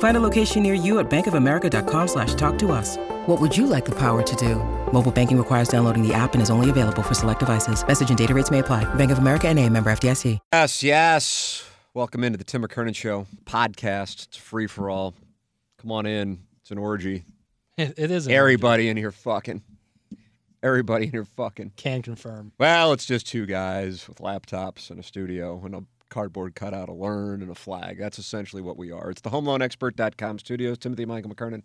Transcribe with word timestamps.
Find 0.00 0.16
a 0.16 0.20
location 0.20 0.62
near 0.62 0.74
you 0.74 0.98
at 0.98 1.10
bankofamerica.com 1.10 2.08
slash 2.08 2.34
talk 2.34 2.58
to 2.58 2.72
us. 2.72 2.96
What 3.26 3.40
would 3.40 3.56
you 3.56 3.66
like 3.66 3.84
the 3.84 3.98
power 3.98 4.22
to 4.22 4.36
do? 4.36 4.56
Mobile 4.92 5.12
banking 5.12 5.38
requires 5.38 5.68
downloading 5.68 6.06
the 6.06 6.12
app 6.12 6.34
and 6.34 6.42
is 6.42 6.50
only 6.50 6.68
available 6.68 7.02
for 7.02 7.14
select 7.14 7.38
devices. 7.38 7.86
Message 7.86 8.08
and 8.08 8.18
data 8.18 8.34
rates 8.34 8.50
may 8.50 8.58
apply. 8.58 8.92
Bank 8.94 9.10
of 9.10 9.18
America 9.18 9.48
and 9.48 9.58
a 9.58 9.68
member 9.68 9.90
FDIC. 9.90 10.38
Yes, 10.52 10.82
yes. 10.82 11.66
Welcome 11.92 12.24
into 12.24 12.38
the 12.38 12.44
Tim 12.44 12.62
McKernan 12.62 12.94
Show 12.94 13.26
podcast. 13.44 14.26
It's 14.28 14.36
free 14.36 14.66
for 14.66 14.88
all. 14.88 15.14
Come 15.78 15.92
on 15.92 16.06
in. 16.06 16.40
It's 16.62 16.70
an 16.70 16.78
orgy. 16.78 17.24
It, 17.76 17.94
it 17.98 18.10
is. 18.10 18.26
an 18.26 18.32
Everybody 18.32 18.88
in 18.88 18.96
here 18.96 19.12
fucking. 19.12 19.62
Everybody 20.62 21.06
in 21.06 21.10
here 21.10 21.24
fucking. 21.24 21.72
Can 21.76 22.00
confirm. 22.00 22.52
Well, 22.58 22.92
it's 22.92 23.06
just 23.06 23.26
two 23.26 23.44
guys 23.44 24.08
with 24.08 24.18
laptops 24.18 24.90
and 24.90 24.98
a 24.98 25.02
studio 25.02 25.60
and 25.64 25.74
a 25.74 25.82
cardboard 26.10 26.54
cutout, 26.54 26.88
a 26.88 26.92
learn, 26.92 27.40
and 27.40 27.50
a 27.50 27.54
flag. 27.54 27.98
That's 27.98 28.18
essentially 28.18 28.60
what 28.60 28.76
we 28.76 28.92
are. 28.92 29.10
It's 29.10 29.22
the 29.22 29.30
homeloanexpert.com 29.30 30.38
studios. 30.38 30.78
Timothy 30.78 31.06
Michael 31.06 31.34
McKernan, 31.34 31.62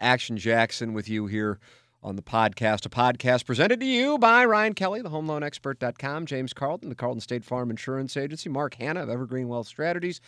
Action 0.00 0.36
Jackson 0.36 0.92
with 0.92 1.08
you 1.08 1.26
here 1.26 1.58
on 2.02 2.14
the 2.14 2.22
podcast. 2.22 2.86
A 2.86 2.88
podcast 2.88 3.44
presented 3.46 3.80
to 3.80 3.86
you 3.86 4.18
by 4.18 4.44
Ryan 4.44 4.74
Kelly, 4.74 5.02
the 5.02 5.10
homeloanexpert.com, 5.10 6.26
James 6.26 6.52
Carlton, 6.52 6.88
the 6.88 6.94
Carlton 6.94 7.20
State 7.20 7.44
Farm 7.44 7.70
Insurance 7.70 8.16
Agency, 8.16 8.48
Mark 8.48 8.74
Hanna 8.74 9.02
of 9.02 9.08
Evergreen 9.08 9.48
Wealth 9.48 9.66
Strategies, 9.66 10.20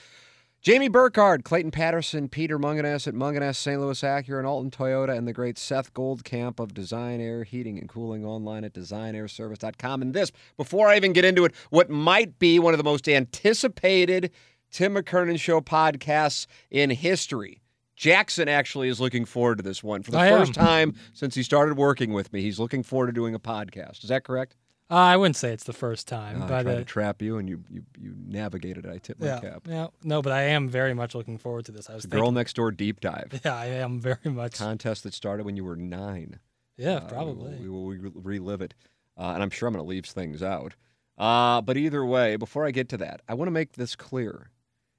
Jamie 0.60 0.88
Burkhardt, 0.88 1.44
Clayton 1.44 1.70
Patterson, 1.70 2.28
Peter 2.28 2.58
Mungenast 2.58 3.06
at 3.06 3.14
Mungenast, 3.14 3.56
St. 3.56 3.80
Louis 3.80 4.00
Acura, 4.02 4.38
and 4.38 4.46
Alton 4.46 4.72
Toyota, 4.72 5.16
and 5.16 5.26
the 5.26 5.32
great 5.32 5.56
Seth 5.56 5.94
Goldcamp 5.94 6.58
of 6.58 6.74
Design 6.74 7.20
Air 7.20 7.44
Heating 7.44 7.78
and 7.78 7.88
Cooling 7.88 8.24
online 8.24 8.64
at 8.64 8.74
designairservice.com. 8.74 10.02
And 10.02 10.12
this, 10.12 10.32
before 10.56 10.88
I 10.88 10.96
even 10.96 11.12
get 11.12 11.24
into 11.24 11.44
it, 11.44 11.54
what 11.70 11.90
might 11.90 12.40
be 12.40 12.58
one 12.58 12.74
of 12.74 12.78
the 12.78 12.84
most 12.84 13.08
anticipated 13.08 14.32
Tim 14.72 14.94
McKernan 14.94 15.38
Show 15.38 15.60
podcasts 15.60 16.46
in 16.70 16.90
history. 16.90 17.62
Jackson 17.94 18.48
actually 18.48 18.88
is 18.88 19.00
looking 19.00 19.24
forward 19.24 19.58
to 19.58 19.64
this 19.64 19.82
one 19.82 20.02
for 20.02 20.10
the 20.10 20.18
I 20.18 20.28
first 20.30 20.58
am. 20.58 20.64
time 20.66 20.94
since 21.12 21.34
he 21.34 21.42
started 21.42 21.76
working 21.76 22.12
with 22.12 22.32
me. 22.32 22.42
He's 22.42 22.58
looking 22.58 22.82
forward 22.82 23.06
to 23.06 23.12
doing 23.12 23.34
a 23.34 23.40
podcast. 23.40 24.02
Is 24.02 24.08
that 24.10 24.24
correct? 24.24 24.56
Uh, 24.90 24.94
I 24.94 25.16
wouldn't 25.18 25.36
say 25.36 25.52
it's 25.52 25.64
the 25.64 25.74
first 25.74 26.08
time, 26.08 26.40
Oh, 26.40 26.44
I 26.46 26.48
but 26.48 26.62
tried 26.62 26.72
uh, 26.74 26.78
to 26.78 26.84
trap 26.84 27.20
you, 27.20 27.36
and 27.36 27.46
you 27.48 27.62
you 27.70 27.82
you 28.00 28.14
navigated 28.26 28.86
it. 28.86 28.90
I 28.90 28.96
tipped 28.98 29.20
my 29.20 29.26
yeah, 29.26 29.40
cap. 29.40 29.62
yeah, 29.68 29.88
no, 30.02 30.22
but 30.22 30.32
I 30.32 30.42
am 30.44 30.68
very 30.68 30.94
much 30.94 31.14
looking 31.14 31.36
forward 31.36 31.66
to 31.66 31.72
this. 31.72 31.90
I 31.90 31.94
was 31.94 32.04
The 32.04 32.08
girl 32.08 32.20
thinking, 32.22 32.34
next 32.36 32.56
door 32.56 32.70
deep 32.70 33.00
dive 33.00 33.38
yeah, 33.44 33.54
I 33.54 33.66
am 33.66 34.00
very 34.00 34.30
much. 34.30 34.54
contest 34.58 35.02
that 35.02 35.12
started 35.12 35.44
when 35.44 35.56
you 35.56 35.64
were 35.64 35.76
nine. 35.76 36.38
Yeah, 36.78 36.96
Uh, 36.96 37.08
probably. 37.08 37.56
We 37.56 37.68
will, 37.68 37.84
we 37.84 37.98
will 37.98 38.12
relive 38.22 38.62
it, 38.62 38.72
uh, 39.18 39.32
and 39.34 39.42
I'm 39.42 39.50
sure 39.50 39.66
I'm 39.68 39.74
going 39.74 39.84
to 39.84 39.88
leave 39.88 40.06
things 40.06 40.42
out. 40.42 40.74
Uh, 41.18 41.60
but 41.60 41.76
either 41.76 42.04
way, 42.06 42.36
before 42.36 42.64
I 42.64 42.70
get 42.70 42.88
to 42.90 42.96
that, 42.98 43.20
I 43.28 43.34
want 43.34 43.48
to 43.48 43.52
make 43.52 43.72
this 43.72 43.94
clear 43.96 44.50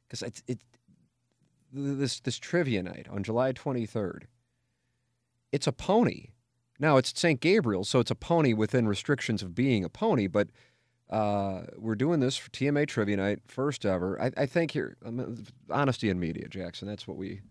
because 0.07 0.21
it's 0.21 0.43
it 0.47 0.59
this 1.73 2.19
this 2.19 2.37
trivia 2.37 2.83
night 2.83 3.07
on 3.09 3.23
July 3.23 3.53
23rd. 3.53 4.23
It's 5.51 5.65
a 5.67 5.71
pony. 5.71 6.27
Now 6.79 6.97
it's 6.97 7.17
St. 7.17 7.39
Gabriel, 7.39 7.83
so 7.83 7.99
it's 7.99 8.11
a 8.11 8.15
pony 8.15 8.53
within 8.53 8.87
restrictions 8.87 9.41
of 9.43 9.55
being 9.55 9.83
a 9.83 9.89
pony, 9.89 10.27
but. 10.27 10.49
Uh, 11.11 11.65
we're 11.75 11.95
doing 11.95 12.19
this 12.19 12.37
for 12.37 12.51
TMA 12.51 12.87
Trivia 12.87 13.17
Night, 13.17 13.39
first 13.47 13.83
ever. 13.83 14.21
I, 14.21 14.29
I 14.37 14.45
think 14.45 14.69
here, 14.69 14.95
um, 15.03 15.43
honesty 15.71 16.07
in 16.07 16.19
media, 16.19 16.47
Jackson. 16.47 16.87
That's 16.87 17.07
what 17.07 17.17
we 17.17 17.41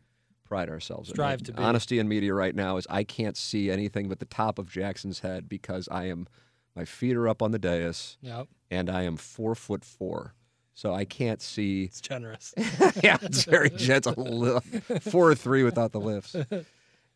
pride 0.49 0.71
ourselves 0.71 1.11
in. 1.11 1.15
Strive 1.15 1.43
to 1.45 1.53
be. 1.53 1.63
Honesty 1.63 1.99
in 1.99 2.09
media 2.09 2.35
right 2.35 2.55
now 2.55 2.79
is 2.79 2.87
I 2.89 3.05
can't 3.05 3.37
see 3.37 3.71
anything 3.71 4.09
but 4.09 4.19
the 4.19 4.25
top 4.25 4.59
of 4.59 4.71
Jackson's 4.71 5.21
head 5.21 5.49
because 5.49 5.89
I 5.91 6.07
am, 6.07 6.27
my 6.75 6.85
feet 6.85 7.17
are 7.17 7.29
up 7.29 7.43
on 7.43 7.53
the 7.53 7.59
dais 7.59 8.17
Yep, 8.23 8.49
and 8.71 8.89
I 8.91 9.03
am 9.03 9.17
four 9.17 9.55
foot 9.55 9.85
four. 9.85 10.35
So 10.75 10.95
I 10.95 11.05
can't 11.05 11.43
see. 11.43 11.85
it's 11.91 12.01
generous. 12.01 12.55
yeah, 13.03 13.19
it's 13.23 13.45
very, 13.45 13.71
little, 14.17 14.61
four 15.01 15.31
or 15.31 15.35
three 15.35 15.63
without 15.63 15.93
the 15.93 16.01
lifts. 16.01 16.35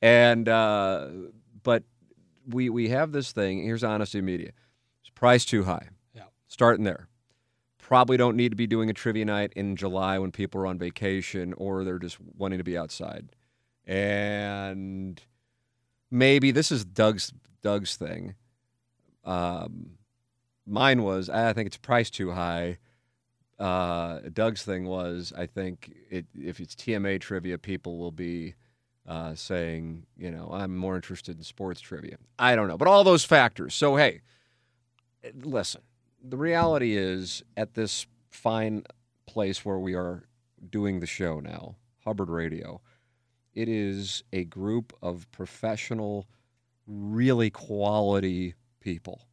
And, 0.01 0.49
uh, 0.49 1.09
but 1.63 1.85
we, 2.49 2.69
we 2.71 2.89
have 2.89 3.13
this 3.13 3.33
thing. 3.33 3.63
Here's 3.65 3.85
honesty 3.85 4.21
media. 4.21 4.53
It's 5.01 5.11
price 5.11 5.45
too 5.45 5.65
high. 5.65 5.89
Yeah. 6.15 6.25
Starting 6.49 6.85
there. 6.85 7.09
Probably 7.79 8.17
don't 8.17 8.37
need 8.37 8.51
to 8.51 8.57
be 8.57 8.67
doing 8.67 8.89
a 8.89 8.95
trivia 8.95 9.25
night 9.25 9.53
in 9.55 9.77
July 9.77 10.19
when 10.19 10.33
people 10.33 10.61
are 10.61 10.67
on 10.67 10.79
vacation 10.79 11.53
or 11.55 11.85
they're 11.85 11.99
just 11.99 12.19
wanting 12.21 12.59
to 12.59 12.65
be 12.65 12.79
outside. 12.79 13.35
And 13.87 15.21
maybe 16.11 16.53
this 16.53 16.71
is 16.71 16.85
Doug's 16.85 17.33
Doug's 17.63 17.97
thing. 17.97 18.35
Um, 19.25 19.99
mine 20.67 21.03
was 21.03 21.29
I 21.29 21.53
think 21.53 21.67
it's 21.67 21.77
priced 21.77 22.15
too 22.15 22.31
high. 22.31 22.79
Uh, 23.59 24.21
Doug's 24.33 24.63
thing 24.63 24.87
was 24.87 25.33
I 25.37 25.47
think 25.47 25.93
it, 26.11 26.27
if 26.35 26.61
it's 26.61 26.75
TMA 26.75 27.21
trivia, 27.21 27.59
people 27.59 27.99
will 27.99 28.13
be 28.13 28.55
uh, 29.07 29.35
saying, 29.35 30.07
you 30.17 30.31
know, 30.31 30.51
I'm 30.53 30.77
more 30.77 30.97
interested 30.97 31.37
in 31.37 31.43
sports 31.43 31.81
trivia. 31.81 32.17
I 32.39 32.55
don't 32.55 32.69
know, 32.69 32.77
but 32.79 32.89
all 32.89 33.05
those 33.05 33.25
factors. 33.25 33.75
So 33.75 33.97
hey, 33.97 34.21
listen. 35.43 35.83
The 36.25 36.37
reality 36.37 36.97
is, 36.97 37.43
at 37.57 37.75
this 37.75 38.07
fine 38.31 38.85
place 39.27 39.65
where 39.65 39.79
we 39.79 39.95
are 39.95 40.23
doing 40.71 41.01
the 41.01 41.07
show 41.07 41.41
now, 41.41 41.75
Hubbard 42.05 42.29
Radio, 42.29 42.81
it 43.55 43.69
is 43.69 44.23
a 44.33 44.45
group 44.45 44.93
of 45.03 45.31
professional, 45.33 46.29
really 46.87 47.51
quality 47.51 48.55
people. 48.81 49.27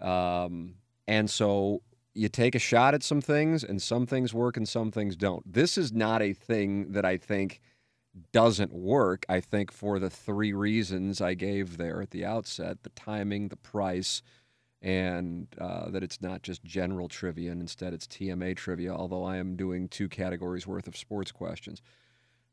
Um, 0.00 0.74
and 1.06 1.30
so 1.30 1.82
you 2.14 2.28
take 2.28 2.54
a 2.54 2.58
shot 2.58 2.92
at 2.92 3.02
some 3.02 3.20
things, 3.20 3.62
and 3.62 3.80
some 3.80 4.06
things 4.06 4.34
work 4.34 4.56
and 4.56 4.68
some 4.68 4.90
things 4.90 5.16
don't. 5.16 5.50
This 5.50 5.78
is 5.78 5.92
not 5.92 6.22
a 6.22 6.32
thing 6.32 6.92
that 6.92 7.04
I 7.04 7.16
think 7.16 7.60
doesn't 8.32 8.72
work. 8.72 9.24
I 9.28 9.40
think 9.40 9.72
for 9.72 9.98
the 9.98 10.10
three 10.10 10.52
reasons 10.52 11.20
I 11.20 11.34
gave 11.34 11.76
there 11.76 12.02
at 12.02 12.10
the 12.10 12.24
outset 12.24 12.82
the 12.82 12.90
timing, 12.90 13.48
the 13.48 13.56
price, 13.56 14.22
and 14.82 15.46
uh, 15.60 15.90
that 15.90 16.02
it's 16.02 16.20
not 16.20 16.42
just 16.42 16.64
general 16.64 17.08
trivia 17.08 17.52
and 17.52 17.60
instead 17.60 17.94
it's 17.94 18.06
TMA 18.06 18.56
trivia, 18.56 18.92
although 18.92 19.24
I 19.24 19.36
am 19.36 19.56
doing 19.56 19.88
two 19.88 20.08
categories 20.08 20.66
worth 20.66 20.88
of 20.88 20.96
sports 20.96 21.30
questions, 21.30 21.80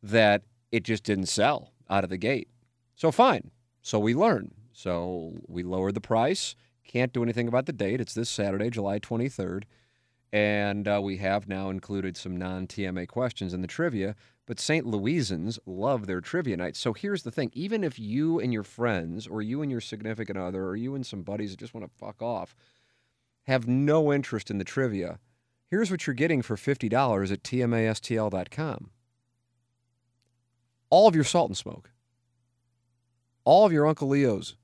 that 0.04 0.44
it 0.72 0.84
just 0.84 1.04
didn't 1.04 1.26
sell 1.26 1.74
out 1.90 2.04
of 2.04 2.10
the 2.10 2.18
gate. 2.18 2.48
So, 2.96 3.12
fine. 3.12 3.52
So, 3.82 3.98
we 3.98 4.14
learn. 4.14 4.52
So, 4.74 5.34
we 5.48 5.64
lowered 5.64 5.96
the 5.96 6.02
price. 6.02 6.56
Can't 6.88 7.14
do 7.14 7.24
anything 7.24 7.48
about 7.48 7.66
the 7.66 7.74
date. 7.74 8.00
It's 8.00 8.14
this 8.14 8.30
Saturday, 8.30 8.70
July 8.70 9.00
23rd. 9.00 9.64
And 10.32 10.88
uh, 10.88 11.00
we 11.04 11.18
have 11.18 11.48
now 11.48 11.70
included 11.70 12.16
some 12.16 12.38
non 12.38 12.68
TMA 12.68 13.08
questions 13.08 13.54
in 13.54 13.62
the 13.62 13.68
trivia. 13.68 14.16
But 14.50 14.60
St. 14.60 14.84
Louisans 14.84 15.60
love 15.68 16.08
their 16.08 16.22
trivia 16.22 16.58
nights. 16.58 16.80
So 16.80 16.94
here's 16.94 17.22
the 17.22 17.30
thing 17.30 17.52
even 17.54 17.84
if 17.84 18.00
you 18.00 18.40
and 18.40 18.52
your 18.52 18.64
friends, 18.64 19.28
or 19.28 19.44
you 19.44 19.62
and 19.62 19.70
your 19.70 19.80
significant 19.80 20.40
other, 20.40 20.66
or 20.66 20.76
you 20.76 20.96
and 20.96 21.06
some 21.06 21.22
buddies 21.22 21.52
that 21.52 21.60
just 21.60 21.76
want 21.76 21.86
to 21.86 21.98
fuck 22.00 22.20
off, 22.20 22.56
have 23.46 23.68
no 23.68 24.12
interest 24.12 24.50
in 24.50 24.58
the 24.58 24.64
trivia, 24.64 25.20
here's 25.70 25.92
what 25.92 26.08
you're 26.08 26.16
getting 26.16 26.42
for 26.42 26.56
$50 26.56 27.32
at 27.32 27.44
tmastl.com 27.44 28.90
all 30.90 31.08
of 31.08 31.14
your 31.14 31.24
salt 31.24 31.52
and 31.52 31.58
smoke, 31.58 31.92
all 33.44 33.68
of 33.68 33.72
your 33.72 33.86
Uncle 33.86 34.08
Leo's, 34.08 34.56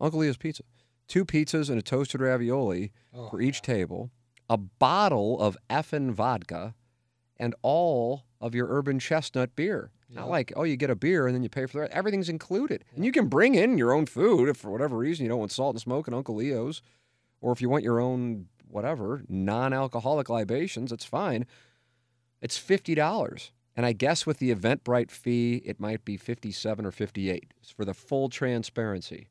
Uncle 0.00 0.20
Leo's 0.20 0.36
pizza, 0.36 0.62
two 1.08 1.24
pizzas 1.24 1.68
and 1.68 1.80
a 1.80 1.82
toasted 1.82 2.20
ravioli 2.20 2.92
Oh, 3.12 3.26
for 3.28 3.40
each 3.40 3.60
table, 3.60 4.12
a 4.48 4.56
bottle 4.56 5.40
of 5.40 5.58
Effen 5.68 6.12
vodka, 6.12 6.76
and 7.36 7.56
all 7.62 8.25
of 8.40 8.54
your 8.54 8.68
urban 8.68 8.98
chestnut 8.98 9.56
beer. 9.56 9.90
Not 10.08 10.28
like, 10.28 10.52
oh, 10.54 10.62
you 10.62 10.76
get 10.76 10.90
a 10.90 10.94
beer 10.94 11.26
and 11.26 11.34
then 11.34 11.42
you 11.42 11.48
pay 11.48 11.66
for 11.66 11.72
the 11.72 11.80
rest. 11.80 11.92
Everything's 11.92 12.28
included. 12.28 12.84
And 12.94 13.04
you 13.04 13.10
can 13.10 13.26
bring 13.26 13.54
in 13.54 13.76
your 13.76 13.92
own 13.92 14.06
food 14.06 14.48
if 14.48 14.56
for 14.56 14.70
whatever 14.70 14.96
reason 14.96 15.24
you 15.24 15.28
don't 15.28 15.40
want 15.40 15.52
salt 15.52 15.74
and 15.74 15.80
smoke 15.80 16.06
and 16.06 16.14
Uncle 16.14 16.36
Leo's, 16.36 16.80
or 17.40 17.52
if 17.52 17.60
you 17.60 17.68
want 17.68 17.84
your 17.84 18.00
own 18.00 18.46
whatever, 18.68 19.22
non 19.28 19.72
alcoholic 19.72 20.28
libations, 20.28 20.92
it's 20.92 21.04
fine. 21.04 21.46
It's 22.40 22.58
$50. 22.58 23.50
And 23.76 23.84
I 23.84 23.92
guess 23.92 24.26
with 24.26 24.38
the 24.38 24.54
Eventbrite 24.54 25.10
fee, 25.10 25.62
it 25.64 25.80
might 25.80 26.04
be 26.04 26.16
57 26.16 26.86
or 26.86 26.90
58 26.90 27.52
for 27.76 27.84
the 27.84 27.92
full 27.94 28.28
transparency. 28.28 29.28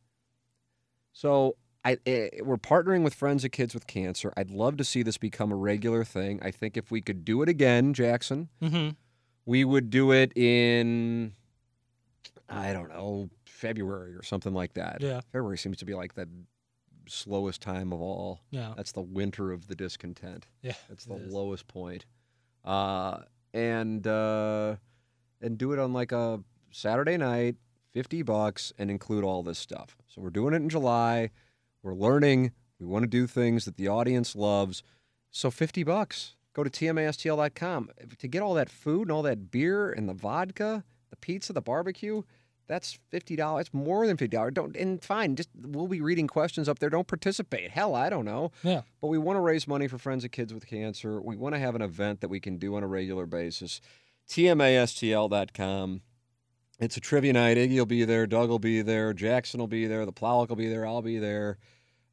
So 1.13 1.56
I, 1.86 1.98
eh, 2.08 2.30
we're 2.42 2.58
partnering 2.58 3.04
with 3.04 3.14
Friends 3.14 3.46
of 3.46 3.52
Kids 3.52 3.74
with 3.76 3.86
Cancer. 3.86 4.34
I'd 4.36 4.50
love 4.50 4.76
to 4.78 4.84
see 4.84 5.04
this 5.04 5.18
become 5.20 5.52
a 5.52 5.56
regular 5.56 6.04
thing. 6.04 6.40
I 6.42 6.50
think 6.52 6.76
if 6.78 6.90
we 6.90 7.00
could 7.00 7.24
do 7.24 7.42
it 7.44 7.50
again, 7.50 7.94
Jackson, 7.94 8.50
Mm-hmm. 8.62 8.90
we 9.46 9.64
would 9.64 9.90
do 9.92 10.12
it 10.12 10.36
in, 10.36 11.34
I 12.50 12.74
don't 12.74 12.90
know, 12.90 13.30
February 13.46 14.16
or 14.16 14.24
something 14.24 14.54
like 14.54 14.74
that. 14.74 14.98
Yeah. 15.00 15.22
February 15.32 15.58
seems 15.60 15.78
to 15.78 15.86
be 15.86 15.94
like 15.94 16.16
the 16.16 16.28
slowest 17.08 17.62
time 17.62 17.94
of 17.94 18.02
all. 18.02 18.42
Yeah. 18.50 18.74
That's 18.76 18.92
the 18.92 19.02
winter 19.02 19.52
of 19.52 19.68
the 19.68 19.76
discontent. 19.76 20.48
Yeah. 20.64 20.74
That's 20.90 21.06
the 21.06 21.14
lowest 21.16 21.68
point. 21.68 22.06
Uh, 22.64 23.20
and 23.54 24.06
uh, 24.08 24.76
and 25.42 25.58
do 25.58 25.72
it 25.72 25.78
on 25.80 25.94
like 25.94 26.12
a 26.12 26.42
Saturday 26.72 27.16
night, 27.16 27.56
fifty 27.94 28.24
bucks, 28.24 28.74
and 28.80 28.90
include 28.90 29.24
all 29.24 29.44
this 29.44 29.60
stuff. 29.60 29.96
So 30.08 30.20
we're 30.22 30.32
doing 30.32 30.54
it 30.56 30.58
in 30.58 30.70
July. 30.70 31.30
We're 31.86 31.94
learning. 31.94 32.52
We 32.80 32.88
want 32.88 33.04
to 33.04 33.08
do 33.08 33.28
things 33.28 33.66
that 33.66 33.78
the 33.78 33.88
audience 33.88 34.36
loves. 34.36 34.82
So 35.30 35.52
fifty 35.52 35.84
bucks. 35.84 36.36
Go 36.54 36.64
to 36.64 36.70
tmastl.com 36.70 37.90
to 38.18 38.28
get 38.28 38.42
all 38.42 38.56
that 38.56 38.72
food 38.72 39.04
and 39.04 39.12
all 39.12 39.22
that 39.22 39.52
beer 39.52 39.92
and 39.92 40.10
the 40.10 40.14
vodka, 40.14 40.84
the 41.12 41.16
pizza, 41.18 41.54
the 41.54 41.62
barbecue. 41.62 42.24
That's 42.68 42.98
fifty 43.12 43.36
dollars. 43.36 43.68
It's 43.68 43.74
more 43.76 44.08
than 44.08 44.18
fifty 44.18 44.36
dollars. 44.36 44.54
Don't 44.56 44.76
and 44.76 45.04
fine. 45.04 45.36
Just 45.36 45.50
we'll 45.62 45.88
be 45.88 46.02
reading 46.02 46.28
questions 46.28 46.68
up 46.68 46.80
there. 46.80 46.90
Don't 46.90 47.08
participate. 47.08 47.70
Hell, 47.70 47.94
I 47.94 48.10
don't 48.10 48.26
know. 48.26 48.52
Yeah. 48.64 48.82
But 49.00 49.10
we 49.10 49.20
want 49.20 49.38
to 49.38 49.42
raise 49.42 49.68
money 49.68 49.88
for 49.88 50.00
Friends 50.00 50.24
of 50.24 50.32
Kids 50.32 50.56
with 50.56 50.66
Cancer. 50.66 51.22
We 51.22 51.36
want 51.36 51.54
to 51.54 51.60
have 51.60 51.76
an 51.76 51.84
event 51.84 52.22
that 52.22 52.30
we 52.30 52.40
can 52.40 52.58
do 52.58 52.76
on 52.76 52.82
a 52.82 52.88
regular 52.88 53.28
basis. 53.28 53.80
TMASTL.com. 54.28 56.02
It's 56.80 56.98
a 56.98 57.00
trivia 57.00 57.34
night. 57.34 57.58
Iggy 57.58 57.78
will 57.78 57.86
be 57.86 58.04
there. 58.04 58.26
Doug 58.26 58.50
will 58.50 58.60
be 58.60 58.82
there. 58.82 59.14
Jackson 59.14 59.60
will 59.60 59.68
be 59.68 59.86
there. 59.86 60.06
The 60.06 60.12
Plowick 60.12 60.50
will 60.50 60.56
be 60.56 60.68
there. 60.68 60.86
I'll 60.86 61.02
be 61.02 61.20
there. 61.20 61.58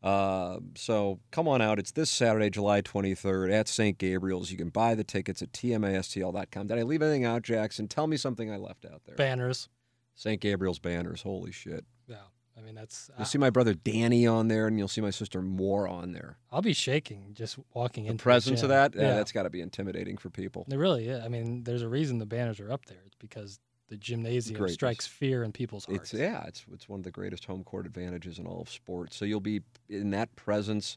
Uh, 0.03 0.59
so 0.75 1.21
come 1.31 1.47
on 1.47 1.63
out. 1.63 1.79
It's 1.79 1.93
this 1.93 2.11
Saturday, 2.11 2.51
July 2.51 2.83
23rd 2.83 3.53
at 3.53 3.69
St. 3.69 3.97
Gabriel's. 3.99 4.51
You 4.51 4.57
can 4.59 4.69
buy 4.69 4.95
the 4.95 5.05
tickets 5.05 5.43
at 5.43 5.53
TMASTL.com. 5.53 6.67
Did 6.67 6.79
I 6.79 6.83
leave 6.83 7.03
anything 7.03 7.25
out, 7.25 7.43
Jackson? 7.43 7.87
Tell 7.89 8.07
me 8.07 8.17
something 8.17 8.51
I 8.53 8.57
left 8.57 8.85
out 8.85 9.03
there. 9.05 9.15
Banners. 9.17 9.69
St. 10.15 10.41
Gabriel's 10.41 10.79
banners. 10.79 11.23
Holy 11.23 11.53
shit. 11.53 11.85
Yeah. 12.09 12.17
I 12.59 12.61
mean, 12.61 12.75
that's. 12.75 13.09
You'll 13.17 13.23
I- 13.23 13.27
see 13.27 13.39
my 13.39 13.51
brother 13.51 13.75
Danny 13.75 14.27
on 14.27 14.49
there, 14.49 14.67
and 14.67 14.77
you'll 14.79 14.89
see 14.89 15.01
my 15.01 15.11
sister 15.11 15.41
Moore 15.41 15.89
on 15.89 16.13
there. 16.13 16.37
I'll 16.51 16.61
be 16.63 16.75
shaking 16.75 17.31
just 17.33 17.59
walking 17.73 18.05
into 18.07 18.19
The 18.19 18.23
presence 18.23 18.61
the 18.61 18.67
of 18.67 18.69
that, 18.71 18.95
yeah, 18.95 19.03
Yeah. 19.09 19.15
that's 19.15 19.33
got 19.33 19.45
to 19.45 19.51
be 19.51 19.61
intimidating 19.63 20.19
for 20.19 20.29
people. 20.31 20.67
It 20.71 20.77
really 20.77 21.09
is. 21.09 21.25
I 21.25 21.29
mean, 21.29 21.65
there's 21.65 21.83
a 21.83 21.89
reason 21.89 22.19
the 22.19 22.27
banners 22.27 22.61
are 22.61 22.71
up 22.71 22.85
there. 22.87 22.99
It's 23.07 23.17
because 23.19 23.59
the 23.93 23.99
gymnasium 23.99 24.57
Greatness. 24.57 24.75
strikes 24.75 25.07
fear 25.07 25.43
in 25.45 25.53
people's 25.53 25.85
hearts. 25.85 26.15
It's 26.15 26.21
yeah, 26.21 26.45
it's 26.47 26.65
it's 26.73 26.89
one 26.89 27.01
of 27.01 27.05
the 27.05 27.11
greatest 27.11 27.45
home 27.45 27.63
court 27.63 27.85
advantages 27.85 28.39
in 28.39 28.47
all 28.47 28.63
of 28.63 28.71
sports. 28.71 29.15
So 29.15 29.27
you'll 29.27 29.41
be 29.41 29.61
in 29.91 30.11
that 30.11 30.35
presence. 30.35 30.97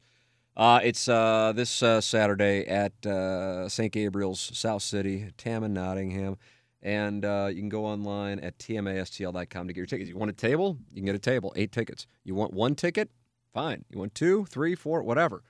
Uh, 0.55 0.79
it's 0.81 1.09
uh, 1.09 1.51
this 1.53 1.83
uh, 1.83 1.99
Saturday 1.99 2.65
at 2.65 3.05
uh, 3.05 3.67
St. 3.67 3.91
Gabriel's, 3.91 4.39
South 4.39 4.81
City, 4.81 5.29
Tamm 5.37 5.65
and 5.65 5.73
Nottingham. 5.73 6.37
And 6.81 7.25
uh, 7.25 7.49
you 7.49 7.59
can 7.59 7.67
go 7.67 7.83
online 7.83 8.39
at 8.39 8.57
tmastl.com 8.59 9.67
to 9.67 9.73
get 9.73 9.77
your 9.77 9.87
tickets. 9.87 10.09
You 10.09 10.17
want 10.17 10.31
a 10.31 10.33
table? 10.33 10.77
You 10.93 11.01
can 11.01 11.05
get 11.05 11.15
a 11.15 11.19
table, 11.19 11.51
eight 11.57 11.73
tickets. 11.73 12.07
You 12.23 12.33
want 12.33 12.53
one 12.53 12.75
ticket? 12.75 13.09
Fine. 13.53 13.83
You 13.89 13.99
want 13.99 14.15
two, 14.15 14.45
three, 14.45 14.75
four, 14.75 15.03
whatever. 15.03 15.43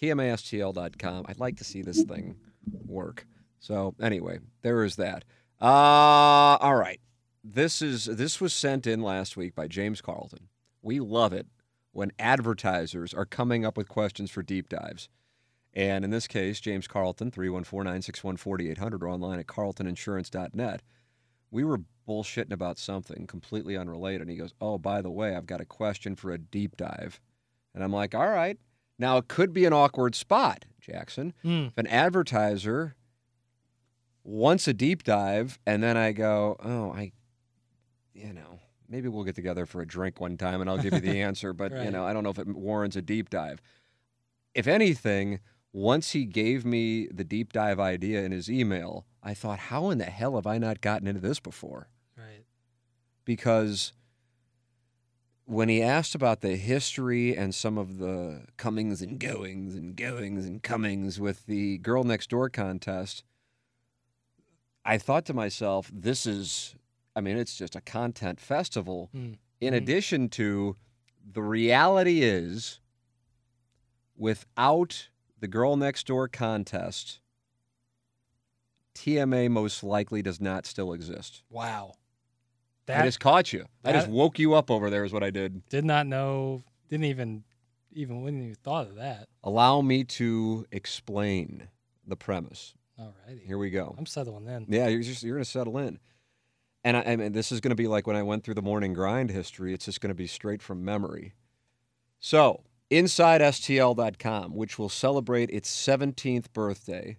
tmastl.com. 0.00 1.26
I'd 1.28 1.40
like 1.40 1.58
to 1.58 1.64
see 1.64 1.82
this 1.82 2.02
thing 2.04 2.36
work. 2.86 3.26
So 3.58 3.94
anyway, 4.00 4.38
there 4.62 4.82
is 4.84 4.96
that. 4.96 5.24
Uh, 5.60 6.56
all 6.60 6.76
right. 6.76 7.00
This 7.42 7.82
is 7.82 8.04
this 8.04 8.40
was 8.40 8.52
sent 8.52 8.86
in 8.86 9.02
last 9.02 9.36
week 9.36 9.54
by 9.54 9.66
James 9.66 10.00
Carlton. 10.00 10.48
We 10.82 11.00
love 11.00 11.32
it 11.32 11.46
when 11.92 12.12
advertisers 12.18 13.12
are 13.12 13.26
coming 13.26 13.64
up 13.64 13.76
with 13.76 13.88
questions 13.88 14.30
for 14.30 14.42
deep 14.42 14.68
dives. 14.68 15.08
And 15.72 16.04
in 16.04 16.10
this 16.10 16.26
case, 16.26 16.60
James 16.60 16.88
Carlton, 16.88 17.30
314-961-4800 17.30 19.02
or 19.02 19.08
online 19.08 19.38
at 19.38 19.46
carltoninsurance.net. 19.46 20.82
We 21.50 21.64
were 21.64 21.80
bullshitting 22.08 22.52
about 22.52 22.78
something 22.78 23.26
completely 23.26 23.76
unrelated. 23.76 24.22
And 24.22 24.30
he 24.30 24.36
goes, 24.36 24.54
Oh, 24.60 24.78
by 24.78 25.00
the 25.02 25.10
way, 25.10 25.36
I've 25.36 25.46
got 25.46 25.60
a 25.60 25.66
question 25.66 26.16
for 26.16 26.30
a 26.32 26.38
deep 26.38 26.76
dive. 26.76 27.20
And 27.74 27.84
I'm 27.84 27.92
like, 27.92 28.14
All 28.14 28.28
right. 28.28 28.58
Now, 28.98 29.16
it 29.16 29.28
could 29.28 29.52
be 29.54 29.64
an 29.64 29.72
awkward 29.72 30.14
spot, 30.14 30.66
Jackson. 30.80 31.32
Mm. 31.42 31.68
If 31.68 31.78
an 31.78 31.86
advertiser 31.86 32.96
wants 34.24 34.68
a 34.68 34.72
deep 34.74 35.02
dive, 35.02 35.58
and 35.66 35.82
then 35.82 35.96
I 35.96 36.12
go, 36.12 36.56
Oh, 36.62 36.90
I, 36.92 37.12
you 38.12 38.32
know, 38.32 38.60
maybe 38.88 39.08
we'll 39.08 39.24
get 39.24 39.34
together 39.34 39.66
for 39.66 39.80
a 39.80 39.86
drink 39.86 40.20
one 40.20 40.36
time 40.36 40.60
and 40.60 40.68
I'll 40.68 40.78
give 40.78 40.92
you 40.94 41.00
the 41.00 41.20
answer. 41.22 41.52
But, 41.52 41.72
you 41.84 41.90
know, 41.90 42.04
I 42.04 42.12
don't 42.12 42.22
know 42.24 42.30
if 42.30 42.38
it 42.38 42.46
warrants 42.48 42.96
a 42.96 43.02
deep 43.02 43.30
dive. 43.30 43.60
If 44.54 44.66
anything, 44.66 45.40
once 45.72 46.10
he 46.10 46.24
gave 46.24 46.64
me 46.64 47.06
the 47.06 47.24
deep 47.24 47.52
dive 47.52 47.78
idea 47.78 48.22
in 48.22 48.32
his 48.32 48.50
email, 48.50 49.06
I 49.22 49.34
thought, 49.34 49.58
How 49.58 49.90
in 49.90 49.98
the 49.98 50.04
hell 50.04 50.34
have 50.34 50.46
I 50.46 50.58
not 50.58 50.80
gotten 50.80 51.06
into 51.06 51.20
this 51.20 51.40
before? 51.40 51.88
Right. 52.16 52.44
because 53.24 53.92
when 55.46 55.68
he 55.68 55.82
asked 55.82 56.14
about 56.14 56.42
the 56.42 56.56
history 56.56 57.36
and 57.36 57.52
some 57.54 57.76
of 57.76 57.98
the 57.98 58.42
comings 58.56 59.02
and 59.02 59.18
goings 59.18 59.74
and 59.74 59.96
goings 59.96 60.46
and 60.46 60.62
comings 60.62 61.18
with 61.18 61.46
the 61.46 61.78
girl 61.78 62.04
next 62.04 62.30
door 62.30 62.48
contest, 62.48 63.24
I 64.90 64.98
thought 64.98 65.24
to 65.26 65.34
myself, 65.34 65.88
this 65.94 66.26
is, 66.26 66.74
I 67.14 67.20
mean, 67.20 67.36
it's 67.36 67.56
just 67.56 67.76
a 67.76 67.80
content 67.80 68.40
festival. 68.40 69.08
Mm. 69.14 69.38
In 69.60 69.72
Mhm. 69.72 69.76
addition 69.76 70.28
to 70.30 70.76
the 71.24 71.42
reality 71.42 72.22
is, 72.22 72.80
without 74.16 75.08
the 75.38 75.46
girl 75.46 75.76
next 75.76 76.08
door 76.08 76.26
contest, 76.26 77.20
TMA 78.94 79.48
most 79.48 79.84
likely 79.84 80.22
does 80.22 80.40
not 80.40 80.66
still 80.66 80.92
exist. 80.92 81.44
Wow. 81.48 81.92
I 82.88 82.94
That 82.94 83.04
just 83.04 83.20
caught 83.20 83.52
you. 83.52 83.66
I 83.84 83.92
just 83.92 84.08
woke 84.08 84.40
you 84.40 84.54
up 84.54 84.72
over 84.72 84.90
there. 84.90 85.04
Is 85.04 85.12
what 85.12 85.22
I 85.22 85.30
did. 85.30 85.64
did 85.68 85.84
not 85.84 86.08
know. 86.08 86.64
Didn't 86.88 87.04
even 87.04 87.44
even 87.92 88.22
wouldn't 88.22 88.42
even 88.42 88.54
thought 88.56 88.88
of 88.88 88.96
that. 88.96 89.28
Allow 89.44 89.82
me 89.82 90.02
to 90.04 90.66
explain 90.72 91.68
the 92.04 92.16
premise. 92.16 92.74
Alrighty. 93.00 93.46
Here 93.46 93.56
we 93.56 93.70
go. 93.70 93.94
I'm 93.96 94.06
settling 94.06 94.46
in. 94.46 94.66
Yeah, 94.68 94.88
you're 94.88 95.02
just 95.02 95.22
you're 95.22 95.36
gonna 95.36 95.44
settle 95.44 95.78
in. 95.78 95.98
And 96.84 96.96
I, 96.96 97.02
I 97.02 97.16
mean, 97.16 97.32
this 97.32 97.50
is 97.50 97.60
gonna 97.60 97.74
be 97.74 97.86
like 97.86 98.06
when 98.06 98.16
I 98.16 98.22
went 98.22 98.44
through 98.44 98.54
the 98.54 98.62
morning 98.62 98.92
grind 98.92 99.30
history. 99.30 99.72
It's 99.72 99.86
just 99.86 100.00
gonna 100.00 100.14
be 100.14 100.26
straight 100.26 100.60
from 100.60 100.84
memory. 100.84 101.34
So, 102.18 102.64
InsideSTL.com, 102.90 104.54
which 104.54 104.78
will 104.78 104.90
celebrate 104.90 105.50
its 105.50 105.70
17th 105.70 106.52
birthday 106.52 107.16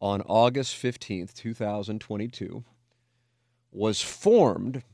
on 0.00 0.22
August 0.22 0.80
15th, 0.80 1.34
2022, 1.34 2.64
was 3.72 4.00
formed 4.00 4.84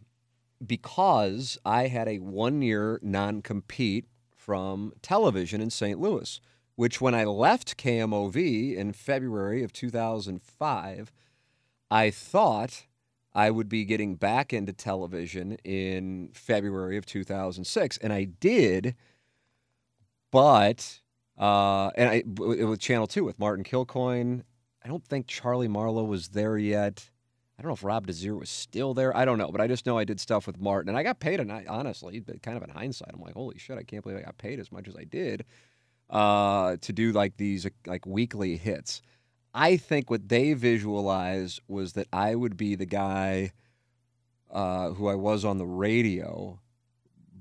because 0.65 1.59
I 1.65 1.89
had 1.89 2.09
a 2.09 2.21
one-year 2.21 3.01
non-compete 3.03 4.07
from 4.35 4.95
television 5.03 5.61
in 5.61 5.69
St. 5.69 6.01
Louis, 6.01 6.41
which 6.77 7.01
when 7.01 7.15
I 7.15 7.25
left 7.25 7.77
KMOV 7.77 8.77
in 8.77 8.93
February 8.93 9.63
of 9.63 9.73
2005, 9.73 11.13
I 11.91 12.11
thought 12.11 12.87
I 13.35 13.51
would 13.51 13.69
be 13.69 13.85
getting 13.85 14.15
back 14.17 14.53
into 14.53 14.73
television 14.73 15.53
in 15.65 16.31
February 16.33 16.97
of 16.97 17.07
2006, 17.07 17.99
and 17.99 18.13
I 18.13 18.25
did. 18.25 18.95
But 20.31 21.01
uh, 21.39 21.91
and 21.97 22.09
I 22.09 22.15
it 22.17 22.67
was 22.67 22.79
Channel 22.79 23.07
Two 23.07 23.25
with 23.25 23.39
Martin 23.39 23.65
Kilcoyne. 23.65 24.43
I 24.85 24.89
don't 24.89 25.05
think 25.05 25.27
Charlie 25.27 25.69
Marlowe 25.69 26.05
was 26.05 26.29
there 26.29 26.59
yet. 26.59 27.11
I 27.57 27.63
don't 27.63 27.69
know 27.69 27.75
if 27.75 27.85
Rob 27.85 28.09
Desir 28.09 28.35
was 28.35 28.51
still 28.51 28.95
there. 28.95 29.17
I 29.17 29.25
don't 29.25 29.39
know, 29.39 29.53
but 29.53 29.61
I 29.61 29.69
just 29.69 29.87
know 29.87 29.97
I 29.97 30.05
did 30.05 30.19
stuff 30.19 30.49
with 30.49 30.61
Martin, 30.61 30.89
and 30.89 30.99
I 30.99 31.05
got 31.05 31.21
paid. 31.21 31.39
And 31.39 31.53
I 31.53 31.65
honestly, 31.69 32.21
kind 32.43 32.57
of 32.57 32.65
in 32.65 32.71
hindsight, 32.71 33.11
I'm 33.15 33.21
like, 33.21 33.35
holy 33.35 33.59
shit, 33.59 33.79
I 33.79 33.85
can't 33.85 34.03
believe 34.03 34.19
I 34.19 34.23
got 34.23 34.39
paid 34.39 34.59
as 34.59 34.73
much 34.73 34.89
as 34.89 34.97
I 34.97 35.05
did 35.05 35.45
uh, 36.15 36.77
to 36.81 36.93
do 36.93 37.13
like 37.13 37.37
these 37.37 37.67
like 37.87 38.07
weekly 38.07 38.57
hits. 38.57 39.03
I 39.53 39.77
think 39.77 40.11
what 40.11 40.29
they 40.29 40.53
visualized 40.55 41.61
was 41.69 41.93
that 41.93 42.07
I 42.13 42.35
would 42.35 42.57
be 42.57 42.75
the 42.77 42.87
guy 42.87 43.53
uh, 44.51 44.91
who 44.91 45.09
I 45.09 45.17
was 45.17 45.45
on 45.45 45.59
the 45.59 45.67
radio, 45.67 46.61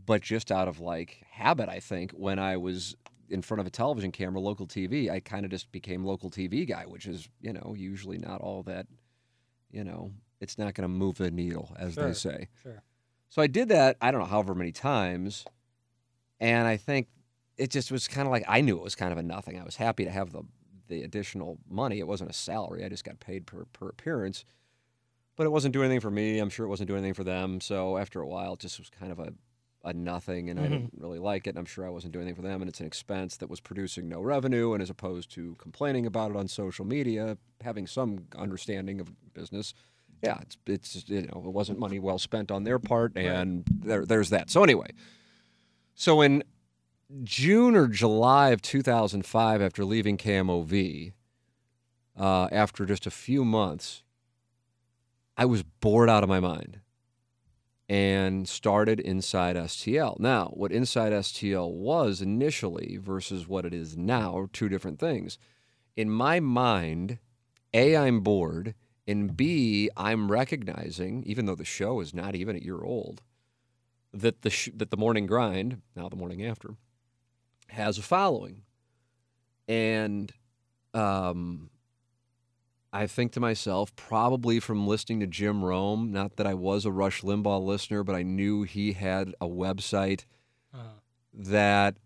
but 0.05 0.21
just 0.21 0.51
out 0.51 0.67
of 0.67 0.79
like 0.79 1.23
habit, 1.31 1.69
I 1.69 1.79
think 1.79 2.11
when 2.11 2.39
I 2.39 2.57
was 2.57 2.95
in 3.29 3.41
front 3.41 3.61
of 3.61 3.67
a 3.67 3.71
television 3.71 4.11
camera, 4.11 4.39
local 4.39 4.67
TV, 4.67 5.09
I 5.09 5.19
kind 5.19 5.45
of 5.45 5.51
just 5.51 5.71
became 5.71 6.03
local 6.03 6.29
TV 6.29 6.67
guy, 6.67 6.85
which 6.85 7.05
is 7.05 7.29
you 7.41 7.53
know 7.53 7.73
usually 7.77 8.17
not 8.17 8.41
all 8.41 8.63
that, 8.63 8.87
you 9.71 9.83
know, 9.83 10.11
it's 10.41 10.57
not 10.57 10.73
going 10.73 10.83
to 10.83 10.87
move 10.87 11.17
the 11.17 11.31
needle 11.31 11.75
as 11.77 11.95
they 11.95 12.01
Sure. 12.01 12.13
say. 12.13 12.47
Sure. 12.61 12.83
So 13.29 13.41
I 13.41 13.47
did 13.47 13.69
that, 13.69 13.97
I 14.01 14.11
don't 14.11 14.21
know, 14.21 14.27
however 14.27 14.53
many 14.53 14.71
times. 14.71 15.45
And 16.39 16.67
I 16.67 16.77
think 16.77 17.07
it 17.57 17.69
just 17.69 17.91
was 17.91 18.07
kind 18.07 18.27
of 18.27 18.31
like 18.31 18.43
I 18.48 18.62
knew 18.62 18.77
it 18.77 18.83
was 18.83 18.95
kind 18.95 19.12
of 19.12 19.17
a 19.17 19.24
nothing. 19.24 19.60
I 19.60 19.63
was 19.63 19.75
happy 19.75 20.05
to 20.05 20.12
have 20.12 20.31
the 20.31 20.43
the 20.88 21.03
additional 21.03 21.57
money. 21.69 22.00
It 22.00 22.07
wasn't 22.07 22.29
a 22.29 22.33
salary. 22.33 22.83
I 22.83 22.89
just 22.89 23.03
got 23.03 23.19
paid 23.19 23.45
per 23.45 23.65
per 23.74 23.89
appearance. 23.89 24.45
But 25.36 25.48
it 25.48 25.50
wasn't 25.50 25.74
doing 25.74 25.86
anything 25.86 26.01
for 26.01 26.12
me. 26.12 26.38
I'm 26.38 26.51
sure 26.51 26.67
it 26.67 26.69
wasn't 26.69 26.89
doing 26.89 27.00
anything 27.00 27.15
for 27.15 27.24
them. 27.24 27.60
So 27.60 27.98
after 27.98 28.22
a 28.22 28.27
while, 28.27 28.53
it 28.53 28.60
just 28.60 28.77
was 28.77 28.89
kind 28.89 29.12
of 29.12 29.19
a 29.19 29.33
a 29.86 29.91
nothing, 29.91 30.50
and 30.50 30.60
I 30.60 30.63
mm-hmm. 30.63 30.72
didn't 30.72 30.93
really 30.98 31.19
like 31.19 31.45
it. 31.45 31.51
And 31.51 31.60
I'm 31.60 31.65
sure 31.65 31.86
I 31.86 31.89
wasn't 31.89 32.13
doing 32.13 32.24
anything 32.24 32.41
for 32.41 32.48
them, 32.48 32.62
and 32.62 32.69
it's 32.69 32.79
an 32.79 32.86
expense 32.86 33.38
that 33.38 33.50
was 33.50 33.60
producing 33.60 34.07
no 34.07 34.22
revenue. 34.22 34.74
And 34.74 34.81
as 34.81 34.89
opposed 34.89 35.29
to 35.31 35.55
complaining 35.57 36.05
about 36.05 36.31
it 36.31 36.38
on 36.38 36.48
social 36.48 36.86
media, 36.86 37.38
having 37.62 37.86
some 37.86 38.25
understanding 38.38 39.01
of 39.01 39.12
business, 39.33 39.74
yeah, 40.22 40.38
it's 40.41 40.57
it's 40.67 41.10
you 41.10 41.24
know 41.24 41.43
it 41.45 41.51
wasn't 41.51 41.79
money 41.79 42.00
well 42.00 42.17
spent 42.17 42.50
on 42.50 42.63
their 42.63 42.79
part, 42.79 43.17
and 43.17 43.65
there 43.67 44.05
there's 44.05 44.29
that. 44.29 44.50
So 44.50 44.63
anyway, 44.63 44.88
so 45.95 46.22
in 46.22 46.43
June 47.22 47.75
or 47.75 47.88
July 47.88 48.50
of 48.50 48.62
2005, 48.62 49.62
after 49.62 49.86
leaving 49.86 50.17
KMOV, 50.17 51.13
uh, 52.17 52.48
after 52.51 52.86
just 52.86 53.05
a 53.05 53.12
few 53.12 53.46
months, 53.46 54.03
I 55.38 55.46
was 55.46 55.63
bored 55.63 56.10
out 56.10 56.24
of 56.24 56.29
my 56.29 56.39
mind 56.39 56.79
and 57.89 58.48
started 58.48 59.00
Inside 59.00 59.55
STL. 59.55 60.20
Now, 60.20 60.51
what 60.53 60.72
Inside 60.72 61.12
STL 61.12 61.72
was 61.72 62.22
initially 62.22 62.98
versus 63.00 63.48
what 63.48 63.65
it 63.65 63.74
is 63.74 63.98
now 63.98 64.38
are 64.38 64.48
two 64.48 64.70
different 64.70 65.00
things. 65.00 65.38
In 65.96 66.10
my 66.10 66.39
mind, 66.39 67.20
A, 67.74 67.96
I'm 67.96 68.22
bored, 68.22 68.74
and 69.05 69.36
B, 69.36 69.89
I'm 69.98 70.32
recognizing, 70.32 71.24
even 71.24 71.46
though 71.46 71.55
the 71.55 71.65
show 71.65 72.00
is 72.00 72.13
not 72.13 72.36
even 72.36 72.55
a 72.55 72.60
year 72.60 72.82
old, 72.82 73.22
that 74.13 74.43
the 74.43 74.50
sh- 74.50 74.70
that 74.75 74.91
the 74.91 74.98
morning 74.98 75.25
grind, 75.25 75.82
now 75.96 76.08
the 76.08 76.15
morning 76.15 76.46
after, 76.46 76.75
has 77.70 77.98
a 77.98 78.01
following, 78.01 78.63
and 79.67 80.32
um, 80.93 81.70
I 82.91 83.08
think 83.08 83.32
to 83.34 83.39
myself, 83.39 83.96
probably 83.96 84.60
from 84.60 84.88
listening 84.88 85.20
to 85.22 85.27
Jim 85.27 85.63
Rome, 85.65 86.12
not 86.12 86.36
that 86.36 86.46
I 86.46 86.53
was 86.53 86.86
a 86.86 86.91
Rush 86.91 87.22
Limbaugh 87.22 87.63
listener, 87.63 88.03
but 88.03 88.15
I 88.15 88.22
knew 88.24 88.63
he 88.63 88.93
had 88.93 89.34
a 89.41 89.48
website 89.48 90.25
Uh, 90.74 91.00
that, 91.34 91.98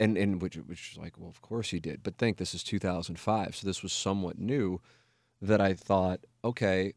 and 0.00 0.16
and 0.18 0.40
which 0.42 0.56
which 0.56 0.92
is 0.92 0.98
like, 0.98 1.18
well, 1.18 1.28
of 1.28 1.40
course 1.42 1.70
he 1.70 1.80
did, 1.80 2.02
but 2.02 2.16
think 2.18 2.36
this 2.36 2.54
is 2.54 2.62
2005, 2.62 3.56
so 3.56 3.66
this 3.66 3.82
was 3.82 3.92
somewhat 3.92 4.38
new. 4.38 4.80
That 5.40 5.60
I 5.60 5.74
thought, 5.74 6.20
okay, 6.44 6.94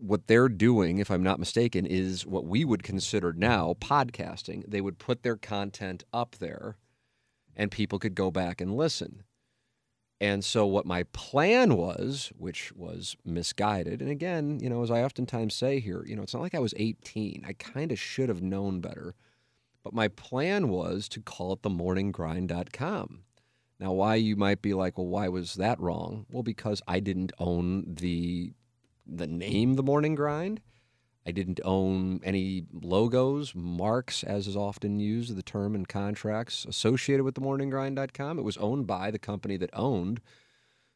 what 0.00 0.26
they're 0.26 0.48
doing, 0.48 0.98
if 0.98 1.10
I'm 1.10 1.22
not 1.22 1.38
mistaken, 1.38 1.86
is 1.86 2.26
what 2.26 2.46
we 2.46 2.64
would 2.64 2.82
consider 2.82 3.32
now 3.32 3.74
podcasting. 3.80 4.64
They 4.66 4.80
would 4.80 4.98
put 4.98 5.22
their 5.22 5.36
content 5.36 6.04
up 6.12 6.36
there, 6.38 6.76
and 7.54 7.70
people 7.70 7.98
could 7.98 8.14
go 8.14 8.30
back 8.30 8.60
and 8.60 8.76
listen. 8.76 9.24
And 10.20 10.44
so, 10.44 10.66
what 10.66 10.84
my 10.84 11.04
plan 11.04 11.76
was, 11.76 12.30
which 12.36 12.72
was 12.74 13.16
misguided, 13.24 14.02
and 14.02 14.10
again, 14.10 14.58
you 14.60 14.68
know, 14.68 14.82
as 14.82 14.90
I 14.90 15.02
oftentimes 15.02 15.54
say 15.54 15.80
here, 15.80 16.04
you 16.06 16.14
know, 16.14 16.22
it's 16.22 16.34
not 16.34 16.42
like 16.42 16.54
I 16.54 16.58
was 16.58 16.74
18. 16.76 17.44
I 17.46 17.54
kind 17.54 17.90
of 17.90 17.98
should 17.98 18.28
have 18.28 18.42
known 18.42 18.80
better. 18.80 19.14
But 19.82 19.94
my 19.94 20.08
plan 20.08 20.68
was 20.68 21.08
to 21.10 21.20
call 21.20 21.54
it 21.54 21.62
the 21.62 21.70
themorninggrind.com. 21.70 23.22
Now, 23.78 23.92
why 23.92 24.16
you 24.16 24.36
might 24.36 24.60
be 24.60 24.74
like, 24.74 24.98
well, 24.98 25.06
why 25.06 25.28
was 25.28 25.54
that 25.54 25.80
wrong? 25.80 26.26
Well, 26.30 26.42
because 26.42 26.82
I 26.86 27.00
didn't 27.00 27.32
own 27.38 27.84
the 27.86 28.52
the 29.10 29.26
name 29.26 29.74
The 29.74 29.82
Morning 29.82 30.14
Grind. 30.14 30.60
I 31.26 31.32
didn't 31.32 31.60
own 31.64 32.20
any 32.24 32.64
logos, 32.72 33.54
marks, 33.54 34.24
as 34.24 34.46
is 34.46 34.56
often 34.56 35.00
used, 35.00 35.36
the 35.36 35.42
term 35.42 35.74
in 35.74 35.84
contracts 35.84 36.64
associated 36.64 37.24
with 37.24 37.34
the 37.34 37.40
themorninggrind.com. 37.40 38.38
It 38.38 38.42
was 38.42 38.56
owned 38.56 38.86
by 38.86 39.10
the 39.10 39.18
company 39.18 39.56
that 39.58 39.70
owned 39.72 40.20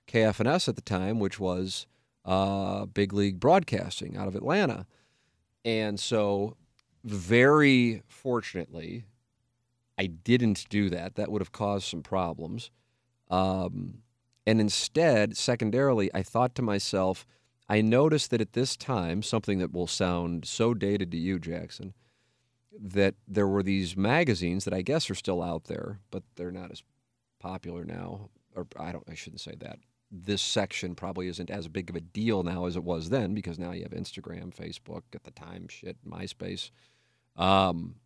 KFNS 0.08 0.68
at 0.68 0.76
the 0.76 0.82
time, 0.82 1.18
which 1.18 1.38
was 1.38 1.86
uh, 2.24 2.86
Big 2.86 3.12
League 3.12 3.38
Broadcasting 3.38 4.16
out 4.16 4.28
of 4.28 4.34
Atlanta. 4.34 4.86
And 5.64 6.00
so, 6.00 6.56
very 7.04 8.02
fortunately, 8.06 9.04
I 9.98 10.06
didn't 10.06 10.66
do 10.70 10.88
that. 10.90 11.16
That 11.16 11.30
would 11.30 11.42
have 11.42 11.52
caused 11.52 11.86
some 11.86 12.02
problems. 12.02 12.70
Um, 13.30 14.02
and 14.46 14.60
instead, 14.60 15.36
secondarily, 15.36 16.10
I 16.14 16.22
thought 16.22 16.54
to 16.56 16.62
myself, 16.62 17.26
I 17.68 17.80
noticed 17.80 18.30
that 18.30 18.40
at 18.40 18.52
this 18.52 18.76
time, 18.76 19.22
something 19.22 19.58
that 19.58 19.72
will 19.72 19.86
sound 19.86 20.44
so 20.44 20.74
dated 20.74 21.10
to 21.12 21.16
you, 21.16 21.38
Jackson, 21.38 21.94
that 22.78 23.14
there 23.26 23.48
were 23.48 23.62
these 23.62 23.96
magazines 23.96 24.64
that 24.64 24.74
I 24.74 24.82
guess 24.82 25.08
are 25.08 25.14
still 25.14 25.42
out 25.42 25.64
there, 25.64 26.00
but 26.10 26.22
they're 26.36 26.50
not 26.50 26.70
as 26.70 26.82
popular 27.38 27.84
now. 27.84 28.28
Or 28.54 28.66
I 28.78 28.92
don't, 28.92 29.08
I 29.08 29.14
shouldn't 29.14 29.40
say 29.40 29.54
that. 29.60 29.78
This 30.10 30.42
section 30.42 30.94
probably 30.94 31.26
isn't 31.28 31.50
as 31.50 31.66
big 31.68 31.90
of 31.90 31.96
a 31.96 32.00
deal 32.00 32.42
now 32.42 32.66
as 32.66 32.76
it 32.76 32.84
was 32.84 33.10
then 33.10 33.34
because 33.34 33.58
now 33.58 33.72
you 33.72 33.82
have 33.82 33.92
Instagram, 33.92 34.54
Facebook, 34.54 35.02
at 35.14 35.24
the 35.24 35.30
time, 35.30 35.66
shit, 35.68 35.96
MySpace, 36.08 36.70
um, 37.36 37.96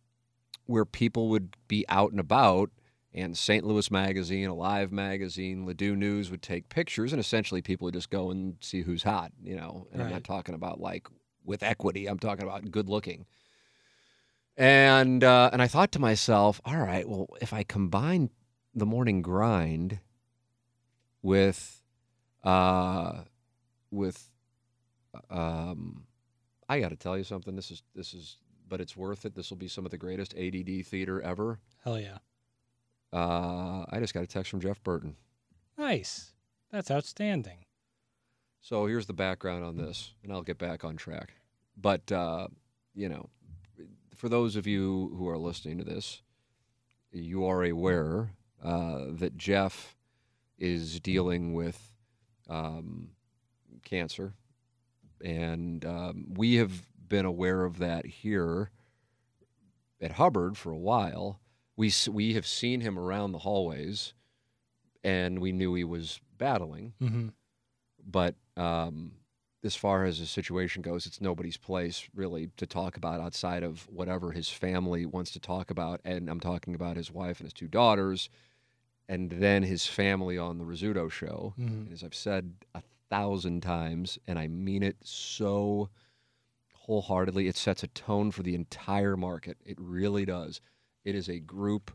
where 0.65 0.85
people 0.85 1.29
would 1.29 1.55
be 1.67 1.85
out 1.89 2.11
and 2.11 2.19
about 2.19 2.71
and 3.13 3.37
St. 3.37 3.65
Louis 3.65 3.89
Magazine, 3.89 4.47
Alive 4.47 4.91
Magazine, 4.91 5.65
Ladue 5.65 5.97
News 5.97 6.29
would 6.29 6.41
take 6.41 6.69
pictures, 6.69 7.11
and 7.11 7.19
essentially 7.19 7.61
people 7.61 7.85
would 7.85 7.93
just 7.95 8.09
go 8.09 8.29
and 8.29 8.55
see 8.61 8.81
who's 8.81 9.03
hot, 9.03 9.31
you 9.41 9.55
know. 9.55 9.87
And 9.91 10.01
I'm 10.01 10.11
not 10.11 10.23
talking 10.23 10.55
about 10.55 10.79
like 10.79 11.07
with 11.43 11.63
equity. 11.63 12.07
I'm 12.07 12.19
talking 12.19 12.43
about 12.43 12.69
good 12.69 12.89
looking. 12.89 13.25
And 14.55 15.23
uh, 15.23 15.49
and 15.53 15.61
I 15.61 15.67
thought 15.67 15.91
to 15.93 15.99
myself, 15.99 16.61
all 16.65 16.77
right, 16.77 17.07
well, 17.07 17.27
if 17.41 17.53
I 17.53 17.63
combine 17.63 18.29
the 18.75 18.85
morning 18.85 19.21
grind 19.21 19.99
with 21.21 21.81
uh, 22.43 23.21
with 23.89 24.29
um, 25.29 26.03
I 26.67 26.79
got 26.79 26.89
to 26.89 26.95
tell 26.95 27.17
you 27.17 27.23
something. 27.23 27.55
This 27.55 27.71
is 27.71 27.83
this 27.95 28.13
is, 28.13 28.37
but 28.67 28.81
it's 28.81 28.95
worth 28.95 29.25
it. 29.25 29.35
This 29.35 29.49
will 29.49 29.57
be 29.57 29.67
some 29.67 29.85
of 29.85 29.91
the 29.91 29.97
greatest 29.97 30.35
ADD 30.37 30.85
theater 30.85 31.21
ever. 31.21 31.59
hell 31.83 31.99
yeah. 31.99 32.19
Uh, 33.11 33.85
I 33.89 33.99
just 33.99 34.13
got 34.13 34.23
a 34.23 34.27
text 34.27 34.51
from 34.51 34.61
Jeff 34.61 34.83
Burton. 34.83 35.15
Nice. 35.77 36.33
That's 36.71 36.91
outstanding. 36.91 37.65
So 38.61 38.85
here's 38.85 39.07
the 39.07 39.13
background 39.13 39.63
on 39.63 39.77
this, 39.77 40.13
and 40.23 40.31
I'll 40.31 40.41
get 40.41 40.57
back 40.57 40.83
on 40.83 40.97
track. 40.97 41.33
But, 41.77 42.11
uh, 42.11 42.47
you 42.93 43.09
know, 43.09 43.29
for 44.15 44.29
those 44.29 44.55
of 44.55 44.67
you 44.67 45.13
who 45.17 45.29
are 45.29 45.37
listening 45.37 45.77
to 45.77 45.83
this, 45.83 46.21
you 47.11 47.45
are 47.45 47.63
aware 47.63 48.31
uh, 48.63 49.05
that 49.11 49.37
Jeff 49.37 49.95
is 50.57 50.99
dealing 50.99 51.53
with 51.53 51.91
um, 52.49 53.11
cancer. 53.83 54.33
And 55.23 55.85
um, 55.85 56.25
we 56.35 56.55
have 56.55 56.83
been 57.07 57.25
aware 57.25 57.63
of 57.63 57.79
that 57.79 58.05
here 58.05 58.71
at 60.01 60.13
Hubbard 60.13 60.57
for 60.57 60.71
a 60.71 60.77
while. 60.77 61.39
We, 61.79 61.93
we 62.11 62.33
have 62.33 62.45
seen 62.45 62.81
him 62.81 62.99
around 62.99 63.31
the 63.31 63.39
hallways, 63.39 64.13
and 65.03 65.39
we 65.39 65.51
knew 65.51 65.73
he 65.73 65.83
was 65.83 66.19
battling 66.37 66.93
hmm 66.99 67.29
but 68.05 68.35
um, 68.57 69.11
as 69.63 69.75
far 69.75 70.05
as 70.05 70.19
the 70.19 70.25
situation 70.25 70.81
goes, 70.81 71.05
it's 71.05 71.21
nobody's 71.21 71.57
place 71.57 72.07
really 72.15 72.49
to 72.57 72.65
talk 72.65 72.97
about 72.97 73.19
outside 73.21 73.63
of 73.63 73.87
whatever 73.89 74.31
his 74.31 74.49
family 74.49 75.05
wants 75.05 75.31
to 75.31 75.39
talk 75.39 75.69
about. 75.69 76.01
And 76.05 76.29
I'm 76.29 76.39
talking 76.39 76.75
about 76.75 76.97
his 76.97 77.11
wife 77.11 77.39
and 77.39 77.45
his 77.45 77.53
two 77.53 77.67
daughters, 77.67 78.29
and 79.07 79.29
then 79.29 79.63
his 79.63 79.85
family 79.85 80.37
on 80.37 80.57
the 80.57 80.63
Rizzuto 80.63 81.09
show. 81.11 81.53
hmm 81.57 81.67
And 81.67 81.93
as 81.93 82.03
I've 82.03 82.15
said 82.15 82.53
a 82.73 82.81
thousand 83.09 83.61
times, 83.61 84.17
and 84.27 84.39
I 84.39 84.47
mean 84.47 84.83
it 84.83 84.97
so 85.03 85.89
wholeheartedly, 86.73 87.47
it 87.47 87.55
sets 87.55 87.83
a 87.83 87.87
tone 87.87 88.31
for 88.31 88.41
the 88.43 88.55
entire 88.55 89.15
market. 89.15 89.57
It 89.65 89.77
really 89.79 90.25
does. 90.25 90.61
It 91.05 91.15
is 91.15 91.29
a 91.29 91.39
group 91.39 91.91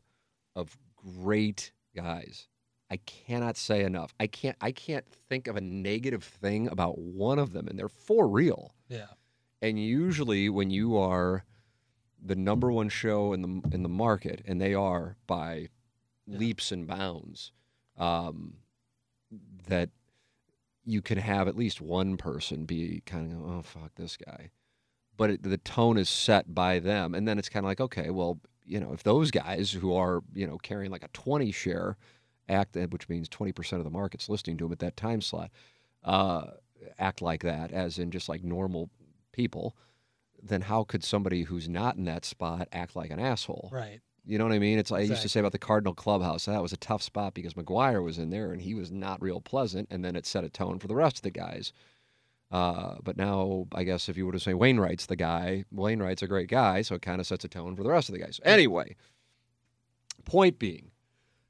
of 0.57 0.77
great 0.97 1.73
guys. 1.95 2.49
I 2.91 2.99
cannot 2.99 3.57
say 3.57 3.83
enough. 3.83 4.15
I 4.21 4.27
can't 4.27 4.57
I 4.61 4.71
can't 4.73 5.07
think 5.29 5.47
of 5.47 5.57
a 5.57 5.61
negative 5.61 6.23
thing 6.25 6.69
about 6.69 6.99
one 6.99 7.39
of 7.39 7.53
them 7.53 7.67
and 7.69 7.79
they're 7.79 7.89
for 7.89 8.29
real. 8.29 8.75
Yeah. 8.89 9.07
And 9.63 9.79
usually 9.83 10.49
when 10.49 10.71
you 10.71 10.97
are 10.97 11.45
the 12.23 12.37
number 12.37 12.71
one 12.71 12.89
show 12.89 13.33
in 13.33 13.43
the 13.43 13.75
in 13.75 13.83
the 13.83 13.89
market 13.89 14.43
and 14.47 14.61
they 14.61 14.75
are 14.75 15.17
by 15.27 15.69
Yeah. 16.27 16.39
leaps 16.39 16.73
and 16.73 16.87
bounds 16.87 17.53
um, 17.99 18.55
that 19.69 19.91
you 20.85 21.01
can 21.03 21.19
have 21.19 21.49
at 21.49 21.57
least 21.57 21.81
one 21.81 22.17
person 22.17 22.65
be 22.67 23.03
kind 23.07 23.33
of 23.33 23.43
oh 23.43 23.63
fuck 23.63 23.95
this 23.97 24.17
guy 24.17 24.51
but 25.17 25.31
it, 25.31 25.43
the 25.43 25.57
tone 25.59 25.97
is 25.97 26.09
set 26.09 26.55
by 26.55 26.79
them 26.79 27.15
and 27.15 27.27
then 27.27 27.39
it's 27.39 27.49
kind 27.49 27.65
of 27.65 27.69
like 27.69 27.81
okay 27.81 28.11
well 28.11 28.41
you 28.65 28.81
know 28.81 28.93
if 28.93 29.03
those 29.03 29.31
guys 29.31 29.71
who 29.71 29.95
are 29.95 30.23
you 30.35 30.47
know 30.47 30.59
carrying 30.59 30.91
like 30.91 31.05
a 31.05 31.09
20 31.09 31.53
share 31.53 31.97
act 32.49 32.77
which 32.91 33.09
means 33.09 33.29
20% 33.29 33.73
of 33.79 33.85
the 33.85 33.91
market's 33.91 34.29
listening 34.29 34.57
to 34.59 34.65
them 34.65 34.73
at 34.73 34.79
that 34.79 34.97
time 34.97 35.21
slot 35.21 35.51
uh, 36.05 36.45
act 36.99 37.23
like 37.23 37.43
that 37.43 37.73
as 37.73 37.99
in 37.99 38.11
just 38.11 38.29
like 38.29 38.45
normal 38.45 38.91
people 39.33 39.77
then 40.43 40.61
how 40.61 40.85
could 40.85 41.03
somebody 41.03 41.43
who's 41.45 41.69
not 41.69 41.97
in 41.97 42.05
that 42.05 42.25
spot 42.25 42.69
act 42.73 42.95
like 42.97 43.11
an 43.11 43.19
asshole 43.19 43.71
Right. 43.73 44.01
You 44.27 44.39
know 44.39 44.45
what 44.45 44.55
I 44.55 44.59
mean? 44.59 44.79
It's 44.79 44.91
like 44.91 45.01
I 45.01 45.05
used 45.05 45.21
to 45.21 45.29
say 45.29 45.41
about 45.41 45.53
the 45.53 45.59
Cardinal 45.59 45.93
clubhouse. 45.93 46.47
That 46.47 46.63
was 46.63 46.73
a 46.73 46.79
tough 46.79 47.03
spot 47.03 47.35
because 47.35 47.53
McGwire 47.53 48.03
was 48.03 48.17
in 48.17 48.31
there 48.31 48.53
and 48.53 48.63
he 48.63 48.73
was 48.73 48.91
not 48.91 49.21
real 49.21 49.39
pleasant, 49.39 49.89
and 49.91 50.03
then 50.03 50.17
it 50.17 50.25
set 50.25 50.45
a 50.45 50.49
tone 50.49 50.79
for 50.79 50.87
the 50.89 50.95
rest 50.95 51.17
of 51.17 51.23
the 51.23 51.31
guys. 51.31 51.75
Uh, 52.55 52.99
but 53.03 53.17
now, 53.17 53.67
I 53.75 53.83
guess 53.83 54.09
if 54.09 54.17
you 54.17 54.27
were 54.27 54.33
to 54.33 54.39
say 54.39 54.55
Wainwright's 54.55 55.07
the 55.07 55.17
guy, 55.17 55.65
Wainwright's 55.73 56.23
a 56.23 56.29
great 56.29 56.49
guy, 56.49 56.83
so 56.83 56.95
it 56.95 57.03
kind 57.03 57.21
of 57.21 57.27
sets 57.27 57.45
a 57.45 57.49
tone 57.49 57.75
for 57.75 57.83
the 57.83 57.91
rest 57.91 58.09
of 58.09 58.13
the 58.15 58.21
guys. 58.21 58.39
Anyway, 58.45 58.95
point 60.25 60.59
being, 60.59 60.93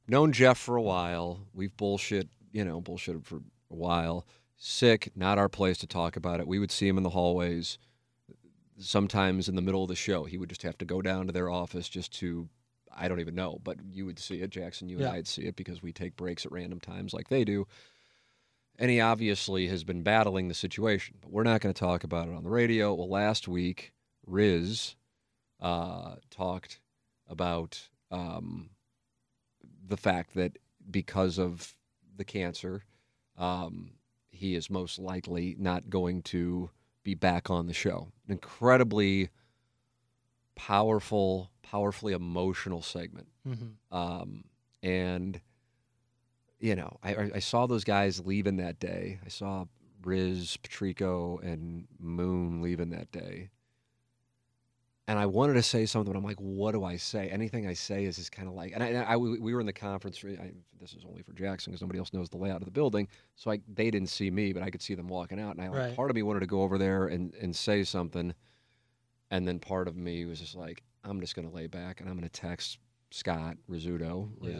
known 0.08 0.32
Jeff 0.32 0.56
for 0.58 0.76
a 0.76 0.82
while. 0.82 1.46
We've 1.52 1.76
bullshit, 1.76 2.28
you 2.52 2.64
know, 2.64 2.80
bullshitted 2.80 3.26
for 3.26 3.36
a 3.70 3.74
while. 3.74 4.26
Sick, 4.56 5.10
not 5.14 5.36
our 5.36 5.50
place 5.50 5.76
to 5.78 5.86
talk 5.86 6.16
about 6.16 6.40
it. 6.40 6.46
We 6.48 6.58
would 6.58 6.70
see 6.70 6.88
him 6.88 6.96
in 6.96 7.02
the 7.02 7.10
hallways. 7.10 7.76
Sometimes 8.78 9.48
in 9.48 9.56
the 9.56 9.62
middle 9.62 9.82
of 9.82 9.88
the 9.88 9.94
show, 9.94 10.24
he 10.24 10.38
would 10.38 10.48
just 10.48 10.62
have 10.62 10.78
to 10.78 10.84
go 10.84 11.02
down 11.02 11.26
to 11.26 11.32
their 11.32 11.50
office 11.50 11.88
just 11.88 12.12
to, 12.20 12.48
I 12.90 13.08
don't 13.08 13.20
even 13.20 13.34
know, 13.34 13.60
but 13.62 13.76
you 13.92 14.06
would 14.06 14.18
see 14.18 14.40
it, 14.40 14.48
Jackson. 14.50 14.88
You 14.88 14.98
Yeah. 15.00 15.08
and 15.08 15.16
I'd 15.16 15.26
see 15.28 15.42
it 15.42 15.54
because 15.56 15.82
we 15.82 15.92
take 15.92 16.16
breaks 16.16 16.46
at 16.46 16.52
random 16.52 16.80
times 16.80 17.12
like 17.12 17.28
they 17.28 17.44
do. 17.44 17.66
And 18.78 18.90
he 18.90 19.00
obviously 19.00 19.68
has 19.68 19.84
been 19.84 20.02
battling 20.02 20.48
the 20.48 20.54
situation, 20.54 21.16
but 21.20 21.30
we're 21.30 21.44
not 21.44 21.60
going 21.60 21.72
to 21.72 21.78
talk 21.78 22.02
about 22.02 22.28
it 22.28 22.34
on 22.34 22.42
the 22.42 22.50
radio. 22.50 22.92
Well, 22.92 23.08
last 23.08 23.46
week, 23.46 23.92
Riz 24.26 24.96
uh, 25.60 26.16
talked 26.30 26.80
about 27.28 27.88
um, 28.10 28.70
the 29.86 29.96
fact 29.96 30.34
that 30.34 30.58
because 30.90 31.38
of 31.38 31.74
the 32.16 32.24
cancer, 32.24 32.82
um, 33.38 33.92
he 34.30 34.54
is 34.54 34.68
most 34.68 34.98
likely 34.98 35.54
not 35.58 35.88
going 35.88 36.22
to 36.22 36.70
be 37.04 37.14
back 37.14 37.50
on 37.50 37.66
the 37.66 37.72
show. 37.72 38.08
An 38.26 38.32
incredibly 38.32 39.30
powerful, 40.56 41.50
powerfully 41.62 42.12
emotional 42.12 42.82
segment. 42.82 43.28
Mm-hmm. 43.46 43.96
Um, 43.96 44.44
and 44.82 45.40
you 46.60 46.74
know, 46.76 46.98
I, 47.02 47.30
I- 47.36 47.38
saw 47.40 47.66
those 47.66 47.84
guys 47.84 48.24
leaving 48.24 48.56
that 48.58 48.78
day. 48.78 49.18
I 49.24 49.28
saw 49.28 49.64
Riz, 50.02 50.56
Patrico, 50.58 51.38
and 51.42 51.86
Moon 51.98 52.62
leaving 52.62 52.90
that 52.90 53.10
day. 53.12 53.50
And 55.06 55.18
I 55.18 55.26
wanted 55.26 55.54
to 55.54 55.62
say 55.62 55.84
something, 55.84 56.10
but 56.10 56.16
I'm 56.18 56.24
like, 56.24 56.38
what 56.40 56.72
do 56.72 56.82
I 56.82 56.96
say? 56.96 57.28
Anything 57.28 57.66
I 57.66 57.74
say 57.74 58.04
is 58.06 58.16
just 58.16 58.32
kind 58.32 58.48
of 58.48 58.54
like, 58.54 58.72
and 58.72 58.82
I, 58.82 58.86
and 58.86 59.06
I- 59.06 59.16
we 59.18 59.52
were 59.52 59.60
in 59.60 59.66
the 59.66 59.72
conference. 59.72 60.24
room. 60.24 60.38
I, 60.40 60.52
this 60.80 60.94
is 60.94 61.04
only 61.06 61.22
for 61.22 61.32
Jackson 61.34 61.72
because 61.72 61.82
nobody 61.82 61.98
else 61.98 62.12
knows 62.14 62.30
the 62.30 62.38
layout 62.38 62.62
of 62.62 62.64
the 62.64 62.70
building. 62.70 63.08
So 63.36 63.50
I, 63.50 63.60
they 63.74 63.90
didn't 63.90 64.08
see 64.08 64.30
me, 64.30 64.52
but 64.54 64.62
I 64.62 64.70
could 64.70 64.80
see 64.80 64.94
them 64.94 65.08
walking 65.08 65.38
out. 65.38 65.56
And 65.56 65.62
I, 65.62 65.68
like, 65.68 65.78
Right. 65.78 65.96
part 65.96 66.10
of 66.10 66.16
me 66.16 66.22
wanted 66.22 66.40
to 66.40 66.46
go 66.46 66.62
over 66.62 66.78
there 66.78 67.06
and, 67.08 67.34
and 67.34 67.54
say 67.54 67.84
something. 67.84 68.34
And 69.30 69.46
then 69.46 69.58
part 69.58 69.88
of 69.88 69.96
me 69.96 70.24
was 70.24 70.40
just 70.40 70.54
like, 70.54 70.82
I'm 71.04 71.20
just 71.20 71.34
going 71.36 71.48
to 71.48 71.54
lay 71.54 71.66
back 71.66 72.00
and 72.00 72.08
I'm 72.08 72.16
going 72.16 72.28
to 72.28 72.40
text 72.40 72.78
Scott 73.10 73.56
Rizzuto, 73.70 74.30
Yeah. 74.40 74.56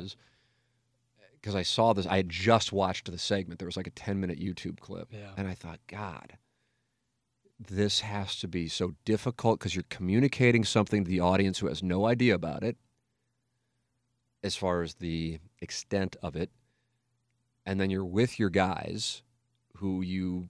Because 1.45 1.55
I 1.55 1.63
saw 1.63 1.93
this. 1.93 2.07
I 2.07 2.17
had 2.17 2.31
just 2.31 2.73
watched 2.73 3.13
the 3.13 3.19
segment. 3.19 3.59
There 3.59 3.67
was 3.67 3.77
like 3.77 3.87
a 3.87 3.91
10 3.91 4.19
minute 4.19 4.41
YouTube 4.41 4.81
clip. 4.81 5.09
Yeah. 5.13 5.29
And 5.37 5.47
I 5.47 5.53
thought, 5.53 5.79
God, 5.89 6.39
this 7.61 8.01
has 8.01 8.37
to 8.37 8.49
be 8.49 8.67
so 8.67 8.95
difficult 9.05 9.59
because 9.59 9.77
you're 9.77 9.85
communicating 9.91 10.65
something 10.65 11.05
to 11.05 11.11
the 11.11 11.21
audience 11.21 11.59
who 11.59 11.67
has 11.67 11.83
no 11.83 12.07
idea 12.07 12.35
about 12.35 12.63
it, 12.63 12.79
as 14.43 14.57
far 14.57 14.81
as 14.81 14.95
the 14.95 15.39
extent 15.61 16.17
of 16.23 16.35
it. 16.35 16.49
And 17.67 17.79
then 17.79 17.91
you're 17.91 18.07
with 18.07 18.39
your 18.39 18.49
guys 18.49 19.23
who 19.77 20.01
you 20.01 20.49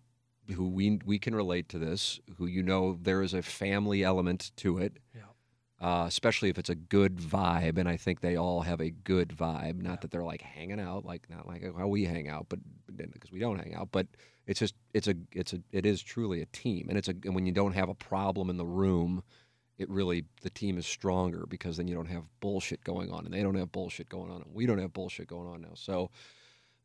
who 0.55 0.69
we 0.69 1.01
we 1.05 1.19
can 1.19 1.35
relate 1.35 1.69
to 1.71 1.79
this, 1.81 2.21
who 2.37 2.47
you 2.47 2.63
know 2.63 2.97
there 3.03 3.21
is 3.21 3.35
a 3.35 3.43
family 3.43 4.05
element 4.05 4.53
to 4.59 4.79
it 4.79 4.99
Yeah. 5.13 5.23
Uh, 5.81 6.05
especially 6.07 6.49
if 6.49 6.59
it's 6.59 6.71
a 6.71 6.75
good 6.75 7.17
vibe. 7.17 7.79
And 7.79 7.89
I 7.89 7.97
think 7.97 8.21
they 8.21 8.37
all 8.37 8.63
have 8.63 8.81
a 8.81 8.91
good 8.91 9.29
vibe. 9.29 9.83
Not 9.83 10.01
that 10.01 10.11
they're 10.11 10.25
like 10.25 10.43
hanging 10.43 10.81
out, 10.81 11.05
like 11.05 11.29
not 11.29 11.47
like 11.47 11.63
how 11.77 11.89
we 11.89 12.05
hang 12.05 12.29
out, 12.29 12.47
but 12.49 12.61
because 12.97 13.33
we 13.33 13.39
don't 13.39 13.59
hang 13.59 13.75
out. 13.75 13.89
But 13.93 14.07
it's 14.47 14.61
just 14.61 14.75
it's 14.93 15.09
a 15.09 15.15
it's 15.33 15.53
a 15.53 15.61
it 15.73 15.87
is 15.87 16.03
truly 16.03 16.41
a 16.43 16.47
team, 16.47 16.87
and 16.89 16.99
it's 16.99 17.09
a 17.09 17.15
and 17.25 17.35
when 17.35 17.47
you 17.47 17.53
don't 17.53 17.73
have 17.73 17.89
a 17.89 17.95
problem 17.95 18.51
in 18.51 18.57
the 18.57 18.67
room. 18.67 19.23
It 19.77 19.91
really 19.91 20.25
the 20.43 20.51
team 20.51 20.79
is 20.79 20.87
stronger 20.87 21.47
because 21.49 21.79
then 21.79 21.89
you 21.89 21.97
don't 21.97 22.07
have 22.07 22.23
bullshit 22.39 22.85
going 22.85 23.11
on, 23.11 23.25
and 23.25 23.35
they 23.35 23.43
don't 23.43 23.57
have 23.57 23.73
bullshit 23.73 24.09
going 24.09 24.31
on, 24.31 24.41
and 24.41 24.55
we 24.55 24.67
don't 24.67 24.79
have 24.79 24.93
bullshit 24.93 25.27
going 25.27 25.49
on 25.49 25.63
now. 25.63 25.73
So 25.75 26.13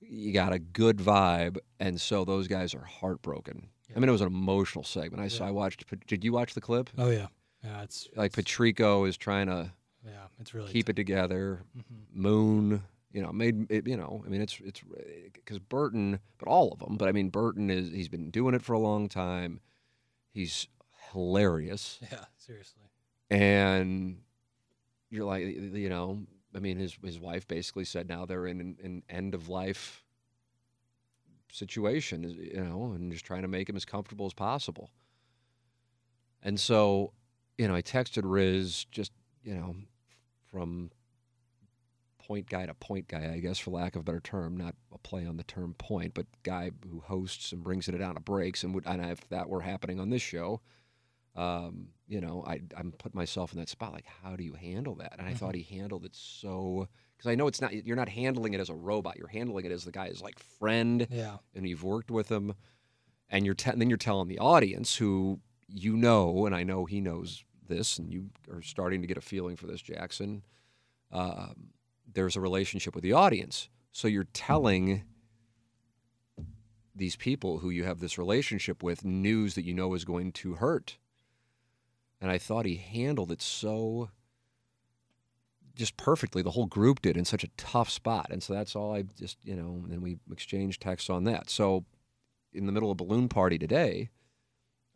you 0.02 0.34
got 0.34 0.54
a 0.54 0.60
good 0.60 0.98
vibe, 0.98 1.58
and 1.80 2.02
so 2.02 2.26
those 2.26 2.48
guys 2.48 2.74
are 2.74 2.84
heartbroken. 2.84 3.68
I 3.96 4.00
mean, 4.00 4.10
it 4.10 4.12
was 4.12 4.22
an 4.22 4.28
emotional 4.28 4.84
segment. 4.84 5.22
I 5.22 5.28
saw. 5.28 5.44
Yeah. 5.44 5.50
I 5.50 5.52
watched. 5.52 6.08
Did 6.08 6.24
you 6.24 6.32
watch 6.32 6.54
the 6.54 6.62
clip? 6.62 6.90
Oh 6.98 7.10
yeah. 7.10 7.28
Yeah. 7.64 7.84
It's 7.84 8.08
Like 8.16 8.32
it's- 8.32 8.36
Patrico 8.36 9.06
is 9.06 9.18
trying 9.18 9.48
to 9.48 9.72
Yeah. 10.06 10.28
It's 10.40 10.54
really 10.54 10.72
keep 10.72 10.90
it 10.90 10.96
together. 10.96 11.64
hmm 11.74 12.04
Moon, 12.12 12.84
you 13.12 13.22
know, 13.22 13.32
made 13.32 13.70
it. 13.72 13.88
You 13.88 13.98
know, 13.98 14.24
I 14.26 14.30
mean, 14.30 14.42
it's 14.42 14.60
it's 14.62 14.82
because 15.34 15.60
Burton, 15.60 16.20
but 16.38 16.48
all 16.48 16.72
of 16.72 16.80
them. 16.80 16.96
But 16.98 17.10
I 17.10 17.12
mean, 17.12 17.30
Burton 17.30 17.70
is 17.70 17.92
he's 17.92 18.08
been 18.10 18.30
doing 18.32 18.54
it 18.56 18.62
for 18.62 18.74
a 18.74 18.80
long 18.80 19.10
time. 19.10 19.60
He's 20.32 20.68
hilarious, 21.12 22.00
Yeah. 22.12 22.26
Seriously. 22.38 22.84
and 23.30 24.22
you're 25.10 25.26
like, 25.26 25.44
you 25.46 25.90
know, 25.90 26.26
I 26.56 26.60
mean, 26.60 26.78
his 26.78 26.98
his 27.04 27.20
wife 27.20 27.48
basically 27.48 27.86
said 27.86 28.08
now 28.08 28.26
they're 28.26 28.48
in 28.48 28.60
an, 28.62 28.78
an 28.84 29.04
end 29.10 29.34
of 29.36 29.50
life 29.50 30.04
situation, 31.52 32.24
you 32.24 32.62
know, 32.64 32.92
and 32.94 33.12
just 33.12 33.26
trying 33.26 33.42
to 33.42 33.48
make 33.48 33.68
him 33.70 33.76
as 33.76 33.86
comfortable 33.86 34.26
as 34.28 34.34
possible. 34.34 34.92
And 36.44 36.60
so, 36.60 37.12
you 37.60 37.68
know, 37.68 37.76
I 37.76 37.82
texted 37.82 38.22
Riz 38.24 38.86
just, 38.90 39.12
you 39.44 39.54
know, 39.54 39.76
from 40.50 40.92
point 42.26 42.50
guy 42.50 42.66
to 42.66 42.74
point 42.74 43.08
guy, 43.10 43.32
I 43.34 43.40
guess, 43.40 43.60
for 43.60 43.72
lack 43.72 43.96
of 43.96 44.02
a 44.02 44.04
better 44.04 44.22
term, 44.22 44.56
not 44.56 44.76
a 44.94 44.98
play 44.98 45.26
on 45.26 45.36
the 45.36 45.44
term 45.44 45.74
point, 45.78 46.14
but 46.14 46.26
guy 46.44 46.72
who 46.90 47.02
hosts 47.02 47.52
and 47.52 47.62
brings 47.64 47.90
it 47.90 47.98
down 47.98 48.16
to 48.16 48.22
breaks. 48.22 48.64
And, 48.64 48.74
would, 48.76 48.86
and 48.88 49.04
if 49.04 49.28
that 49.30 49.50
were 49.50 49.62
happening 49.62 50.00
on 50.00 50.10
this 50.10 50.22
show, 50.22 50.62
um, 51.36 51.90
you 52.08 52.22
know, 52.22 52.44
I, 52.48 52.62
I'm 52.78 52.92
putting 52.94 53.18
myself 53.18 53.52
in 53.52 53.60
that 53.60 53.68
spot. 53.70 53.94
Like, 53.94 54.06
how 54.24 54.36
do 54.38 54.44
you 54.44 54.54
handle 54.54 54.96
that? 54.96 55.16
And 55.20 55.28
I 55.28 55.34
thought 55.34 55.56
he 55.56 55.64
handled 55.64 56.06
it 56.06 56.16
so, 56.16 56.88
because 57.18 57.30
I 57.30 57.36
know 57.36 57.48
it's 57.48 57.60
not, 57.62 57.74
you're 57.74 57.96
not 57.98 58.10
handling 58.10 58.54
it 58.54 58.60
as 58.62 58.70
a 58.70 58.74
robot. 58.76 59.18
You're 59.18 59.28
handling 59.28 59.66
it 59.66 59.72
as 59.72 59.84
the 59.84 59.92
guy's 59.92 60.22
like 60.22 60.40
friend 60.40 61.08
Yeah. 61.12 61.38
and 61.56 61.68
you've 61.68 61.84
worked 61.84 62.10
with 62.12 62.30
him, 62.32 62.54
and 63.30 63.46
you're 63.46 63.54
te- 63.56 63.72
and 63.72 63.82
then 63.82 63.90
you're 63.90 63.98
telling 63.98 64.28
the 64.30 64.40
audience 64.40 64.96
who 64.96 65.40
you 65.68 65.96
know, 65.96 66.46
and 66.48 66.56
I 66.56 66.64
know 66.64 66.86
he 66.86 67.00
knows 67.00 67.44
this, 67.70 67.98
and 67.98 68.12
you 68.12 68.30
are 68.52 68.62
starting 68.62 69.02
to 69.02 69.08
get 69.08 69.18
a 69.18 69.22
feeling 69.22 69.56
for 69.56 69.68
this, 69.68 69.82
Jackson. 69.82 70.44
Um, 71.12 71.70
there's 72.12 72.36
a 72.36 72.42
relationship 72.42 72.94
with 72.94 73.04
the 73.04 73.14
audience, 73.14 73.70
so 73.92 74.08
you're 74.08 74.28
telling 74.34 75.04
these 76.94 77.16
people 77.16 77.60
who 77.60 77.70
you 77.70 77.86
have 77.86 78.00
this 78.00 78.18
relationship 78.18 78.84
with 78.84 79.06
news 79.06 79.56
that 79.56 79.64
you 79.64 79.74
know 79.74 79.94
is 79.94 80.04
going 80.04 80.32
to 80.34 80.56
hurt. 80.56 80.98
And 82.22 82.30
I 82.30 82.38
thought 82.38 82.66
he 82.66 82.76
handled 82.76 83.32
it 83.32 83.42
so 83.42 84.10
just 85.76 85.96
perfectly. 85.96 86.42
The 86.42 86.52
whole 86.52 86.66
group 86.66 87.02
did 87.02 87.16
in 87.16 87.24
such 87.24 87.44
a 87.44 87.50
tough 87.56 87.90
spot. 87.90 88.28
And 88.30 88.44
so 88.44 88.54
that's 88.54 88.76
all 88.76 88.94
I 88.94 89.04
just, 89.04 89.38
you 89.44 89.56
know, 89.56 89.86
and 89.90 90.02
we 90.02 90.18
exchanged 90.30 90.82
texts 90.82 91.10
on 91.10 91.24
that. 91.24 91.50
So 91.50 91.86
in 92.54 92.66
the 92.66 92.72
middle 92.74 92.92
of 92.92 92.98
balloon 92.98 93.30
party 93.30 93.58
today, 93.58 94.10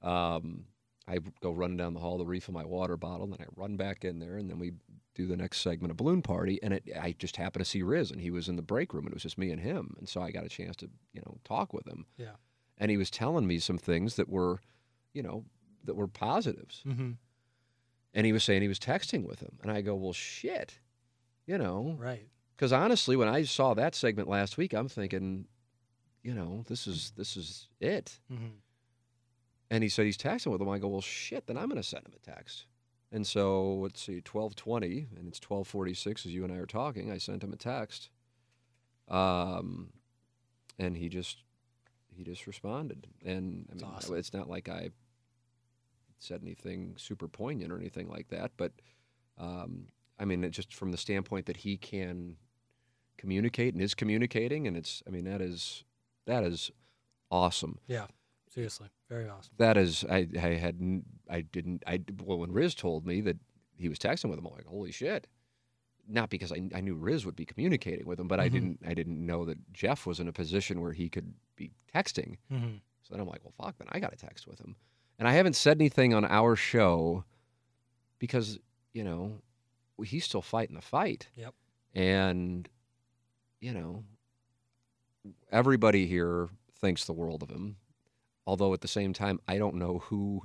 um, 0.02 0.66
I 1.08 1.20
go 1.42 1.52
running 1.52 1.78
down 1.78 1.94
the 1.94 2.00
hall 2.00 2.18
to 2.18 2.24
refill 2.24 2.54
my 2.54 2.64
water 2.66 2.96
bottle, 2.98 3.24
and 3.26 3.34
then 3.34 3.42
I 3.46 3.60
run 3.62 3.76
back 3.78 4.06
in 4.06 4.20
there, 4.20 4.38
and 4.38 4.50
then 4.50 4.58
we 4.60 4.72
do 5.16 5.28
the 5.28 5.36
next 5.38 5.60
segment 5.60 5.92
of 5.92 5.98
balloon 5.98 6.22
party. 6.22 6.60
And 6.64 6.74
it, 6.74 6.84
I 7.00 7.14
just 7.20 7.36
happened 7.36 7.64
to 7.66 7.70
see 7.70 7.84
Riz, 7.84 8.10
and 8.12 8.22
he 8.22 8.32
was 8.32 8.48
in 8.50 8.56
the 8.56 8.62
break 8.62 8.94
room, 8.94 9.06
and 9.06 9.12
it 9.12 9.16
was 9.16 9.24
just 9.24 9.38
me 9.38 9.52
and 9.52 9.60
him. 9.62 9.96
And 10.00 10.08
so 10.08 10.22
I 10.22 10.32
got 10.32 10.46
a 10.46 10.50
chance 10.50 10.76
to, 10.78 10.90
you 11.14 11.22
know, 11.26 11.38
talk 11.44 11.74
with 11.74 11.86
him. 11.88 12.06
Yeah. 12.18 12.36
And 12.78 12.90
he 12.90 12.98
was 12.98 13.12
telling 13.12 13.46
me 13.46 13.60
some 13.60 13.78
things 13.78 14.16
that 14.16 14.30
were, 14.30 14.60
you 15.14 15.22
know, 15.24 15.46
that 15.86 15.96
were 15.96 16.08
positives 16.08 16.82
Mm-hmm. 16.88 17.12
and 18.14 18.26
he 18.26 18.32
was 18.32 18.44
saying 18.44 18.62
he 18.62 18.68
was 18.70 18.80
texting 18.80 19.26
with 19.28 19.42
him 19.42 19.58
and 19.62 19.70
i 19.70 19.82
go 19.82 19.96
well 19.96 20.14
shit 20.14 20.80
you 21.46 21.58
know 21.58 21.98
Right. 22.00 22.26
because 22.56 22.72
honestly 22.72 23.18
when 23.18 23.28
i 23.28 23.44
saw 23.44 23.74
that 23.74 23.94
segment 23.96 24.30
last 24.30 24.56
week 24.58 24.74
i'm 24.74 24.88
thinking 24.88 25.46
you 26.22 26.34
know 26.34 26.64
this 26.70 26.88
is 26.88 27.12
this 27.18 27.36
is 27.36 27.68
it 27.82 28.18
Mm-hmm. 28.32 28.46
And 29.74 29.84
he 29.84 29.90
said 29.90 30.06
he's 30.06 30.18
texting 30.18 30.52
with 30.52 30.62
him 30.62 30.70
i 30.70 30.78
go 30.78 30.88
well 30.88 31.02
shit 31.02 31.48
then 31.48 31.58
i'm 31.58 31.68
going 31.68 31.82
to 31.82 31.88
send 31.88 32.06
him 32.06 32.14
a 32.16 32.32
text. 32.32 32.66
And 33.12 33.28
so 33.28 33.76
let's 33.76 34.02
see 34.02 34.24
1220 34.26 35.08
and 35.16 35.28
it's 35.28 35.40
1246 35.40 36.26
as 36.26 36.34
you 36.34 36.44
and 36.44 36.52
i 36.52 36.58
are 36.58 36.66
talking 36.66 37.12
i 37.12 37.18
sent 37.18 37.44
him 37.44 37.54
a 37.54 37.58
text. 37.58 38.10
Um 39.08 39.90
and 40.80 40.98
he 40.98 41.10
just 41.10 41.44
he 42.16 42.24
just 42.24 42.48
responded. 42.48 43.08
And 43.24 43.68
i 43.72 43.76
mean 43.76 43.84
awesome. 43.86 44.16
it's 44.16 44.34
not 44.34 44.50
like 44.50 44.70
i 44.70 44.90
said 46.20 46.42
anything 46.42 46.96
super 46.98 47.28
poignant 47.28 47.72
or 47.72 47.78
anything 47.78 48.08
like 48.08 48.30
that 48.30 48.52
but 48.56 48.72
um 49.38 49.88
i 50.18 50.24
mean 50.24 50.42
it 50.42 50.52
just 50.52 50.74
from 50.74 50.92
the 50.92 50.98
standpoint 50.98 51.46
that 51.48 51.58
he 51.58 51.76
can 51.76 52.38
communicate 53.18 53.74
and 53.74 53.84
is 53.84 53.94
communicating 53.94 54.66
and 54.66 54.78
it's 54.78 55.04
i 55.06 55.10
mean 55.10 55.26
that 55.26 55.42
is 55.42 55.84
that 56.26 56.44
is 56.44 56.72
awesome. 57.30 57.80
Yeah. 57.88 58.06
Seriously. 58.54 58.90
Very 59.10 59.28
awesome. 59.28 59.54
that 59.58 59.78
is 59.78 60.06
i 60.10 60.28
I 60.38 60.50
had, 60.66 60.80
I 61.30 61.42
didn't 61.42 61.84
i 61.88 62.00
well 62.24 62.40
when 62.40 62.52
riz 62.52 62.76
told 62.76 63.06
me 63.06 63.22
that 63.22 63.38
he 63.76 63.90
was 63.90 63.98
texting 64.00 64.30
with 64.30 64.38
him 64.40 64.46
i'm 64.46 64.54
like 64.54 64.66
holy 64.66 64.92
shit 64.92 65.28
not 66.08 66.30
because 66.30 66.52
I, 66.52 66.70
I 66.76 66.82
knew 66.82 66.96
Riz 66.96 67.26
would 67.26 67.38
be 67.38 67.46
communicating 67.46 68.06
with 68.06 68.20
him, 68.20 68.28
but 68.28 68.38
I 68.38 68.50
Mhm. 68.50 68.52
didn't 68.52 68.80
I 68.86 68.94
didn't 68.94 69.26
know 69.26 69.46
that 69.46 69.72
Jeff 69.72 70.06
was 70.06 70.20
in 70.20 70.28
a 70.28 70.34
position 70.34 70.82
where 70.82 70.92
he 70.92 71.08
could 71.08 71.34
be 71.56 71.72
texting. 71.96 72.36
hmm 72.50 72.76
So 73.04 73.12
then 73.12 73.22
I'm 73.22 73.28
like, 73.30 73.42
well, 73.46 73.54
fuck, 73.58 73.78
then 73.78 73.88
I 73.90 74.00
got 74.02 74.12
to 74.12 74.18
text 74.18 74.46
with 74.46 74.60
him. 74.60 74.76
And 75.18 75.30
I 75.30 75.32
haven't 75.32 75.56
said 75.56 75.78
anything 75.78 76.14
on 76.14 76.26
our 76.26 76.58
show 76.58 77.24
because, 78.20 78.60
you 78.92 79.06
know, 79.06 79.40
he's 80.04 80.26
still 80.26 80.42
fighting 80.42 80.76
the 80.76 80.82
fight. 80.82 81.30
Yep. 81.38 81.54
And, 81.96 82.68
you 83.62 83.72
know, 83.72 84.04
everybody 85.54 86.06
here 86.06 86.50
thinks 86.80 87.06
the 87.06 87.14
world 87.14 87.44
of 87.44 87.50
him. 87.50 87.78
Although 88.46 88.74
at 88.74 88.82
the 88.82 88.88
same 88.88 89.14
time, 89.14 89.40
I 89.48 89.58
don't 89.58 89.76
know 89.76 90.00
who 90.00 90.42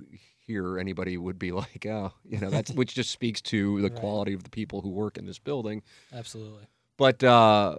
here 0.46 0.78
anybody 0.78 1.16
would 1.18 1.38
be 1.38 1.50
like, 1.62 1.84
oh, 1.86 2.12
you 2.24 2.38
know, 2.38 2.50
that's 2.50 2.70
which 2.72 2.94
just 2.94 3.10
speaks 3.10 3.40
to 3.42 3.80
the 3.82 3.88
Right. 3.90 3.94
quality 3.94 4.32
of 4.34 4.44
the 4.44 4.50
people 4.50 4.80
who 4.82 4.90
work 4.90 5.18
in 5.18 5.26
this 5.26 5.38
building. 5.38 5.82
Absolutely. 6.12 6.66
But 6.96 7.22
uh, 7.24 7.78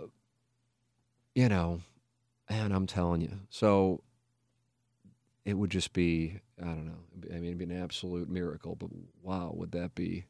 you 1.35 1.47
know, 1.49 1.81
and 2.47 2.73
I'm 2.73 2.87
telling 2.87 3.21
you, 3.21 3.39
so 3.49 4.01
it 5.45 5.53
would 5.53 5.69
just 5.69 5.93
be 5.93 6.39
I 6.61 6.65
don't 6.65 6.85
know. 6.85 7.29
I 7.31 7.35
mean, 7.35 7.45
it'd 7.45 7.57
be 7.57 7.65
an 7.65 7.81
absolute 7.83 8.29
miracle. 8.29 8.75
But 8.75 8.89
wow, 9.21 9.51
would 9.55 9.71
that 9.71 9.95
be 9.95 10.25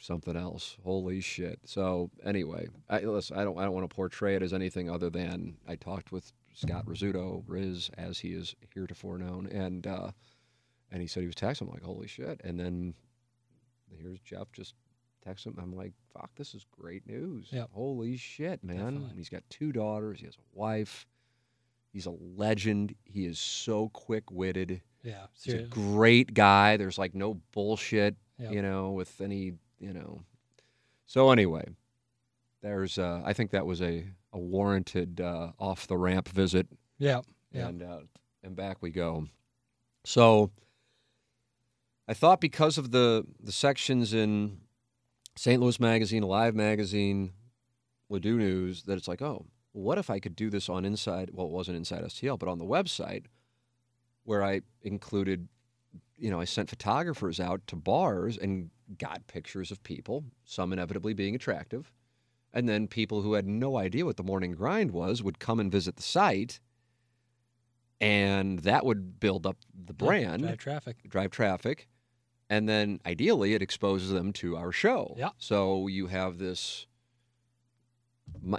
something 0.00 0.36
else? 0.36 0.76
Holy 0.84 1.20
shit! 1.20 1.60
So 1.64 2.10
anyway, 2.24 2.68
I 2.88 3.00
listen. 3.00 3.36
I 3.38 3.44
don't. 3.44 3.58
I 3.58 3.62
don't 3.64 3.74
want 3.74 3.88
to 3.88 3.94
portray 3.94 4.34
it 4.36 4.42
as 4.42 4.52
anything 4.52 4.90
other 4.90 5.10
than 5.10 5.56
I 5.66 5.76
talked 5.76 6.12
with 6.12 6.32
Scott 6.54 6.86
Rizzuto, 6.86 7.42
Riz, 7.46 7.90
as 7.98 8.18
he 8.18 8.30
is 8.32 8.54
heretofore 8.74 9.18
known, 9.18 9.46
and 9.46 9.86
uh, 9.86 10.10
and 10.90 11.00
he 11.02 11.08
said 11.08 11.20
he 11.22 11.26
was 11.26 11.36
texting. 11.36 11.62
I'm 11.62 11.70
like, 11.70 11.82
holy 11.82 12.06
shit! 12.08 12.40
And 12.44 12.58
then 12.58 12.94
here's 13.90 14.20
Jeff 14.20 14.52
just 14.52 14.74
text 15.24 15.46
him. 15.46 15.56
I'm 15.60 15.74
like, 15.74 15.92
fuck, 16.12 16.30
this 16.36 16.54
is 16.54 16.64
great 16.70 17.06
news. 17.06 17.48
Yep. 17.50 17.70
Holy 17.72 18.16
shit, 18.16 18.62
man. 18.62 18.78
And 19.08 19.12
he's 19.16 19.28
got 19.28 19.42
two 19.50 19.72
daughters. 19.72 20.20
He 20.20 20.26
has 20.26 20.36
a 20.36 20.58
wife. 20.58 21.06
He's 21.92 22.06
a 22.06 22.14
legend. 22.36 22.94
He 23.04 23.24
is 23.24 23.38
so 23.38 23.88
quick 23.88 24.30
witted. 24.30 24.82
Yeah. 25.02 25.26
He's 25.42 25.54
a 25.54 25.62
great 25.62 26.32
guy. 26.34 26.76
There's 26.76 26.98
like 26.98 27.14
no 27.14 27.40
bullshit, 27.52 28.16
Yep. 28.38 28.52
you 28.52 28.62
know, 28.62 28.90
with 28.92 29.20
any, 29.20 29.54
you 29.78 29.92
know. 29.92 30.22
So 31.06 31.30
anyway, 31.30 31.64
there's, 32.62 32.98
uh, 32.98 33.22
I 33.24 33.32
think 33.32 33.50
that 33.52 33.66
was 33.66 33.80
a, 33.80 34.06
a 34.32 34.38
warranted 34.38 35.20
uh, 35.20 35.52
off 35.58 35.86
the 35.86 35.96
ramp 35.96 36.28
visit 36.28 36.66
Yeah. 36.98 37.20
Yeah. 37.52 37.68
and 37.68 37.82
uh, 37.82 38.00
and 38.42 38.56
back 38.56 38.78
we 38.80 38.90
go. 38.90 39.26
So 40.04 40.50
I 42.08 42.14
thought 42.14 42.40
because 42.40 42.76
of 42.78 42.90
the 42.90 43.24
the 43.42 43.52
sections 43.52 44.12
in 44.12 44.58
St. 45.36 45.60
Louis 45.60 45.78
Magazine, 45.80 46.22
Live 46.22 46.54
Magazine, 46.54 47.32
Ladue 48.10 48.36
News, 48.36 48.84
that 48.84 48.94
it's 48.96 49.08
like, 49.08 49.22
oh, 49.22 49.46
what 49.72 49.98
if 49.98 50.08
I 50.10 50.18
could 50.18 50.34
do 50.36 50.48
this 50.50 50.68
on 50.68 50.84
Inside? 50.84 51.30
Well, 51.32 51.46
it 51.46 51.52
wasn't 51.52 51.76
Inside 51.76 52.02
STL, 52.04 52.38
but 52.38 52.48
on 52.48 52.58
the 52.58 52.64
website, 52.64 53.26
where 54.24 54.42
I 54.42 54.62
included, 54.82 55.48
you 56.16 56.30
know, 56.30 56.40
I 56.40 56.44
sent 56.44 56.70
photographers 56.70 57.38
out 57.38 57.60
to 57.68 57.76
bars 57.76 58.38
and 58.38 58.70
got 58.98 59.26
pictures 59.26 59.70
of 59.70 59.82
people, 59.82 60.24
some 60.44 60.72
inevitably 60.72 61.14
being 61.14 61.34
attractive, 61.34 61.92
and 62.52 62.68
then 62.68 62.86
people 62.88 63.22
who 63.22 63.34
had 63.34 63.46
no 63.46 63.76
idea 63.76 64.04
what 64.04 64.16
the 64.16 64.22
morning 64.22 64.52
grind 64.52 64.90
was 64.92 65.22
would 65.22 65.38
come 65.38 65.60
and 65.60 65.70
visit 65.72 65.96
the 65.96 66.02
site 66.02 66.60
and 68.00 68.58
that 68.60 68.84
would 68.84 69.18
build 69.20 69.46
up 69.46 69.56
the 69.74 69.94
brand, 69.94 70.42
Drive 70.42 70.58
traffic. 70.58 70.96
drive 71.08 71.30
traffic, 71.30 71.88
and 72.50 72.68
then 72.68 73.00
ideally 73.06 73.54
it 73.54 73.62
exposes 73.62 74.10
them 74.10 74.32
to 74.34 74.56
our 74.56 74.72
show. 74.72 75.14
Yeah. 75.16 75.30
So 75.38 75.86
you 75.86 76.06
have 76.08 76.38
this, 76.38 76.86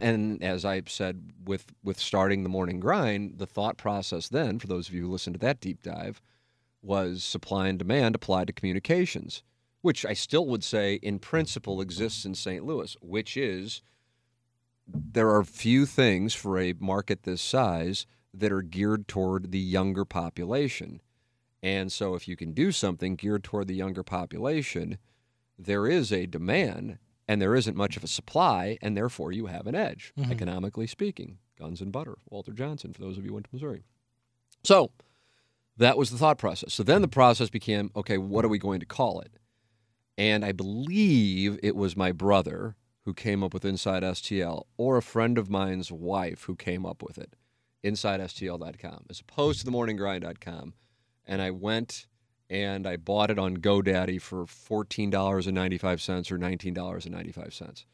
and 0.02 0.44
as 0.44 0.66
I 0.66 0.82
said 0.88 1.32
with 1.46 1.68
with 1.84 2.00
starting 2.00 2.44
the 2.44 2.50
morning 2.50 2.80
grind, 2.80 3.38
the 3.38 3.46
thought 3.46 3.78
process 3.78 4.28
then, 4.30 4.60
for 4.60 4.68
those 4.68 4.88
of 4.90 4.96
you 4.96 5.04
who 5.04 5.12
listened 5.12 5.36
to 5.36 5.40
that 5.40 5.60
deep 5.60 5.84
dive, 5.84 6.22
was 6.82 7.24
supply 7.24 7.68
and 7.68 7.78
demand 7.78 8.16
applied 8.16 8.48
to 8.48 8.54
communications, 8.54 9.44
which 9.88 10.06
I 10.06 10.12
still 10.12 10.46
would 10.48 10.66
say 10.66 10.96
in 10.96 11.18
principle 11.18 11.80
exists 11.80 12.26
in 12.26 12.36
St. 12.36 12.66
Louis, 12.66 12.98
which 13.00 13.38
is 13.38 13.82
there 14.86 15.30
are 15.34 15.46
few 15.46 15.86
things 15.86 16.34
for 16.34 16.60
a 16.60 16.74
market 16.78 17.24
this 17.24 17.42
size 17.42 18.06
that 18.34 18.52
are 18.52 18.62
geared 18.62 19.08
toward 19.08 19.52
the 19.54 19.60
younger 19.60 20.04
population. 20.04 21.02
And 21.64 21.90
so, 21.90 22.16
if 22.16 22.28
you 22.28 22.36
can 22.36 22.52
do 22.52 22.74
something 22.74 23.16
geared 23.16 23.46
toward 23.46 23.70
the 23.70 23.76
younger 23.76 24.04
population, 24.04 24.98
there 25.58 25.88
is 25.88 26.12
a 26.12 26.26
demand 26.26 26.98
and 27.26 27.42
there 27.42 27.56
isn't 27.56 27.78
much 27.78 27.96
of 27.96 28.04
a 28.04 28.08
supply, 28.08 28.78
and 28.82 28.98
therefore 28.98 29.32
you 29.32 29.46
have 29.46 29.68
an 29.68 29.76
edge, 29.76 30.12
Mhm. 30.18 30.32
economically 30.32 30.88
speaking. 30.88 31.38
Guns 31.58 31.80
and 31.80 31.94
butter, 31.94 32.18
Walter 32.30 32.52
Johnson, 32.52 32.92
for 32.92 33.00
those 33.00 33.18
of 33.18 33.24
you 33.24 33.30
who 33.30 33.36
went 33.36 33.46
to 33.46 33.56
Missouri. 33.56 33.86
So, 34.66 34.92
that 35.78 35.98
was 35.98 36.10
the 36.12 36.18
thought 36.18 36.38
process. 36.38 36.74
So 36.74 36.84
then 36.84 37.02
the 37.02 37.08
process 37.08 37.50
became 37.50 37.90
okay, 37.96 38.18
what 38.18 38.44
are 38.44 38.50
we 38.50 38.60
going 38.60 38.82
to 38.82 38.86
call 38.86 39.22
it? 39.22 39.32
And 40.18 40.44
I 40.44 40.52
believe 40.52 41.60
it 41.62 41.76
was 41.76 41.96
my 41.96 42.12
brother 42.12 42.76
who 43.04 43.14
came 43.14 43.44
up 43.44 43.54
with 43.54 43.64
Inside 43.64 44.04
STL 44.04 44.64
or 44.78 44.98
a 44.98 45.02
friend 45.02 45.38
of 45.38 45.50
mine's 45.50 45.92
wife 45.92 46.44
who 46.44 46.56
came 46.56 46.86
up 46.86 47.04
with 47.04 47.18
it, 47.18 47.36
InsideSTL.com, 47.84 49.06
as 49.10 49.20
opposed 49.20 49.62
to 49.62 49.72
themorninggrind.com. 49.72 50.74
And 51.26 51.42
I 51.42 51.52
went 51.52 52.08
and 52.50 52.88
I 52.88 52.98
bought 52.98 53.30
it 53.30 53.40
on 53.40 53.58
GoDaddy 53.58 54.22
for 54.22 54.46
$14.95 54.46 56.32
or 56.32 56.38
$19.95. 56.38 57.86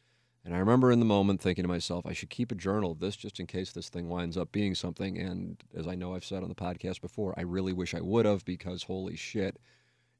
And 0.44 0.54
I 0.54 0.58
remember 0.58 0.92
in 0.92 0.98
the 0.98 1.06
moment 1.06 1.40
thinking 1.40 1.64
to 1.64 1.68
myself, 1.68 2.04
I 2.06 2.12
should 2.12 2.30
keep 2.30 2.52
a 2.52 2.56
journal 2.56 2.92
of 2.92 3.00
this 3.00 3.16
just 3.16 3.40
in 3.40 3.46
case 3.46 3.72
this 3.72 3.88
thing 3.88 4.08
winds 4.08 4.36
up 4.36 4.52
being 4.52 4.74
something. 4.74 5.18
And 5.18 5.62
as 5.74 5.86
I 5.86 5.94
know 5.94 6.14
I've 6.14 6.24
said 6.24 6.42
on 6.42 6.48
the 6.48 6.54
podcast 6.54 7.00
before, 7.00 7.34
I 7.36 7.42
really 7.42 7.72
wish 7.72 7.94
I 7.94 8.00
would 8.00 8.26
have 8.26 8.44
because 8.44 8.82
holy 8.84 9.16
shit, 9.16 9.58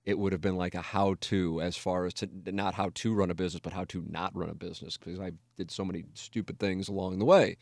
it 0.04 0.18
would 0.18 0.32
have 0.32 0.40
been 0.40 0.56
like 0.56 0.74
a 0.74 0.82
how 0.82 1.16
to 1.20 1.60
as 1.62 1.76
far 1.76 2.04
as 2.04 2.14
to 2.14 2.28
not 2.46 2.74
how 2.74 2.90
to 2.94 3.14
run 3.14 3.30
a 3.30 3.34
business, 3.34 3.60
but 3.60 3.72
how 3.72 3.84
to 3.86 4.04
not 4.08 4.36
run 4.36 4.50
a 4.50 4.54
business 4.54 4.96
because 4.96 5.18
I 5.18 5.32
did 5.56 5.70
so 5.70 5.84
many 5.84 6.04
stupid 6.14 6.58
things 6.58 6.88
along 6.88 7.18
the 7.18 7.24
way. 7.24 7.56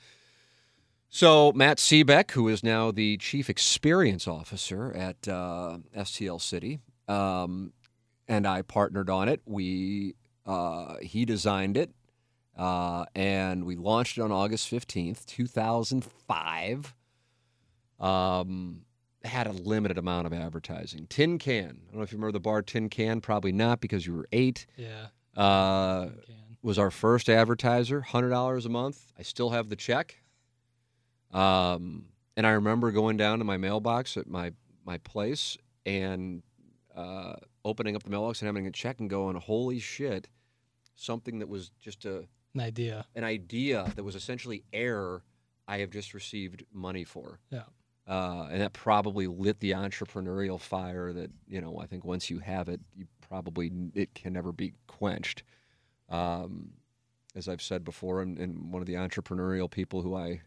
So, 1.09 1.53
Matt 1.53 1.77
Sebek, 1.77 2.31
who 2.31 2.49
is 2.49 2.65
now 2.65 2.91
the 2.91 3.19
chief 3.19 3.51
experience 3.51 4.27
officer 4.27 4.93
at 4.95 5.29
uh, 5.29 5.79
STL 5.95 6.41
City, 6.41 6.81
um, 7.07 7.75
and 8.27 8.47
I 8.47 8.63
partnered 8.63 9.11
on 9.11 9.29
it. 9.29 9.43
We 9.45 10.15
uh, 10.47 10.97
he 11.03 11.27
designed 11.27 11.77
it, 11.77 11.91
uh, 12.57 13.05
and 13.15 13.65
we 13.65 13.77
launched 13.77 14.17
it 14.17 14.23
on 14.23 14.33
August 14.33 14.69
fifteenth, 14.69 15.27
two 15.27 15.47
thousand 15.47 16.03
five. 16.27 16.95
Um, 18.01 18.87
had 19.25 19.47
a 19.47 19.53
limited 19.53 19.99
amount 19.99 20.27
of 20.27 20.33
advertising. 20.33 21.07
Tin 21.09 21.39
Can. 21.39 21.65
I 21.65 21.91
don't 21.91 21.97
know 21.99 22.03
if 22.03 22.13
you 22.13 22.19
remember 22.19 22.33
the 22.33 22.41
bar 22.41 22.63
Tin 22.63 22.89
Can. 22.89 23.21
Probably 23.21 23.53
not 23.53 23.81
because 23.81 24.07
you 24.07 24.15
were 24.15 24.29
eight. 24.33 24.67
Yeah. 24.77 25.07
Uh, 25.37 26.11
was 26.63 26.79
our 26.79 26.91
first 26.91 27.29
advertiser, 27.29 28.01
hundred 28.03 28.31
dollars 28.31 28.67
a 28.67 28.69
month. 28.69 29.13
I 29.19 29.23
still 29.23 29.51
have 29.51 29.69
the 29.69 29.77
check. 29.77 30.17
Um, 31.33 32.07
and 32.37 32.47
I 32.47 32.51
remember 32.53 32.91
going 32.91 33.17
down 33.17 33.39
to 33.39 33.45
my 33.45 33.57
mailbox 33.57 34.17
at 34.17 34.27
my 34.27 34.53
my 34.85 34.99
place 34.99 35.57
and 35.87 36.43
uh, 36.95 37.35
opening 37.65 37.97
up 37.97 38.03
the 38.03 38.11
mailbox 38.11 38.41
and 38.43 38.47
having 38.47 38.67
a 38.67 38.71
check 38.71 39.01
and 39.01 39.09
going, 39.09 39.37
"Holy 39.37 39.79
shit!" 39.79 40.29
Something 40.95 41.39
that 41.41 41.49
was 41.49 41.71
just 41.81 42.05
a 42.05 42.27
An 42.55 42.61
idea. 42.61 43.07
an 43.15 43.25
idea 43.25 43.91
that 43.97 44.05
was 44.05 44.15
essentially 44.15 44.65
air. 44.73 45.23
I 45.67 45.79
have 45.79 45.91
just 45.91 46.13
received 46.13 46.65
money 46.73 47.05
for. 47.05 47.39
Yeah. 47.51 47.63
Uh, 48.07 48.49
and 48.51 48.61
that 48.61 48.73
probably 48.73 49.29
lit 49.29 49.61
the 49.61 49.71
entrepreneurial 49.73 50.61
fire 50.61 51.13
that 51.13 51.31
you 51.47 51.61
know. 51.61 51.79
I 51.79 51.87
think 51.87 52.05
once 52.05 52.31
you 52.31 52.41
have 52.41 52.69
it, 52.69 52.81
you 52.97 53.07
probably 53.29 53.71
it 53.95 54.13
can 54.15 54.33
never 54.33 54.51
be 54.53 54.75
quenched. 54.89 55.45
Um, 56.09 56.71
as 57.35 57.49
I've 57.49 57.63
said 57.63 57.85
before, 57.85 58.21
and, 58.21 58.39
and 58.39 58.73
one 58.73 58.83
of 58.83 58.87
the 58.87 58.95
entrepreneurial 58.95 59.71
people 59.71 60.03
who 60.03 60.15
I, 60.15 60.27
I 60.27 60.41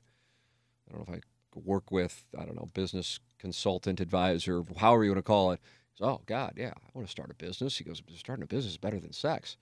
don't 0.92 1.08
know 1.08 1.14
if 1.14 1.20
I 1.20 1.60
work 1.64 1.92
with, 1.92 2.26
I 2.38 2.46
don't 2.46 2.56
know, 2.56 2.70
business 2.74 3.20
consultant, 3.40 4.00
advisor, 4.00 4.64
however 4.78 5.04
you 5.04 5.12
want 5.12 5.20
to 5.20 5.24
call 5.24 5.52
it. 5.52 5.62
Says, 5.98 6.08
oh 6.08 6.22
God, 6.26 6.54
yeah, 6.58 6.74
I 6.76 6.90
want 6.94 7.08
to 7.08 7.12
start 7.12 7.32
a 7.32 7.36
business. 7.36 7.78
He 7.78 7.86
goes, 7.86 8.04
starting 8.18 8.44
a 8.44 8.48
business 8.48 8.74
is 8.74 8.78
better 8.78 9.00
than 9.00 9.14
sex. 9.14 9.58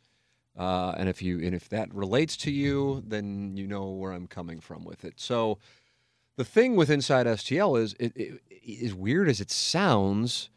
Uh, 0.58 0.94
and 0.98 1.10
if 1.10 1.22
you 1.22 1.40
and 1.40 1.56
if 1.56 1.70
that 1.70 1.94
relates 1.94 2.38
to 2.38 2.52
you, 2.52 3.04
then 3.08 3.58
you 3.58 3.66
know 3.68 3.90
where 3.90 4.12
I'm 4.12 4.28
coming 4.28 4.60
from 4.60 4.84
with 4.84 5.04
it. 5.04 5.20
So 5.20 5.58
the 6.36 6.46
thing 6.46 6.76
with 6.76 6.90
Inside 6.90 7.26
STL 7.28 7.80
is 7.80 7.94
it, 8.00 8.14
it, 8.16 8.42
as 8.84 8.94
weird 8.94 9.30
as 9.30 9.40
it 9.42 9.52
sounds, 9.52 10.50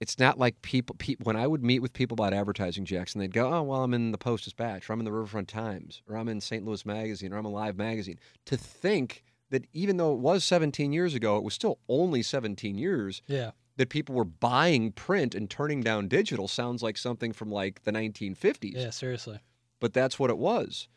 it's 0.00 0.18
not 0.18 0.38
like 0.38 0.62
people, 0.62 0.96
people 0.98 1.24
when 1.24 1.36
I 1.36 1.46
would 1.46 1.62
meet 1.62 1.80
with 1.80 1.92
people 1.92 2.14
about 2.14 2.32
advertising, 2.32 2.84
Jackson, 2.84 3.20
they'd 3.20 3.32
go, 3.34 3.52
"Oh, 3.52 3.62
well, 3.62 3.82
I'm 3.84 3.92
in 3.94 4.12
the 4.12 4.18
Post 4.18 4.44
Dispatch, 4.44 4.88
or 4.88 4.92
I'm 4.92 5.00
in 5.00 5.04
the 5.04 5.12
Riverfront 5.12 5.48
Times, 5.48 6.02
or 6.08 6.16
I'm 6.16 6.28
in 6.28 6.40
St. 6.40 6.64
Louis 6.64 6.84
Magazine, 6.86 7.32
or 7.32 7.38
I'm 7.38 7.46
in 7.46 7.52
Live 7.52 7.76
Magazine." 7.76 8.18
To 8.46 8.56
think 8.56 9.24
that 9.50 9.66
even 9.72 9.96
though 9.96 10.12
it 10.14 10.20
was 10.20 10.44
17 10.44 10.92
years 10.92 11.14
ago, 11.14 11.36
it 11.36 11.42
was 11.42 11.54
still 11.54 11.78
only 11.88 12.22
17 12.22 12.78
years 12.78 13.20
Yeah. 13.26 13.50
that 13.76 13.88
people 13.88 14.14
were 14.14 14.24
buying 14.24 14.92
print 14.92 15.34
and 15.34 15.50
turning 15.50 15.80
down 15.80 16.06
digital 16.06 16.46
sounds 16.46 16.82
like 16.84 16.96
something 16.96 17.32
from 17.32 17.50
like 17.50 17.82
the 17.82 17.90
1950s. 17.92 18.74
Yeah. 18.76 18.90
Seriously. 18.90 19.40
but 19.80 19.92
that's 19.94 20.18
what 20.18 20.30
it 20.30 20.38
was. 20.38 20.88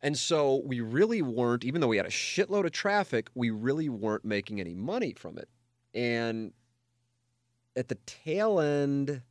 And 0.00 0.16
so 0.16 0.62
we 0.64 0.80
really 0.80 1.22
weren't, 1.22 1.64
even 1.64 1.80
though 1.80 1.88
we 1.88 1.96
had 1.96 2.06
a 2.06 2.10
shitload 2.10 2.64
of 2.64 2.72
traffic, 2.72 3.28
we 3.34 3.50
really 3.50 3.88
weren't 3.88 4.24
making 4.24 4.60
any 4.60 4.74
money 4.74 5.12
from 5.12 5.38
it. 5.38 5.48
And 5.92 6.52
at 7.76 7.88
the 7.88 7.96
tail 8.06 8.60
end, 8.60 9.22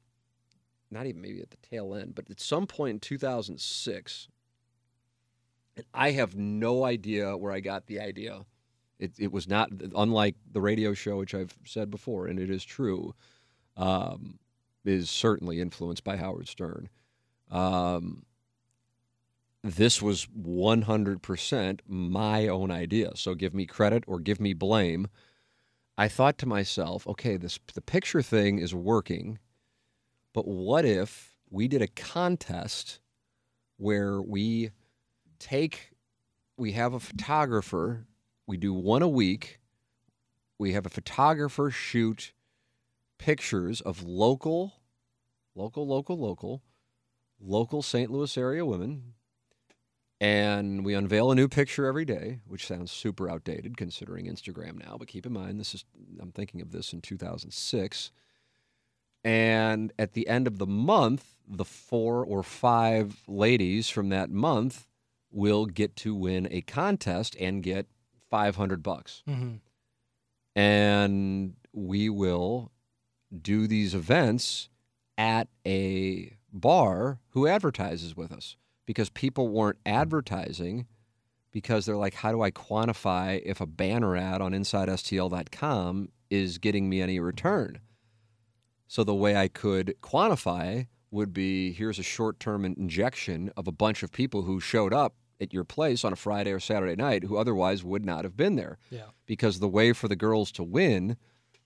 not 0.91 1.05
even 1.05 1.21
maybe 1.21 1.41
at 1.41 1.51
the 1.51 1.57
tail 1.57 1.93
end, 1.93 2.15
but 2.15 2.29
at 2.29 2.39
some 2.39 2.67
point 2.67 2.91
in 2.91 2.99
2006, 2.99 4.27
and 5.77 5.85
I 5.93 6.11
have 6.11 6.35
no 6.35 6.83
idea 6.83 7.37
where 7.37 7.51
I 7.51 7.59
got 7.59 7.85
the 7.85 7.99
idea. 7.99 8.45
It, 8.99 9.11
it 9.19 9.31
was 9.31 9.47
not, 9.47 9.69
unlike 9.95 10.35
the 10.51 10.59
radio 10.59 10.93
show, 10.93 11.17
which 11.17 11.35
I've 11.35 11.55
said 11.65 11.91
before, 11.91 12.25
and 12.25 12.39
it 12.39 12.49
is 12.49 12.65
true, 12.65 13.13
um, 13.77 14.39
is 14.83 15.09
certainly 15.09 15.61
influenced 15.61 16.03
by 16.03 16.17
Howard 16.17 16.47
Stern. 16.47 16.89
Um, 17.51 18.23
this 19.63 20.01
was 20.01 20.27
100% 20.27 21.79
my 21.87 22.47
own 22.47 22.71
idea. 22.71 23.11
So 23.15 23.35
give 23.35 23.53
me 23.53 23.65
credit 23.65 24.03
or 24.07 24.19
give 24.19 24.39
me 24.39 24.53
blame. 24.53 25.07
I 25.97 26.07
thought 26.07 26.37
to 26.39 26.45
myself, 26.45 27.07
okay, 27.07 27.37
this 27.37 27.59
the 27.73 27.81
picture 27.81 28.21
thing 28.21 28.59
is 28.59 28.73
working, 28.73 29.39
but 30.33 30.47
what 30.47 30.85
if 30.85 31.37
we 31.49 31.67
did 31.67 31.81
a 31.81 31.87
contest 31.87 32.99
where 33.77 34.21
we 34.21 34.71
take 35.39 35.91
we 36.55 36.71
have 36.73 36.93
a 36.93 36.99
photographer, 36.99 38.07
we 38.47 38.57
do 38.57 38.73
one 38.73 39.03
a 39.03 39.07
week. 39.07 39.59
We 40.57 40.73
have 40.73 40.87
a 40.87 40.89
photographer 40.89 41.69
shoot 41.69 42.33
pictures 43.17 43.81
of 43.81 44.03
local 44.03 44.73
local 45.55 45.87
local 45.87 46.17
local 46.19 46.61
local 47.39 47.81
St. 47.81 48.11
Louis 48.11 48.37
area 48.37 48.63
women 48.63 49.13
and 50.19 50.83
we 50.83 50.93
unveil 50.93 51.31
a 51.31 51.35
new 51.35 51.47
picture 51.47 51.85
every 51.85 52.05
day, 52.05 52.39
which 52.47 52.65
sounds 52.65 52.91
super 52.91 53.29
outdated 53.29 53.77
considering 53.77 54.25
Instagram 54.25 54.83
now. 54.83 54.97
But 54.97 55.07
keep 55.07 55.25
in 55.25 55.33
mind, 55.33 55.59
this 55.59 55.75
is 55.75 55.85
I'm 56.19 56.31
thinking 56.31 56.61
of 56.61 56.71
this 56.71 56.93
in 56.93 57.01
2006. 57.01 58.11
And 59.23 59.93
at 59.99 60.13
the 60.13 60.27
end 60.27 60.47
of 60.47 60.57
the 60.57 60.65
month, 60.65 61.35
the 61.47 61.65
four 61.65 62.25
or 62.25 62.43
five 62.43 63.23
ladies 63.27 63.89
from 63.89 64.09
that 64.09 64.29
month 64.29 64.87
will 65.31 65.65
get 65.65 65.95
to 65.97 66.15
win 66.15 66.47
a 66.49 66.61
contest 66.61 67.35
and 67.39 67.61
get 67.61 67.87
500 68.29 68.81
bucks. 68.81 69.23
Mm-hmm. 69.27 69.55
And 70.55 71.53
we 71.73 72.09
will 72.09 72.71
do 73.39 73.67
these 73.67 73.93
events 73.93 74.69
at 75.17 75.47
a 75.65 76.37
bar 76.51 77.19
who 77.31 77.47
advertises 77.47 78.15
with 78.15 78.31
us 78.31 78.55
because 78.87 79.11
people 79.11 79.49
weren't 79.49 79.77
advertising 79.85 80.87
because 81.51 81.85
they're 81.85 81.97
like, 81.97 82.15
how 82.15 82.31
do 82.31 82.41
I 82.41 82.49
quantify 82.49 83.39
if 83.45 83.61
a 83.61 83.67
banner 83.67 84.15
ad 84.15 84.41
on 84.41 84.53
InsideSTL.com 84.53 86.09
is 86.31 86.57
getting 86.57 86.89
me 86.89 87.01
any 87.01 87.19
return? 87.19 87.79
So 88.87 89.03
the 89.03 89.13
way 89.13 89.35
I 89.35 89.49
could 89.49 89.95
quantify 90.01 90.87
would 91.11 91.33
be 91.33 91.73
here's 91.73 91.99
a 91.99 92.03
short 92.03 92.39
term 92.39 92.65
injection 92.65 93.51
of 93.55 93.67
a 93.67 93.71
bunch 93.71 94.01
of 94.01 94.11
people 94.11 94.43
who 94.43 94.59
showed 94.59 94.93
up 94.93 95.15
at 95.39 95.53
your 95.53 95.63
place 95.63 96.03
on 96.03 96.13
a 96.13 96.15
Friday 96.15 96.51
or 96.51 96.59
Saturday 96.59 96.95
night 96.95 97.25
who 97.25 97.37
otherwise 97.37 97.83
would 97.83 98.05
not 98.05 98.23
have 98.23 98.35
been 98.35 98.55
there. 98.55 98.77
Yeah. 98.89 99.07
Because 99.25 99.59
the 99.59 99.67
way 99.67 99.93
for 99.93 100.07
the 100.07 100.15
girls 100.15 100.51
to 100.53 100.63
win 100.63 101.17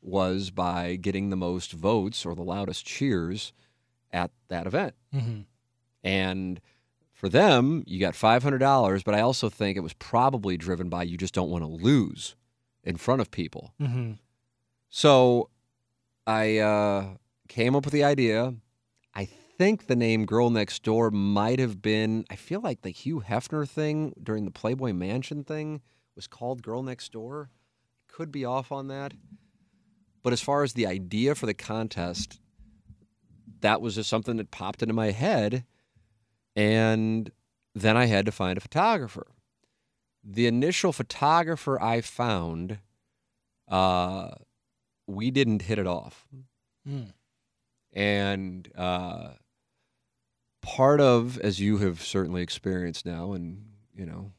was 0.01 0.49
by 0.49 0.95
getting 0.95 1.29
the 1.29 1.37
most 1.37 1.73
votes 1.73 2.25
or 2.25 2.33
the 2.33 2.41
loudest 2.41 2.85
cheers 2.85 3.53
at 4.11 4.31
that 4.49 4.67
event. 4.67 4.95
Mm-hmm. 5.13 5.41
And 6.03 6.59
for 7.21 7.29
them, 7.29 7.83
you 7.85 7.99
got 7.99 8.15
$500, 8.15 9.03
but 9.03 9.13
I 9.13 9.21
also 9.21 9.47
think 9.47 9.77
it 9.77 9.81
was 9.81 9.93
probably 9.93 10.57
driven 10.57 10.89
by 10.89 11.03
you 11.03 11.17
just 11.17 11.35
don't 11.35 11.51
want 11.51 11.63
to 11.63 11.67
lose 11.67 12.35
in 12.83 12.97
front 12.97 13.21
of 13.21 13.29
people. 13.29 13.75
Mm-hmm. 13.79 14.13
So 14.89 15.51
I 16.25 16.57
uh, 16.57 17.09
came 17.47 17.75
up 17.75 17.85
with 17.85 17.93
the 17.93 18.03
idea. 18.03 18.55
I 19.13 19.25
think 19.25 19.85
the 19.85 19.95
name 19.95 20.25
Girl 20.25 20.49
Next 20.49 20.81
Door 20.81 21.11
might 21.11 21.59
have 21.59 21.79
been, 21.79 22.25
I 22.31 22.35
feel 22.35 22.59
like 22.59 22.81
the 22.81 22.89
Hugh 22.89 23.21
Hefner 23.21 23.69
thing 23.69 24.15
during 24.23 24.45
the 24.45 24.49
Playboy 24.51 24.91
Mansion 24.91 25.43
thing 25.43 25.83
was 26.15 26.25
called 26.25 26.63
Girl 26.63 26.81
Next 26.81 27.11
Door. 27.11 27.51
Could 28.07 28.31
be 28.31 28.45
off 28.45 28.71
on 28.71 28.87
that. 28.87 29.13
But 30.23 30.33
as 30.33 30.41
far 30.41 30.63
as 30.63 30.73
the 30.73 30.87
idea 30.87 31.35
for 31.35 31.45
the 31.45 31.53
contest, 31.53 32.39
that 33.59 33.79
was 33.79 33.93
just 33.93 34.09
something 34.09 34.37
that 34.37 34.49
popped 34.49 34.81
into 34.81 34.95
my 34.95 35.11
head. 35.11 35.65
And 36.55 37.31
then 37.73 37.95
I 37.97 38.05
had 38.05 38.25
to 38.25 38.31
find 38.31 38.57
a 38.57 38.61
photographer. 38.61 39.27
The 40.23 40.45
initial 40.47 40.91
photographer 40.93 41.81
I 41.81 42.01
found, 42.01 42.79
uh, 43.67 44.31
we 45.07 45.31
didn't 45.31 45.63
hit 45.63 45.79
it 45.79 45.87
off. 45.87 46.27
Mm. 46.87 47.13
And 47.93 48.69
uh, 48.77 49.29
part 50.61 51.01
of, 51.01 51.37
as 51.39 51.59
you 51.59 51.77
have 51.79 52.01
certainly 52.01 52.41
experienced 52.41 53.05
now, 53.05 53.33
and 53.33 53.65
you 53.95 54.05
know, 54.05 54.31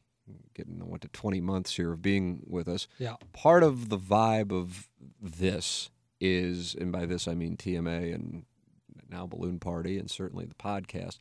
getting 0.55 0.79
what 0.89 1.01
to 1.03 1.09
20 1.09 1.41
months 1.41 1.77
here 1.77 1.93
of 1.93 2.03
being 2.03 2.43
with 2.47 2.69
us, 2.69 2.87
Yeah. 2.99 3.17
part 3.33 3.63
of 3.63 3.89
the 3.89 3.99
vibe 3.99 4.53
of 4.53 4.89
this 5.21 5.91
is, 6.21 6.75
and 6.75 6.93
by 6.93 7.07
this 7.07 7.27
I 7.27 7.35
mean 7.35 7.57
TMA 7.57 8.15
and 8.15 8.45
now 9.11 9.27
Balloon 9.27 9.59
Party, 9.59 9.99
and 9.99 10.11
certainly 10.11 10.45
the 10.47 10.55
podcast, 10.55 11.19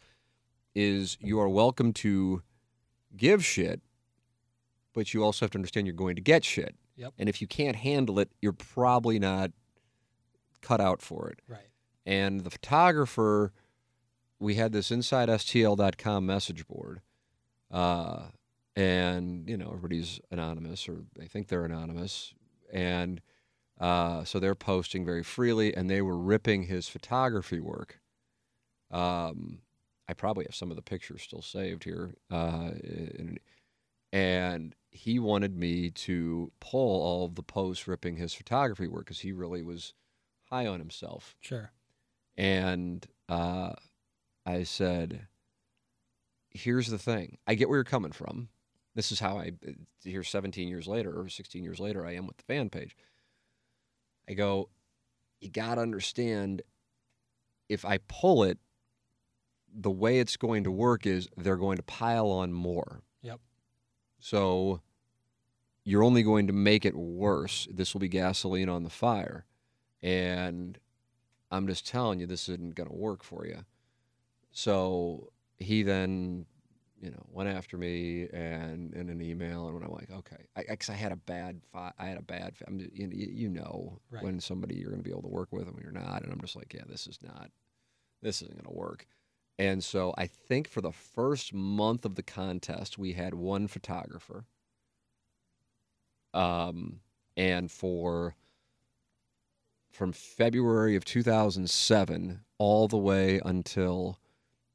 is 0.76 1.18
you 1.22 1.40
are 1.40 1.50
welcome 1.50 1.94
to 1.94 2.42
give 3.16 3.44
shit, 3.44 3.82
but 4.94 5.14
you 5.14 5.24
also 5.24 5.46
have 5.46 5.52
to 5.52 5.58
understand 5.58 5.88
you're 5.88 5.96
going 5.96 6.16
to 6.16 6.22
get 6.22 6.44
shit. 6.44 6.76
Yep. 6.96 7.14
And 7.18 7.30
if 7.30 7.42
you 7.42 7.48
can't 7.48 7.76
handle 7.76 8.20
it, 8.20 8.32
you're 8.42 8.54
probably 8.54 9.20
not 9.20 9.52
cut 10.62 10.80
out 10.80 11.02
for 11.02 11.30
it. 11.30 11.40
Right. 11.48 11.68
And 12.06 12.42
the 12.42 12.50
photographer, 12.50 13.54
we 14.40 14.56
had 14.56 14.72
this 14.72 14.92
inside 14.92 15.30
STL.com 15.30 16.26
message 16.26 16.68
board. 16.68 17.02
Uh, 17.70 18.26
and, 18.76 19.50
you 19.50 19.58
know, 19.58 19.68
everybody's 19.68 20.20
anonymous 20.32 20.88
or 20.88 21.00
they 21.18 21.26
think 21.26 21.48
they're 21.48 21.66
anonymous. 21.66 22.34
And 22.72 23.22
uh, 23.80 24.24
so 24.24 24.40
they're 24.40 24.56
posting 24.56 25.06
very 25.06 25.24
freely 25.24 25.76
and 25.76 25.90
they 25.90 26.02
were 26.02 26.18
ripping 26.18 26.64
his 26.64 26.88
photography 26.88 27.60
work. 27.60 28.00
Um, 28.92 29.60
I 30.12 30.14
probably 30.14 30.44
have 30.44 30.54
some 30.54 30.72
of 30.72 30.76
the 30.76 30.82
pictures 30.82 31.22
still 31.22 31.42
saved 31.42 31.86
here. 31.86 32.16
Uh, 32.30 32.72
and, 33.18 33.40
and 34.12 34.76
he 34.90 35.20
wanted 35.20 35.56
me 35.56 35.90
to 35.90 36.52
pull 36.60 37.02
all 37.02 37.24
of 37.24 37.36
the 37.36 37.44
posts 37.44 37.88
ripping 37.88 38.18
his 38.18 38.34
photography 38.34 38.90
work 38.90 39.06
because 39.06 39.22
he 39.22 39.32
really 39.32 39.62
was 39.62 39.94
high 40.50 40.68
on 40.68 40.80
himself. 40.80 41.38
Sure. 41.40 41.72
And 42.36 43.08
uh, 43.30 43.72
I 44.46 44.64
said, 44.64 45.28
here's 46.50 46.90
the 46.90 46.98
thing. 46.98 47.38
I 47.48 47.56
get 47.56 47.70
where 47.70 47.78
you're 47.78 47.86
coming 47.86 48.12
from. 48.12 48.50
This 48.94 49.14
is 49.14 49.22
how 49.22 49.38
I, 49.38 49.54
here 50.04 50.24
17 50.24 50.68
years 50.68 50.90
later 50.90 51.18
or 51.18 51.30
16 51.30 51.64
years 51.64 51.80
later, 51.80 52.06
I 52.06 52.16
am 52.16 52.28
with 52.28 52.36
the 52.36 52.44
fan 52.44 52.70
page. 52.70 52.98
I 54.28 54.34
go, 54.34 54.68
you 55.40 55.50
got 55.50 55.76
to 55.76 55.82
understand 55.82 56.64
if 57.70 57.86
I 57.86 58.00
pull 58.10 58.44
it, 58.44 58.60
the 59.74 59.92
way 59.92 60.20
it's 60.20 60.38
going 60.38 60.64
to 60.66 60.72
work 60.72 61.06
is 61.06 61.28
they're 61.38 61.56
going 61.58 61.78
to 61.78 61.84
pile 61.84 62.28
on 62.28 62.52
more. 62.54 63.02
Yep. 63.22 63.40
So 64.20 64.82
you're 65.84 66.04
only 66.04 66.24
going 66.24 66.48
to 66.48 66.54
make 66.54 66.86
it 66.86 66.96
worse. 66.96 67.68
This 67.72 67.94
will 67.94 68.02
be 68.02 68.08
gasoline 68.10 68.70
on 68.70 68.84
the 68.84 68.90
fire. 68.90 69.46
And 70.04 70.78
I'm 71.52 71.68
just 71.68 71.88
telling 71.88 72.20
you, 72.20 72.28
this 72.28 72.50
isn't 72.50 72.76
going 72.76 72.90
to 72.90 72.96
work 72.96 73.24
for 73.24 73.46
you. 73.46 73.66
So 74.52 75.32
he 75.58 75.84
then, 75.84 76.46
you 77.02 77.12
know, 77.12 77.24
went 77.32 77.50
after 77.50 77.78
me 77.78 78.28
and 78.34 78.94
in 78.94 79.10
an 79.10 79.22
email, 79.22 79.66
and 79.68 79.76
when 79.76 79.84
I'm 79.84 79.92
like, 79.92 80.12
okay, 80.12 80.44
I, 80.56 80.76
cause 80.76 80.90
I 80.90 80.94
had 80.94 81.12
a 81.12 81.16
bad, 81.16 81.62
fi- 81.72 81.94
I 81.98 82.06
had 82.08 82.18
a 82.18 82.22
bad, 82.24 82.54
I 82.68 82.72
mean, 82.72 82.92
you, 82.94 83.08
you 83.12 83.50
know, 83.50 84.00
Right. 84.12 84.24
when 84.24 84.40
somebody 84.40 84.76
you're 84.76 84.90
going 84.90 85.02
to 85.02 85.04
be 85.04 85.12
able 85.12 85.24
to 85.24 85.28
work 85.30 85.52
with 85.52 85.64
and 85.68 85.74
when 85.74 85.84
you're 85.84 85.92
not, 85.94 86.24
and 86.24 86.32
I'm 86.32 86.42
just 86.42 86.56
like, 86.56 86.74
yeah, 86.74 86.84
this 86.88 87.08
is 87.08 87.20
not, 87.24 87.50
this 88.22 88.42
isn't 88.42 88.56
going 88.56 88.72
to 88.72 88.78
work. 88.80 89.08
And 89.62 89.84
so 89.84 90.12
I 90.18 90.26
think 90.26 90.68
for 90.68 90.82
the 90.82 90.92
first 90.92 91.54
month 91.54 92.04
of 92.04 92.16
the 92.16 92.24
contest, 92.24 92.98
we 92.98 93.14
had 93.14 93.36
one 93.36 93.68
photographer. 93.68 94.46
Um, 96.34 97.02
and 97.38 97.70
for 97.70 98.34
from 99.92 100.14
February 100.14 100.96
of 100.96 101.06
2007 101.06 102.40
all 102.58 102.88
the 102.88 102.98
way 102.98 103.40
until 103.46 104.18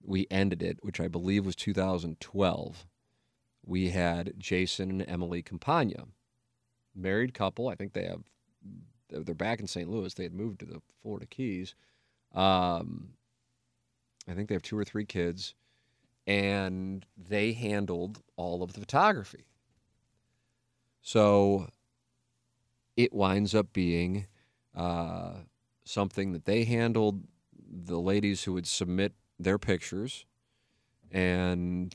we 0.05 0.29
ended 0.31 0.63
it, 0.63 0.79
which 0.83 1.01
I 1.01 1.09
believe 1.09 1.45
was 1.45 1.57
2012, 1.57 2.87
we 3.65 3.91
had 3.91 4.35
Jason 4.39 5.01
and 5.01 5.11
Emily 5.11 5.43
Campagna, 5.43 6.05
married 6.95 7.35
couple. 7.35 7.67
I 7.67 7.75
think 7.75 7.93
they 7.93 8.05
have 8.05 8.23
they're 9.09 9.35
back 9.35 9.59
in 9.59 9.67
St. 9.67 9.91
Louis. 9.91 10.15
They 10.15 10.23
had 10.23 10.33
moved 10.33 10.61
to 10.61 10.67
the 10.67 10.81
Florida 11.03 11.27
Keys. 11.27 11.75
Um, 12.33 13.15
I 14.29 14.35
think 14.35 14.49
they 14.49 14.55
have 14.55 14.63
two 14.63 14.79
or 14.79 14.85
three 14.85 15.05
kids, 15.05 15.55
and 16.27 17.07
they 17.17 17.53
handled 17.53 18.23
all 18.37 18.63
of 18.63 18.73
the 18.73 18.81
photography. 18.81 19.47
So 21.01 21.69
it 22.97 23.13
winds 23.13 23.55
up 23.55 23.73
being 23.73 24.27
uh, 24.75 25.35
something 25.85 26.33
that 26.33 26.45
they 26.45 26.65
handled 26.65 27.23
the 27.69 27.99
ladies 28.01 28.45
who 28.45 28.53
would 28.55 28.67
submit 28.67 29.13
their 29.39 29.59
pictures 29.59 30.25
and 31.13 31.95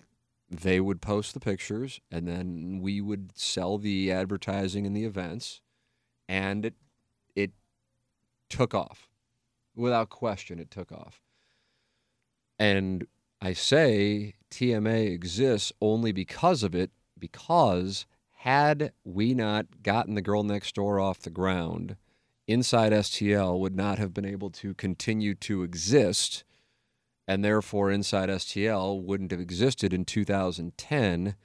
they 0.49 0.79
would 0.79 1.01
post 1.01 1.33
the 1.33 1.39
pictures 1.39 1.99
and 2.11 2.27
then 2.27 2.79
we 2.81 3.01
would 3.01 3.37
sell 3.37 3.77
the 3.77 4.11
advertising 4.11 4.85
and 4.85 4.95
the 4.95 5.05
events 5.05 5.61
and 6.27 6.65
it 6.65 6.73
it 7.35 7.51
took 8.49 8.73
off 8.73 9.09
without 9.75 10.09
question 10.09 10.59
it 10.59 10.69
took 10.69 10.91
off 10.91 11.21
and 12.61 13.05
i 13.41 13.53
say 13.53 14.35
tma 14.49 15.11
exists 15.11 15.71
only 15.81 16.11
because 16.11 16.63
of 16.63 16.75
it 16.75 16.91
because 17.17 18.05
had 18.31 18.91
we 19.03 19.33
not 19.33 19.83
gotten 19.83 20.15
the 20.15 20.21
girl 20.21 20.43
next 20.43 20.75
door 20.75 20.99
off 20.99 21.19
the 21.19 21.29
ground 21.29 21.95
inside 22.47 22.91
stl 22.91 23.59
would 23.59 23.75
not 23.75 23.97
have 23.97 24.13
been 24.13 24.25
able 24.25 24.49
to 24.49 24.73
continue 24.73 25.33
to 25.35 25.63
exist 25.63 26.43
and 27.31 27.45
therefore 27.45 27.91
Inside 27.91 28.27
STL 28.27 29.01
wouldn't 29.01 29.31
have 29.31 29.39
existed 29.39 29.93
in 29.93 30.03
2010 30.03 31.35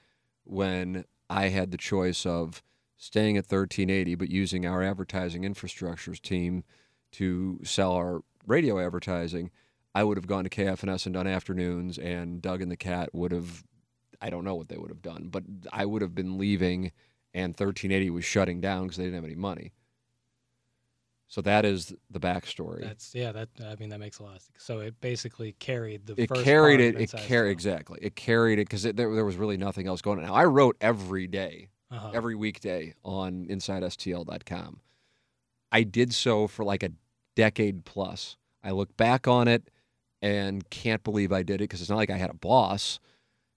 when 0.43 1.05
I 1.31 1.49
had 1.49 1.71
the 1.71 1.77
choice 1.77 2.27
of 2.27 2.61
staying 2.97 3.37
at 3.37 3.45
1380 3.45 4.17
but 4.17 4.29
using 4.29 4.67
our 4.67 4.83
advertising 4.83 5.43
infrastructures 5.43 6.21
team 6.21 6.65
to 7.13 7.61
sell 7.63 7.93
our 7.93 8.23
radio 8.49 8.85
advertising. 8.85 9.53
I 9.97 10.05
would 10.05 10.19
have 10.19 10.27
gone 10.27 10.45
to 10.45 10.51
KFNS 10.51 11.07
and 11.07 11.15
done 11.15 11.27
afternoons, 11.27 11.97
and 11.97 12.43
Doug 12.43 12.61
and 12.61 12.71
the 12.71 12.77
Cat 12.77 13.09
would 13.15 13.33
have, 13.33 13.65
I 14.21 14.29
don't 14.29 14.45
know 14.45 14.55
what 14.55 14.69
they 14.69 14.77
would 14.77 14.91
have 14.91 15.01
done, 15.01 15.29
but 15.31 15.43
I 15.73 15.87
would 15.87 16.03
have 16.03 16.15
been 16.15 16.37
leaving, 16.37 16.93
and 17.33 17.53
1380 17.53 18.11
was 18.11 18.23
shutting 18.23 18.61
down 18.61 18.83
because 18.83 18.99
they 18.99 19.05
didn't 19.05 19.15
have 19.15 19.25
any 19.25 19.37
money. 19.37 19.73
So 21.29 21.41
that 21.41 21.65
is 21.65 21.95
the 22.11 22.21
backstory. 22.21 22.83
That's 22.83 23.15
yeah. 23.15 23.33
That 23.33 23.49
I 23.65 23.75
mean 23.77 23.89
that 23.89 23.99
makes 23.99 24.19
a 24.19 24.23
lot 24.23 24.37
of 24.37 24.43
sense. 24.43 24.59
So 24.59 24.81
it 24.81 25.01
basically 25.01 25.53
carried 25.59 26.07
the. 26.07 26.15
it 26.21 26.31
carried 26.31 26.81
it. 26.81 27.01
It 27.01 27.13
carried 27.13 27.53
exactly. 27.53 27.99
It 28.03 28.15
carried 28.15 28.59
it 28.59 28.69
because 28.69 28.83
there, 28.83 28.93
there 28.95 29.25
was 29.25 29.37
really 29.37 29.57
nothing 29.57 29.87
else 29.89 30.03
going 30.03 30.19
on. 30.19 30.27
Now 30.27 30.35
I 30.35 30.45
wrote 30.45 30.77
every 30.79 31.27
day, 31.27 31.71
Uh-huh. 31.91 32.11
every 32.13 32.35
weekday 32.35 32.93
on 33.03 33.47
InsideSTL.com. 33.47 34.81
I 35.73 35.83
did 35.85 36.13
so 36.13 36.47
for 36.49 36.65
like 36.67 36.83
a 36.83 36.91
decade 37.35 37.87
plus. 37.87 38.37
I 38.63 38.73
look 38.73 38.95
back 38.99 39.27
on 39.27 39.49
it 39.49 39.71
and 40.23 40.69
can't 40.71 41.03
believe 41.05 41.33
I 41.33 41.43
did 41.43 41.57
it 41.57 41.65
because 41.65 41.81
it's 41.81 41.91
not 41.91 41.97
like 41.97 42.11
I 42.11 42.17
had 42.17 42.31
a 42.31 42.35
boss. 42.35 42.99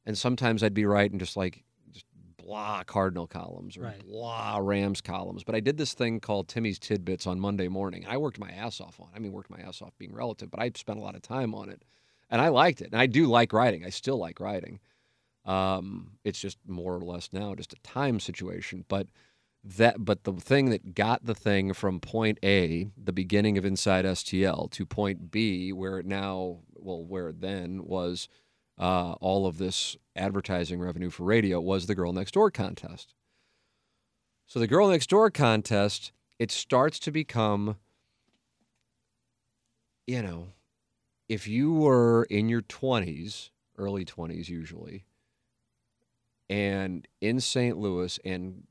And 0.05 0.17
sometimes 0.17 0.63
I'd 0.63 0.73
be 0.73 0.85
writing 0.85 1.19
just 1.19 1.37
like 1.37 1.63
just 1.91 2.05
blah 2.37 2.83
Cardinal 2.83 3.27
columns 3.27 3.77
or 3.77 3.81
Right. 3.81 4.05
blah 4.07 4.57
Rams 4.61 5.01
columns. 5.01 5.43
But 5.43 5.55
I 5.55 5.59
did 5.59 5.77
this 5.77 5.93
thing 5.93 6.19
called 6.19 6.47
Timmy's 6.47 6.79
Tidbits 6.79 7.27
on 7.27 7.39
Monday 7.39 7.67
morning. 7.67 8.05
I 8.07 8.17
worked 8.17 8.39
my 8.39 8.49
ass 8.49 8.81
off 8.81 8.99
on. 8.99 9.07
it. 9.13 9.15
I 9.15 9.19
mean, 9.19 9.31
worked 9.31 9.49
my 9.51 9.59
ass 9.59 9.81
off 9.81 9.97
being 9.97 10.13
relative, 10.13 10.49
but 10.49 10.59
I 10.59 10.71
spent 10.75 10.99
a 10.99 11.01
lot 11.01 11.15
of 11.15 11.21
time 11.21 11.53
on 11.53 11.69
it, 11.69 11.83
and 12.29 12.41
I 12.41 12.47
liked 12.49 12.81
it. 12.81 12.91
And 12.91 12.99
I 13.01 13.05
do 13.05 13.27
like 13.27 13.53
writing. 13.53 13.85
I 13.85 13.89
still 13.89 14.17
like 14.17 14.39
writing. 14.39 14.79
Um, 15.45 16.13
it's 16.23 16.39
just 16.39 16.57
more 16.67 16.95
or 16.95 17.01
less 17.01 17.29
now 17.31 17.55
just 17.55 17.73
a 17.73 17.77
time 17.83 18.19
situation. 18.19 18.85
But 18.87 19.07
that, 19.63 20.03
but 20.05 20.23
the 20.23 20.33
thing 20.33 20.69
that 20.69 20.95
got 20.95 21.25
the 21.25 21.35
thing 21.35 21.73
from 21.73 21.99
point 21.99 22.39
A, 22.43 22.89
the 22.97 23.11
beginning 23.11 23.57
of 23.57 23.65
Inside 23.65 24.05
STL, 24.05 24.71
to 24.71 24.85
point 24.85 25.31
B, 25.31 25.73
where 25.73 25.99
it 25.99 26.05
now, 26.05 26.59
well, 26.75 27.03
where 27.03 27.29
it 27.29 27.41
then 27.41 27.83
was 27.85 28.29
uh, 28.77 29.13
all 29.13 29.45
of 29.45 29.57
this 29.57 29.97
advertising 30.15 30.79
revenue 30.79 31.09
for 31.09 31.23
radio, 31.23 31.59
was 31.59 31.85
the 31.85 31.95
Girl 31.95 32.13
Next 32.13 32.33
Door 32.33 32.51
contest. 32.51 33.13
So 34.47 34.59
the 34.59 34.67
Girl 34.67 34.87
Next 34.87 35.09
Door 35.09 35.31
contest, 35.31 36.11
it 36.39 36.51
starts 36.51 36.97
to 36.99 37.11
become, 37.11 37.77
you 40.07 40.21
know, 40.21 40.47
if 41.27 41.47
you 41.47 41.73
were 41.73 42.23
in 42.31 42.49
your 42.49 42.61
20s, 42.61 43.51
early 43.77 44.05
20s 44.05 44.49
usually, 44.49 45.05
and 46.49 47.07
in 47.21 47.39
St. 47.39 47.77
Louis 47.77 48.19
and, 48.25 48.63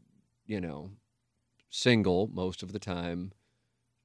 you 0.49 0.61
know, 0.61 0.91
single 1.71 2.29
most 2.33 2.65
of 2.65 2.73
the 2.73 2.79
time 2.81 3.33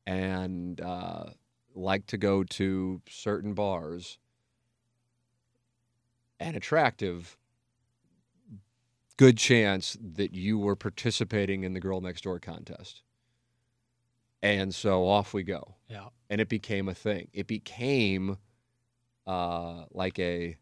and 0.06 0.79
uh, 0.82 1.25
like 1.73 2.06
to 2.08 2.17
go 2.17 2.43
to 2.43 3.01
certain 3.10 3.53
bars 3.53 4.19
and 6.39 6.56
attractive, 6.56 7.38
good 9.17 9.38
chance 9.38 9.97
that 10.01 10.36
you 10.36 10.60
were 10.60 10.75
participating 10.75 11.63
in 11.63 11.73
the 11.73 11.79
Girl 11.79 12.01
Next 12.01 12.21
Door 12.21 12.41
contest. 12.41 13.01
And 14.41 14.75
so 14.75 15.08
off 15.08 15.34
we 15.34 15.43
go 15.43 15.75
Yeah. 15.88 16.10
and 16.29 16.41
it 16.41 16.49
became 16.49 16.89
a 16.89 16.93
thing. 16.93 17.29
It 17.32 17.47
became 17.47 18.38
uh, 19.25 19.86
like 19.91 20.19
a 20.19 20.58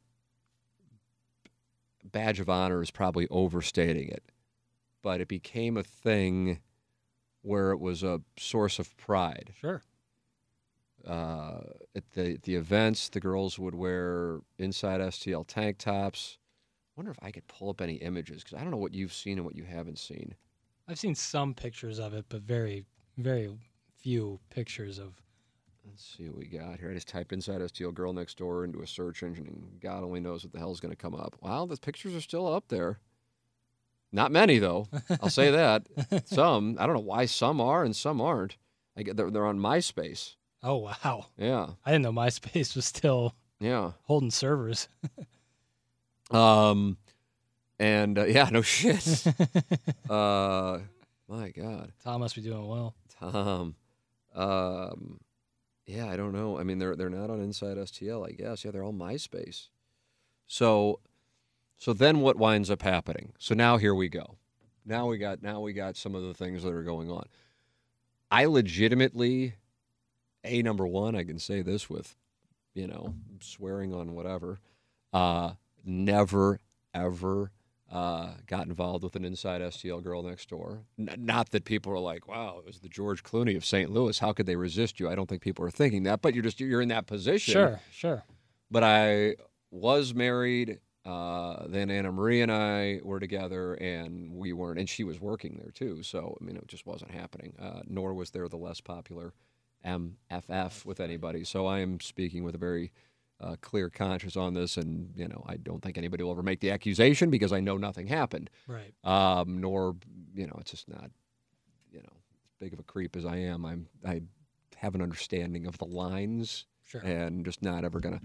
badge 2.04 2.39
of 2.39 2.50
honor 2.50 2.84
is 2.84 2.91
probably 2.91 3.28
overstating 3.30 4.10
it, 4.10 4.24
but 5.02 5.22
it 5.22 5.28
became 5.28 5.78
a 5.78 5.84
thing 5.84 6.60
where 7.42 7.72
it 7.72 7.80
was 7.80 8.04
a 8.04 8.22
source 8.38 8.80
of 8.80 8.96
pride. 8.98 9.54
Sure. 9.60 9.82
Uh, 11.08 11.62
at 11.96 12.12
the 12.12 12.38
the 12.44 12.56
events, 12.56 13.10
the 13.10 13.20
girls 13.20 13.58
would 13.58 13.74
wear 13.74 14.40
inside 14.60 15.02
STL 15.02 15.46
tank 15.48 15.80
tops. 15.80 16.38
I 16.96 17.00
wonder 17.00 17.12
if 17.12 17.20
I 17.22 17.32
could 17.32 17.48
pull 17.48 17.70
up 17.70 17.82
any 17.82 17.96
images 17.96 18.44
because 18.44 18.60
I 18.60 18.62
don't 18.62 18.72
know 18.72 18.78
what 18.78 18.94
you've 18.94 19.14
seen 19.14 19.38
and 19.38 19.46
what 19.46 19.56
you 19.56 19.64
haven't 19.64 19.98
seen. 19.98 20.36
I've 20.88 21.00
seen 21.00 21.16
some 21.16 21.54
pictures 21.54 22.00
of 22.00 22.14
it, 22.14 22.26
but 22.30 22.42
very, 22.42 22.86
very 23.18 23.50
few 23.98 24.40
pictures 24.50 25.00
of. 25.00 25.14
Let's 25.86 26.16
see 26.16 26.28
what 26.28 26.38
we 26.38 26.46
got 26.46 26.80
here. 26.80 26.92
I 26.92 26.94
just 26.94 27.08
type 27.08 27.32
inside 27.32 27.62
STL 27.62 27.94
girl 27.94 28.14
next 28.14 28.38
door 28.38 28.64
into 28.64 28.82
a 28.82 28.88
search 28.88 29.24
engine, 29.24 29.48
and 29.48 29.80
God 29.82 30.04
only 30.04 30.20
knows 30.20 30.44
what 30.44 30.54
the 30.54 30.60
hell's 30.60 30.80
going 30.80 30.92
to 30.92 30.96
come 30.96 31.16
up. 31.16 31.36
Wow, 31.42 31.66
the 31.66 31.78
pictures 31.78 32.14
are 32.14 32.22
still 32.22 32.48
up 32.54 32.68
there. 32.68 33.00
Not 34.12 34.32
many 34.32 34.60
though. 34.60 34.88
I'll 35.21 35.30
say 35.30 35.52
that. 35.52 35.88
Some. 36.26 36.78
I 36.80 36.86
don't 36.86 36.95
know 36.95 37.02
why 37.02 37.26
some 37.26 37.62
are 37.62 37.84
and 37.84 37.95
some 37.95 38.19
aren't. 38.19 38.58
I 38.97 39.04
get 39.04 39.15
they're, 39.17 39.32
they're 39.32 39.45
on 39.45 39.60
MySpace. 39.60 40.36
Oh 40.63 40.78
wow! 40.78 41.28
Yeah, 41.38 41.69
I 41.86 41.91
didn't 41.91 42.04
know 42.04 42.12
MySpace 42.12 42.76
was 42.76 42.86
still 42.86 43.34
yeah. 43.60 43.91
holding 44.04 44.32
servers. 44.32 44.88
Um, 46.32 46.95
and 47.78 48.17
uh, 48.17 48.24
yeah, 48.24 48.50
no 48.54 48.62
shit. 48.62 49.28
uh, 50.10 50.80
my 51.28 51.50
God, 51.50 51.91
Tom 52.02 52.21
must 52.21 52.36
be 52.36 52.41
doing 52.41 52.65
well. 52.65 52.95
Tom. 53.19 53.76
Um, 54.34 55.19
yeah, 55.86 56.08
I 56.08 56.15
don't 56.15 56.32
know. 56.32 56.58
I 56.58 56.63
mean, 56.63 56.80
they're 56.80 56.95
they're 56.95 57.10
not 57.10 57.30
on 57.30 57.41
Inside 57.41 57.76
STL, 57.76 58.26
I 58.26 58.32
guess. 58.32 58.63
Yeah, 58.63 58.71
they're 58.71 58.84
all 58.84 58.93
MySpace. 58.93 59.67
So, 60.47 61.00
so 61.82 61.94
then 61.94 62.20
what 62.20 62.38
winds 62.38 62.70
up 62.70 62.84
happening? 62.84 63.34
So 63.39 63.56
now 63.56 63.78
here 63.78 63.96
we 63.96 64.08
go. 64.08 64.36
Now 64.86 65.08
we 65.08 65.17
got 65.17 65.41
now 65.41 65.62
we 65.62 65.74
got 65.74 65.98
some 65.98 66.13
of 66.13 66.22
the 66.22 66.36
things 66.36 66.62
that 66.62 66.72
are 66.72 66.84
going 66.84 67.10
on. 67.10 67.24
I 68.30 68.46
legitimately, 68.46 69.56
a 70.44 70.62
number 70.62 70.86
one, 70.86 71.15
I 71.15 71.24
can 71.24 71.39
say 71.39 71.63
this 71.63 71.89
with, 71.89 72.15
you 72.76 72.86
know, 72.86 73.15
swearing 73.39 73.96
on 73.96 74.13
whatever. 74.13 74.60
Uh, 75.12 75.54
never 75.84 76.60
ever 76.94 77.52
uh, 77.91 78.36
got 78.46 78.67
involved 78.67 79.04
with 79.04 79.15
an 79.15 79.26
inside 79.26 79.62
STL 79.62 80.04
girl 80.04 80.22
next 80.22 80.50
door. 80.50 80.84
N- 81.00 81.15
not 81.17 81.50
that 81.50 81.65
people 81.65 81.91
are 81.94 82.00
like, 82.00 82.28
"Wow, 82.28 82.60
it 82.60 82.65
was 82.67 82.82
the 82.82 82.89
George 82.89 83.24
Clooney 83.24 83.58
of 83.58 83.65
St. 83.65 83.89
Louis. 83.89 84.20
How 84.20 84.34
could 84.34 84.46
they 84.46 84.56
resist 84.56 85.00
you?" 85.00 85.10
I 85.10 85.15
don't 85.15 85.28
think 85.28 85.41
people 85.41 85.65
are 85.65 85.72
thinking 85.72 86.04
that, 86.04 86.22
but 86.22 86.36
you're 86.36 86.44
just 86.44 86.60
you're 86.60 86.82
in 86.82 86.89
that 86.89 87.08
position. 87.08 87.54
Sure, 87.54 87.80
sure. 87.91 88.24
But 88.70 88.84
I 88.84 89.38
was 89.72 90.13
married. 90.13 90.80
Uh, 91.06 91.66
then 91.68 91.89
Anna 91.89 92.12
Marie 92.12 92.41
and 92.41 92.52
I 92.52 92.99
were 93.04 93.20
together, 93.20 93.74
and 93.76 94.32
we 94.36 94.54
weren't, 94.54 94.80
and 94.80 94.88
she 94.88 95.04
was 95.04 95.20
working 95.20 95.58
there 95.62 95.72
too. 95.72 96.04
So 96.04 96.38
I 96.39 96.43
mean, 96.43 96.58
it 96.58 96.68
just 96.68 96.86
wasn't 96.86 97.12
happening. 97.12 97.54
Uh, 97.60 97.82
nor 97.88 98.14
was 98.14 98.30
there 98.32 98.47
the 98.47 98.58
less 98.58 98.82
popular 98.82 99.34
MFF 99.86 100.86
with 100.86 100.99
anybody. 100.99 101.43
So 101.43 101.66
I 101.66 101.80
am 101.80 101.99
speaking 101.99 102.43
with 102.43 102.56
a 102.56 102.60
very 102.60 102.91
uh, 103.39 103.56
clear 103.62 103.89
conscience 103.89 104.36
on 104.38 104.54
this, 104.54 104.78
and 104.78 105.12
you 105.16 105.28
know, 105.28 105.43
I 105.47 105.58
don't 105.58 105.82
think 105.82 105.97
anybody 105.97 106.24
will 106.24 106.32
ever 106.32 106.43
make 106.43 106.60
the 106.60 106.72
accusation 106.72 107.30
because 107.32 107.52
I 107.52 107.60
know 107.60 107.78
nothing 107.78 108.08
happened. 108.08 108.49
Right. 108.68 108.93
Um, 109.04 109.60
nor, 109.60 109.95
you 110.36 110.45
know, 110.45 110.56
it's 110.60 110.72
just 110.72 110.88
not, 110.88 111.10
you 111.91 111.99
know, 111.99 112.14
as 112.14 112.54
big 112.60 112.74
of 112.74 112.80
a 112.80 112.84
creep 112.84 113.16
as 113.16 113.26
I 113.26 113.38
am. 113.38 113.66
I'm, 113.66 113.88
I 114.06 114.22
have 114.78 114.93
an 114.93 115.02
understanding 115.02 115.66
of 115.66 115.78
the 115.80 115.86
lines 115.86 116.66
Sure. 116.88 117.02
and 117.02 117.43
just 117.45 117.64
not 117.64 117.84
ever 117.84 117.99
gonna. 117.99 118.22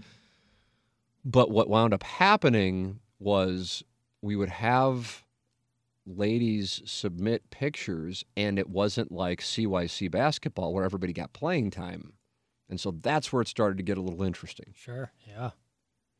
But 1.29 1.51
what 1.51 1.69
wound 1.69 1.93
up 1.93 2.03
happening 2.03 3.01
was 3.19 3.83
we 4.21 4.37
would 4.37 4.47
have 4.49 5.25
ladies 6.05 6.81
submit 6.85 7.49
pictures, 7.49 8.23
and 8.37 8.57
it 8.57 8.69
wasn't 8.69 9.11
like 9.11 9.41
CYC 9.41 10.09
basketball 10.09 10.73
where 10.73 10.85
everybody 10.85 11.11
got 11.11 11.33
playing 11.33 11.69
time, 11.71 12.13
and 12.69 12.79
so 12.79 12.91
that's 12.91 13.33
where 13.33 13.41
it 13.41 13.49
started 13.49 13.75
to 13.75 13.83
get 13.83 13.97
a 13.97 14.01
little 14.01 14.23
interesting. 14.23 14.73
Sure. 14.73 15.11
Yeah. 15.27 15.49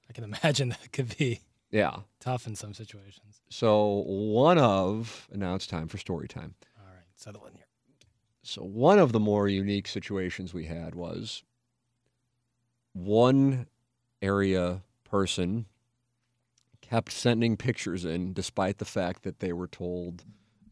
I 0.09 0.13
can 0.13 0.23
imagine 0.43 0.69
that 0.69 0.91
could 0.91 1.17
be 1.17 1.39
Yeah. 1.71 1.99
tough 2.19 2.45
in 2.47 2.55
some 2.55 2.73
situations. 2.73 3.41
So 3.49 4.03
one 4.07 4.57
of 4.57 5.29
and 5.31 5.39
now 5.39 5.55
it's 5.55 5.67
time 5.67 5.87
for 5.87 5.97
story 5.97 6.27
time. 6.27 6.55
All 6.77 6.85
right, 6.93 7.05
settle 7.15 7.45
in 7.45 7.53
here. 7.53 7.63
So 8.43 8.61
one 8.61 8.99
of 8.99 9.13
the 9.13 9.21
more 9.21 9.47
unique 9.47 9.87
situations 9.87 10.53
we 10.53 10.65
had 10.65 10.95
was 10.95 11.43
one 12.93 13.67
area 14.21 14.83
person 15.09 15.65
kept 16.81 17.11
sending 17.11 17.57
pictures 17.57 18.05
in 18.05 18.33
despite 18.33 18.77
the 18.77 18.85
fact 18.85 19.23
that 19.23 19.39
they 19.39 19.51
were 19.51 19.67
told 19.67 20.23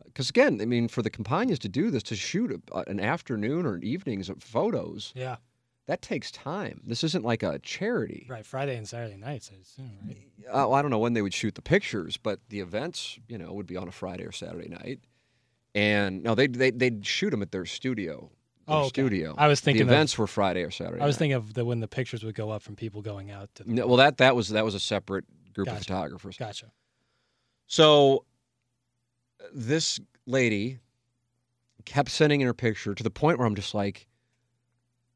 because 0.05 0.29
again 0.29 0.59
i 0.61 0.65
mean 0.65 0.87
for 0.87 1.01
the 1.01 1.09
Campagnas 1.09 1.59
to 1.59 1.69
do 1.69 1.89
this 1.91 2.03
to 2.03 2.15
shoot 2.15 2.51
a, 2.71 2.77
an 2.87 2.99
afternoon 2.99 3.65
or 3.65 3.77
evenings 3.79 4.29
of 4.29 4.41
photos 4.41 5.11
Yeah, 5.15 5.37
that 5.87 6.01
takes 6.01 6.31
time 6.31 6.81
this 6.85 7.03
isn't 7.03 7.25
like 7.25 7.43
a 7.43 7.59
charity 7.59 8.27
right. 8.29 8.45
Friday 8.45 8.77
and 8.77 8.87
Saturday 8.87 9.17
nights, 9.17 9.51
I 9.53 9.59
assume, 9.61 9.97
right? 10.07 10.17
uh, 10.47 10.67
well, 10.67 10.73
i 10.75 10.81
don't 10.81 10.91
know 10.91 10.99
when 10.99 11.13
they 11.13 11.21
would 11.21 11.33
shoot 11.33 11.55
the 11.55 11.61
pictures 11.61 12.15
but 12.17 12.39
the 12.49 12.59
events 12.61 13.19
you 13.27 13.37
know 13.37 13.51
would 13.53 13.67
be 13.67 13.75
on 13.77 13.87
a 13.87 13.91
friday 13.91 14.23
or 14.23 14.31
saturday 14.31 14.69
night 14.69 14.99
and 15.73 16.23
no 16.23 16.33
they 16.35 16.47
they 16.47 16.71
they'd 16.71 17.05
shoot 17.05 17.31
them 17.31 17.41
at 17.41 17.51
their 17.51 17.65
studio 17.65 18.29
Oh, 18.67 18.79
okay. 18.79 18.87
studio 18.89 19.35
I 19.37 19.47
was 19.47 19.61
the 19.61 19.65
thinking 19.65 19.83
of- 19.83 19.89
events 19.89 20.17
were 20.17 20.27
friday 20.27 20.63
or 20.63 20.71
saturday 20.71 21.01
I 21.01 21.05
was 21.05 21.15
night. 21.15 21.19
thinking 21.19 21.35
of 21.35 21.53
the 21.53 21.63
when 21.65 21.79
the 21.81 21.87
pictures 21.87 22.23
would 22.23 22.35
go 22.35 22.49
up 22.49 22.61
from 22.63 22.75
people 22.75 23.01
going 23.01 23.29
out 23.31 23.49
to. 23.55 23.63
The 23.63 23.71
No, 23.73 23.87
well, 23.87 23.97
that 23.97 24.17
that 24.17 24.35
was 24.35 24.49
that 24.49 24.65
was 24.65 24.73
a 24.75 24.79
separate 24.79 25.25
group 25.53 25.67
of 25.69 25.77
photographers. 25.77 26.37
Gotcha. 26.37 26.71
So 27.67 28.25
this 29.53 29.99
lady 30.25 30.79
kept 31.85 32.09
sending 32.09 32.41
in 32.41 32.47
her 32.47 32.53
picture 32.55 32.95
to 32.95 33.03
the 33.03 33.11
point 33.11 33.37
where 33.37 33.45
I'm 33.47 33.53
just 33.55 33.75
like, 33.75 34.07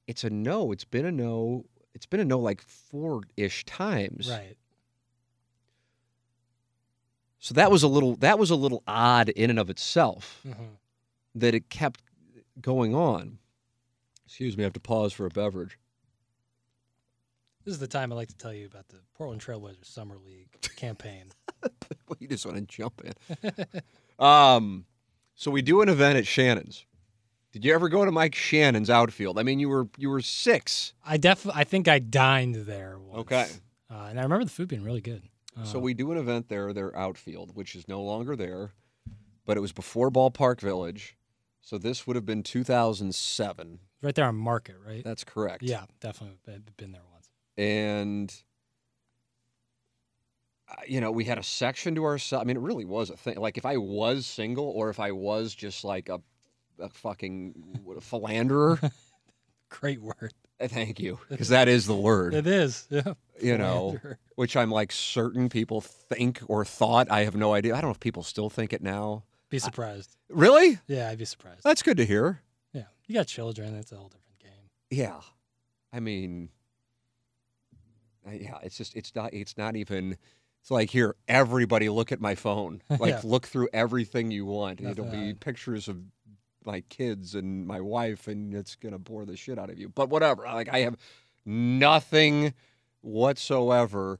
it's 0.05 0.23
a 0.23 0.29
no. 0.29 0.71
It's 0.71 0.85
been 0.85 1.05
a 1.05 1.11
no. 1.11 1.65
It's 1.95 2.05
been 2.05 2.19
a 2.19 2.25
no 2.25 2.37
like 2.39 2.61
four 2.61 3.23
ish 3.35 3.65
times. 3.65 4.29
Right. 4.29 4.55
So 7.39 7.53
that 7.55 7.71
was 7.71 7.81
a 7.83 7.87
little 7.87 8.15
that 8.17 8.37
was 8.37 8.51
a 8.51 8.55
little 8.55 8.83
odd 8.87 9.29
in 9.29 9.49
and 9.49 9.57
of 9.59 9.69
itself 9.71 10.39
hmm 10.43 10.65
that 11.35 11.53
it 11.55 11.69
kept 11.69 12.01
going 12.61 12.93
on. 12.93 13.38
Excuse 14.29 14.55
me, 14.55 14.63
I 14.63 14.65
have 14.67 14.73
to 14.73 14.79
pause 14.79 15.11
for 15.11 15.25
a 15.25 15.29
beverage. 15.31 15.79
This 17.65 17.73
is 17.73 17.79
the 17.79 17.87
time 17.87 18.11
I 18.11 18.15
like 18.15 18.27
to 18.27 18.37
tell 18.37 18.53
you 18.53 18.67
about 18.67 18.87
the 18.87 18.97
Portland 19.15 19.41
Trailblazers 19.41 19.85
Summer 19.85 20.17
League 20.23 20.49
campaign. 20.75 21.31
you 22.19 22.27
just 22.27 22.45
want 22.45 22.55
to 22.59 22.63
jump 22.63 23.01
in. 23.03 23.65
um, 24.23 24.85
so 25.33 25.49
we 25.49 25.63
do 25.63 25.81
an 25.81 25.89
event 25.89 26.19
at 26.19 26.27
Shannon's. 26.27 26.85
Did 27.53 27.65
you 27.65 27.73
ever 27.73 27.89
go 27.89 28.05
to 28.05 28.11
Mike 28.11 28.35
Shannon's 28.35 28.91
outfield? 28.91 29.39
I 29.39 29.43
mean, 29.43 29.59
you 29.59 29.67
were 29.67 29.87
you 29.97 30.11
were 30.11 30.21
six. 30.21 30.93
I 31.03 31.17
def 31.17 31.47
I 31.51 31.63
think 31.63 31.87
I 31.87 31.97
dined 31.97 32.53
there 32.53 32.99
once. 32.99 33.21
Okay. 33.21 33.47
Uh, 33.89 34.05
and 34.11 34.19
I 34.19 34.23
remember 34.23 34.45
the 34.45 34.51
food 34.51 34.67
being 34.67 34.83
really 34.83 35.01
good. 35.01 35.23
Uh, 35.59 35.63
So 35.63 35.79
we 35.79 35.95
do 35.95 36.11
an 36.11 36.19
event 36.19 36.49
there, 36.49 36.71
their 36.71 36.95
outfield, 36.95 37.55
which 37.55 37.73
is 37.73 37.87
no 37.87 38.03
longer 38.03 38.35
there, 38.35 38.73
but 39.47 39.57
it 39.57 39.61
was 39.61 39.71
before 39.73 40.11
Ballpark 40.11 40.61
Village. 40.61 41.17
So 41.61 41.79
this 41.79 42.05
would 42.05 42.15
have 42.15 42.27
been 42.27 42.43
2007. 42.43 43.79
Right 44.01 44.15
there 44.15 44.25
on 44.25 44.35
Market, 44.35 44.75
right? 44.85 45.03
That's 45.03 45.23
correct. 45.23 45.63
yeah, 45.63 45.85
definitely 45.99 46.37
been, 46.77 46.91
there 46.91 47.01
once. 47.11 47.29
And 47.57 48.33
uh, 50.69 50.75
you 50.87 51.01
know, 51.01 51.11
we 51.11 51.25
had 51.25 51.37
a 51.37 51.43
section 51.43 51.95
to 51.95 52.05
ourselves. 52.05 52.43
I 52.43 52.45
mean, 52.45 52.57
it 52.57 52.61
really 52.61 52.85
was 52.85 53.09
a 53.09 53.17
thing. 53.17 53.37
Like 53.37 53.57
if 53.57 53.65
I 53.65 53.77
was 53.77 54.25
single 54.25 54.65
or 54.65 54.89
if 54.89 54.99
I 54.99 55.11
was 55.11 55.55
just 55.55 55.83
like 55.83 56.09
a, 56.09 56.21
a 56.79 56.89
fucking 56.89 57.53
what, 57.83 58.01
philanderer. 58.03 58.79
Great 59.69 60.01
word. 60.01 60.33
uh, 60.59 60.67
Thank 60.67 60.99
you, 60.99 61.19
because 61.29 61.49
that 61.49 61.67
is 61.67 61.85
the 61.85 61.95
word. 61.95 62.33
It 62.33 62.47
is. 62.47 62.87
Yeah. 62.89 63.13
You 63.41 63.57
know, 63.57 63.99
which 64.35 64.57
I'm 64.57 64.71
like 64.71 64.91
certain 64.91 65.47
people 65.47 65.81
think 65.81 66.41
or 66.47 66.65
thought. 66.65 67.09
I 67.11 67.23
have 67.23 67.35
no 67.35 67.53
idea. 67.53 67.73
I 67.73 67.81
don't 67.81 67.89
know 67.89 67.93
if 67.93 67.99
people 67.99 68.23
still 68.23 68.49
think 68.49 68.73
it 68.73 68.81
now. 68.81 69.23
Be 69.49 69.59
surprised. 69.59 70.15
Really? 70.29 70.77
Yeah, 70.87 71.09
I'd 71.09 71.17
be 71.17 71.25
surprised. 71.25 71.61
That's 71.63 71.81
good 71.81 71.97
to 71.97 72.05
hear. 72.05 72.41
You 73.09 73.15
got 73.15 73.27
children. 73.27 73.75
It's 73.75 73.91
a 73.91 73.95
whole 73.95 74.07
different 74.07 74.39
game. 74.39 74.69
Yeah. 74.91 75.19
I 75.91 75.99
mean, 75.99 76.49
yeah, 78.31 78.59
it's 78.61 78.77
just, 78.77 78.95
it's 78.95 79.15
not, 79.15 79.33
it's 79.33 79.57
not 79.57 79.75
even, 79.75 80.15
it's 80.61 80.69
like, 80.69 80.89
here, 80.91 81.15
everybody 81.27 81.89
look 81.89 82.11
at 82.11 82.21
my 82.21 82.35
phone. 82.35 82.81
Like, 82.89 83.09
Yeah. 83.09 83.21
look 83.23 83.47
through 83.47 83.69
everything 83.73 84.29
you 84.31 84.45
want. 84.45 84.79
It'll 84.79 85.05
be 85.05 85.33
pictures 85.33 85.87
of 85.87 85.97
my 86.65 86.81
kids 86.81 87.33
and 87.33 87.65
my 87.65 87.81
wife, 87.81 88.27
and 88.27 88.53
it's 88.53 88.75
going 88.75 88.91
to 88.93 88.99
bore 88.99 89.25
the 89.25 89.35
shit 89.35 89.57
out 89.57 89.69
of 89.71 89.79
you. 89.79 89.89
But 89.89 90.09
whatever. 90.09 90.43
Like, 90.43 90.69
I 90.69 90.79
have 90.81 90.97
nothing 91.45 92.53
whatsoever 93.01 94.19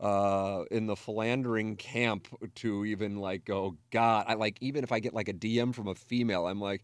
uh 0.00 0.64
in 0.72 0.86
the 0.86 0.96
philandering 0.96 1.76
camp 1.76 2.26
to 2.56 2.84
even 2.84 3.16
like 3.20 3.44
go 3.44 3.76
god 3.92 4.24
i 4.26 4.34
like 4.34 4.56
even 4.60 4.82
if 4.82 4.90
i 4.90 4.98
get 4.98 5.14
like 5.14 5.28
a 5.28 5.32
dm 5.32 5.72
from 5.72 5.86
a 5.86 5.94
female 5.94 6.48
i'm 6.48 6.60
like 6.60 6.82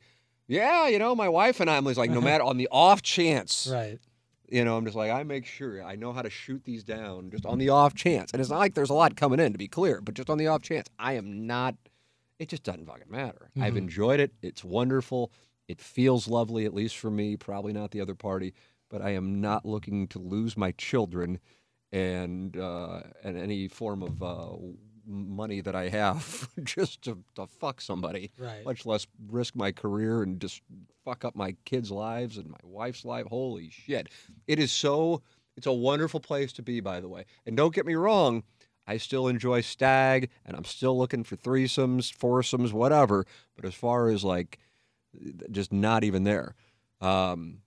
yeah 0.50 0.88
you 0.88 0.98
know 0.98 1.14
my 1.14 1.28
wife 1.28 1.60
and 1.60 1.70
i'm 1.70 1.84
just 1.84 1.96
like 1.98 2.10
no 2.10 2.20
matter 2.30 2.44
on 2.44 2.56
the 2.56 2.68
off 2.70 3.00
chance 3.02 3.68
Right. 3.72 3.98
you 4.48 4.64
know 4.64 4.76
i'm 4.76 4.84
just 4.84 4.96
like 4.96 5.10
i 5.10 5.22
make 5.22 5.46
sure 5.46 5.82
i 5.82 5.94
know 5.96 6.12
how 6.12 6.22
to 6.22 6.30
shoot 6.30 6.64
these 6.64 6.82
down 6.84 7.30
just 7.30 7.46
on 7.46 7.58
the 7.58 7.68
off 7.70 7.94
chance. 7.94 8.32
And 8.32 8.40
it's 8.40 8.50
not 8.50 8.58
like 8.58 8.74
there's 8.74 8.90
a 8.90 8.94
lot 8.94 9.16
coming 9.16 9.38
in 9.40 9.52
to 9.52 9.58
be 9.58 9.68
clear 9.68 10.00
but 10.00 10.14
just 10.14 10.28
on 10.28 10.38
the 10.38 10.48
off 10.48 10.62
chance. 10.62 10.88
I 10.98 11.12
am 11.14 11.46
not 11.46 11.74
it 12.38 12.48
just 12.48 12.62
doesn't 12.62 12.86
fucking 12.86 13.10
matter. 13.10 13.50
I've 13.60 13.74
Mhm. 13.74 13.78
enjoyed 13.84 14.18
it. 14.18 14.32
It's 14.42 14.64
wonderful. 14.64 15.30
It 15.68 15.78
feels 15.80 16.26
lovely 16.26 16.64
at 16.64 16.72
least 16.74 16.96
for 16.96 17.10
me 17.10 17.36
probably 17.36 17.72
not 17.72 17.90
the 17.92 18.00
other 18.00 18.14
party 18.16 18.52
but 18.88 19.00
i 19.02 19.10
am 19.10 19.40
not 19.40 19.64
looking 19.64 20.08
to 20.08 20.18
lose 20.18 20.56
my 20.56 20.72
children 20.72 21.38
and 21.92 22.56
uh, 22.56 23.02
and 23.22 23.36
any 23.36 23.68
form 23.68 24.02
of 24.02 24.20
uh, 24.22 24.48
money 25.10 25.60
that 25.60 25.74
I 25.74 25.88
have 25.88 26.48
just 26.64 27.02
to, 27.02 27.18
to 27.34 27.46
fuck 27.46 27.80
somebody, 27.80 28.32
Right. 28.38 28.64
much 28.64 28.86
less 28.86 29.06
risk 29.28 29.54
my 29.56 29.72
career 29.72 30.22
and 30.22 30.40
just 30.40 30.62
fuck 31.04 31.24
up 31.24 31.34
my 31.34 31.56
kids' 31.64 31.90
lives 31.90 32.36
and 32.38 32.48
my 32.48 32.58
wife's 32.62 33.04
life. 33.04 33.26
Holy 33.26 33.68
shit! 33.70 34.08
It 34.46 34.58
is 34.58 34.70
so. 34.72 35.22
It's 35.56 35.66
a 35.66 35.72
wonderful 35.72 36.20
place 36.20 36.52
to 36.54 36.62
be, 36.62 36.80
by 36.80 37.00
the 37.00 37.08
way. 37.08 37.24
And 37.44 37.56
don't 37.56 37.74
get 37.74 37.84
me 37.84 37.94
wrong, 37.94 38.44
I 38.86 38.96
still 38.96 39.28
enjoy 39.28 39.60
stag, 39.60 40.30
and 40.46 40.56
I'm 40.56 40.64
still 40.64 40.96
looking 40.96 41.24
for 41.24 41.36
threesomes, 41.36 42.10
foursomes, 42.14 42.72
whatever. 42.72 43.26
But 43.56 43.64
as 43.66 43.74
far 43.74 44.08
as 44.08 44.24
like, 44.24 44.58
just 45.50 45.72
not 45.72 46.02
even 46.04 46.24
there. 46.24 46.54
Um, 47.00 47.58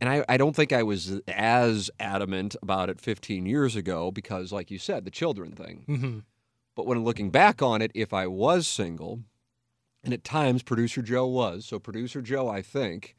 and 0.00 0.10
I, 0.10 0.24
I 0.28 0.36
don't 0.36 0.54
think 0.54 0.72
I 0.72 0.82
was 0.82 1.20
as 1.28 1.90
adamant 1.98 2.56
about 2.60 2.90
it 2.90 3.00
15 3.00 3.46
years 3.46 3.76
ago 3.76 4.10
because, 4.10 4.52
like 4.52 4.70
you 4.70 4.78
said, 4.78 5.04
the 5.06 5.10
children 5.10 5.52
thing. 5.52 5.84
hmm 5.86 6.18
But 6.74 6.86
when 6.86 7.04
looking 7.04 7.30
back 7.30 7.62
on 7.62 7.82
it, 7.82 7.90
if 7.94 8.12
I 8.12 8.26
was 8.26 8.66
single, 8.66 9.20
and 10.02 10.12
at 10.12 10.24
times 10.24 10.62
producer 10.62 11.02
Joe 11.02 11.26
was, 11.26 11.66
so 11.66 11.78
producer 11.78 12.22
Joe, 12.22 12.48
I 12.48 12.62
think, 12.62 13.14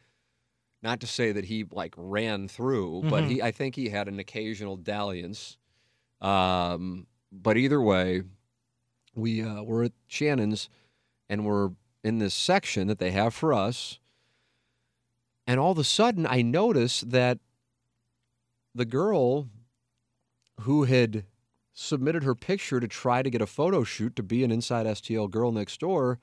not 0.82 1.00
to 1.02 1.08
say 1.08 1.32
that 1.32 1.46
he 1.46 1.64
like 1.72 1.94
ran 1.98 2.48
through, 2.48 3.04
but 3.04 3.24
Mhm. 3.24 3.30
he, 3.30 3.42
I 3.42 3.52
think 3.52 3.76
he 3.76 3.90
had 3.90 4.08
an 4.08 4.20
occasional 4.20 4.76
dalliance. 4.76 5.58
Um, 6.20 7.08
but 7.32 7.58
either 7.58 7.82
way, 7.82 8.24
we 9.16 9.42
uh, 9.44 9.64
were 9.64 9.84
at 9.84 9.94
Shannon's, 10.08 10.70
and 11.30 11.46
we're 11.46 11.72
in 12.04 12.18
this 12.18 12.34
section 12.34 12.88
that 12.88 13.00
they 13.00 13.12
have 13.12 13.34
for 13.34 13.54
us. 13.54 14.00
And 15.46 15.60
all 15.60 15.72
of 15.72 15.78
a 15.78 15.84
sudden, 15.84 16.26
I 16.26 16.42
noticed 16.42 17.12
that 17.12 17.40
the 18.76 18.86
girl 18.86 19.50
who 20.62 20.84
had 20.86 21.26
submitted 21.74 22.24
her 22.24 22.36
picture 22.36 22.80
to 22.80 22.88
try 22.88 23.22
to 23.22 23.30
get 23.30 23.42
a 23.42 23.48
photo 23.48 23.84
shoot 23.84 24.16
to 24.16 24.24
be 24.24 24.44
an 24.44 24.52
Inside 24.52 24.86
STL 24.86 25.30
girl 25.30 25.52
next 25.52 25.80
door 25.80 26.20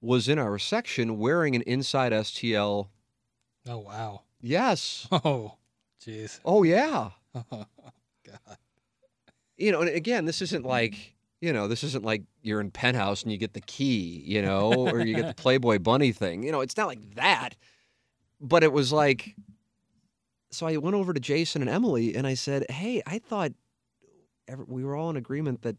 was 0.00 0.28
in 0.28 0.38
our 0.38 0.58
section 0.58 1.18
wearing 1.18 1.56
an 1.56 1.62
Inside 1.62 2.12
STL. 2.12 2.88
Oh 3.68 3.78
wow. 3.78 4.22
Yes. 4.40 5.08
Oh, 5.24 5.54
jeez. 6.04 6.38
Oh, 6.44 6.62
yeah. 6.62 7.10
God. 7.50 7.58
You 9.56 9.72
know, 9.72 9.80
and 9.80 9.90
again, 9.90 10.26
this 10.26 10.40
isn't 10.42 10.64
like, 10.64 11.16
you 11.40 11.52
know, 11.52 11.66
this 11.66 11.82
isn't 11.82 12.04
like 12.04 12.22
you're 12.42 12.60
in 12.60 12.70
penthouse 12.70 13.24
and 13.24 13.32
you 13.32 13.38
get 13.38 13.54
the 13.54 13.60
key, 13.60 14.22
you 14.24 14.40
know, 14.40 14.72
or 14.72 15.00
you 15.04 15.16
get 15.16 15.26
the 15.26 15.34
Playboy 15.42 15.80
bunny 15.80 16.12
thing. 16.12 16.44
You 16.44 16.52
know, 16.52 16.60
it's 16.60 16.76
not 16.76 16.86
like 16.86 17.16
that. 17.16 17.56
But 18.40 18.62
it 18.62 18.72
was 18.72 18.92
like, 18.92 19.34
so 20.50 20.66
I 20.66 20.76
went 20.76 20.94
over 20.94 21.12
to 21.12 21.18
Jason 21.18 21.62
and 21.62 21.70
Emily 21.70 22.14
and 22.14 22.26
I 22.26 22.34
said, 22.34 22.64
hey, 22.70 23.02
I 23.06 23.18
thought 23.18 23.52
ever, 24.48 24.64
we 24.66 24.84
were 24.84 24.96
all 24.96 25.10
in 25.10 25.16
agreement 25.16 25.62
that, 25.62 25.76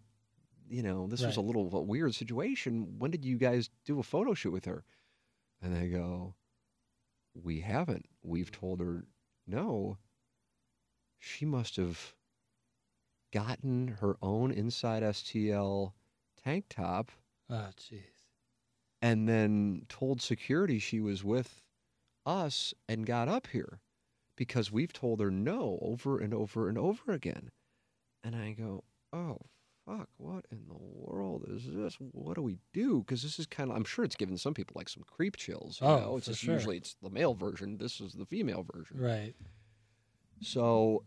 you 0.69 0.83
know, 0.83 1.07
this 1.07 1.23
was 1.23 1.37
a 1.37 1.41
little 1.41 1.69
a 1.75 1.81
weird 1.81 2.15
situation. 2.15 2.95
When 2.99 3.11
did 3.11 3.25
you 3.25 3.37
guys 3.37 3.69
do 3.85 3.99
a 3.99 4.03
photo 4.03 4.33
shoot 4.33 4.51
with 4.51 4.65
her? 4.65 4.83
And 5.61 5.75
they 5.75 5.87
go, 5.89 6.35
we 7.33 7.59
haven't. 7.61 8.05
We've 8.23 8.51
told 8.51 8.79
her 8.79 9.05
no. 9.47 9.97
She 11.17 11.45
must 11.45 11.75
have 11.75 12.15
gotten 13.33 13.97
her 13.99 14.15
own 14.21 14.51
inside 14.51 15.03
STL 15.03 15.93
tank 16.43 16.65
top 16.69 17.11
Oh, 17.49 17.69
jeez. 17.77 18.03
and 19.01 19.27
then 19.27 19.85
told 19.89 20.21
security 20.21 20.79
she 20.79 20.99
was 20.99 21.23
with 21.23 21.63
us 22.25 22.73
and 22.87 23.05
got 23.05 23.27
up 23.27 23.47
here 23.47 23.81
because 24.35 24.71
we've 24.71 24.93
told 24.93 25.19
her 25.19 25.29
no 25.31 25.77
over 25.81 26.19
and 26.19 26.33
over 26.33 26.69
and 26.69 26.77
over 26.77 27.11
again. 27.11 27.49
And 28.23 28.35
I 28.35 28.51
go, 28.51 28.83
oh 29.13 29.37
fuck, 29.85 30.07
what 30.17 30.45
in 30.51 30.59
the 30.67 30.77
world 30.77 31.45
is 31.49 31.63
this? 31.67 31.95
What 31.99 32.35
do 32.35 32.41
we 32.41 32.57
do? 32.73 32.99
Because 32.99 33.23
this 33.23 33.39
is 33.39 33.45
kind 33.47 33.69
of, 33.71 33.75
I'm 33.75 33.83
sure 33.85 34.05
it's 34.05 34.15
giving 34.15 34.37
some 34.37 34.53
people 34.53 34.73
like 34.75 34.89
some 34.89 35.03
creep 35.07 35.35
chills. 35.37 35.79
You 35.81 35.87
Oh, 35.87 35.99
know? 35.99 36.17
It's 36.17 36.27
for 36.27 36.31
just 36.33 36.43
sure. 36.43 36.53
usually 36.53 36.77
it's 36.77 36.95
the 37.01 37.09
male 37.09 37.33
version. 37.33 37.77
This 37.77 37.99
is 37.99 38.13
the 38.13 38.25
female 38.25 38.65
version. 38.71 38.97
Right. 38.99 39.33
So 40.41 41.03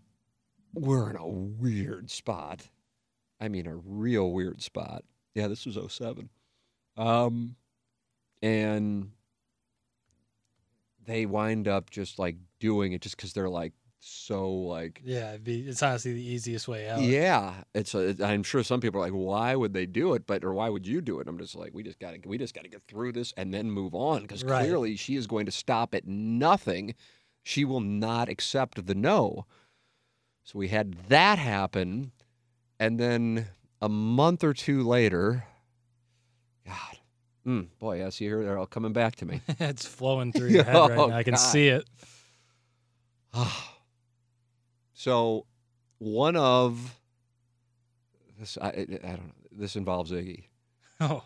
we're 0.75 1.11
in 1.11 1.17
a 1.17 1.27
weird 1.29 2.11
spot. 2.11 2.63
I 3.41 3.49
mean, 3.49 3.67
a 3.67 3.75
real 3.77 4.31
weird 4.33 4.63
spot. 4.63 5.05
Yeah, 5.35 5.49
this 5.49 5.65
was 5.67 5.79
07. 5.93 6.29
Um, 6.97 7.57
and 8.43 9.11
they 11.05 11.27
wind 11.27 11.69
up 11.69 11.91
just 11.91 12.19
like 12.19 12.37
doing 12.61 12.93
it 12.93 13.01
just 13.01 13.17
because 13.17 13.33
they're 13.33 13.49
like 13.49 13.73
so 14.05 14.51
like 14.51 15.01
Yeah, 15.05 15.31
it'd 15.31 15.45
be, 15.45 15.61
it's 15.61 15.81
honestly 15.81 16.13
the 16.13 16.21
easiest 16.27 16.67
way 16.67 16.89
out. 16.89 17.01
yeah 17.01 17.63
it's 17.73 17.95
I'm 17.95 18.43
sure 18.43 18.65
some 18.65 18.81
people 18.81 19.01
are 19.01 19.05
like 19.05 19.13
why 19.13 19.55
would 19.55 19.73
they 19.75 19.87
do 19.87 20.15
it 20.15 20.27
but 20.27 20.43
or 20.45 20.53
why 20.55 20.69
would 20.69 20.87
you 20.89 21.01
do 21.01 21.21
it 21.21 21.29
i'm 21.29 21.39
just 21.39 21.55
like 21.55 21.73
we 21.73 21.85
just 21.85 22.01
gotta 22.01 22.19
we 22.27 22.37
just 22.37 22.53
gotta 22.53 22.69
get 22.69 22.83
through 22.89 23.13
this 23.13 23.33
and 23.37 23.55
then 23.55 23.71
move 23.71 23.95
on 23.95 24.23
because 24.23 24.43
Right. 24.43 24.63
clearly 24.65 24.97
she 24.97 25.15
is 25.15 25.29
going 25.29 25.47
to 25.47 25.53
stop 25.53 25.95
at 25.95 26.05
nothing 26.07 26.95
she 27.45 27.65
will 27.65 27.81
not 27.81 28.29
accept 28.29 28.85
the 28.87 28.95
no 28.95 29.47
so 30.43 30.59
we 30.59 30.67
had 30.69 30.95
that 31.09 31.39
happen 31.39 32.11
and 32.81 32.99
then 32.99 33.47
a 33.81 33.89
month 33.89 34.43
or 34.43 34.53
two 34.53 34.83
later 34.83 35.45
god 36.67 36.99
mm, 37.47 37.69
boy 37.79 38.05
i 38.05 38.09
see 38.09 38.27
her 38.27 38.43
they're 38.45 38.59
all 38.59 38.67
coming 38.67 38.93
back 38.93 39.15
to 39.15 39.25
me 39.25 39.41
it's 39.61 39.87
flowing 39.87 40.33
through 40.33 40.49
your 40.49 40.65
head 40.65 40.75
right 40.75 40.99
Oh, 40.99 41.07
now. 41.07 41.17
I 41.17 41.23
can 41.23 41.35
God. 41.35 41.39
see 41.39 41.69
it. 41.69 41.89
so 45.03 45.47
one 45.99 46.37
of 46.37 46.97
this 48.39 48.57
I, 48.63 48.69
I 48.69 48.75
don't 48.85 49.27
know 49.27 49.33
this 49.51 49.75
involves 49.77 50.13
Iggy. 50.13 50.45
Oh, 51.01 51.25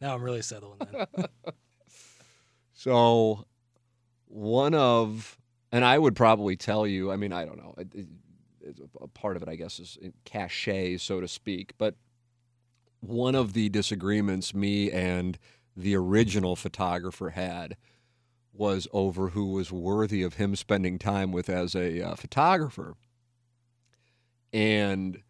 now 0.00 0.14
I'm 0.14 0.22
really 0.22 0.42
settling 0.42 0.80
in. 1.16 1.24
So 2.72 3.44
one 4.26 4.74
of 4.74 5.38
and 5.70 5.84
I 5.84 5.96
would 5.96 6.16
probably 6.16 6.56
tell 6.56 6.86
you. 6.86 7.12
I 7.12 7.16
mean, 7.16 7.32
I 7.32 7.44
don't 7.44 7.58
know. 7.58 7.74
It, 7.78 7.94
it, 7.94 8.06
it's 8.60 8.80
a- 8.80 9.04
a 9.04 9.08
part 9.08 9.36
of 9.36 9.42
it, 9.44 9.48
I 9.48 9.54
guess, 9.54 9.78
is 9.78 9.96
uh, 10.04 10.08
cachet, 10.24 10.96
so 10.98 11.20
to 11.20 11.28
speak. 11.28 11.74
But 11.78 11.94
one 13.00 13.36
of 13.36 13.52
the 13.52 13.68
disagreements 13.68 14.52
me 14.54 14.90
and 14.90 15.38
the 15.76 15.94
original 15.94 16.56
photographer 16.56 17.30
had 17.30 17.76
was 18.54 18.86
over 18.92 19.30
who 19.30 19.52
was 19.52 19.72
worthy 19.72 20.22
of 20.22 20.34
him 20.34 20.54
spending 20.56 20.98
time 20.98 21.32
with 21.32 21.48
as 21.50 21.74
a 21.74 22.00
uh, 22.00 22.14
photographer. 22.14 22.94
And 24.52 25.22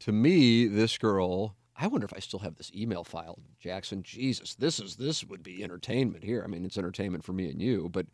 to 0.00 0.12
me, 0.12 0.66
this 0.66 0.98
girl, 0.98 1.54
I 1.76 1.86
wonder 1.86 2.04
if 2.04 2.12
I 2.14 2.18
still 2.18 2.40
have 2.40 2.56
this 2.56 2.72
email 2.74 3.04
file, 3.04 3.38
Jackson. 3.60 4.02
Jesus, 4.02 4.54
this 4.56 4.80
is 4.80 4.96
this 4.96 5.24
would 5.24 5.42
be 5.42 5.62
entertainment 5.62 6.24
here. 6.24 6.42
I 6.44 6.48
mean, 6.48 6.64
it's 6.64 6.76
entertainment 6.76 7.24
for 7.24 7.32
me 7.32 7.48
and 7.48 7.62
you, 7.62 7.88
but 7.90 8.06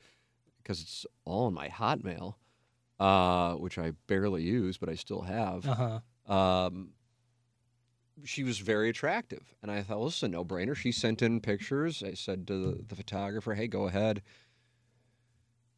because 0.62 0.82
it's 0.82 1.06
all 1.24 1.48
in 1.48 1.54
my 1.54 1.68
Hotmail, 1.68 2.34
uh, 3.00 3.54
which 3.54 3.78
I 3.78 3.92
barely 4.06 4.42
use, 4.42 4.76
but 4.76 4.88
I 4.88 4.94
still 4.94 5.22
have. 5.22 5.66
Uh 5.66 6.00
huh. 6.28 6.32
Um, 6.32 6.90
she 8.24 8.44
was 8.44 8.58
very 8.58 8.88
attractive, 8.88 9.54
and 9.62 9.70
I 9.70 9.82
thought, 9.82 9.98
well, 9.98 10.06
this 10.06 10.16
is 10.18 10.22
a 10.22 10.28
no-brainer. 10.28 10.76
She 10.76 10.92
sent 10.92 11.22
in 11.22 11.40
pictures. 11.40 12.02
I 12.02 12.14
said 12.14 12.46
to 12.46 12.58
the, 12.58 12.84
the 12.88 12.96
photographer, 12.96 13.54
"Hey, 13.54 13.68
go 13.68 13.86
ahead." 13.86 14.22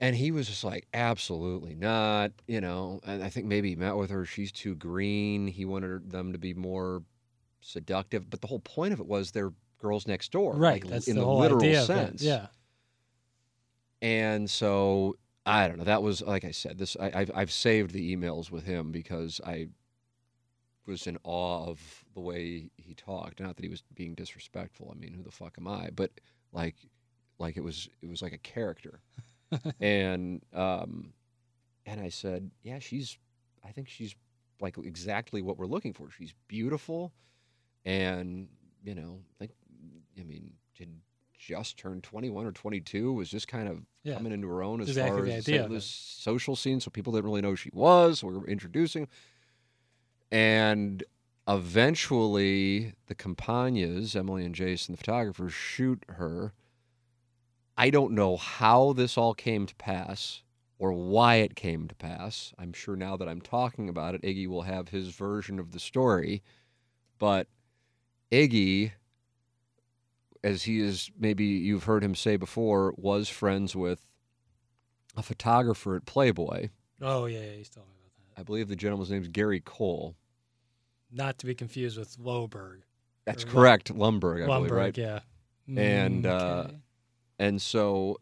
And 0.00 0.16
he 0.16 0.32
was 0.32 0.48
just 0.48 0.64
like, 0.64 0.86
absolutely 0.92 1.74
not, 1.74 2.32
you 2.46 2.60
know. 2.60 3.00
And 3.06 3.22
I 3.22 3.30
think 3.30 3.46
maybe 3.46 3.70
he 3.70 3.76
met 3.76 3.96
with 3.96 4.10
her. 4.10 4.24
She's 4.24 4.50
too 4.52 4.74
green. 4.74 5.46
He 5.46 5.64
wanted 5.64 6.10
them 6.10 6.32
to 6.32 6.38
be 6.38 6.52
more 6.52 7.02
seductive. 7.60 8.28
But 8.28 8.40
the 8.40 8.48
whole 8.48 8.58
point 8.58 8.92
of 8.92 9.00
it 9.00 9.06
was 9.06 9.30
they're 9.30 9.52
girls 9.80 10.06
next 10.06 10.32
door, 10.32 10.56
Right. 10.56 10.82
like, 10.82 10.90
That's 10.90 11.08
in 11.08 11.14
the, 11.14 11.20
the, 11.20 11.26
whole 11.26 11.38
literal 11.38 11.62
idea 11.62 11.84
sense. 11.84 12.22
Yeah. 12.22 12.48
And 14.02 14.50
so 14.50 15.16
I 15.46 15.68
don't 15.68 15.78
know. 15.78 15.84
That 15.84 16.02
was 16.02 16.20
like 16.22 16.44
I 16.44 16.50
said. 16.50 16.76
This 16.76 16.96
I, 17.00 17.12
I've 17.14 17.30
I've 17.34 17.52
saved 17.52 17.92
the 17.92 18.14
emails 18.14 18.50
with 18.50 18.64
him 18.64 18.90
because 18.90 19.40
I 19.46 19.68
was 20.86 21.06
in 21.06 21.18
awe 21.24 21.66
of 21.66 22.03
the 22.14 22.20
way 22.20 22.70
he 22.76 22.94
talked. 22.94 23.40
Not 23.40 23.56
that 23.56 23.62
he 23.64 23.68
was 23.68 23.82
being 23.94 24.14
disrespectful. 24.14 24.92
I 24.94 24.98
mean, 24.98 25.12
who 25.12 25.22
the 25.22 25.30
fuck 25.30 25.56
am 25.58 25.68
I? 25.68 25.90
But 25.94 26.10
like, 26.52 26.76
like 27.38 27.56
it 27.56 27.64
was 27.64 27.88
it 28.02 28.08
was 28.08 28.22
like 28.22 28.32
a 28.32 28.38
character. 28.38 29.00
and 29.80 30.42
um, 30.52 31.12
and 31.86 32.00
I 32.00 32.08
said, 32.08 32.50
yeah, 32.62 32.78
she's. 32.78 33.18
I 33.66 33.70
think 33.72 33.88
she's 33.88 34.14
like 34.60 34.76
exactly 34.78 35.42
what 35.42 35.58
we're 35.58 35.66
looking 35.66 35.92
for. 35.94 36.10
She's 36.10 36.34
beautiful, 36.48 37.12
and 37.84 38.48
you 38.82 38.94
know, 38.94 39.20
I 39.30 39.38
think 39.38 39.52
I 40.18 40.22
mean, 40.24 40.52
had 40.78 40.88
just 41.38 41.76
turned 41.78 42.02
21 42.02 42.46
or 42.46 42.52
22, 42.52 43.12
was 43.12 43.28
just 43.28 43.48
kind 43.48 43.68
of 43.68 43.82
Yeah. 44.02 44.14
coming 44.14 44.32
into 44.32 44.48
her 44.48 44.62
own 44.62 44.80
as 44.80 44.88
Exactly 44.88 45.18
far 45.18 45.26
the 45.26 45.34
as 45.34 45.44
the 45.46 45.80
social 45.80 46.56
scene. 46.56 46.80
So 46.80 46.90
people 46.90 47.12
didn't 47.12 47.24
really 47.26 47.42
know 47.42 47.50
who 47.50 47.56
she 47.56 47.70
was. 47.72 48.20
So 48.20 48.28
we 48.28 48.38
were 48.38 48.46
introducing. 48.46 49.08
And 50.30 51.04
eventually, 51.46 52.94
the 53.06 53.14
Campagnas, 53.14 54.16
Emily 54.16 54.44
and 54.44 54.54
Jason, 54.54 54.92
the 54.92 54.98
photographers, 54.98 55.52
shoot 55.52 56.04
her. 56.08 56.52
I 57.76 57.90
don't 57.90 58.12
know 58.12 58.36
how 58.36 58.92
this 58.92 59.18
all 59.18 59.34
came 59.34 59.66
to 59.66 59.74
pass 59.74 60.42
or 60.78 60.92
why 60.92 61.36
it 61.36 61.56
came 61.56 61.88
to 61.88 61.94
pass. 61.94 62.52
I'm 62.58 62.72
sure 62.72 62.96
now 62.96 63.16
that 63.16 63.28
I'm 63.28 63.40
talking 63.40 63.88
about 63.88 64.14
it, 64.14 64.22
Iggy 64.22 64.46
will 64.46 64.62
have 64.62 64.88
his 64.88 65.08
version 65.08 65.58
of 65.58 65.72
the 65.72 65.80
story. 65.80 66.42
But 67.18 67.48
Iggy, 68.30 68.92
as 70.42 70.64
he 70.64 70.80
is, 70.80 71.10
maybe 71.18 71.44
you've 71.44 71.84
heard 71.84 72.04
him 72.04 72.14
say 72.14 72.36
before, 72.36 72.94
was 72.96 73.28
friends 73.28 73.74
with 73.74 74.06
a 75.16 75.22
photographer 75.22 75.96
at 75.96 76.06
Playboy. 76.06 76.68
Oh 77.00 77.26
yeah, 77.26 77.40
yeah. 77.40 77.52
He's 77.52 77.68
telling 77.68 77.88
me 77.90 77.96
about 78.00 78.34
that. 78.34 78.40
I 78.40 78.44
believe 78.44 78.68
the 78.68 78.76
gentleman's 78.76 79.10
name 79.10 79.22
is 79.22 79.28
Gary 79.28 79.60
Cole. 79.60 80.16
Not 81.14 81.38
to 81.38 81.46
be 81.46 81.54
confused 81.54 81.96
with 81.96 82.18
Loberg. 82.18 82.80
That's 83.24 83.44
Lum- 83.44 83.54
correct. 83.54 83.94
Lumbergh, 83.94 84.42
I 84.42 84.46
believe, 84.46 84.70
right? 84.72 84.98
yeah. 84.98 85.20
And, 85.68 86.24
Mm, 86.24 86.26
uh. 86.26 86.68
And 87.38 87.62
so 87.62 88.18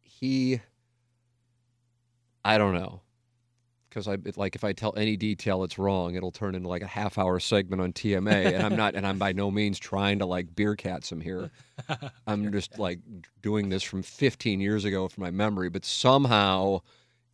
he, 0.00 0.60
I 2.44 2.58
don't 2.58 2.74
know, 2.74 3.00
because 3.88 4.08
I 4.08 4.14
it, 4.24 4.36
like 4.36 4.54
if 4.56 4.64
I 4.64 4.72
tell 4.72 4.94
any 4.96 5.16
detail 5.16 5.64
it's 5.64 5.78
wrong, 5.78 6.14
it'll 6.14 6.30
turn 6.32 6.54
into 6.54 6.68
like 6.68 6.82
a 6.82 6.86
half 6.86 7.18
hour 7.18 7.38
segment 7.40 7.80
on 7.80 7.92
TMA, 7.92 8.54
and 8.54 8.64
I'm 8.66 8.76
not, 8.76 8.94
and 8.94 9.06
I'm 9.06 9.18
by 9.18 9.32
no 9.32 9.50
means 9.50 9.78
trying 9.78 10.18
to 10.18 10.26
like 10.26 10.54
beer 10.54 10.76
cats 10.76 11.12
him 11.12 11.20
here. 11.20 11.50
I'm 12.26 12.52
just 12.52 12.78
like 12.78 12.98
doing 13.42 13.68
this 13.68 13.82
from 13.82 14.02
15 14.02 14.60
years 14.60 14.84
ago 14.84 15.08
from 15.08 15.22
my 15.22 15.30
memory, 15.30 15.68
but 15.68 15.84
somehow 15.84 16.80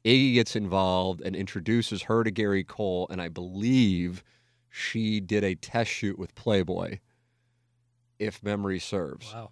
Iggy 0.04 0.34
gets 0.34 0.54
involved 0.56 1.20
and 1.22 1.34
introduces 1.34 2.02
her 2.02 2.22
to 2.24 2.30
Gary 2.30 2.64
Cole, 2.64 3.06
and 3.10 3.20
I 3.20 3.28
believe 3.28 4.22
she 4.70 5.20
did 5.20 5.44
a 5.44 5.54
test 5.54 5.90
shoot 5.90 6.18
with 6.18 6.34
Playboy, 6.34 6.98
if 8.18 8.42
memory 8.42 8.78
serves. 8.78 9.32
wow. 9.32 9.50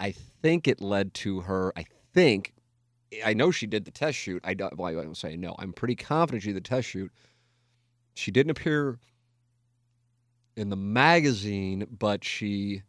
I 0.00 0.12
think 0.42 0.66
it 0.66 0.80
led 0.80 1.14
to 1.14 1.40
her. 1.42 1.72
I 1.76 1.84
think 2.12 2.54
I 3.24 3.34
know 3.34 3.50
she 3.50 3.66
did 3.66 3.84
the 3.84 3.90
test 3.90 4.18
shoot. 4.18 4.40
I 4.44 4.54
don't. 4.54 4.76
Well, 4.76 4.88
I 4.88 5.02
don't 5.02 5.16
say 5.16 5.36
no. 5.36 5.54
I'm 5.58 5.72
pretty 5.72 5.94
confident 5.94 6.42
she 6.42 6.52
did 6.52 6.64
the 6.64 6.68
test 6.68 6.88
shoot. 6.88 7.12
She 8.14 8.30
didn't 8.30 8.50
appear 8.50 8.98
in 10.56 10.70
the 10.70 10.76
magazine, 10.76 11.86
but 11.98 12.24
she 12.24 12.82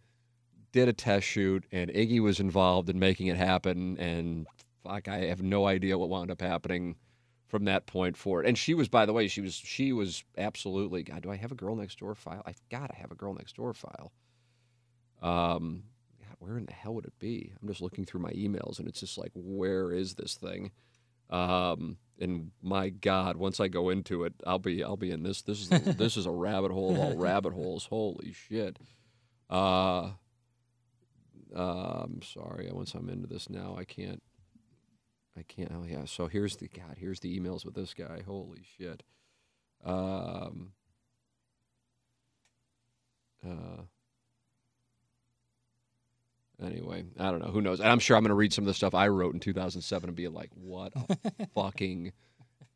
did 0.71 0.87
a 0.87 0.93
test 0.93 1.25
shoot, 1.25 1.65
and 1.71 1.91
Iggy 1.91 2.19
was 2.19 2.39
involved 2.39 2.89
in 2.89 2.99
making 2.99 3.27
it 3.27 3.37
happen. 3.37 3.97
And 3.99 4.47
fuck, 4.83 5.07
I 5.07 5.25
have 5.25 5.41
no 5.41 5.67
idea 5.67 5.97
what 5.97 6.09
wound 6.09 6.31
up 6.31 6.41
happening 6.41 6.95
from 7.53 7.65
that 7.65 7.85
point 7.85 8.17
forward. 8.17 8.47
And 8.47 8.57
she 8.57 8.73
was, 8.73 8.87
by 8.87 9.05
the 9.05 9.13
way, 9.13 9.27
she 9.27 9.39
was 9.39 9.53
she 9.53 9.93
was 9.93 10.23
absolutely. 10.39 11.03
God, 11.03 11.21
do 11.21 11.29
I 11.29 11.35
have 11.35 11.51
a 11.51 11.55
girl 11.55 11.75
next 11.75 11.99
door 11.99 12.15
file? 12.15 12.41
I've 12.47 12.59
got 12.71 12.87
to 12.87 12.95
have 12.95 13.11
a 13.11 13.15
girl 13.15 13.35
next 13.35 13.57
door 13.57 13.75
file. 13.75 14.11
Um, 15.21 15.83
God, 16.19 16.35
where 16.39 16.57
in 16.57 16.65
the 16.65 16.73
hell 16.73 16.95
would 16.95 17.05
it 17.05 17.19
be? 17.19 17.53
I'm 17.61 17.67
just 17.67 17.79
looking 17.79 18.05
through 18.05 18.21
my 18.21 18.31
emails, 18.31 18.79
and 18.79 18.87
it's 18.87 19.01
just 19.01 19.19
like, 19.19 19.29
where 19.35 19.91
is 19.91 20.15
this 20.15 20.33
thing? 20.33 20.71
Um, 21.29 21.97
and 22.19 22.49
my 22.63 22.89
God, 22.89 23.37
once 23.37 23.59
I 23.59 23.67
go 23.67 23.91
into 23.91 24.23
it, 24.23 24.33
I'll 24.47 24.57
be 24.57 24.83
I'll 24.83 24.97
be 24.97 25.11
in 25.11 25.21
this. 25.21 25.43
This 25.43 25.61
is 25.61 25.69
this 25.95 26.17
is 26.17 26.25
a 26.25 26.31
rabbit 26.31 26.71
hole 26.71 26.93
of 26.93 26.97
all 26.97 27.15
rabbit 27.15 27.53
holes. 27.53 27.85
Holy 27.85 28.33
shit! 28.33 28.79
Uh, 29.47 30.13
uh, 31.55 32.01
I'm 32.03 32.23
sorry. 32.23 32.67
Once 32.71 32.95
I'm 32.95 33.09
into 33.09 33.27
this 33.27 33.47
now, 33.47 33.75
I 33.77 33.83
can't. 33.83 34.23
I 35.37 35.43
can't. 35.43 35.71
Oh 35.73 35.85
yeah. 35.87 36.05
So 36.05 36.27
here's 36.27 36.57
the 36.57 36.67
God. 36.67 36.97
Here's 36.97 37.19
the 37.19 37.39
emails 37.39 37.65
with 37.65 37.75
this 37.75 37.93
guy. 37.93 38.21
Holy 38.25 38.63
shit. 38.77 39.03
Um. 39.83 40.73
Uh. 43.45 43.83
Anyway, 46.63 47.03
I 47.19 47.31
don't 47.31 47.39
know. 47.43 47.51
Who 47.51 47.61
knows? 47.61 47.79
And 47.79 47.89
I'm 47.89 47.99
sure 47.99 48.15
I'm 48.15 48.23
going 48.23 48.29
to 48.29 48.35
read 48.35 48.53
some 48.53 48.63
of 48.63 48.67
the 48.67 48.73
stuff 48.75 48.93
I 48.93 49.07
wrote 49.07 49.33
in 49.33 49.39
2007 49.39 50.07
and 50.07 50.15
be 50.15 50.27
like, 50.27 50.51
"What 50.53 50.93
a 50.95 51.47
fucking 51.55 52.13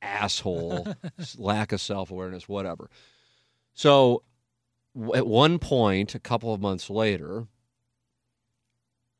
asshole, 0.02 0.88
lack 1.38 1.72
of 1.72 1.82
self 1.82 2.12
awareness, 2.12 2.48
whatever. 2.48 2.90
So 3.74 4.24
w- 4.96 5.14
at 5.16 5.28
one 5.28 5.60
point, 5.60 6.16
a 6.16 6.20
couple 6.20 6.54
of 6.54 6.62
months 6.62 6.90
later, 6.90 7.48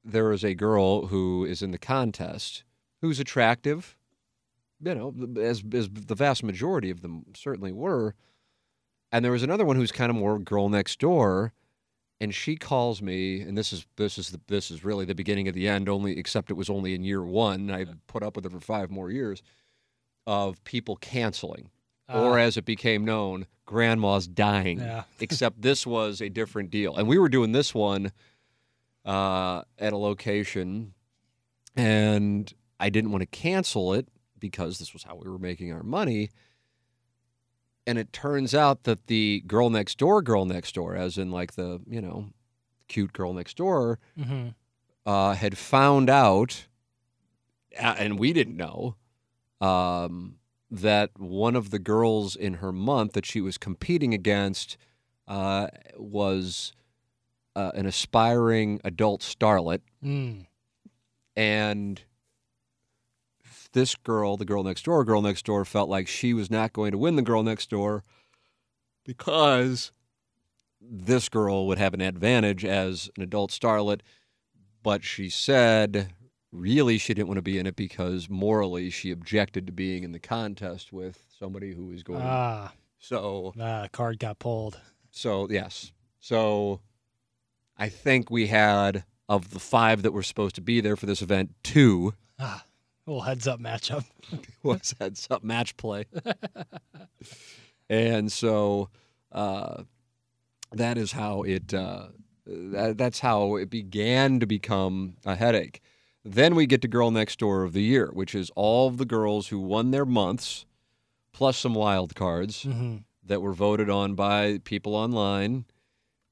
there 0.04 0.32
is 0.32 0.44
a 0.44 0.54
girl 0.54 1.08
who 1.08 1.46
is 1.46 1.62
in 1.62 1.72
the 1.72 1.78
contest 1.78 2.64
who's 3.02 3.20
attractive, 3.20 3.96
you 4.82 4.94
know, 4.96 5.14
as, 5.42 5.64
as 5.74 5.90
the 5.90 6.16
vast 6.16 6.44
majority 6.44 6.90
of 6.90 7.02
them 7.02 7.26
certainly 7.36 7.72
were. 7.72 8.16
And 9.12 9.24
there 9.24 9.32
was 9.32 9.44
another 9.44 9.66
one 9.66 9.76
who's 9.76 9.92
kind 9.92 10.10
of 10.10 10.16
more 10.16 10.38
girl 10.40 10.68
next 10.70 11.00
door, 11.00 11.54
and 12.20 12.34
she 12.36 12.56
calls 12.58 13.02
me, 13.02 13.42
and 13.42 13.58
this 13.58 13.72
is 13.72 13.86
this 13.96 14.18
is 14.18 14.32
the, 14.32 14.42
this 14.48 14.70
is 14.72 14.84
really 14.84 15.06
the 15.06 15.16
beginning 15.16 15.48
of 15.48 15.54
the 15.54 15.68
end. 15.68 15.88
Only 15.88 16.18
except 16.18 16.52
it 16.52 16.56
was 16.56 16.70
only 16.70 16.94
in 16.94 17.04
year 17.04 17.24
one. 17.24 17.72
I 17.72 17.86
put 18.08 18.22
up 18.24 18.36
with 18.36 18.46
it 18.46 18.52
for 18.52 18.60
five 18.60 18.90
more 18.92 19.10
years 19.10 19.42
of 20.26 20.62
people 20.66 20.98
canceling, 20.98 21.70
or 22.10 22.38
Ah. 22.38 22.42
as 22.42 22.58
it 22.58 22.66
became 22.66 23.06
known, 23.06 23.46
grandma's 23.66 24.28
dying. 24.28 24.80
Yeah. 24.80 25.04
except 25.22 25.62
this 25.62 25.88
was 25.88 26.20
a 26.20 26.28
different 26.30 26.70
deal, 26.70 26.96
and 26.98 27.08
we 27.08 27.18
were 27.18 27.30
doing 27.30 27.54
this 27.54 27.74
one 27.74 28.12
uh, 29.06 29.62
at 29.80 29.94
a 29.94 29.98
location, 29.98 30.94
and 31.78 32.54
I 32.80 32.90
didn't 32.90 33.12
want 33.12 33.22
to 33.22 33.26
cancel 33.28 33.94
it 33.94 34.08
because 34.40 34.78
this 34.80 34.94
was 34.94 35.04
how 35.04 35.16
we 35.16 35.30
were 35.30 35.40
making 35.40 35.72
our 35.74 35.84
money. 35.84 36.30
And 37.86 37.98
it 37.98 38.12
turns 38.12 38.54
out 38.54 38.84
that 38.84 39.08
the 39.08 39.44
girl 39.48 39.70
next 39.70 39.98
door, 39.98 40.22
girl 40.22 40.46
next 40.46 40.76
door, 40.76 40.96
as 40.96 41.18
in 41.18 41.32
like 41.32 41.54
the, 41.54 41.80
you 41.90 42.02
know, 42.02 42.30
cute 42.88 43.14
girl 43.14 43.34
next 43.34 43.58
door, 43.58 44.00
Mhm. 44.18 44.54
uh, 45.06 45.34
had 45.34 45.58
found 45.58 46.10
out, 46.10 46.68
and 47.78 48.20
we 48.20 48.34
didn't 48.34 48.58
know, 48.58 48.96
um, 49.62 50.38
that 50.70 51.18
one 51.18 51.56
of 51.56 51.70
the 51.70 51.80
girls 51.80 52.36
in 52.36 52.56
her 52.56 52.74
month 52.74 53.14
that 53.14 53.26
she 53.26 53.40
was 53.42 53.58
competing 53.58 54.14
against 54.14 54.78
uh, 55.30 55.68
was 55.98 56.74
uh, 57.56 57.72
an 57.74 57.86
aspiring 57.86 58.80
adult 58.84 59.22
starlet. 59.22 59.82
Mm. 60.04 60.46
And 61.36 62.02
this 63.72 63.96
girl, 63.96 64.38
the 64.38 64.46
girl 64.46 64.64
next 64.64 64.86
door, 64.86 65.04
girl 65.04 65.22
next 65.22 65.46
door, 65.46 65.66
felt 65.66 65.90
like 65.90 66.08
she 66.08 66.34
was 66.34 66.50
not 66.50 66.74
going 66.74 66.92
to 66.92 66.98
win 66.98 67.16
the 67.16 67.22
girl 67.22 67.44
next 67.44 67.70
door 67.70 68.04
because 69.06 69.92
this 70.82 71.30
girl 71.30 71.68
would 71.68 71.78
have 71.78 71.94
an 71.94 72.02
advantage 72.02 72.64
as 72.64 73.10
an 73.18 73.24
adult 73.24 73.52
starlet. 73.52 74.02
But 74.84 75.04
she 75.04 75.30
said 75.30 76.14
really 76.52 76.98
she 76.98 77.14
didn't 77.14 77.28
want 77.28 77.38
to 77.38 77.42
be 77.44 77.58
in 77.60 77.68
it 77.68 77.76
because 77.76 78.30
morally 78.30 78.90
she 78.90 79.12
objected 79.12 79.68
to 79.68 79.74
being 79.74 80.04
in 80.04 80.12
the 80.12 80.20
contest 80.20 80.94
with 80.94 81.26
somebody 81.38 81.74
who 81.74 81.88
was 81.88 82.04
going. 82.04 82.22
Ah, 82.24 82.74
so 83.00 83.54
ah, 83.60 83.88
card 83.92 84.20
got 84.20 84.40
pulled. 84.40 84.80
so 85.12 85.48
yes. 85.50 85.92
So 86.20 86.82
I 87.78 87.90
think 87.90 88.30
we 88.30 88.48
had 88.48 89.04
of 89.30 89.52
the 89.52 89.60
five 89.60 90.04
that 90.04 90.14
were 90.14 90.24
supposed 90.24 90.56
to 90.56 90.62
be 90.62 90.80
there 90.80 90.96
for 90.96 91.06
this 91.06 91.22
event, 91.22 91.54
two 91.64 92.14
Ah, 92.40 92.64
little 93.08 93.22
heads 93.22 93.48
up 93.48 93.60
matchup. 93.60 94.06
was 94.64 94.94
heads 95.00 95.28
up 95.32 95.44
match 95.44 95.78
play. 95.78 96.06
and 97.90 98.32
so 98.32 98.90
uh, 99.32 99.84
that 100.72 100.98
is 100.98 101.14
how 101.14 101.44
it 101.44 101.74
uh, 101.74 102.08
that, 102.46 102.98
that's 102.98 103.20
how 103.20 103.56
it 103.56 103.70
began 103.70 104.40
to 104.40 104.46
become 104.46 105.16
a 105.26 105.36
headache. 105.36 105.82
Then 106.24 106.56
we 106.56 106.66
get 106.66 106.82
to 106.82 106.88
girl 106.88 107.10
next 107.10 107.40
door 107.40 107.64
of 107.64 107.72
the 107.74 107.82
year, 107.82 108.10
which 108.12 108.36
is 108.36 108.52
all 108.56 108.88
of 108.88 108.98
the 108.98 109.06
girls 109.06 109.48
who 109.48 109.60
won 109.60 109.92
their 109.92 110.06
months 110.06 110.66
plus 111.32 111.58
some 111.58 111.74
wild 111.74 112.16
cards 112.16 112.64
hmm 112.64 112.98
that 113.24 113.42
were 113.42 113.54
voted 113.54 113.90
on 113.90 114.16
by 114.16 114.58
people 114.64 114.96
online. 114.96 115.66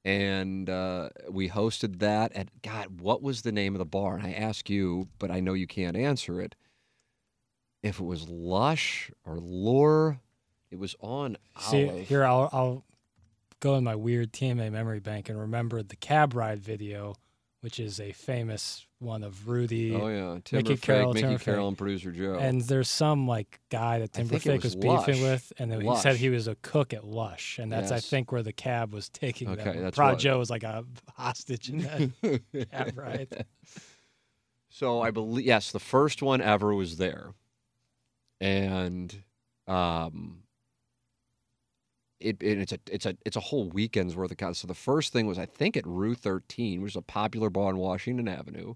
And 0.02 0.70
uh, 0.70 1.10
we 1.28 1.50
hosted 1.50 1.98
that 1.98 2.32
at 2.32 2.62
God. 2.62 3.00
What 3.00 3.22
was 3.22 3.42
the 3.42 3.52
name 3.52 3.74
of 3.74 3.80
the 3.80 3.84
bar? 3.84 4.16
And 4.16 4.26
I 4.26 4.32
ask 4.32 4.70
you, 4.70 5.08
but 5.18 5.30
I 5.30 5.40
know 5.40 5.52
you 5.52 5.66
can't 5.66 5.96
answer 5.96 6.40
it. 6.40 6.54
If 7.86 8.00
it 8.00 8.04
was 8.04 8.28
Lush 8.28 9.10
or 9.24 9.38
Lure, 9.38 10.20
it 10.70 10.78
was 10.78 10.94
on 11.00 11.36
See, 11.58 11.88
Olive. 11.88 12.08
here 12.08 12.24
I'll 12.24 12.48
I'll 12.52 12.84
go 13.60 13.76
in 13.76 13.84
my 13.84 13.94
weird 13.94 14.32
TMA 14.32 14.70
memory 14.72 15.00
bank 15.00 15.28
and 15.28 15.38
remember 15.40 15.82
the 15.82 15.96
cab 15.96 16.34
ride 16.34 16.60
video, 16.60 17.14
which 17.60 17.78
is 17.80 18.00
a 18.00 18.12
famous 18.12 18.86
one 18.98 19.22
of 19.22 19.46
Rudy. 19.48 19.94
oh 19.94 20.08
yeah, 20.08 20.38
Timber 20.44 20.70
Mickey 20.70 20.80
Carroll, 20.80 21.12
Mickey 21.14 21.26
Timber 21.28 21.38
Carroll, 21.38 21.64
Fake. 21.64 21.68
and 21.68 21.78
producer 21.78 22.12
Joe. 22.12 22.38
And 22.40 22.60
there's 22.62 22.88
some 22.90 23.28
like 23.28 23.60
guy 23.70 23.98
that 24.00 24.10
I 24.18 24.22
think 24.22 24.32
it 24.32 24.48
Timberfake 24.48 24.62
was 24.64 24.76
was, 24.76 25.04
beefing 25.06 25.22
with, 25.22 25.52
and 25.58 25.70
then 25.70 25.80
he 25.82 25.96
said 25.96 26.16
he 26.16 26.28
was 26.30 26.48
a 26.48 26.54
cook 26.62 26.92
at 26.92 27.04
Lush, 27.04 27.58
and 27.58 27.70
that's 27.70 27.92
I 27.92 27.96
Yes. 27.96 28.08
think 28.08 28.32
where 28.32 28.42
the 28.42 28.52
cab 28.54 28.92
was 28.92 29.08
taking 29.10 29.48
Okay, 29.50 29.62
them. 29.64 29.82
that's 29.82 29.96
Prod 29.96 30.14
what- 30.14 30.18
Joe 30.20 30.38
was 30.38 30.50
like 30.50 30.62
a 30.64 30.84
hostage 31.14 31.70
in 31.70 31.78
that 32.22 32.68
cab 32.72 32.96
ride. 32.98 33.46
So 34.68 35.00
I 35.00 35.10
believe 35.10 35.46
yes, 35.46 35.70
the 35.72 35.78
first 35.78 36.22
one 36.22 36.40
ever 36.40 36.74
was 36.74 36.96
there, 36.96 37.32
and 38.40 39.22
um, 39.66 40.42
it, 42.20 42.42
and 42.42 42.60
it's 42.60 42.72
a 42.72 42.78
it's 42.90 43.06
a 43.06 43.16
it's 43.24 43.36
a 43.36 43.40
whole 43.40 43.68
weekend's 43.68 44.16
worth 44.16 44.30
of 44.30 44.36
content. 44.36 44.56
So 44.56 44.66
the 44.66 44.74
first 44.74 45.12
thing 45.12 45.26
was 45.26 45.38
I 45.38 45.46
think 45.46 45.76
at 45.76 45.86
Rue 45.86 46.14
13, 46.14 46.82
which 46.82 46.92
is 46.92 46.96
a 46.96 47.02
popular 47.02 47.50
bar 47.50 47.68
on 47.68 47.76
Washington 47.76 48.28
Avenue, 48.28 48.74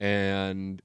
and 0.00 0.82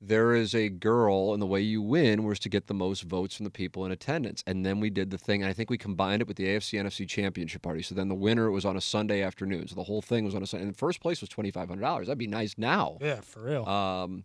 there 0.00 0.34
is 0.34 0.54
a 0.54 0.68
girl, 0.68 1.32
and 1.32 1.40
the 1.40 1.46
way 1.46 1.60
you 1.60 1.80
win 1.80 2.24
was 2.24 2.38
to 2.40 2.48
get 2.48 2.66
the 2.66 2.74
most 2.74 3.02
votes 3.04 3.36
from 3.36 3.44
the 3.44 3.50
people 3.50 3.86
in 3.86 3.92
attendance. 3.92 4.44
And 4.46 4.64
then 4.64 4.78
we 4.78 4.90
did 4.90 5.10
the 5.10 5.16
thing, 5.18 5.42
and 5.42 5.48
I 5.48 5.54
think 5.54 5.70
we 5.70 5.78
combined 5.78 6.20
it 6.20 6.28
with 6.28 6.36
the 6.36 6.44
AFC 6.46 6.78
NFC 6.80 7.08
Championship 7.08 7.62
party. 7.62 7.82
So 7.82 7.94
then 7.94 8.08
the 8.08 8.14
winner 8.14 8.50
was 8.50 8.64
on 8.64 8.76
a 8.76 8.80
Sunday 8.80 9.22
afternoon. 9.22 9.68
So 9.68 9.74
the 9.74 9.84
whole 9.84 10.02
thing 10.02 10.24
was 10.24 10.34
on 10.34 10.42
a 10.42 10.46
Sunday. 10.46 10.66
And 10.66 10.76
first 10.76 11.00
place 11.00 11.20
was 11.20 11.30
twenty 11.30 11.50
five 11.50 11.68
hundred 11.68 11.82
dollars. 11.82 12.08
That'd 12.08 12.18
be 12.18 12.26
nice 12.26 12.54
now. 12.58 12.98
Yeah, 13.00 13.20
for 13.20 13.42
real. 13.42 13.66
Um, 13.66 14.24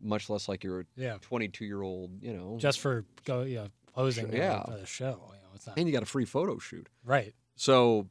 much 0.00 0.28
less 0.30 0.48
like 0.48 0.62
you're 0.64 0.80
a 0.80 0.84
yeah, 0.96 1.16
22 1.20 1.64
year 1.64 1.82
old, 1.82 2.22
you 2.22 2.32
know, 2.32 2.56
just 2.58 2.80
for 2.80 3.04
go 3.24 3.42
yeah 3.42 3.66
posing 3.94 4.32
Yeah. 4.32 4.64
for 4.64 4.76
the 4.78 4.86
show. 4.86 5.20
You 5.32 5.38
know, 5.42 5.48
it's 5.54 5.66
not 5.66 5.78
and 5.78 5.86
you 5.88 5.92
got 5.92 6.02
a 6.02 6.06
free 6.06 6.24
photo 6.24 6.58
shoot. 6.58 6.88
right. 7.04 7.34
So, 7.56 8.06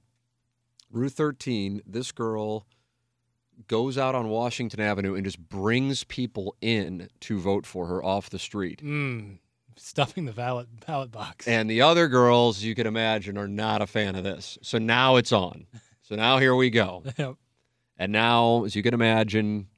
Rue 0.91 1.07
13, 1.09 1.81
this 1.85 2.11
girl 2.11 2.65
goes 3.67 3.97
out 3.97 4.13
on 4.15 4.27
Washington 4.29 4.79
Avenue 4.81 5.15
and 5.15 5.23
just 5.25 5.39
brings 5.39 6.03
people 6.03 6.55
in 6.61 7.09
to 7.21 7.39
vote 7.39 7.65
for 7.65 7.87
her 7.87 8.03
off 8.03 8.29
the 8.29 8.39
street. 8.39 8.81
Mm, 8.83 9.39
stuffing 9.77 10.25
the 10.25 10.33
ballot 10.33 10.67
ballot 10.85 11.11
box. 11.11 11.47
And 11.47 11.69
the 11.69 11.81
other 11.81 12.07
girls, 12.07 12.61
you 12.61 12.75
can 12.75 12.85
imagine, 12.87 13.37
are 13.37 13.47
not 13.47 13.81
a 13.81 13.87
fan 13.87 14.15
of 14.15 14.23
this. 14.23 14.57
So 14.61 14.77
now 14.77 15.15
it's 15.15 15.31
on. 15.31 15.65
So 16.03 16.15
now 16.15 16.37
here 16.39 16.55
we 16.55 16.69
go. 16.69 17.03
Yep. 17.17 17.35
And 17.99 18.11
now, 18.11 18.63
as 18.63 18.75
you 18.75 18.83
can 18.83 18.93
imagine, 18.93 19.69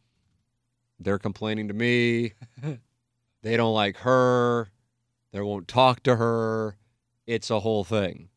they're 0.99 1.19
complaining 1.19 1.67
to 1.67 1.73
me. 1.73 2.33
they 3.41 3.57
don't 3.57 3.73
like 3.73 3.97
her. 3.97 4.69
They 5.31 5.41
won't 5.41 5.67
talk 5.67 6.03
to 6.03 6.15
her. 6.15 6.77
It's 7.27 7.49
a 7.49 7.59
whole 7.59 7.83
thing. 7.83 8.29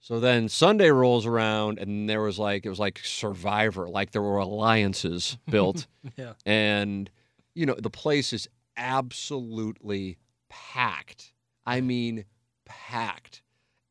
So 0.00 0.20
then 0.20 0.50
Sunday 0.50 0.90
rolls 0.90 1.24
around, 1.24 1.78
and 1.78 2.08
there 2.10 2.20
was 2.20 2.38
like, 2.38 2.66
it 2.66 2.68
was 2.68 2.78
like 2.78 3.00
Survivor, 3.02 3.88
like 3.88 4.10
there 4.10 4.20
were 4.20 4.36
alliances 4.36 5.38
built. 5.50 5.86
yeah. 6.16 6.34
and, 6.44 7.10
you 7.54 7.64
know, 7.64 7.74
the 7.74 7.88
place 7.88 8.34
is 8.34 8.46
absolutely 8.76 10.18
packed. 10.50 11.32
I 11.64 11.80
mean, 11.80 12.26
packed. 12.66 13.40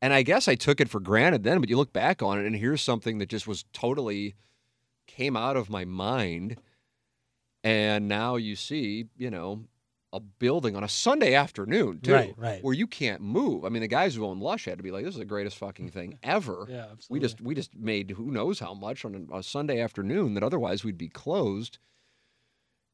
And 0.00 0.12
I 0.12 0.22
guess 0.22 0.46
I 0.46 0.54
took 0.54 0.80
it 0.80 0.88
for 0.88 1.00
granted 1.00 1.42
then, 1.42 1.60
but 1.60 1.68
you 1.68 1.76
look 1.76 1.92
back 1.92 2.22
on 2.22 2.38
it, 2.38 2.46
and 2.46 2.54
here's 2.54 2.82
something 2.82 3.18
that 3.18 3.28
just 3.28 3.48
was 3.48 3.64
totally 3.72 4.36
came 5.08 5.36
out 5.36 5.56
of 5.56 5.68
my 5.68 5.84
mind. 5.84 6.58
And 7.64 8.06
now 8.08 8.36
you 8.36 8.54
see, 8.56 9.06
you 9.16 9.30
know, 9.30 9.64
a 10.12 10.20
building 10.20 10.76
on 10.76 10.84
a 10.84 10.88
Sunday 10.88 11.34
afternoon, 11.34 11.98
too, 12.00 12.12
Right, 12.12 12.34
right. 12.36 12.62
where 12.62 12.74
you 12.74 12.86
can't 12.86 13.20
move. 13.20 13.64
I 13.64 13.68
mean, 13.70 13.82
the 13.82 13.88
guys 13.88 14.14
who 14.14 14.24
own 14.24 14.38
Lush 14.38 14.66
had 14.66 14.76
to 14.78 14.84
be 14.84 14.92
like, 14.92 15.04
"This 15.04 15.14
is 15.14 15.18
the 15.18 15.24
greatest 15.24 15.56
fucking 15.58 15.88
thing 15.96 16.18
ever." 16.22 16.66
Yeah, 16.68 16.86
absolutely. 16.92 17.06
we 17.08 17.20
just 17.20 17.40
we 17.40 17.54
just 17.56 17.74
made 17.74 18.10
who 18.12 18.30
knows 18.30 18.60
how 18.60 18.74
much 18.74 19.04
on 19.04 19.28
a, 19.32 19.38
a 19.38 19.42
Sunday 19.42 19.80
afternoon 19.80 20.34
that 20.34 20.44
otherwise 20.44 20.84
we'd 20.84 20.98
be 20.98 21.08
closed. 21.08 21.78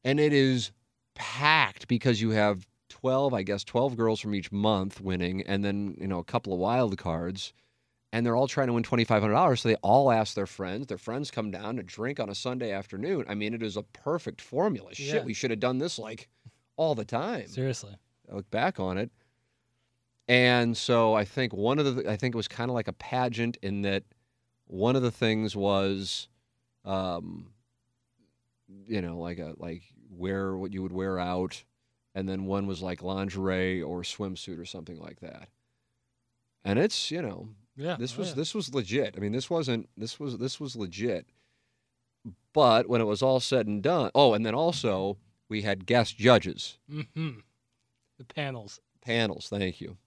And 0.03 0.19
it 0.19 0.33
is 0.33 0.71
packed 1.13 1.87
because 1.87 2.21
you 2.21 2.31
have 2.31 2.65
12, 2.89 3.33
I 3.33 3.43
guess 3.43 3.63
12 3.63 3.95
girls 3.95 4.19
from 4.19 4.33
each 4.33 4.51
month 4.51 4.99
winning 4.99 5.41
and 5.43 5.63
then, 5.63 5.95
you 5.99 6.07
know, 6.07 6.17
a 6.19 6.23
couple 6.23 6.53
of 6.53 6.59
wild 6.59 6.97
cards 6.97 7.53
and 8.11 8.25
they're 8.25 8.35
all 8.35 8.47
trying 8.47 8.67
to 8.67 8.73
win 8.73 8.83
$2500 8.83 9.59
so 9.59 9.69
they 9.69 9.75
all 9.75 10.11
ask 10.11 10.33
their 10.35 10.47
friends, 10.47 10.87
their 10.87 10.97
friends 10.97 11.31
come 11.31 11.51
down 11.51 11.77
to 11.77 11.83
drink 11.83 12.19
on 12.19 12.29
a 12.29 12.35
Sunday 12.35 12.71
afternoon. 12.71 13.25
I 13.27 13.35
mean, 13.35 13.53
it 13.53 13.63
is 13.63 13.77
a 13.77 13.83
perfect 13.83 14.41
formula. 14.41 14.89
Yeah. 14.95 15.11
Shit, 15.13 15.25
we 15.25 15.33
should 15.33 15.51
have 15.51 15.59
done 15.59 15.77
this 15.77 15.97
like 15.97 16.27
all 16.75 16.95
the 16.95 17.05
time. 17.05 17.47
seriously. 17.47 17.95
I 18.31 18.35
look 18.35 18.49
back 18.49 18.79
on 18.79 18.97
it. 18.97 19.11
And 20.27 20.77
so 20.77 21.13
I 21.13 21.25
think 21.25 21.53
one 21.53 21.79
of 21.79 21.95
the 21.95 22.09
I 22.09 22.15
think 22.15 22.35
it 22.35 22.37
was 22.37 22.47
kind 22.47 22.69
of 22.69 22.75
like 22.75 22.87
a 22.87 22.93
pageant 22.93 23.57
in 23.61 23.81
that 23.81 24.03
one 24.65 24.95
of 24.95 25.01
the 25.01 25.11
things 25.11 25.55
was 25.55 26.29
um 26.85 27.47
you 28.87 29.01
know 29.01 29.17
like 29.19 29.39
a 29.39 29.53
like 29.57 29.83
wear 30.09 30.55
what 30.55 30.73
you 30.73 30.81
would 30.81 30.93
wear 30.93 31.19
out 31.19 31.63
and 32.15 32.27
then 32.27 32.45
one 32.45 32.65
was 32.67 32.81
like 32.81 33.01
lingerie 33.01 33.81
or 33.81 34.01
swimsuit 34.01 34.59
or 34.59 34.65
something 34.65 34.99
like 34.99 35.19
that. 35.19 35.49
And 36.63 36.79
it's 36.79 37.11
you 37.11 37.21
know 37.21 37.49
Yeah. 37.77 37.95
this 37.97 38.15
oh, 38.15 38.19
was 38.19 38.29
yeah. 38.29 38.35
this 38.35 38.53
was 38.53 38.73
legit. 38.73 39.15
I 39.17 39.19
mean, 39.19 39.31
this 39.31 39.49
wasn't 39.49 39.89
this 39.97 40.19
was 40.19 40.37
this 40.37 40.59
was 40.59 40.75
legit. 40.75 41.25
But 42.53 42.87
when 42.89 43.01
it 43.01 43.05
was 43.05 43.21
all 43.21 43.39
said 43.39 43.65
and 43.67 43.81
done, 43.81 44.11
oh, 44.13 44.33
and 44.33 44.45
then 44.45 44.53
also 44.55 45.17
we 45.49 45.61
had 45.63 45.85
guest 45.85 46.17
judges 46.17 46.77
Mhm. 46.91 47.41
The 48.17 48.25
panels. 48.25 48.79
panels. 49.01 49.47
Thank 49.49 49.81
you. 49.81 49.97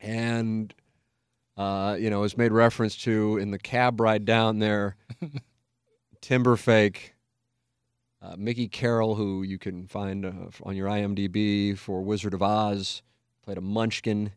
And 0.00 0.74
uh, 1.56 1.96
you 1.98 2.10
know, 2.10 2.24
it's 2.24 2.36
made 2.36 2.50
reference 2.52 2.96
to 2.98 3.38
in 3.38 3.50
the 3.52 3.58
cab 3.58 4.00
ride 4.00 4.24
down 4.24 4.58
there, 4.58 4.96
Timberfake, 6.20 7.12
uh, 8.20 8.34
Mickey 8.36 8.66
Carroll, 8.68 9.14
who 9.14 9.42
you 9.42 9.58
can 9.58 9.86
find 9.86 10.24
uh, 10.26 10.32
on 10.64 10.74
your 10.76 10.88
IMDb 10.88 11.76
for 11.78 12.02
Wizard 12.02 12.34
of 12.34 12.42
Oz, 12.42 13.02
played 13.44 13.58
a 13.58 13.60
Munchkin. 13.60 14.32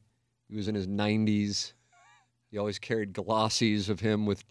He 0.49 0.55
was 0.55 0.67
in 0.67 0.75
his 0.75 0.87
90s. 0.87 1.73
He 2.57 2.59
always 2.59 2.79
carried 2.79 3.13
glossies 3.13 3.87
of 3.87 3.99
him 3.99 4.25
with 4.25 4.43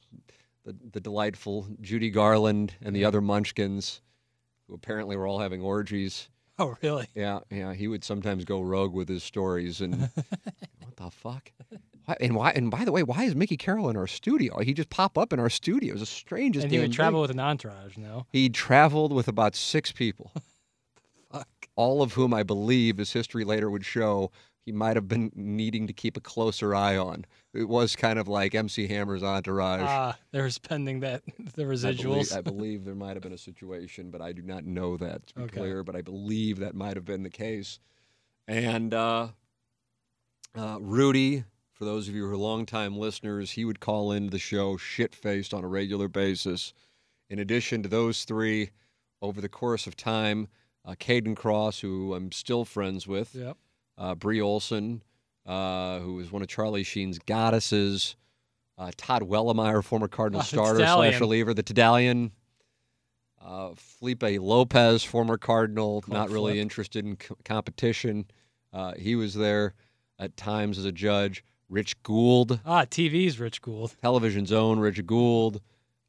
the, 0.65 0.77
the 0.93 1.01
delightful 1.01 1.67
Judy 1.81 2.09
Garland 2.09 2.73
and 2.81 2.95
the 2.95 3.05
other 3.05 3.21
Munchkins, 3.21 4.01
who 4.69 4.75
apparently 4.75 5.17
were 5.17 5.27
all 5.27 5.41
having 5.41 5.61
orgies. 5.61 6.29
Oh, 6.59 6.75
really? 6.83 7.07
Yeah, 7.15 7.41
yeah. 7.51 7.75
He 7.75 7.87
would 7.87 8.03
sometimes 8.03 8.47
go 8.47 8.63
rogue 8.63 8.95
with 8.95 9.11
his 9.11 9.23
stories, 9.23 9.83
and 9.83 9.95
what 10.81 10.97
the 10.97 11.11
fuck? 11.11 11.53
Why, 12.07 12.17
and 12.19 12.35
why? 12.35 12.53
And 12.53 12.71
by 12.71 12.87
the 12.87 12.93
way, 12.93 13.03
why 13.03 13.25
is 13.25 13.35
Mickey 13.35 13.59
Carroll 13.59 13.91
in 13.91 13.97
our 13.97 14.07
studio? 14.07 14.61
He 14.61 14.73
just 14.73 14.89
pop 14.89 15.19
up 15.19 15.35
in 15.35 15.39
our 15.39 15.51
studio. 15.51 15.93
It's 15.93 16.01
the 16.01 16.07
strangest. 16.07 16.65
and 16.65 16.73
he 16.73 16.79
would 16.79 16.93
travel 16.95 17.19
thing. 17.19 17.23
with 17.23 17.31
an 17.33 17.41
entourage, 17.41 17.99
no? 17.99 18.25
He 18.33 18.49
traveled 18.49 19.13
with 19.13 19.29
about 19.29 19.55
six 19.55 19.93
people, 19.93 20.33
Fuck. 21.33 21.49
all 21.75 22.01
of 22.01 22.15
whom 22.15 22.33
I 22.33 22.43
believe, 22.43 22.99
as 23.01 23.13
history 23.13 23.45
later 23.45 23.69
would 23.69 23.85
show, 23.85 24.31
he 24.67 24.73
might 24.73 24.97
have 24.97 25.07
been 25.07 25.31
needing 25.35 25.87
to 25.87 25.93
keep 25.93 26.17
a 26.17 26.21
closer 26.21 26.75
eye 26.75 26.97
on. 26.97 27.25
It 27.55 27.69
was 27.69 27.95
kind 27.97 28.19
of 28.19 28.27
like 28.27 28.55
MC 28.55 28.89
Hammer's 28.89 29.23
entourage. 29.23 29.81
Ah, 29.85 30.19
they're 30.33 30.51
spending 30.51 31.01
that 31.01 31.23
the 31.55 31.63
I 31.63 31.65
believe, 31.65 31.79
residuals. 31.97 32.37
I 32.37 32.41
believe 32.43 32.85
there 32.85 32.97
might 32.97 33.15
have 33.15 33.23
been 33.23 33.33
a 33.33 33.39
situation, 33.39 34.11
but 34.11 34.21
I 34.21 34.33
do 34.33 34.43
not 34.43 34.65
know 34.65 34.97
that 34.97 35.29
to 35.29 35.35
be 35.37 35.43
Okay. 35.45 35.59
clear. 35.61 35.83
But 35.85 35.95
I 35.95 36.03
believe 36.03 36.59
that 36.59 36.75
might 36.75 36.97
have 36.97 37.05
been 37.05 37.23
the 37.23 37.31
case. 37.31 37.79
And 38.49 38.93
uh, 38.93 39.29
uh, 40.57 40.79
Rudy, 40.81 41.45
for 41.73 41.85
those 41.85 42.09
of 42.09 42.15
you 42.15 42.27
who 42.27 42.33
are 42.33 42.37
longtime 42.37 42.97
listeners, 42.97 43.53
he 43.53 43.65
would 43.65 43.79
call 43.79 44.11
into 44.11 44.31
the 44.31 44.39
show 44.39 44.77
shit 44.77 45.15
faced 45.15 45.55
on 45.55 45.63
a 45.63 45.69
regular 45.69 46.09
basis. 46.09 46.75
In 47.31 47.39
addition 47.39 47.83
to 47.85 47.89
those 47.89 48.25
three, 48.25 48.71
over 49.23 49.41
the 49.41 49.49
course 49.49 49.87
of 49.87 49.97
time, 49.97 50.49
uh, 50.85 50.95
Kayden 50.99 51.37
Kross, 51.37 51.81
who 51.81 52.15
I'm 52.15 52.33
still 52.33 52.65
friends 52.65 53.07
with, 53.07 53.35
Yep. 53.35 53.57
Uh, 53.99 54.15
Bree 54.15 54.41
Olson, 54.41 55.03
uh, 55.47 56.01
who 56.01 56.15
was 56.15 56.31
one 56.31 56.43
of 56.43 56.49
Charlie 56.49 56.83
Sheen's 56.83 57.19
goddesses, 57.19 58.17
uh, 58.79 58.91
Todd 58.97 59.23
Wellemeyer, 59.23 59.83
former 59.83 60.09
Cardinal 60.09 60.43
starter 60.45 60.81
slash 60.81 61.19
reliever, 61.21 61.55
the 61.55 61.63
Tedalian, 61.63 62.33
uh, 63.43 63.71
Felipe 63.77 64.23
Lopez, 64.41 65.03
former 65.05 65.39
Cardinal, 65.39 66.05
not 66.09 66.31
really 66.31 66.53
flip. 66.55 66.63
interested 66.63 67.05
in 67.07 67.17
c- 67.21 67.35
competition. 67.45 68.27
Uh, 68.73 68.93
he 68.99 69.15
was 69.17 69.35
there 69.35 69.75
at 70.19 70.37
times 70.37 70.79
as 70.79 70.85
a 70.85 70.93
judge. 70.93 71.45
Rich 71.69 72.03
Gould, 72.03 72.61
Ah, 72.65 72.85
TV's 72.85 73.41
Rich 73.41 73.61
Gould. 73.63 73.95
television's 74.01 74.53
own 74.53 74.79
Rich 74.79 75.05
Gould, 75.07 75.61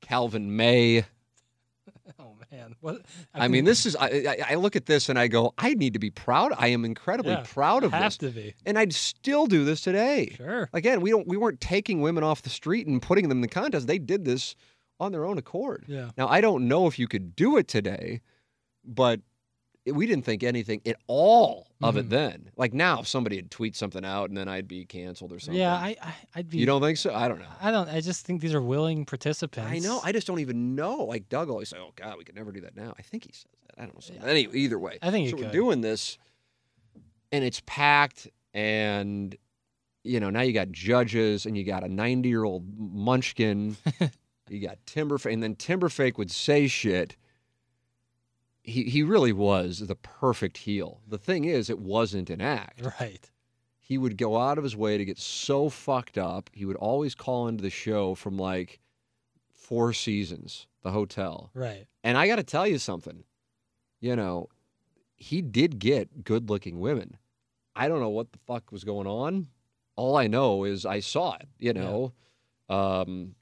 Calvin 0.02 0.56
May. 0.56 1.06
Man, 2.52 2.76
what? 2.82 3.02
I 3.34 3.48
mean, 3.48 3.66
this 3.66 3.86
is, 3.86 3.96
I, 3.96 4.08
I, 4.08 4.38
I 4.52 4.56
look 4.56 4.76
at 4.76 4.86
this 4.86 5.10
and 5.10 5.18
I 5.20 5.28
go, 5.28 5.54
I 5.58 5.74
need 5.74 5.94
to 5.94 6.00
be 6.00 6.10
proud. 6.10 6.54
I 6.58 6.68
am 6.70 6.86
incredibly 6.86 7.34
Yeah, 7.34 7.44
proud 7.46 7.84
of 7.84 7.92
have 7.92 8.04
this. 8.04 8.18
to 8.18 8.30
be 8.30 8.54
And 8.66 8.78
I'd 8.80 8.94
still 8.94 9.48
do 9.48 9.66
this 9.66 9.82
today. 9.82 10.34
sure. 10.38 10.70
Again, 10.74 11.02
we 11.02 11.10
don't 11.10 11.28
we 11.28 11.38
weren't 11.38 11.60
taking 11.62 12.02
women 12.02 12.24
off 12.24 12.42
the 12.42 12.50
street 12.50 12.88
and 12.88 13.02
putting 13.02 13.28
them 13.30 13.38
in 13.38 13.42
the 13.42 13.48
contest. 13.48 13.88
They 13.88 14.00
did 14.00 14.26
this 14.26 14.56
on 15.00 15.12
their 15.12 15.26
own 15.26 15.38
accord. 15.38 15.86
Yeah. 15.88 16.10
Now 16.18 16.28
I 16.28 16.42
don't 16.42 16.68
know 16.68 16.88
if 16.88 16.98
you 16.98 17.08
could 17.08 17.36
do 17.36 17.58
it 17.58 17.68
today, 17.68 18.22
but 18.86 19.20
we 19.94 20.06
didn't 20.06 20.26
think 20.26 20.44
anything 20.44 20.82
at 20.86 20.96
all 21.08 21.68
of 21.82 21.96
it 21.98 22.08
Mhm. 22.08 22.10
then. 22.10 22.52
Like 22.58 22.74
now, 22.74 23.00
if 23.02 23.08
somebody 23.08 23.38
would 23.38 23.52
tweet 23.52 23.76
something 23.76 24.04
out 24.04 24.30
and 24.30 24.38
then 24.38 24.48
I'd 24.48 24.68
be 24.68 24.86
canceled 24.86 25.32
or 25.32 25.40
something. 25.40 25.60
Yeah, 25.60 25.74
I, 25.76 25.96
I 26.02 26.14
I'd 26.36 26.50
be. 26.50 26.58
you 26.58 26.66
don't 26.66 26.82
think 26.82 26.98
so? 26.98 27.14
I 27.14 27.28
don't 27.28 27.40
know. 27.40 27.46
I 27.62 27.72
don't. 27.72 27.90
I 27.90 28.02
just 28.02 28.26
think 28.26 28.42
these 28.42 28.54
are 28.54 28.62
willing 28.62 29.06
participants. 29.06 29.70
I 29.72 29.80
know. 29.80 30.00
I 30.04 30.12
just 30.12 30.28
don't 30.28 30.40
even 30.40 30.76
know. 30.76 31.04
Like 31.06 31.30
Doug 31.30 31.50
always 31.50 31.70
say, 31.70 31.78
"Oh 31.80 31.92
God, 31.96 32.18
we 32.18 32.24
could 32.24 32.36
never 32.36 32.52
do 32.52 32.62
that 32.62 32.76
now." 32.76 32.94
I 32.98 33.02
think 33.02 33.26
he 33.26 33.32
says 33.34 33.46
that. 33.68 33.82
I 33.82 33.86
don't 33.86 34.22
know. 34.22 34.28
Anyway, 34.28 34.58
either 34.58 34.80
way, 34.80 34.98
I 35.02 35.12
think 35.12 35.30
so 35.30 35.36
we're 35.38 35.44
could. 35.44 35.52
doing 35.52 35.82
this, 35.82 36.18
and 37.32 37.44
it's 37.44 37.62
packed, 37.66 38.28
and 38.54 39.36
you 40.04 40.20
know 40.20 40.30
now 40.30 40.42
you 40.42 40.54
got 40.54 40.72
judges, 40.72 41.46
and 41.46 41.58
you 41.58 41.64
got 41.64 41.84
a 41.84 41.88
ninety-year-old 41.88 42.66
munchkin, 42.78 43.78
you 44.50 44.60
got 44.68 44.78
Timberfake, 44.86 45.34
and 45.34 45.44
then 45.44 45.56
Timberfake 45.56 46.18
would 46.18 46.32
say 46.32 46.68
shit. 46.68 47.16
He 48.68 48.84
he 48.84 49.02
really 49.02 49.34
was 49.34 49.80
the 49.80 49.96
perfect 49.96 50.58
heel. 50.58 51.02
The 51.08 51.18
thing 51.18 51.46
is, 51.46 51.70
it 51.70 51.80
wasn't 51.80 52.30
an 52.30 52.42
act 52.42 52.82
Right. 53.00 53.32
he 53.80 53.98
would 53.98 54.18
go 54.18 54.38
out 54.38 54.58
of 54.60 54.64
his 54.64 54.76
way 54.76 54.98
to 54.98 55.06
get 55.06 55.18
so 55.18 55.70
fucked 55.70 56.18
up. 56.18 56.50
He 56.54 56.66
would 56.66 56.76
always 56.76 57.16
call 57.16 57.48
into 57.48 57.64
the 57.64 57.70
show 57.72 58.14
from 58.14 58.38
like 58.38 58.80
Four 59.50 59.94
Seasons, 59.94 60.68
the 60.84 60.92
hotel. 60.92 61.50
Right. 61.54 61.88
And 62.04 62.18
I 62.18 62.28
got 62.28 62.36
to 62.36 62.44
tell 62.44 62.68
you 62.68 62.78
something. 62.78 63.24
You 64.00 64.16
know, 64.16 64.50
he 65.16 65.42
did 65.42 65.80
get 65.80 66.24
good 66.24 66.50
looking 66.50 66.80
women. 66.80 67.18
I 67.76 67.88
don't 67.88 68.00
know 68.02 68.10
what 68.10 68.32
the 68.32 68.40
fuck 68.46 68.72
was 68.72 68.84
going 68.84 69.08
on. 69.08 69.48
All 69.96 70.16
I 70.16 70.28
know 70.28 70.64
is 70.66 70.86
I 70.86 71.00
saw 71.00 71.36
it, 71.36 71.48
you 71.58 71.74
know. 71.74 72.12
Um, 72.70 73.34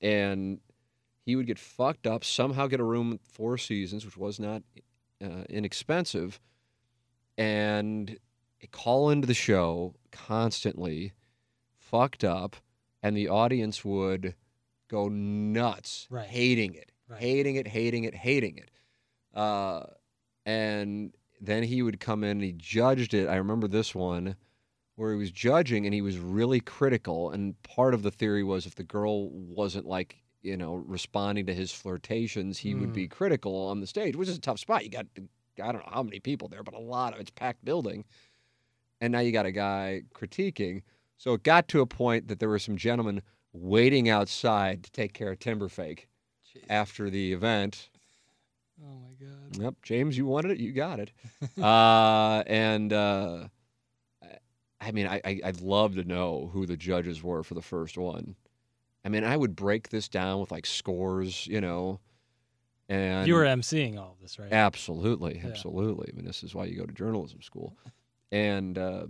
and 0.00 0.60
he 1.26 1.36
would 1.36 1.46
get 1.46 1.58
fucked 1.58 2.06
up, 2.06 2.24
somehow 2.24 2.68
get 2.68 2.80
a 2.80 2.84
room 2.84 3.12
at 3.12 3.20
Four 3.20 3.58
Seasons, 3.58 4.04
which 4.04 4.16
was 4.16 4.40
not 4.40 4.62
uh, 5.22 5.42
inexpensive, 5.50 6.40
and 7.36 8.18
call 8.70 9.10
into 9.10 9.26
the 9.26 9.34
show 9.34 9.94
constantly, 10.12 11.12
fucked 11.78 12.24
up, 12.24 12.56
and 13.02 13.16
the 13.16 13.28
audience 13.28 13.84
would 13.84 14.34
go 14.88 15.08
nuts, 15.08 16.06
Right. 16.10 16.26
hating 16.28 16.74
it, 16.74 16.92
Right. 17.08 17.20
hating 17.20 17.56
it, 17.56 17.68
hating 17.68 18.04
it, 18.04 18.14
hating 18.14 18.56
it. 18.56 18.70
Uh, 19.34 19.84
and 20.44 21.12
then 21.40 21.64
he 21.64 21.82
would 21.82 22.00
come 22.00 22.24
in 22.24 22.30
and 22.30 22.42
he 22.44 22.52
judged 22.52 23.12
it. 23.14 23.28
I 23.28 23.36
remember 23.36 23.68
this 23.68 23.94
one 23.94 24.36
where 24.94 25.12
he 25.12 25.18
was 25.18 25.30
judging 25.30 25.84
and 25.84 25.92
he 25.92 26.00
was 26.00 26.18
really 26.18 26.60
critical. 26.60 27.30
And 27.30 27.60
part 27.62 27.92
of 27.92 28.02
the 28.02 28.10
theory 28.10 28.42
was 28.42 28.64
if 28.64 28.76
the 28.76 28.82
girl 28.84 29.28
wasn't 29.30 29.86
like, 29.86 30.22
you 30.46 30.56
know, 30.56 30.74
responding 30.86 31.44
to 31.46 31.54
his 31.54 31.72
flirtations, 31.72 32.58
he 32.58 32.74
would 32.74 32.90
Mm. 32.90 32.94
be 32.94 33.08
critical 33.08 33.54
on 33.68 33.80
the 33.80 33.86
stage, 33.86 34.14
which 34.16 34.28
is 34.28 34.36
a 34.38 34.40
tough 34.40 34.58
spot. 34.60 34.84
You 34.84 34.90
got, 34.90 35.06
I 35.62 35.72
don't 35.72 35.84
know 35.84 35.90
how 35.92 36.02
many 36.02 36.20
people 36.20 36.48
there, 36.48 36.62
but 36.62 36.74
a 36.74 36.78
lot 36.78 37.14
of 37.14 37.20
it's 37.20 37.30
packed 37.30 37.64
building. 37.64 38.04
And 39.00 39.12
now 39.12 39.18
you 39.20 39.32
got 39.32 39.44
a 39.46 39.52
guy 39.52 40.02
critiquing. 40.14 40.82
So 41.18 41.34
it 41.34 41.42
got 41.42 41.68
to 41.68 41.80
a 41.80 41.86
point 41.86 42.28
that 42.28 42.38
there 42.40 42.48
were 42.48 42.58
some 42.58 42.76
gentlemen 42.76 43.22
waiting 43.52 44.08
outside 44.08 44.84
to 44.84 44.90
take 44.92 45.12
care 45.12 45.32
of 45.32 45.38
Timberfake 45.38 46.06
Jeez. 46.54 46.64
after 46.70 47.10
the 47.10 47.32
event. 47.32 47.90
Oh 48.82 48.94
my 49.00 49.14
god. 49.26 49.56
Yep, 49.62 49.74
James, 49.82 50.16
you 50.18 50.26
wanted 50.26 50.52
it, 50.52 50.58
you 50.60 50.72
got 50.72 51.00
it. 51.00 51.10
uh, 51.62 52.42
and 52.46 52.92
uh, 52.92 53.48
I- 54.22 54.38
I 54.80 54.90
mean, 54.92 55.06
I, 55.06 55.20
I 55.24 55.40
I'd 55.44 55.60
love 55.62 55.94
to 55.96 56.04
know 56.04 56.50
who 56.52 56.66
the 56.66 56.76
judges 56.76 57.22
were 57.22 57.42
for 57.42 57.54
the 57.54 57.62
first 57.62 57.96
one. 57.96 58.36
I 59.06 59.08
mean, 59.08 59.22
I 59.22 59.36
would 59.36 59.54
break 59.54 59.90
this 59.90 60.08
down 60.08 60.40
with 60.40 60.50
like 60.50 60.66
scores, 60.66 61.46
you 61.46 61.60
know. 61.60 62.00
And 62.88 63.28
you 63.28 63.34
were 63.34 63.44
emceeing 63.44 63.96
all 63.96 64.12
of 64.12 64.20
this, 64.20 64.36
right? 64.36 64.52
Absolutely, 64.52 65.38
Yeah. 65.38 65.48
absolutely. 65.48 66.10
I 66.12 66.16
mean, 66.16 66.24
this 66.24 66.42
is 66.42 66.56
why 66.56 66.64
you 66.64 66.76
go 66.76 66.86
to 66.86 66.92
journalism 66.92 67.40
school. 67.40 67.76
And 68.32 68.76
uh, 68.76 69.06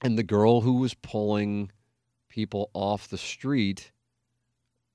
and 0.00 0.16
the 0.16 0.22
girl 0.22 0.62
who 0.62 0.78
was 0.78 0.94
pulling 0.94 1.70
people 2.30 2.70
off 2.72 3.08
the 3.08 3.18
street 3.18 3.92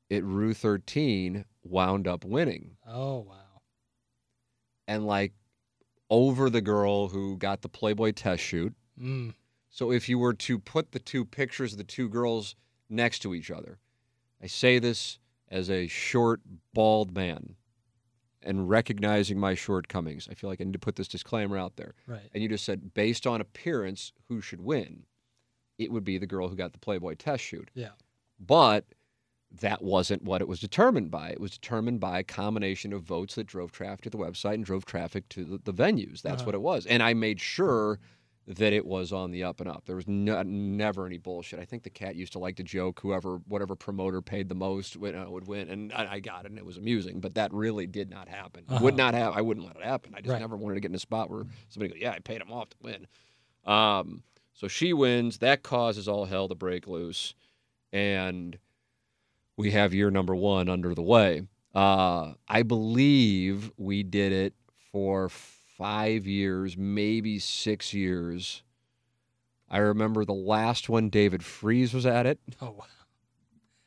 at 0.09 0.23
Rue 0.23 0.55
13 0.55 1.45
wound 1.63 2.07
up 2.07 2.25
winning. 2.25 2.77
Oh 2.87 3.19
wow. 3.19 3.61
And 4.87 5.05
like 5.05 5.33
over 6.09 6.49
the 6.49 6.61
girl 6.61 7.09
who 7.09 7.37
got 7.37 7.61
the 7.61 7.69
Playboy 7.69 8.13
test 8.13 8.41
shoot. 8.41 8.73
Mm. 8.99 9.35
So 9.69 9.91
if 9.91 10.09
you 10.09 10.17
were 10.17 10.33
to 10.33 10.57
put 10.57 10.93
the 10.93 10.99
two 10.99 11.25
pictures 11.25 11.73
of 11.73 11.77
the 11.77 11.83
two 11.83 12.09
girls 12.09 12.55
next 12.89 13.19
to 13.19 13.35
each 13.35 13.51
other, 13.51 13.77
I 14.41 14.47
say 14.47 14.79
this 14.79 15.19
as 15.49 15.69
a 15.69 15.87
short, 15.87 16.41
bald 16.73 17.15
man 17.15 17.55
and 18.41 18.69
recognizing 18.69 19.37
my 19.37 19.53
shortcomings. 19.53 20.27
I 20.31 20.33
feel 20.33 20.49
like 20.49 20.61
I 20.61 20.63
need 20.63 20.73
to 20.73 20.79
put 20.79 20.95
this 20.95 21.07
disclaimer 21.09 21.57
out 21.57 21.75
there. 21.75 21.93
Right. 22.07 22.21
And 22.33 22.41
you 22.41 22.47
just 22.49 22.63
said, 22.63 22.93
based 22.93 23.27
on 23.27 23.41
appearance, 23.41 24.13
who 24.29 24.39
should 24.41 24.61
win? 24.61 25.03
It 25.77 25.91
would 25.91 26.05
be 26.05 26.17
the 26.17 26.27
girl 26.27 26.47
who 26.47 26.55
got 26.55 26.71
the 26.71 26.79
Playboy 26.79 27.15
test 27.15 27.43
shoot. 27.43 27.69
Yeah. 27.73 27.89
But 28.39 28.85
that 29.61 29.81
wasn't 29.81 30.23
what 30.23 30.41
it 30.41 30.47
was 30.47 30.59
determined 30.59 31.09
by. 31.11 31.29
It 31.31 31.41
was 31.41 31.51
determined 31.51 31.99
by 31.99 32.19
a 32.19 32.23
combination 32.23 32.93
of 32.93 33.01
votes 33.01 33.35
that 33.35 33.47
drove 33.47 33.71
traffic 33.71 34.01
to 34.03 34.09
the 34.09 34.17
website 34.17 34.53
and 34.53 34.63
drove 34.63 34.85
traffic 34.85 35.27
to 35.29 35.43
the, 35.43 35.57
the 35.65 35.73
venues. 35.73 36.21
That's 36.21 36.41
Uh-huh. 36.41 36.45
what 36.45 36.55
it 36.55 36.61
was. 36.61 36.85
And 36.85 37.01
I 37.03 37.13
made 37.13 37.41
sure 37.41 37.99
that 38.57 38.73
it 38.73 38.83
was 38.83 39.13
on 39.13 39.29
the 39.29 39.43
up 39.43 39.59
and 39.61 39.69
up. 39.69 39.83
There 39.85 39.95
was 39.95 40.07
no, 40.07 40.41
never 40.41 41.05
any 41.05 41.19
bullshit. 41.19 41.59
I 41.59 41.65
think 41.65 41.83
the 41.83 41.89
cat 41.91 42.15
used 42.15 42.33
to 42.33 42.39
like 42.39 42.55
to 42.55 42.63
joke 42.63 42.99
whoever, 42.99 43.37
whatever 43.47 43.75
promoter 43.75 44.23
paid 44.23 44.49
the 44.49 44.55
most 44.55 44.97
would, 44.97 45.13
uh, 45.15 45.27
would 45.29 45.47
win. 45.47 45.69
And 45.69 45.93
I, 45.93 46.13
I 46.13 46.19
got 46.19 46.45
it 46.45 46.49
and 46.49 46.57
it 46.57 46.65
was 46.65 46.77
amusing, 46.77 47.19
but 47.19 47.35
that 47.35 47.53
really 47.53 47.85
did 47.85 48.09
not 48.09 48.27
happen. 48.27 48.65
Uh-huh. 48.67 48.83
Would 48.83 48.97
not 48.97 49.13
have, 49.13 49.33
I 49.35 49.41
wouldn't 49.41 49.67
let 49.67 49.75
it 49.75 49.83
happen. 49.83 50.13
I 50.15 50.21
just 50.21 50.31
Right. 50.31 50.39
never 50.41 50.57
wanted 50.57 50.75
to 50.75 50.81
get 50.81 50.89
in 50.89 50.95
a 50.95 50.99
spot 50.99 51.29
where 51.29 51.43
somebody 51.69 51.93
goes, 51.93 52.01
yeah, 52.01 52.11
I 52.11 52.19
paid 52.19 52.41
him 52.41 52.51
off 52.51 52.69
to 52.71 52.77
win. 52.81 53.07
Um, 53.65 54.23
so 54.53 54.67
she 54.67 54.93
wins. 54.93 55.37
That 55.37 55.61
causes 55.61 56.07
all 56.07 56.25
hell 56.25 56.47
to 56.47 56.55
break 56.55 56.87
loose. 56.87 57.35
And 57.93 58.57
we 59.57 59.71
have 59.71 59.93
year 59.93 60.09
number 60.09 60.35
one 60.35 60.69
under 60.69 60.95
the 60.95 61.03
way. 61.03 61.43
Uh, 61.75 62.33
I 62.47 62.63
believe 62.63 63.71
we 63.77 64.01
did 64.01 64.31
it 64.31 64.53
for 64.91 65.29
five 65.79 66.27
years, 66.27 66.77
maybe 66.77 67.39
six 67.39 67.93
years. 67.93 68.61
I 69.69 69.77
remember 69.79 70.25
the 70.25 70.33
last 70.33 70.89
one, 70.89 71.09
David 71.09 71.43
Freese 71.43 71.93
was 71.93 72.05
at 72.05 72.25
it. 72.27 72.39
Oh 72.61 72.71
wow. 72.71 72.85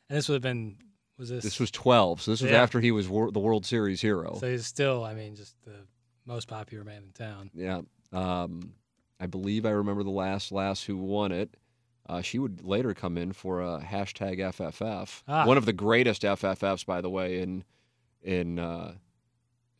And 0.09 0.17
this 0.17 0.27
would 0.27 0.35
have 0.35 0.41
been 0.41 0.77
was 1.17 1.29
this 1.29 1.43
This 1.43 1.59
was 1.59 1.71
12. 1.71 2.21
So 2.21 2.31
this 2.31 2.41
was 2.41 2.51
Yeah. 2.51 2.61
after 2.61 2.81
he 2.81 2.91
was 2.91 3.07
wor- 3.07 3.31
the 3.31 3.39
World 3.39 3.65
Series 3.65 4.01
hero. 4.01 4.35
so 4.39 4.49
he's 4.49 4.65
still 4.65 5.03
I 5.05 5.13
mean 5.13 5.35
just 5.35 5.55
the 5.63 5.75
most 6.25 6.47
popular 6.47 6.83
man 6.83 7.03
in 7.03 7.11
town. 7.11 7.51
Yeah. 7.53 7.81
Um, 8.11 8.73
I 9.19 9.27
believe 9.27 9.65
I 9.65 9.69
remember 9.71 10.03
the 10.03 10.09
last 10.09 10.51
last 10.51 10.85
who 10.85 10.97
won 10.97 11.31
it. 11.31 11.55
Uh, 12.09 12.21
she 12.21 12.37
would 12.39 12.63
later 12.65 12.93
come 12.93 13.17
in 13.17 13.31
for 13.31 13.61
a 13.61 13.79
hashtag 13.79 14.39
FFF. 14.39 15.23
Ah. 15.27 15.45
One 15.45 15.55
of 15.57 15.65
the 15.65 15.71
greatest 15.73 16.23
FFFs, 16.23 16.85
by 16.85 16.99
the 17.01 17.09
way, 17.09 17.39
in 17.39 17.63
in 18.21 18.57
uh, 18.59 18.95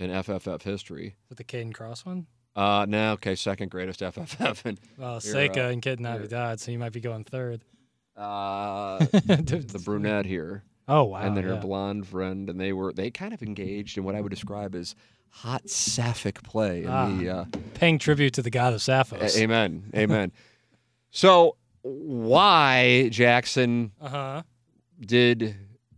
in 0.04 0.12
FFF 0.12 0.62
history. 0.64 1.08
Is 1.08 1.14
that 1.30 1.38
the 1.38 1.44
Kayden 1.44 1.74
Kross 1.74 2.06
one? 2.06 2.28
Uh, 2.56 2.86
no, 2.88 3.14
okay, 3.14 3.34
second 3.36 3.72
greatest 3.72 4.00
FFF, 4.02 4.66
and 4.66 4.80
Well, 4.98 5.20
Seika 5.20 5.66
uh, 5.66 5.70
and 5.70 5.82
Kid 5.82 6.00
you're- 6.00 6.12
Navidad, 6.12 6.60
so 6.60 6.72
you 6.72 6.78
might 6.80 6.92
be 6.94 7.00
going 7.02 7.24
third. 7.24 7.64
uh, 8.16 9.00
the 9.00 9.66
the 9.72 9.80
brunette 9.80 10.26
here, 10.28 10.64
Oh 10.88 11.04
wow. 11.06 11.22
and 11.22 11.36
then 11.36 11.46
her 11.46 11.56
blonde 11.58 12.06
friend, 12.08 12.50
and 12.50 12.60
they 12.60 12.72
were 12.74 12.94
they 12.94 13.10
kind 13.10 13.34
of 13.34 13.42
engaged 13.42 13.98
in 13.98 14.04
what 14.04 14.14
I 14.16 14.22
would 14.22 14.30
describe 14.30 14.76
as 14.76 14.94
hot 15.30 15.68
sapphic 15.68 16.44
play 16.44 16.84
in 16.84 17.18
the. 17.26 17.30
Uh, 17.36 17.46
paying 17.74 17.98
tribute 17.98 18.34
to 18.36 18.44
the 18.44 18.52
god 18.52 18.74
of 18.74 18.88
A- 18.88 19.40
Amen. 19.42 19.90
Amen. 19.96 20.32
so, 21.10 21.56
why, 21.82 23.10
Jackson, 23.10 23.92
Uh 24.00 24.10
huh. 24.10 24.44
did 25.02 25.56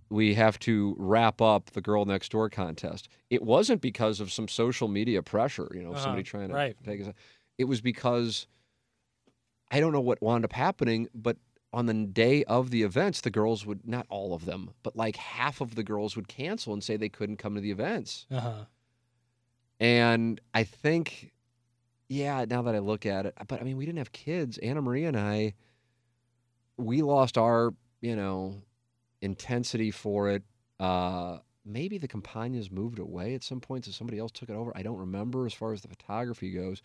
we 0.09 0.33
have 0.35 0.59
to 0.59 0.95
wrap 0.97 1.41
up 1.41 1.71
the 1.71 1.81
girl 1.81 2.05
next 2.05 2.31
door 2.31 2.49
contest? 2.49 3.09
It 3.29 3.41
wasn't 3.43 3.81
because 3.81 4.19
of 4.19 4.31
some 4.31 4.47
social 4.47 4.87
media 4.87 5.21
pressure, 5.23 5.69
you 5.73 5.81
know, 5.81 5.91
Uh-huh. 5.91 5.99
somebody 6.03 6.23
trying 6.23 6.49
to 6.49 6.53
Right. 6.55 6.75
take 6.83 7.01
us. 7.01 7.13
It 7.57 7.65
was 7.65 7.81
because 7.81 8.47
I 9.71 9.79
don't 9.79 9.91
know 9.93 10.01
what 10.01 10.21
wound 10.21 10.45
up 10.45 10.53
happening, 10.53 11.07
but 11.15 11.37
on 11.73 11.87
the 11.87 11.93
day 11.93 12.43
of 12.45 12.69
the 12.69 12.83
events, 12.83 13.21
the 13.21 13.29
girls 13.31 13.65
would 13.65 13.85
not 13.87 14.05
all 14.09 14.33
of 14.33 14.45
them, 14.45 14.71
but 14.83 14.95
like 14.95 15.15
half 15.17 15.59
of 15.59 15.75
the 15.75 15.83
girls 15.83 16.15
would 16.15 16.27
cancel 16.27 16.71
and 16.71 16.83
say 16.83 16.95
they 16.95 17.09
couldn't 17.09 17.37
come 17.37 17.55
to 17.55 17.61
the 17.61 17.71
events. 17.71 18.27
Uh 18.31 18.39
huh. 18.39 18.65
And 19.79 20.39
I 20.53 20.63
think, 20.63 21.33
yeah, 22.07 22.45
now 22.47 22.61
that 22.61 22.75
I 22.75 22.79
look 22.79 23.05
at 23.05 23.25
it, 23.25 23.33
but 23.47 23.59
I 23.59 23.63
mean, 23.63 23.75
we 23.75 23.85
didn't 23.85 23.97
have 23.97 24.11
kids. 24.13 24.57
Anna 24.59 24.81
Maria 24.81 25.09
and 25.09 25.17
I, 25.19 25.53
we 26.77 27.01
lost 27.01 27.37
our, 27.37 27.73
you 28.01 28.15
know, 28.15 28.61
intensity 29.25 29.91
for 29.91 30.29
it. 30.29 30.43
Uh, 30.79 31.39
maybe 31.65 31.97
the 31.97 32.07
Campagnas 32.07 32.71
moved 32.71 32.99
away 32.99 33.33
at 33.33 33.43
some 33.43 33.59
point, 33.59 33.85
so 33.85 33.91
somebody 33.91 34.19
else 34.19 34.31
took 34.31 34.49
it 34.49 34.55
over. 34.55 34.71
I 34.75 34.83
don't 34.83 34.97
remember 34.97 35.45
as 35.45 35.53
far 35.53 35.73
as 35.73 35.81
the 35.81 35.87
photography 35.87 36.51
goes. 36.51 36.81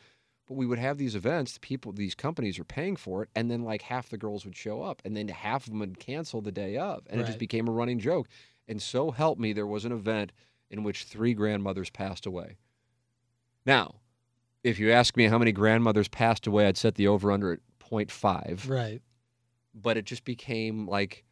But 0.47 0.57
we 0.57 0.67
would 0.67 0.81
have 0.81 0.99
these 0.99 1.15
events, 1.15 1.53
the 1.53 1.61
people, 1.61 1.93
these 1.93 2.17
companies 2.17 2.59
are 2.59 2.65
paying 2.65 2.97
for 2.97 3.23
it, 3.23 3.29
and 3.37 3.49
then 3.49 3.63
like 3.63 3.83
half 3.83 4.09
the 4.09 4.19
girls 4.19 4.45
would 4.45 4.57
show 4.57 4.83
up, 4.83 5.01
and 5.05 5.17
then 5.17 5.29
half 5.29 5.65
of 5.65 5.71
them 5.71 5.79
would 5.79 6.01
cancel 6.01 6.41
the 6.41 6.51
day 6.51 6.77
of, 6.77 7.07
and 7.09 7.21
it 7.21 7.27
just 7.27 7.39
became 7.39 7.69
a 7.69 7.73
running 7.73 8.01
joke. 8.01 8.27
And 8.67 8.83
so 8.83 9.13
help 9.13 9.39
me, 9.39 9.53
there 9.53 9.67
was 9.67 9.85
an 9.85 9.93
event 9.93 10.33
in 10.71 10.83
which 10.83 11.05
three 11.05 11.35
grandmothers 11.35 11.91
passed 11.91 12.27
away. 12.27 12.57
Now, 13.65 13.97
if 14.65 14.79
you 14.79 14.91
ask 14.91 15.17
me 15.17 15.27
how 15.27 15.39
many 15.39 15.53
grandmothers 15.53 16.09
passed 16.09 16.47
away, 16.47 16.67
I'd 16.67 16.77
set 16.77 16.97
the 16.97 17.09
over 17.09 17.31
under 17.31 17.53
at 17.53 17.61
0.5. 17.81 18.69
Right. 18.69 19.03
But 19.75 19.97
it 19.97 20.05
just 20.05 20.25
became 20.25 20.87
like, 20.87 21.25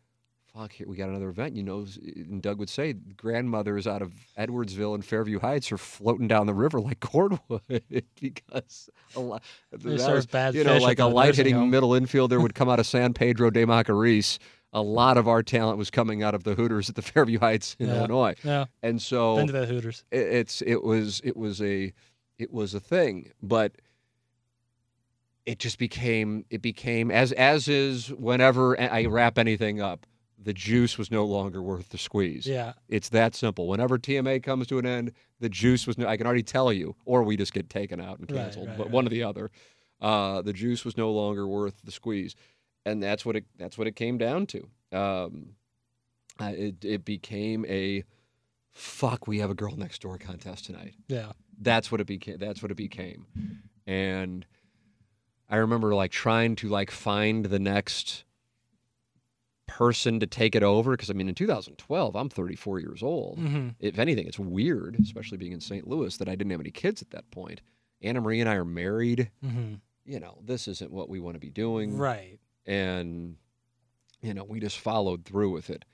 fuck, 0.59 0.73
here 0.73 0.89
we 0.89 0.97
got 0.97 1.09
another 1.09 1.29
event. 1.29 1.55
You 1.57 1.63
know, 1.63 1.87
and 2.17 2.43
Doug 2.43 2.59
would 2.59 2.69
say 2.69 2.93
grandmothers 2.93 3.87
out 3.87 4.03
of 4.03 4.13
Edwardsville 4.39 4.95
and 4.95 5.05
Fairview 5.05 5.39
Heights 5.39 5.71
are 5.73 5.79
floating 5.79 6.27
down 6.29 6.47
the 6.47 6.55
river 6.55 6.81
like 6.81 7.01
cordwood 7.13 7.63
because 8.21 8.91
a 9.15 9.21
lot, 9.21 9.43
that 9.71 9.85
was, 9.85 10.27
bad 10.27 10.55
you 10.55 10.65
know, 10.65 10.79
like 10.79 10.99
a 10.99 11.07
light 11.07 11.37
hitting 11.37 11.55
home. 11.55 11.71
middle 11.71 11.91
infielder 12.01 12.41
would 12.43 12.55
come 12.55 12.69
out 12.69 12.81
of 12.81 12.87
San 12.87 13.15
Pedro 13.15 13.51
de 13.51 13.65
Macorís. 13.65 14.39
A 14.75 14.83
lot 14.83 15.17
of 15.17 15.27
our 15.29 15.43
talent 15.43 15.79
was 15.79 15.91
coming 15.91 16.23
out 16.23 16.35
of 16.35 16.45
the 16.45 16.55
Hooters 16.55 16.91
at 16.91 16.95
the 16.95 17.01
Fairview 17.03 17.39
Heights 17.39 17.75
in 17.79 17.87
Yeah. 17.89 17.97
Illinois, 17.99 18.35
Yeah. 18.45 18.67
and 18.83 19.01
so 19.01 19.37
Been 19.37 19.47
to 19.47 19.53
the 19.53 19.67
Hooters. 19.67 20.05
it, 20.11 20.19
it's 20.21 20.61
it 20.63 20.83
was 20.85 21.23
it 21.25 21.37
was 21.37 21.63
a 21.63 21.93
it 22.39 22.53
was 22.53 22.75
a 22.75 22.81
thing 22.81 23.31
but 23.43 23.73
it 25.47 25.59
just 25.59 25.79
became 25.79 26.45
it 26.51 26.61
became 26.61 27.11
as 27.11 27.33
as 27.33 27.67
is 27.69 28.09
whenever 28.13 28.79
i 28.79 29.07
wrap 29.07 29.39
anything 29.39 29.81
up 29.81 30.07
the 30.41 30.53
juice 30.53 30.97
was 30.97 31.11
no 31.11 31.25
longer 31.25 31.61
worth 31.61 31.89
the 31.91 31.99
squeeze 31.99 32.47
Yeah. 32.47 32.75
it's 32.89 33.09
that 33.11 33.35
simple 33.35 33.67
whenever 33.67 33.99
tma 33.99 34.43
comes 34.43 34.67
to 34.69 34.79
an 34.79 34.87
end 34.87 35.13
the 35.41 35.49
juice 35.49 35.87
was 35.87 35.99
no 35.99 36.07
i 36.07 36.17
can 36.17 36.27
already 36.27 36.43
tell 36.45 36.73
you 36.73 36.95
or 37.05 37.23
we 37.25 37.37
just 37.37 37.53
get 37.53 37.69
taken 37.69 38.01
out 38.01 38.19
and 38.21 38.29
canceled 38.29 38.69
right, 38.69 38.77
but 38.79 38.85
right. 38.85 38.93
one 38.93 39.07
or 39.07 39.11
the 39.11 39.23
other 39.25 39.51
uh, 40.01 40.41
the 40.43 40.53
juice 40.53 40.85
was 40.85 40.97
no 40.97 41.11
longer 41.11 41.47
worth 41.49 41.83
the 41.85 41.91
squeeze 41.91 42.37
and 42.87 43.03
that's 43.03 43.27
what 43.27 43.35
it 43.37 43.45
that's 43.59 43.77
what 43.77 43.89
it 43.89 43.97
came 43.97 44.17
down 44.17 44.47
to 44.47 44.69
um, 44.93 45.51
uh, 46.41 46.53
it, 46.57 46.85
it 46.85 47.05
became 47.05 47.65
a 47.67 48.05
fuck 48.71 49.27
we 49.27 49.41
have 49.41 49.51
a 49.51 49.55
girl 49.55 49.75
next 49.77 50.01
door 50.03 50.17
contest 50.19 50.67
tonight 50.67 50.95
Yeah. 51.09 51.33
that's 51.61 51.91
what 51.91 52.01
it 52.01 52.07
became 52.07 52.39
that's 52.39 52.63
what 52.63 52.71
it 52.71 52.77
became 52.77 53.27
and 53.89 54.47
i 55.51 55.57
remember 55.57 55.95
like 55.97 56.13
trying 56.13 56.55
to 56.57 56.69
like 56.69 56.93
find 56.93 57.47
the 57.47 57.59
next 57.59 58.23
person 59.69 60.19
to 60.19 60.27
take 60.27 60.57
it 60.57 60.63
over 60.65 60.93
because 60.93 61.11
i 61.11 61.13
mean 61.13 61.29
in 61.29 61.35
2012 61.35 62.17
i'm 62.17 62.29
34 62.29 62.81
years 62.81 63.03
old. 63.03 63.39
Hmm 63.39 63.69
if 63.79 63.99
anything 63.99 64.27
it's 64.27 64.39
weird 64.39 64.97
especially 65.01 65.39
being 65.39 65.53
in 65.53 65.61
st 65.61 65.87
louis 65.87 66.17
that 66.17 66.29
i 66.29 66.35
didn't 66.35 66.51
have 66.51 66.61
any 66.61 66.71
kids 66.73 67.01
at 67.03 67.11
that 67.11 67.31
point. 67.31 67.61
Anna 68.03 68.21
marie 68.21 68.41
and 68.41 68.49
i 68.49 68.55
are 68.55 68.65
married. 68.65 69.31
Hmm 69.45 69.75
you 70.05 70.19
know 70.19 70.39
this 70.45 70.67
isn't 70.69 70.91
what 70.91 71.09
we 71.11 71.21
want 71.21 71.35
to 71.35 71.41
be 71.41 71.51
doing. 71.51 71.97
Right. 71.97 72.39
and 72.67 73.37
you 74.23 74.35
know 74.35 74.43
we 74.45 74.59
just 74.59 74.79
followed 74.81 75.25
through 75.25 75.51
with 75.53 75.71
it. 75.71 75.85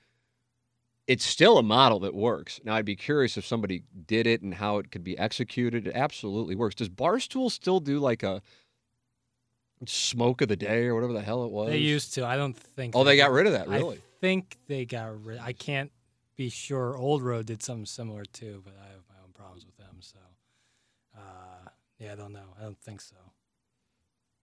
It's 1.07 1.25
still 1.25 1.59
a 1.59 1.63
model 1.63 1.99
that 1.99 2.15
works. 2.15 2.59
Now 2.63 2.75
i'd 2.75 2.85
be 2.85 2.95
curious 2.95 3.37
if 3.37 3.45
somebody 3.45 3.83
did 4.07 4.25
it 4.25 4.41
and 4.41 4.53
how 4.55 4.77
it 4.77 4.89
could 4.91 5.03
be 5.03 5.17
executed. 5.19 5.85
It 5.87 5.95
absolutely 5.95 6.55
works. 6.55 6.75
Does 6.75 6.89
barstool 6.89 7.51
still 7.51 7.79
do 7.79 7.99
like 7.99 8.23
a 8.23 8.41
smoke 9.85 10.41
of 10.41 10.47
the 10.47 10.55
day 10.55 10.85
or 10.85 10.95
whatever 10.95 11.13
the 11.13 11.21
hell 11.21 11.43
it 11.45 11.51
was 11.51 11.69
They 11.69 11.77
used 11.77 12.13
to. 12.15 12.25
I 12.25 12.37
don't 12.37 12.55
think. 12.57 12.95
oh 12.95 13.03
they 13.03 13.17
got 13.17 13.31
rid 13.31 13.45
of 13.47 13.53
that 13.53 13.67
Really? 13.67 13.97
I 13.97 14.01
think 14.21 14.57
they 14.67 14.85
got 14.85 15.23
rid. 15.23 15.39
I 15.39 15.53
can't 15.53 15.91
be 16.35 16.49
sure. 16.49 16.97
Old 16.97 17.21
Row 17.21 17.43
did 17.43 17.61
something 17.61 17.85
similar 17.85 18.25
too, 18.25 18.61
but 18.63 18.73
I 18.81 18.85
have 18.87 19.03
my 19.09 19.15
own 19.23 19.31
problems 19.33 19.65
with 19.65 19.77
them. 19.77 19.97
So, 19.99 20.17
uh, 21.15 21.69
yeah, 21.99 22.13
I 22.13 22.15
don't 22.15 22.33
know. 22.33 22.53
I 22.59 22.63
don't 22.63 22.79
think 22.79 23.01
so. 23.01 23.15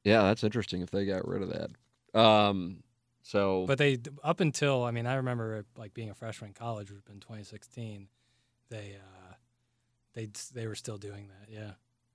yeah 0.05 0.23
that's 0.23 0.45
interesting 0.45 0.83
if 0.83 0.91
they 0.91 1.05
got 1.07 1.27
rid 1.27 1.43
of 1.43 1.51
that 1.51 2.19
um 2.19 2.83
so 3.23 3.65
But 3.67 3.79
they 3.79 3.99
up 4.25 4.41
until 4.41 4.83
I 4.85 4.91
mean 4.91 5.07
I 5.07 5.15
remember 5.15 5.57
it, 5.59 5.67
like 5.77 5.95
being 5.95 6.11
a 6.11 6.15
freshman 6.15 6.49
in 6.49 6.55
college, 6.55 6.91
which 6.91 7.05
been 7.05 7.21
2016. 7.21 8.09
They 8.69 8.97
uh, 8.99 9.35
they 10.15 10.29
they 10.55 10.67
were 10.67 10.75
still 10.75 10.99
doing 10.99 11.29
that, 11.29 11.49
yeah. 11.53 11.73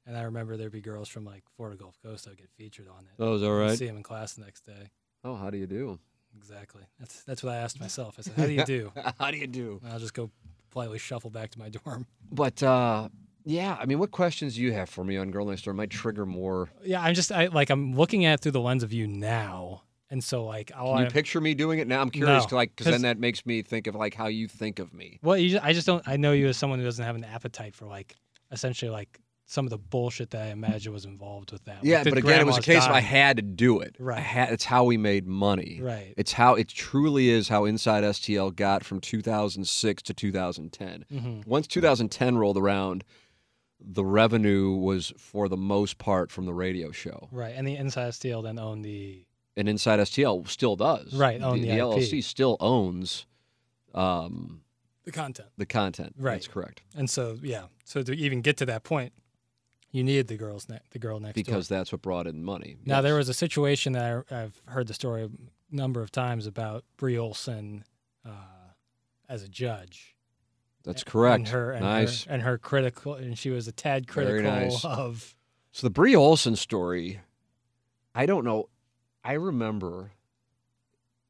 And 0.08 0.16
I 0.18 0.22
remember 0.24 0.56
there'd 0.58 0.72
be 0.72 0.80
girls 0.82 1.10
from 1.10 1.26
like 1.26 1.44
Florida 1.56 1.78
Gulf 1.78 1.98
Coast 2.02 2.24
that 2.24 2.32
would 2.32 2.38
get 2.40 2.50
featured 2.58 2.88
on 2.88 3.04
it. 3.06 3.18
that 3.22 3.30
was 3.30 3.44
all 3.44 3.50
You'd 3.50 3.66
right 3.66 3.78
See 3.78 3.86
them 3.88 3.98
in 3.98 4.04
class 4.04 4.34
the 4.34 4.44
next 4.46 4.66
day. 4.66 4.92
oh 5.24 5.36
how 5.36 5.50
do 5.50 5.58
you 5.58 5.68
do 5.68 6.00
Exactly. 6.36 6.84
That's 7.00 7.24
that's 7.24 7.44
what 7.44 7.54
I 7.54 7.58
asked 7.58 7.80
myself. 7.80 8.16
I 8.20 8.22
said, 8.22 8.34
"How 8.36 8.46
do 8.46 8.52
you 8.54 8.64
do?" 8.66 8.92
how 9.20 9.32
do 9.32 9.38
you 9.38 9.48
do 9.48 9.80
And 9.84 9.92
I'll 9.92 10.00
just 10.00 10.14
go 10.14 10.30
politely 10.70 11.00
shuffle 11.00 11.30
back 11.30 11.50
to 11.52 11.60
my 11.60 11.70
dorm. 11.70 12.06
but 12.32 12.62
uh 12.64 13.10
yeah 13.46 13.78
i 13.80 13.86
mean 13.86 13.98
what 13.98 14.12
questions 14.12 14.56
do 14.56 14.62
you 14.62 14.74
have 14.74 14.90
for 14.90 15.06
me 15.06 15.16
on 15.16 15.32
girl 15.32 15.46
next 15.46 15.64
door 15.64 15.74
might 15.74 15.90
trigger 15.90 16.26
more 16.26 16.70
Yeah, 16.84 17.02
I'm 17.02 17.14
just 17.16 17.32
I 17.32 17.48
like 17.48 17.70
I'm 17.70 17.96
looking 17.96 18.26
at 18.26 18.34
it 18.36 18.40
through 18.42 18.52
the 18.52 18.60
lens 18.62 18.84
of 18.84 18.92
you 18.94 19.08
now, 19.08 19.84
and 20.10 20.22
so 20.24 20.44
like 20.46 20.72
all 20.78 20.92
Can 20.94 21.00
you 21.02 21.06
I 21.06 21.10
picture 21.10 21.40
me 21.42 21.54
doing 21.54 21.80
it 21.80 21.88
now? 21.88 22.02
I'm 22.02 22.10
curious, 22.12 22.44
No, 22.44 22.48
'cause, 22.48 22.52
like, 22.54 22.76
because 22.76 22.92
then 22.92 23.02
that 23.04 23.18
makes 23.20 23.46
me 23.46 23.62
think 23.62 23.88
of 23.88 23.96
like 23.96 24.14
how 24.14 24.28
you 24.28 24.48
think 24.48 24.80
of 24.80 24.94
me. 24.94 25.20
well, 25.24 25.38
you 25.38 25.50
just, 25.52 25.64
I 25.66 25.74
just 25.74 25.88
don't 25.88 26.06
I 26.08 26.18
know 26.18 26.34
you 26.34 26.48
as 26.48 26.58
someone 26.58 26.80
who 26.80 26.86
doesn't 26.86 27.04
have 27.06 27.16
an 27.16 27.24
appetite 27.24 27.74
for 27.76 27.86
like 27.86 28.16
essentially 28.52 28.92
like 28.92 29.20
some 29.50 29.66
of 29.66 29.70
the 29.70 29.78
bullshit 29.78 30.32
that 30.32 30.42
I 30.42 30.48
imagine 30.48 30.92
was 30.92 31.06
involved 31.06 31.54
with 31.54 31.64
that. 31.66 31.78
Yeah, 31.82 32.00
Like 32.00 32.10
but 32.10 32.18
again, 32.18 32.42
it 32.42 32.46
was 32.46 32.58
a 32.58 32.62
grandma's 32.62 32.66
case 32.66 32.86
of 32.86 32.92
I 32.92 33.00
had 33.00 33.38
to 33.38 33.42
do 33.42 33.80
it. 33.80 33.96
Right. 33.98 34.18
I 34.18 34.22
had, 34.22 34.52
it's 34.52 34.66
how 34.66 34.84
we 34.84 34.98
made 34.98 35.26
money. 35.26 35.80
Right. 35.82 36.14
It's 36.18 36.34
how 36.34 36.56
it 36.56 36.68
truly 36.68 37.30
is 37.30 37.48
how 37.48 37.64
Inside 37.64 38.04
STL 38.04 38.54
got 38.54 38.84
from 38.84 39.00
2006 39.00 40.04
to 40.04 40.14
2010. 40.14 41.06
hmm 41.10 41.42
Once 41.46 41.66
2010 41.66 42.38
rolled 42.38 42.58
around, 42.58 43.06
the 43.80 44.04
revenue 44.04 44.72
was 44.76 45.14
for 45.18 45.48
the 45.48 45.56
most 45.56 45.98
part 45.98 46.30
from 46.30 46.46
the 46.46 46.54
radio 46.54 46.92
show. 46.92 47.30
Right, 47.32 47.54
and 47.56 47.66
the 47.66 47.78
Inside 47.78 48.10
STL 48.12 48.44
then 48.44 48.60
owned 48.60 48.84
the 48.84 49.26
And 49.56 49.70
Inside 49.70 50.00
STL 50.02 50.46
still 50.50 50.76
does. 50.76 51.14
Right, 51.14 51.42
own 51.42 51.62
the 51.62 51.70
IP. 51.70 51.78
LLC 51.78 52.22
still 52.22 52.58
owns 52.60 53.26
um, 53.96 54.62
the 55.06 55.12
content. 55.14 55.48
the 55.58 55.66
content. 55.66 56.16
Right. 56.18 56.34
That's 56.34 56.48
correct. 56.50 56.82
And 56.96 57.10
so 57.10 57.38
yeah, 57.42 57.68
so 57.86 58.04
to 58.04 58.14
even 58.14 58.42
get 58.42 58.58
to 58.58 58.66
that 58.66 58.84
point, 58.84 59.14
you 59.92 60.04
needed 60.04 60.28
the 60.28 60.38
girls 60.38 60.68
ne- 60.70 60.80
the 60.92 61.00
girl 61.00 61.20
next 61.20 61.36
door. 61.36 61.44
Because 61.44 61.68
that's 61.68 61.92
what 61.92 62.02
brought 62.02 62.28
in 62.28 62.44
money. 62.44 62.78
Now 62.86 63.02
there 63.02 63.16
was 63.16 63.30
a 63.30 63.34
situation 63.34 63.94
that 63.94 64.26
I, 64.32 64.44
I've 64.44 64.62
heard 64.66 64.88
the 64.88 64.94
story 64.94 65.24
a 65.24 65.30
number 65.76 66.02
of 66.02 66.12
times 66.12 66.48
about 66.48 66.84
Bree 66.98 67.18
Olson 67.18 67.84
uh, 68.26 68.32
as 69.30 69.44
a 69.44 69.48
judge. 69.48 70.16
That's 70.84 71.04
correct. 71.04 71.36
And 71.36 71.48
her 71.50 71.72
and 71.72 71.82
nice. 71.82 72.24
her, 72.24 72.34
and 72.34 72.42
her 72.44 72.58
critical, 72.58 73.16
and 73.16 73.38
she 73.38 73.50
was 73.50 73.68
a 73.68 73.74
tad 73.74 74.10
Very 74.10 74.42
critical 74.42 74.52
nice. 74.52 74.86
of. 74.86 75.36
So 75.72 75.86
the 75.86 75.92
Bree 75.92 76.16
Olson 76.16 76.56
story, 76.56 77.20
I 78.16 78.26
don't 78.26 78.46
know. 78.46 78.70
I 79.24 79.34
remember, 79.34 80.12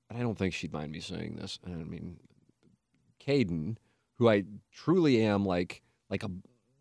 and 0.09 0.19
I 0.19 0.21
don't 0.21 0.37
think 0.37 0.53
she'd 0.53 0.71
mind 0.71 0.91
me 0.91 0.99
saying 0.99 1.37
this. 1.37 1.57
I 1.65 1.69
mean, 1.69 2.17
Kayden, 3.19 3.77
who 4.19 4.29
I 4.29 4.43
truly 4.71 5.23
am 5.23 5.43
like, 5.43 5.81
like 6.09 6.23
a, 6.23 6.29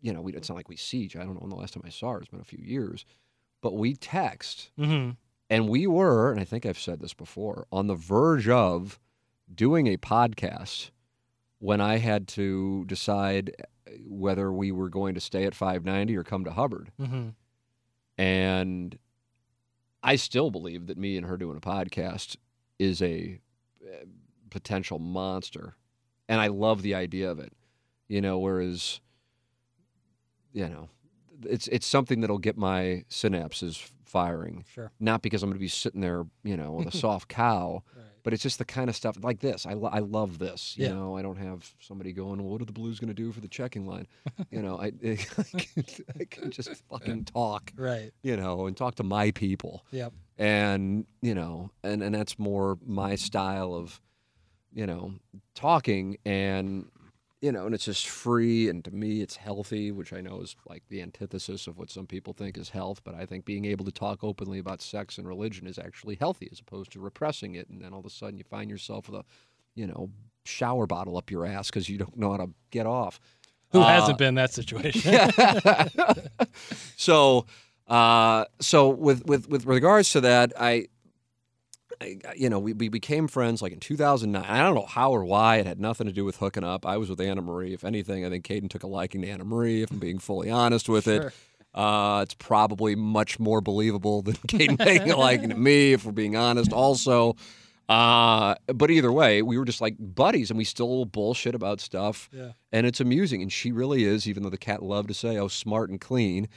you 0.01 0.13
know, 0.13 0.21
we, 0.21 0.33
it's 0.33 0.49
not 0.49 0.55
like 0.55 0.69
we 0.69 0.75
see 0.77 0.99
each. 0.99 1.15
I 1.15 1.19
don't 1.19 1.33
know 1.33 1.39
when 1.41 1.49
the 1.49 1.55
last 1.55 1.73
time 1.73 1.83
I 1.85 1.89
saw 1.89 2.11
her. 2.13 2.19
It's 2.19 2.29
been 2.29 2.39
a 2.39 2.45
few 2.45 2.63
years, 2.63 3.05
but 3.61 3.75
we 3.75 3.95
text, 3.95 4.71
hmm 4.77 5.11
and 5.49 5.69
we 5.69 5.87
were, 5.87 6.29
and 6.31 6.41
I 6.41 6.43
think 6.43 6.65
I've 6.65 6.77
said 6.77 6.99
this 6.99 7.13
before, 7.13 7.67
on 7.71 7.87
the 7.87 7.95
verge 7.95 8.49
of 8.49 8.99
doing 9.53 9.87
a 9.87 9.95
podcast 9.95 10.91
when 11.59 11.79
I 11.79 11.97
had 11.99 12.27
to 12.29 12.83
decide 12.85 13.55
uh, 13.87 13.91
whether 14.07 14.51
we 14.51 14.73
were 14.73 14.89
going 14.89 15.15
to 15.15 15.21
stay 15.21 15.45
at 15.45 15.55
590 15.55 16.17
or 16.17 16.23
come 16.23 16.43
to 16.43 16.51
Hubbard. 16.51 16.91
hmm 16.99 17.29
And 18.17 18.97
I 20.03 20.15
still 20.15 20.51
believe 20.51 20.87
that 20.87 20.97
me 20.97 21.17
and 21.17 21.25
her 21.25 21.37
doing 21.37 21.57
a 21.57 21.61
podcast 21.61 22.35
is 22.79 23.01
a 23.01 23.39
uh, 23.83 24.05
potential 24.49 24.99
monster. 24.99 25.75
And 26.29 26.39
I 26.41 26.47
love 26.47 26.81
the 26.81 26.95
idea 26.95 27.31
of 27.31 27.39
it. 27.39 27.53
You 28.07 28.21
know, 28.21 28.37
whereas 28.39 29.01
you 30.57 30.67
know, 30.67 30.89
it's 31.43 31.67
it's 31.67 31.85
something 31.85 32.21
that'll 32.21 32.39
get 32.39 32.57
my 32.57 33.03
synapses 33.09 33.91
firing. 34.05 34.65
Sure. 34.73 34.91
Not 34.99 35.21
because 35.21 35.43
I'm 35.43 35.49
going 35.49 35.57
to 35.59 35.59
be 35.59 35.67
sitting 35.67 36.01
there, 36.01 36.25
you 36.43 36.57
know, 36.57 36.71
with 36.71 36.87
a 36.87 36.97
soft 37.05 37.27
cow, 37.27 37.83
Right. 37.95 38.05
but 38.23 38.33
it's 38.33 38.41
just 38.41 38.57
the 38.57 38.65
kind 38.65 38.89
of 38.89 38.95
stuff 38.95 39.17
like 39.21 39.39
this. 39.41 39.65
I, 39.65 39.73
lo- 39.73 39.89
I 39.91 39.99
love 39.99 40.39
this. 40.39 40.75
You 40.77 40.85
Yeah. 40.87 40.93
know, 40.93 41.17
I 41.17 41.21
don't 41.21 41.35
have 41.37 41.69
somebody 41.81 42.13
going, 42.13 42.41
well, 42.41 42.51
what 42.53 42.61
are 42.61 42.65
the 42.65 42.71
Blues 42.71 42.99
going 42.99 43.09
to 43.09 43.21
do 43.23 43.31
for 43.33 43.41
the 43.41 43.49
checking 43.49 43.85
line? 43.85 44.07
you 44.49 44.61
know, 44.61 44.79
I, 44.79 44.85
I, 45.05 45.15
can, 45.17 45.83
I 46.21 46.23
can 46.23 46.51
just 46.51 46.69
fucking 46.89 47.25
talk, 47.25 47.73
Right. 47.75 48.11
you 48.23 48.37
know, 48.37 48.65
and 48.65 48.75
talk 48.77 48.95
to 48.95 49.03
my 49.03 49.31
people. 49.31 49.85
Yep. 49.91 50.13
And, 50.39 51.05
you 51.21 51.35
know, 51.35 51.69
and, 51.83 52.01
and 52.01 52.15
that's 52.15 52.39
more 52.39 52.77
my 52.85 53.15
style 53.15 53.73
of, 53.73 53.99
you 54.73 54.87
know, 54.87 55.15
talking 55.53 56.17
and, 56.25 56.85
you 57.41 57.51
know, 57.51 57.65
and 57.65 57.75
it's 57.75 57.85
just 57.85 58.07
free. 58.07 58.67
And 58.69 58.83
to 58.85 58.91
me, 58.91 59.21
it's 59.21 59.35
healthy, 59.35 59.91
which 59.91 60.11
I 60.11 60.21
know 60.21 60.41
is 60.41 60.55
like 60.67 60.83
the 60.89 61.01
antithesis 61.01 61.67
of 61.67 61.77
what 61.77 61.91
some 61.91 62.07
people 62.07 62.33
think 62.33 62.57
is 62.57 62.69
health. 62.69 63.01
But 63.03 63.15
I 63.15 63.25
think 63.25 63.45
being 63.45 63.65
able 63.65 63.85
to 63.85 63.91
talk 63.91 64.23
openly 64.23 64.59
about 64.59 64.81
sex 64.81 65.17
and 65.17 65.27
religion 65.27 65.67
is 65.67 65.77
actually 65.77 66.15
healthy 66.15 66.49
as 66.51 66.59
opposed 66.59 66.91
to 66.93 66.99
repressing 66.99 67.55
it. 67.55 67.69
And 67.69 67.81
then 67.81 67.93
all 67.93 67.99
of 67.99 68.05
a 68.05 68.09
sudden 68.09 68.37
you 68.37 68.43
find 68.43 68.69
yourself 68.69 69.07
with 69.09 69.21
a, 69.21 69.25
you 69.75 69.85
know, 69.85 70.09
shower 70.45 70.87
bottle 70.87 71.17
up 71.17 71.29
your 71.29 71.45
ass 71.45 71.67
because 71.69 71.89
you 71.89 71.97
don't 71.97 72.17
know 72.17 72.31
how 72.31 72.37
to 72.37 72.49
get 72.71 72.85
off. 72.87 73.19
Who 73.71 73.81
Uh, 73.81 73.87
hasn't 73.87 74.17
been 74.17 74.29
in 74.29 74.35
that 74.35 74.53
situation? 74.53 75.13
so, 76.97 77.45
uh, 77.87 78.45
so 78.61 78.89
with, 78.89 79.25
with 79.25 79.47
with 79.49 79.65
regards 79.65 80.11
to 80.11 80.21
that, 80.21 80.53
I, 80.59 80.87
you 82.35 82.49
know, 82.49 82.59
we, 82.59 82.73
we 82.73 82.89
became 82.89 83.27
friends 83.27 83.61
like 83.61 83.71
in 83.71 83.79
2009. 83.79 84.43
I 84.43 84.63
don't 84.63 84.75
know 84.75 84.85
how 84.85 85.11
or 85.11 85.25
why. 85.25 85.57
It 85.57 85.65
had 85.65 85.79
nothing 85.79 86.07
to 86.07 86.13
do 86.13 86.25
with 86.25 86.37
hooking 86.37 86.63
up. 86.63 86.85
I 86.85 86.97
was 86.97 87.09
with 87.09 87.19
Anna 87.21 87.41
Marie. 87.41 87.73
If 87.73 87.83
anything, 87.83 88.25
I 88.25 88.29
think 88.29 88.45
Kayden 88.45 88.69
took 88.69 88.83
a 88.83 88.87
liking 88.87 89.21
to 89.21 89.27
Anna 89.27 89.43
Marie. 89.45 89.83
If 89.83 89.91
I'm 89.91 89.99
being 89.99 90.19
fully 90.19 90.49
honest 90.49 90.87
with 90.89 91.05
Sure. 91.05 91.27
it, 91.27 91.33
uh, 91.73 92.21
it's 92.23 92.33
probably 92.33 92.95
much 92.95 93.39
more 93.39 93.61
believable 93.61 94.21
than 94.21 94.35
Kayden 94.47 94.77
taking 94.77 95.11
a 95.11 95.17
liking 95.17 95.49
to 95.49 95.55
me. 95.55 95.93
If 95.93 96.05
we're 96.05 96.11
being 96.11 96.35
honest, 96.35 96.71
also. 96.73 97.35
Uh, 97.89 98.55
but 98.67 98.91
either 98.91 99.11
way, 99.11 99.41
we 99.41 99.57
were 99.57 99.63
just 99.63 99.79
like 99.79 99.95
buddies, 99.97 100.49
and 100.49 100.57
we 100.57 100.65
still 100.65 101.05
bullshit 101.05 101.55
about 101.55 101.79
stuff 101.79 102.29
yeah. 102.33 102.51
and 102.73 102.85
it's 102.85 102.99
amusing. 102.99 103.41
And 103.41 103.51
she 103.51 103.71
really 103.71 104.03
is, 104.03 104.27
even 104.27 104.43
though 104.43 104.49
the 104.49 104.57
cat 104.57 104.83
loved 104.83 105.07
to 105.07 105.13
say, 105.13 105.37
"Oh, 105.37 105.47
smart 105.47 105.89
and 105.89 105.99
clean." 106.01 106.49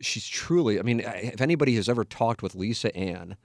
She's 0.00 0.26
truly. 0.26 0.78
I 0.78 0.82
mean, 0.82 1.00
if 1.00 1.42
anybody 1.42 1.74
has 1.76 1.86
ever 1.86 2.04
talked 2.04 2.42
with 2.42 2.54
Lisa 2.54 2.96
Ann 2.96 3.36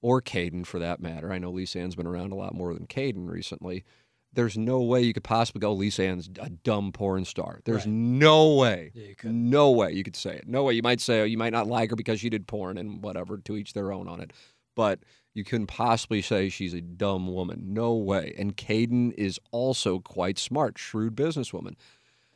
or 0.00 0.22
Kayden, 0.22 0.64
for 0.66 0.78
that 0.78 1.00
matter, 1.00 1.32
I 1.32 1.38
know 1.38 1.50
Lisa 1.50 1.80
Ann's 1.80 1.96
been 1.96 2.06
around 2.06 2.32
a 2.32 2.36
lot 2.36 2.54
more 2.54 2.72
than 2.74 2.86
Kayden 2.86 3.28
recently. 3.28 3.84
There's 4.32 4.58
no 4.58 4.82
way 4.82 5.02
you 5.02 5.12
could 5.14 5.24
possibly 5.24 5.60
go. 5.60 5.72
Lisa 5.72 6.04
Ann's 6.04 6.28
a 6.40 6.50
dumb 6.50 6.92
porn 6.92 7.24
star. 7.24 7.60
There's 7.64 7.86
Right. 7.86 7.94
no 7.94 8.54
way. 8.54 8.90
Yeah, 8.94 9.06
you 9.08 9.16
could. 9.16 9.32
No 9.34 9.70
way 9.70 9.92
you 9.92 10.04
could 10.04 10.14
say 10.16 10.36
it. 10.36 10.46
No 10.46 10.64
way. 10.64 10.74
You 10.74 10.82
might 10.82 11.00
say, 11.00 11.22
oh, 11.22 11.24
you 11.24 11.38
might 11.38 11.52
not 11.52 11.66
like 11.66 11.90
her 11.90 11.96
because 11.96 12.20
she 12.20 12.28
did 12.30 12.46
porn 12.46 12.76
and 12.76 13.02
whatever, 13.02 13.38
to 13.38 13.56
each 13.56 13.72
their 13.72 13.90
own 13.90 14.06
on 14.06 14.20
it. 14.20 14.32
But 14.76 15.00
you 15.34 15.44
couldn't 15.44 15.66
possibly 15.68 16.20
say 16.22 16.48
she's 16.50 16.74
a 16.74 16.80
dumb 16.80 17.26
woman. 17.32 17.72
No 17.72 17.94
way. 17.94 18.34
And 18.38 18.56
Kayden 18.56 19.12
is 19.16 19.40
also 19.50 19.98
quite 19.98 20.38
smart, 20.38 20.78
shrewd 20.78 21.16
businesswoman. 21.16 21.74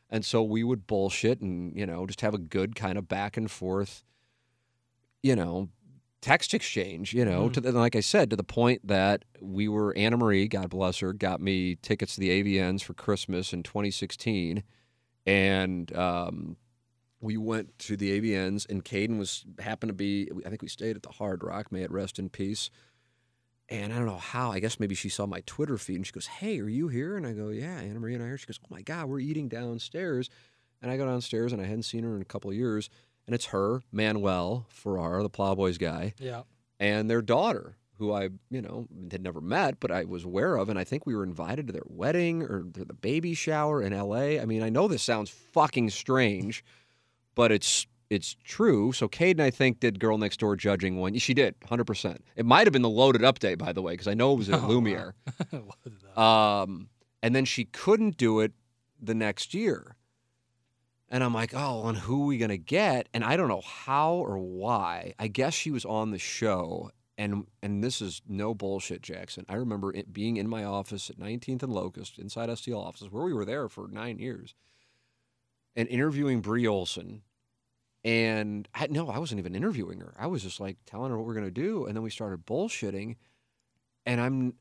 And 0.08 0.24
so 0.24 0.42
we 0.42 0.64
would 0.64 0.86
bullshit 0.86 1.40
and, 1.40 1.76
you 1.78 1.86
know, 1.86 2.06
just 2.06 2.20
have 2.22 2.34
a 2.34 2.38
good 2.38 2.74
kind 2.74 2.96
of 2.98 3.06
back 3.08 3.36
and 3.36 3.50
forth, 3.50 4.02
you 5.22 5.36
know, 5.36 5.68
text 6.22 6.54
exchange, 6.54 7.12
you 7.12 7.24
know, 7.24 7.48
Mhm. 7.48 7.52
to 7.54 7.60
the, 7.60 7.72
like 7.72 7.94
I 7.94 8.00
said, 8.00 8.30
to 8.30 8.36
the 8.36 8.42
point 8.44 8.86
that 8.86 9.24
we 9.40 9.68
were, 9.68 9.94
Anna 9.96 10.16
Marie, 10.16 10.48
God 10.48 10.70
bless 10.70 11.00
her, 11.00 11.12
got 11.12 11.40
me 11.42 11.74
tickets 11.76 12.14
to 12.14 12.20
the 12.20 12.30
AVNs 12.30 12.80
for 12.82 12.94
Christmas 12.94 13.52
in 13.52 13.62
2016. 13.62 14.62
And 15.26 15.94
um, 15.96 16.56
we 17.20 17.36
went 17.36 17.78
to 17.80 17.96
the 17.96 18.18
AVNs, 18.20 18.66
and 18.70 18.84
Kayden 18.84 19.18
was 19.18 19.44
happened 19.60 19.90
to 19.90 19.94
be. 19.94 20.28
I 20.44 20.48
think 20.48 20.62
we 20.62 20.68
stayed 20.68 20.96
at 20.96 21.02
the 21.02 21.10
Hard 21.10 21.44
Rock. 21.44 21.70
May 21.70 21.82
it 21.82 21.90
rest 21.90 22.18
in 22.18 22.28
peace. 22.28 22.70
And 23.68 23.92
I 23.92 23.96
don't 23.96 24.06
know 24.06 24.16
how. 24.18 24.50
I 24.50 24.58
guess 24.58 24.80
maybe 24.80 24.94
she 24.94 25.08
saw 25.08 25.26
my 25.26 25.40
Twitter 25.46 25.78
feed, 25.78 25.96
and 25.96 26.06
she 26.06 26.12
goes, 26.12 26.26
"Hey, 26.26 26.58
are 26.60 26.68
you 26.68 26.88
here?" 26.88 27.16
And 27.16 27.26
I 27.26 27.32
go, 27.32 27.48
"Yeah, 27.50 27.78
Anna 27.78 28.00
Marie 28.00 28.14
and 28.14 28.22
I 28.22 28.26
are." 28.26 28.28
Here. 28.30 28.38
She 28.38 28.46
goes, 28.46 28.58
"Oh 28.62 28.66
my 28.70 28.82
God, 28.82 29.08
we're 29.08 29.20
eating 29.20 29.48
downstairs." 29.48 30.28
And 30.82 30.90
I 30.90 30.96
go 30.96 31.06
downstairs, 31.06 31.52
and 31.52 31.62
I 31.62 31.66
hadn't 31.66 31.84
seen 31.84 32.02
her 32.02 32.16
in 32.16 32.22
a 32.22 32.24
couple 32.26 32.50
of 32.50 32.56
years, 32.56 32.90
and 33.32 33.34
it's 33.36 33.46
her, 33.46 33.80
Manuel 33.90 34.66
Ferrar, 34.68 35.22
the 35.22 35.30
Plowboys 35.30 35.78
guy, 35.78 36.12
Yeah. 36.18 36.42
and 36.78 37.08
their 37.08 37.22
daughter, 37.22 37.78
who 37.96 38.12
I, 38.12 38.28
you 38.50 38.60
know, 38.60 38.86
had 39.10 39.22
never 39.22 39.40
met, 39.40 39.80
but 39.80 39.90
I 39.90 40.04
was 40.04 40.24
aware 40.24 40.56
of, 40.56 40.68
and 40.68 40.78
I 40.78 40.84
think 40.84 41.06
we 41.06 41.14
were 41.14 41.24
invited 41.24 41.66
to 41.68 41.72
their 41.72 41.86
wedding 41.86 42.42
or 42.42 42.64
to 42.74 42.84
the 42.84 42.92
baby 42.92 43.32
shower 43.32 43.80
in 43.80 43.94
L.A. 43.94 44.38
I 44.38 44.44
mean, 44.44 44.62
I 44.62 44.68
know 44.68 44.86
this 44.86 45.02
sounds 45.02 45.30
fucking 45.30 45.88
strange, 45.90 46.62
but 47.34 47.50
it's 47.50 47.86
it's 48.10 48.36
true. 48.44 48.92
So 48.92 49.08
Kayden, 49.08 49.40
I 49.40 49.48
think, 49.50 49.80
did 49.80 49.98
Girl 49.98 50.18
Next 50.18 50.38
Door 50.40 50.56
judging 50.56 50.98
one. 50.98 51.16
She 51.16 51.32
did, 51.32 51.54
hundred 51.66 51.86
percent. 51.86 52.22
It 52.36 52.44
might 52.44 52.66
have 52.66 52.72
been 52.74 52.82
the 52.82 52.90
loaded 52.90 53.22
update, 53.22 53.56
by 53.56 53.72
the 53.72 53.80
way, 53.80 53.94
because 53.94 54.08
I 54.08 54.12
know 54.12 54.34
it 54.34 54.36
was 54.36 54.50
at 54.50 54.60
Oh. 54.62 54.66
Lumiere. 54.66 55.14
Up. 56.14 56.18
Um, 56.18 56.88
and 57.22 57.34
then 57.34 57.46
she 57.46 57.64
couldn't 57.64 58.18
do 58.18 58.40
it 58.40 58.52
the 59.00 59.14
next 59.14 59.54
year. 59.54 59.96
And 61.12 61.22
I'm 61.22 61.34
like, 61.34 61.52
oh, 61.54 61.86
and 61.88 61.98
who 61.98 62.22
are 62.22 62.26
we 62.26 62.38
gonna 62.38 62.56
get? 62.56 63.10
And 63.12 63.22
I 63.22 63.36
don't 63.36 63.48
know 63.48 63.60
how 63.60 64.14
or 64.14 64.38
why. 64.38 65.12
I 65.18 65.28
guess 65.28 65.52
she 65.52 65.70
was 65.70 65.84
on 65.84 66.10
the 66.10 66.18
show, 66.18 66.90
and 67.18 67.46
and 67.62 67.84
this 67.84 68.00
is 68.00 68.22
no 68.26 68.54
bullshit, 68.54 69.02
Jackson. 69.02 69.44
I 69.46 69.56
remember 69.56 69.94
it 69.94 70.14
being 70.14 70.38
in 70.38 70.48
my 70.48 70.64
office 70.64 71.10
at 71.10 71.18
19th 71.18 71.62
and 71.62 71.72
Locust, 71.72 72.18
inside 72.18 72.48
STL 72.48 72.82
offices, 72.82 73.12
where 73.12 73.24
we 73.24 73.34
were 73.34 73.44
there 73.44 73.68
for 73.68 73.88
nine 73.88 74.18
years, 74.18 74.54
and 75.76 75.86
interviewing 75.88 76.40
Bree 76.40 76.66
Olson. 76.66 77.22
And 78.04 78.66
I, 78.74 78.86
no, 78.88 79.10
I 79.10 79.18
wasn't 79.18 79.38
even 79.38 79.54
interviewing 79.54 80.00
her. 80.00 80.14
I 80.18 80.26
was 80.28 80.42
just 80.42 80.60
like 80.60 80.78
telling 80.86 81.10
her 81.10 81.18
what 81.18 81.26
we're 81.26 81.34
gonna 81.34 81.50
do, 81.50 81.84
and 81.84 81.94
then 81.94 82.02
we 82.02 82.10
started 82.10 82.46
bullshitting. 82.46 83.16
And 84.06 84.18
I'm 84.18 84.54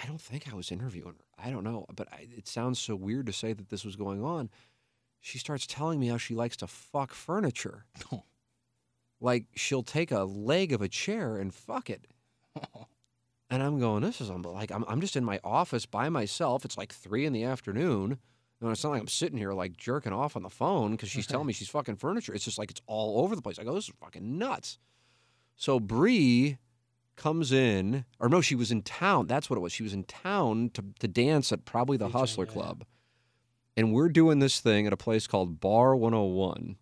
I 0.00 0.06
don't 0.06 0.20
think 0.20 0.50
I 0.52 0.54
was 0.54 0.70
interviewing 0.70 1.16
her. 1.18 1.44
I 1.44 1.50
don't 1.50 1.64
know, 1.64 1.86
but 1.94 2.06
I, 2.12 2.28
it 2.36 2.46
sounds 2.46 2.78
so 2.78 2.94
weird 2.94 3.26
to 3.26 3.32
say 3.32 3.52
that 3.52 3.68
this 3.68 3.84
was 3.84 3.96
going 3.96 4.22
on. 4.22 4.48
She 5.20 5.38
starts 5.38 5.66
telling 5.66 6.00
me 6.00 6.08
how 6.08 6.16
she 6.16 6.34
likes 6.34 6.56
to 6.58 6.66
fuck 6.66 7.12
furniture. 7.12 7.84
like 9.20 9.46
she'll 9.54 9.82
take 9.82 10.10
a 10.10 10.24
leg 10.24 10.72
of 10.72 10.80
a 10.80 10.88
chair 10.88 11.36
and 11.36 11.52
fuck 11.52 11.90
it. 11.90 12.06
And 13.50 13.62
I'm 13.62 13.78
going, 13.78 14.02
this 14.02 14.20
is 14.20 14.28
like 14.28 14.70
I'm 14.70 14.84
I'm 14.86 15.00
just 15.00 15.16
in 15.16 15.24
my 15.24 15.40
office 15.42 15.86
by 15.86 16.08
myself. 16.10 16.64
It's 16.64 16.76
like 16.76 16.92
three 16.92 17.24
in 17.24 17.32
the 17.32 17.44
afternoon, 17.44 18.18
And 18.60 18.70
it's 18.70 18.84
not 18.84 18.90
like 18.90 19.00
I'm 19.00 19.08
sitting 19.08 19.38
here 19.38 19.52
like 19.52 19.76
jerking 19.76 20.12
off 20.12 20.36
on 20.36 20.42
the 20.42 20.50
phone 20.50 20.92
because 20.92 21.08
she's 21.08 21.26
telling 21.26 21.46
me 21.46 21.54
she's 21.54 21.70
fucking 21.70 21.96
furniture. 21.96 22.34
It's 22.34 22.44
just 22.44 22.58
like 22.58 22.70
it's 22.70 22.82
all 22.86 23.22
over 23.22 23.34
the 23.34 23.40
place. 23.40 23.58
I 23.58 23.64
go, 23.64 23.74
this 23.74 23.88
is 23.88 23.94
fucking 24.00 24.36
nuts. 24.36 24.78
So 25.56 25.80
Bree 25.80 26.58
comes 27.16 27.50
in, 27.50 28.04
or 28.20 28.28
no, 28.28 28.42
she 28.42 28.54
was 28.54 28.70
in 28.70 28.82
town. 28.82 29.26
That's 29.26 29.48
what 29.48 29.56
it 29.56 29.60
was. 29.60 29.72
She 29.72 29.82
was 29.82 29.94
in 29.94 30.04
town 30.04 30.70
to, 30.74 30.84
to 31.00 31.08
dance 31.08 31.50
at 31.50 31.64
probably 31.64 31.96
the 31.96 32.10
Hustler. 32.10 32.46
Club. 32.46 32.84
And 33.78 33.92
we're 33.92 34.08
doing 34.08 34.40
this 34.40 34.58
thing 34.58 34.88
at 34.88 34.92
a 34.92 34.96
place 34.96 35.28
called 35.28 35.60
Bar 35.60 35.94
101. 35.94 36.74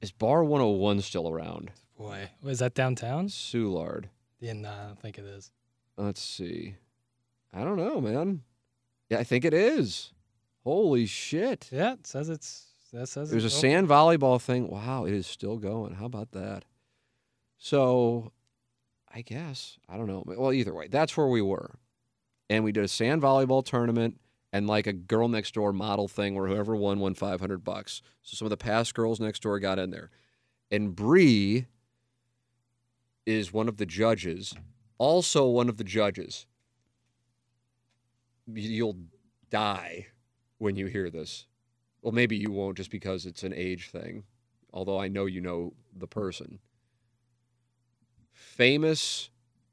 Is 0.00 0.12
Bar 0.12 0.44
101 0.44 1.00
still 1.00 1.28
around? 1.28 1.72
Boy, 1.98 2.30
was 2.40 2.60
that 2.60 2.74
downtown? 2.74 3.26
Soulard. 3.26 4.04
Yeah, 4.38 4.52
nah, 4.52 4.70
I 4.70 4.86
don't 4.86 5.00
think 5.00 5.18
it 5.18 5.24
is. 5.24 5.50
Let's 5.96 6.22
see. 6.22 6.76
I 7.52 7.64
don't 7.64 7.78
know, 7.78 8.00
man. 8.00 8.42
Yeah, 9.10 9.18
I 9.18 9.24
think 9.24 9.44
it 9.44 9.52
is. 9.52 10.12
Holy 10.62 11.04
shit. 11.04 11.68
Yeah, 11.72 11.94
it 11.94 12.06
says 12.06 12.28
it's. 12.28 12.68
That 12.92 13.08
says 13.08 13.32
There's 13.32 13.42
a 13.42 13.46
it's 13.46 13.56
sand 13.56 13.88
volleyball 13.88 14.40
thing. 14.40 14.68
Wow, 14.68 15.06
it 15.06 15.14
is 15.14 15.26
still 15.26 15.56
going. 15.56 15.94
How 15.94 16.04
about 16.04 16.30
that? 16.30 16.64
So, 17.58 18.30
I 19.12 19.22
guess 19.22 19.78
I 19.88 19.96
don't 19.96 20.06
know. 20.06 20.22
Well, 20.24 20.52
either 20.52 20.74
way, 20.74 20.86
that's 20.86 21.16
where 21.16 21.26
we 21.26 21.42
were, 21.42 21.74
and 22.48 22.62
we 22.62 22.70
did 22.70 22.84
a 22.84 22.88
sand 22.88 23.20
volleyball 23.20 23.64
tournament 23.64 24.20
and 24.52 24.66
like 24.66 24.86
a 24.86 24.92
girl 24.92 25.28
next 25.28 25.54
door 25.54 25.72
model 25.72 26.08
thing 26.08 26.34
where 26.34 26.46
whoever 26.48 26.76
won 26.76 27.00
won 27.00 27.14
500 27.14 27.64
bucks. 27.64 28.02
So 28.22 28.36
some 28.36 28.46
of 28.46 28.50
the 28.50 28.56
past 28.56 28.94
girls 28.94 29.18
next 29.20 29.42
door 29.42 29.58
got 29.58 29.78
in 29.78 29.90
there, 29.90 30.10
and 30.70 30.94
Bree 30.94 31.66
is 33.26 33.52
one 33.52 33.68
of 33.68 33.76
the 33.76 33.86
judges. 33.86 34.54
Also, 34.98 35.46
one 35.48 35.68
of 35.68 35.76
the 35.78 35.84
judges. 35.84 36.46
You'll 38.46 38.98
die 39.50 40.08
when 40.58 40.76
you 40.76 40.86
hear 40.86 41.10
this. 41.10 41.46
Well, 42.02 42.12
maybe 42.12 42.36
you 42.36 42.50
won't 42.50 42.76
just 42.76 42.90
because 42.90 43.26
it's 43.26 43.44
an 43.44 43.54
age 43.54 43.90
thing, 43.90 44.24
although 44.72 44.98
I 44.98 45.08
know 45.08 45.26
you 45.26 45.40
know 45.40 45.72
the 45.96 46.08
person. 46.08 46.58
Famous 48.32 49.30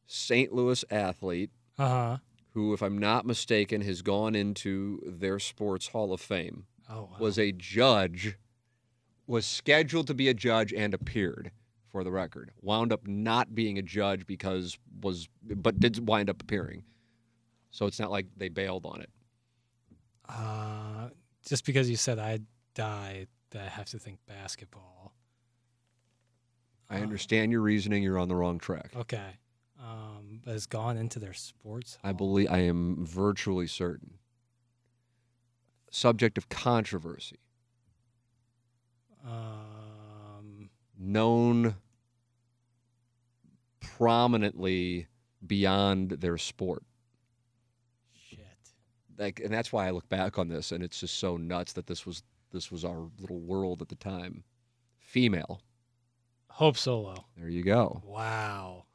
St. 0.08 0.54
Louis 0.54 0.84
athlete 0.92 1.52
Uh 1.78 1.88
huh. 1.88 2.18
Who, 2.54 2.74
if 2.74 2.82
I'm 2.82 2.98
not 2.98 3.26
mistaken, 3.26 3.82
has 3.82 4.02
gone 4.02 4.36
into 4.36 5.02
their 5.06 5.40
sports 5.40 5.88
Hall 5.88 6.12
of 6.14 6.22
Fame, 6.22 6.66
Oh, 6.90 7.04
wow. 7.04 7.18
was 7.20 7.38
a 7.38 7.52
judge, 7.52 8.36
was 9.28 9.46
scheduled 9.46 10.08
to 10.08 10.14
be 10.16 10.28
a 10.30 10.34
judge 10.34 10.74
and 10.74 10.94
appeared 10.94 11.52
for 11.92 12.04
the 12.04 12.12
record. 12.12 12.52
Wound 12.62 12.92
up 12.92 13.06
not 13.08 13.54
being 13.54 13.78
a 13.78 13.82
judge 13.84 14.26
because 14.26 14.78
was, 15.02 15.28
but 15.44 15.80
did 15.80 16.08
wind 16.08 16.30
up 16.30 16.42
appearing. 16.42 16.84
So 17.72 17.86
it's 17.86 18.00
not 18.00 18.10
like 18.10 18.26
they 18.38 18.50
bailed 18.50 18.86
on 18.86 19.02
it. 19.02 19.10
Uh, 20.28 21.10
just 21.48 21.66
because 21.66 21.90
you 21.90 21.96
said 21.96 22.18
I'd 22.20 22.46
die, 22.74 23.28
that 23.52 23.62
I 23.64 23.68
have 23.70 23.86
to 23.90 24.00
think 24.00 24.20
basketball. 24.28 25.14
I 26.90 27.00
Uh, 27.00 27.04
understand 27.04 27.52
your 27.52 27.62
reasoning. 27.62 28.02
You're 28.04 28.18
on 28.20 28.28
the 28.28 28.36
wrong 28.36 28.60
track. 28.60 28.92
Okay. 28.96 29.38
Um, 29.82 30.42
but 30.44 30.52
has 30.52 30.66
gone 30.66 30.98
into 30.98 31.20
their 31.20 31.34
sports. 31.34 31.98
I 32.04 32.12
believe 32.12 32.50
I 32.52 32.60
am 32.60 33.06
virtually 33.06 33.66
certain. 33.68 34.16
Subject 35.90 36.38
of 36.38 36.50
controversy, 36.50 37.40
Um, 39.26 40.70
known 40.98 41.76
prominently 43.80 45.08
beyond 45.46 46.12
their 46.12 46.38
sport. 46.38 46.84
shit. 48.14 48.38
Like, 49.18 49.40
and 49.40 49.52
that's 49.54 49.72
why 49.74 49.88
I 49.88 49.92
look 49.92 50.08
back 50.10 50.38
on 50.38 50.48
this, 50.50 50.72
and 50.72 50.84
it's 50.84 51.00
just 51.00 51.18
so 51.18 51.38
nuts 51.38 51.74
that 51.74 51.88
this 51.88 52.06
was 52.06 52.24
this 52.52 52.72
was 52.72 52.84
our 52.84 53.10
little 53.20 53.40
world 53.40 53.82
at 53.82 53.90
the 53.90 53.96
time. 53.96 54.44
Female. 55.00 55.62
Hope 56.50 56.78
Solo. 56.78 57.26
There 57.38 57.50
you 57.50 57.64
go. 57.64 58.02
Wow. 58.06 58.86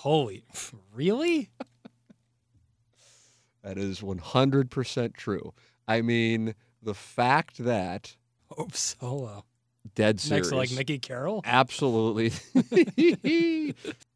Holy, 0.00 0.44
really? 0.92 1.48
That 3.64 3.78
is 3.78 4.00
100% 4.00 5.16
true. 5.16 5.54
I 5.88 6.02
mean, 6.02 6.54
the 6.82 6.94
fact 6.94 7.58
that 7.64 8.14
Hope 8.50 8.76
Solo. 8.76 9.44
dead 9.94 10.20
serious. 10.20 10.46
Next 10.46 10.48
to 10.50 10.56
like 10.56 10.70
Mickey 10.70 10.98
Carroll. 10.98 11.40
Absolutely. 11.44 12.32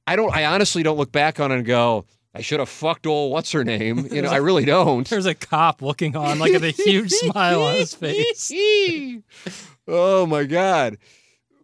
I 0.06 0.16
don't. 0.16 0.34
I 0.34 0.44
honestly 0.44 0.82
don't 0.82 0.98
look 0.98 1.12
back 1.12 1.40
on 1.40 1.50
it 1.50 1.56
and 1.56 1.64
go, 1.64 2.04
I 2.34 2.42
should 2.42 2.60
have 2.60 2.68
fucked 2.68 3.06
old 3.06 3.32
what's 3.32 3.50
her 3.52 3.64
name. 3.64 4.06
You 4.12 4.22
know, 4.22 4.28
I 4.28 4.36
really 4.36 4.64
don't. 4.64 5.08
There's 5.08 5.26
a 5.26 5.34
cop 5.34 5.82
looking 5.82 6.14
on, 6.14 6.38
like 6.38 6.52
with 6.52 6.64
a 6.64 6.70
huge 6.70 7.10
smile 7.10 7.62
on 7.62 7.74
his 7.74 7.94
face. 7.94 8.52
oh 9.88 10.26
my 10.26 10.44
god! 10.44 10.98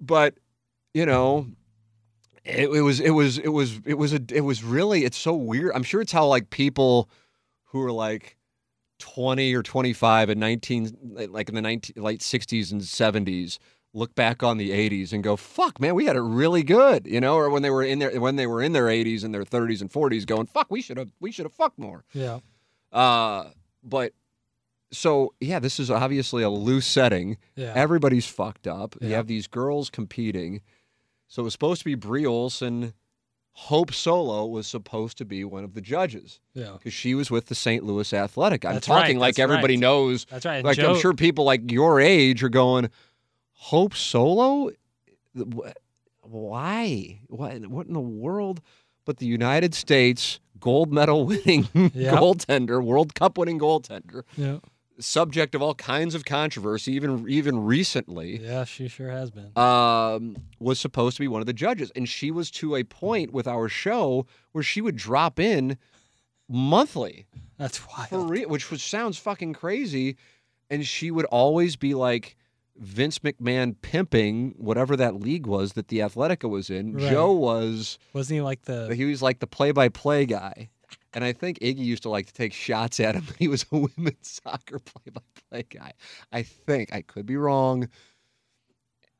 But 0.01 0.35
you 0.95 1.07
know, 1.07 1.47
it, 2.47 2.69
it 2.71 2.81
was 2.83 3.01
it 3.01 3.11
was 3.11 3.39
it 3.39 3.49
was 3.49 3.81
it 3.85 3.95
was 3.95 4.13
a 4.13 4.21
it 4.33 4.43
was 4.43 4.63
really 4.65 5.05
it's 5.05 5.17
so 5.19 5.35
weird. 5.35 5.73
I'm 5.75 5.83
sure 5.83 6.01
it's 6.01 6.13
how 6.13 6.27
like 6.27 6.51
people 6.51 7.09
who 7.71 7.83
are 7.83 7.93
like 7.93 8.37
20 8.99 9.55
or 9.55 9.63
25 9.63 10.31
in 10.31 10.39
19 10.39 10.97
like 11.31 11.49
in 11.51 11.55
the 11.55 11.61
19, 11.63 12.03
late 12.03 12.21
60s 12.21 12.73
and 12.73 12.81
70s 12.81 13.59
look 13.93 14.15
back 14.15 14.43
on 14.43 14.57
the 14.57 14.71
80s 14.71 15.13
and 15.13 15.23
go 15.23 15.37
fuck 15.37 15.79
man 15.81 15.95
we 15.95 16.07
had 16.07 16.17
it 16.17 16.21
really 16.23 16.63
good 16.63 17.07
you 17.07 17.21
know 17.21 17.35
or 17.37 17.51
when 17.51 17.61
they 17.63 17.69
were 17.71 17.83
in 17.83 17.99
their 17.99 18.19
when 18.21 18.37
they 18.37 18.47
were 18.47 18.63
in 18.63 18.73
their 18.73 18.87
80s 18.87 19.23
and 19.25 19.35
their 19.35 19.45
30s 19.45 19.83
and 19.83 19.91
40s 19.91 20.27
going 20.27 20.47
fuck 20.47 20.71
we 20.71 20.81
should 20.81 20.97
have 20.97 21.11
we 21.21 21.31
should 21.31 21.45
have 21.45 21.53
fucked 21.53 21.79
more 21.79 22.05
Yeah. 22.15 22.39
uh 22.93 23.51
but 23.83 24.13
so 24.93 25.35
yeah 25.41 25.59
this 25.59 25.79
is 25.79 25.91
obviously 25.91 26.43
a 26.43 26.49
loose 26.51 26.87
setting 26.87 27.37
Yeah. 27.55 27.73
everybody's 27.75 28.27
fucked 28.27 28.67
up 28.67 28.97
you 29.03 29.13
have 29.15 29.27
these 29.27 29.47
girls 29.47 29.91
competing 29.91 30.63
so 31.29 31.43
it 31.43 31.45
was 31.45 31.53
supposed 31.53 31.81
to 31.81 31.85
be 31.85 31.95
Bree 31.95 32.27
Olson 32.27 32.93
Hope 33.53 33.93
Solo 33.95 34.45
was 34.45 34.67
supposed 34.67 35.17
to 35.19 35.25
be 35.25 35.43
one 35.43 35.65
of 35.65 35.73
the 35.73 35.81
judges 35.81 36.41
yeah. 36.53 36.73
because 36.73 36.93
she 36.93 37.15
was 37.15 37.31
with 37.31 37.47
the 37.47 37.55
St. 37.55 37.83
Louis 37.85 38.13
Athletic. 38.13 38.67
I'm 38.67 38.75
That's 38.75 38.87
talking 38.87 39.17
right, 39.17 39.21
like 39.29 39.37
that's 39.37 39.45
everybody 39.45 39.75
right. 39.77 39.81
knows. 39.81 40.27
That's 40.27 40.45
right. 40.45 40.57
And 40.57 40.65
Like 40.67 40.77
Joe, 40.77 40.93
I'm 40.93 41.01
sure 41.01 41.15
people 41.15 41.45
like 41.45 41.71
your 41.73 41.99
age 41.99 42.43
are 42.45 42.51
going, 42.51 42.91
Hope 43.53 43.95
Solo, 43.95 44.73
Wh- 45.35 45.71
why? 46.21 47.21
What? 47.29 47.67
What 47.67 47.87
in 47.87 47.95
the 47.95 48.01
world? 48.01 48.61
But 49.07 49.19
the 49.19 49.27
United 49.27 49.75
States 49.75 50.39
gold 50.61 50.93
medal 50.93 51.25
winning 51.27 51.69
Yep. 51.75 52.15
goaltender, 52.15 52.83
World 52.85 53.15
Cup 53.15 53.39
winning 53.39 53.59
goaltender, 53.59 54.23
Yeah. 54.37 54.59
Subject 54.99 55.55
of 55.55 55.63
all 55.63 55.75
kinds 55.75 56.15
of 56.15 56.25
controversy, 56.25 56.93
even 56.93 57.27
even 57.29 57.65
recently 57.65 58.39
Yeah, 58.39 58.65
she 58.65 58.89
sure 58.89 59.11
has 59.11 59.31
been. 59.31 59.57
um, 59.57 60.37
was 60.59 60.79
supposed 60.81 61.17
to 61.17 61.23
be 61.23 61.29
one 61.29 61.41
of 61.41 61.47
the 61.47 61.53
judges, 61.53 61.91
and 61.95 62.09
she 62.09 62.31
was 62.31 62.51
to 62.53 62.77
a 62.77 62.85
point 62.85 63.33
with 63.33 63.47
our 63.47 63.69
show 63.69 64.27
where 64.53 64.65
she 64.65 64.81
would 64.81 64.97
drop 64.97 65.39
in 65.39 65.77
monthly, 66.49 67.27
That's 67.59 67.79
for 67.79 67.89
wild. 68.19 68.31
real, 68.31 68.49
which 68.49 68.71
was 68.71 68.83
sounds 68.83 69.19
fucking 69.19 69.53
crazy, 69.55 70.17
and 70.71 70.87
she 70.87 71.11
would 71.11 71.27
always 71.27 71.77
be 71.77 71.95
like 71.95 72.37
Vince 72.77 73.21
McMahon 73.21 73.75
pimping 73.81 74.55
whatever 74.59 74.97
that 74.97 75.17
league 75.21 75.47
was 75.47 75.73
that 75.73 75.89
the 75.89 75.99
Athletica 76.01 76.49
was 76.49 76.69
in. 76.71 76.95
Right. 76.95 77.11
Joe 77.11 77.33
was 77.33 77.99
Wasn't 78.13 78.35
he 78.37 78.41
like 78.43 78.63
the? 78.63 78.95
he 78.95 79.05
was 79.07 79.23
like 79.23 79.39
the 79.41 79.47
play-by-play 79.47 80.27
guy. 80.27 80.69
And 81.17 81.25
I 81.25 81.33
think 81.33 81.59
Iggy 81.61 81.79
used 81.79 82.03
to 82.03 82.11
like 82.11 82.27
to 82.27 82.33
take 82.35 82.53
shots 82.53 83.01
at 83.01 83.15
him. 83.15 83.25
He 83.39 83.49
was 83.49 83.65
a 83.73 83.79
women's 83.97 84.41
soccer 84.45 84.79
play-by-play 84.79 85.65
guy. 85.71 85.93
I 86.31 86.43
think 86.43 86.93
I 86.93 87.01
could 87.01 87.25
be 87.25 87.37
wrong. 87.39 87.89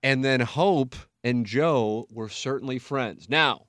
And 0.03 0.23
then 0.23 0.41
Hope 0.41 0.95
and 1.25 1.47
Joe 1.47 2.07
were 2.13 2.29
certainly 2.29 2.79
friends. 2.79 3.31
Now, 3.31 3.63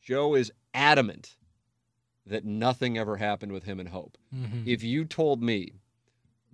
Joe 0.00 0.34
is 0.34 0.50
adamant 0.72 1.36
that 2.24 2.46
nothing 2.46 2.96
ever 2.96 3.18
happened 3.18 3.52
with 3.52 3.64
him 3.64 3.78
and 3.78 3.90
Hope. 3.90 4.16
Mhm. 4.34 4.66
If 4.66 4.82
you 4.82 5.04
told 5.04 5.42
me 5.42 5.74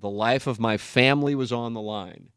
the 0.01 0.11
life 0.11 0.49
of 0.49 0.59
my 0.59 0.77
family 0.77 1.37
was 1.37 1.53
on 1.53 1.73
the 1.73 1.81
line 1.81 2.31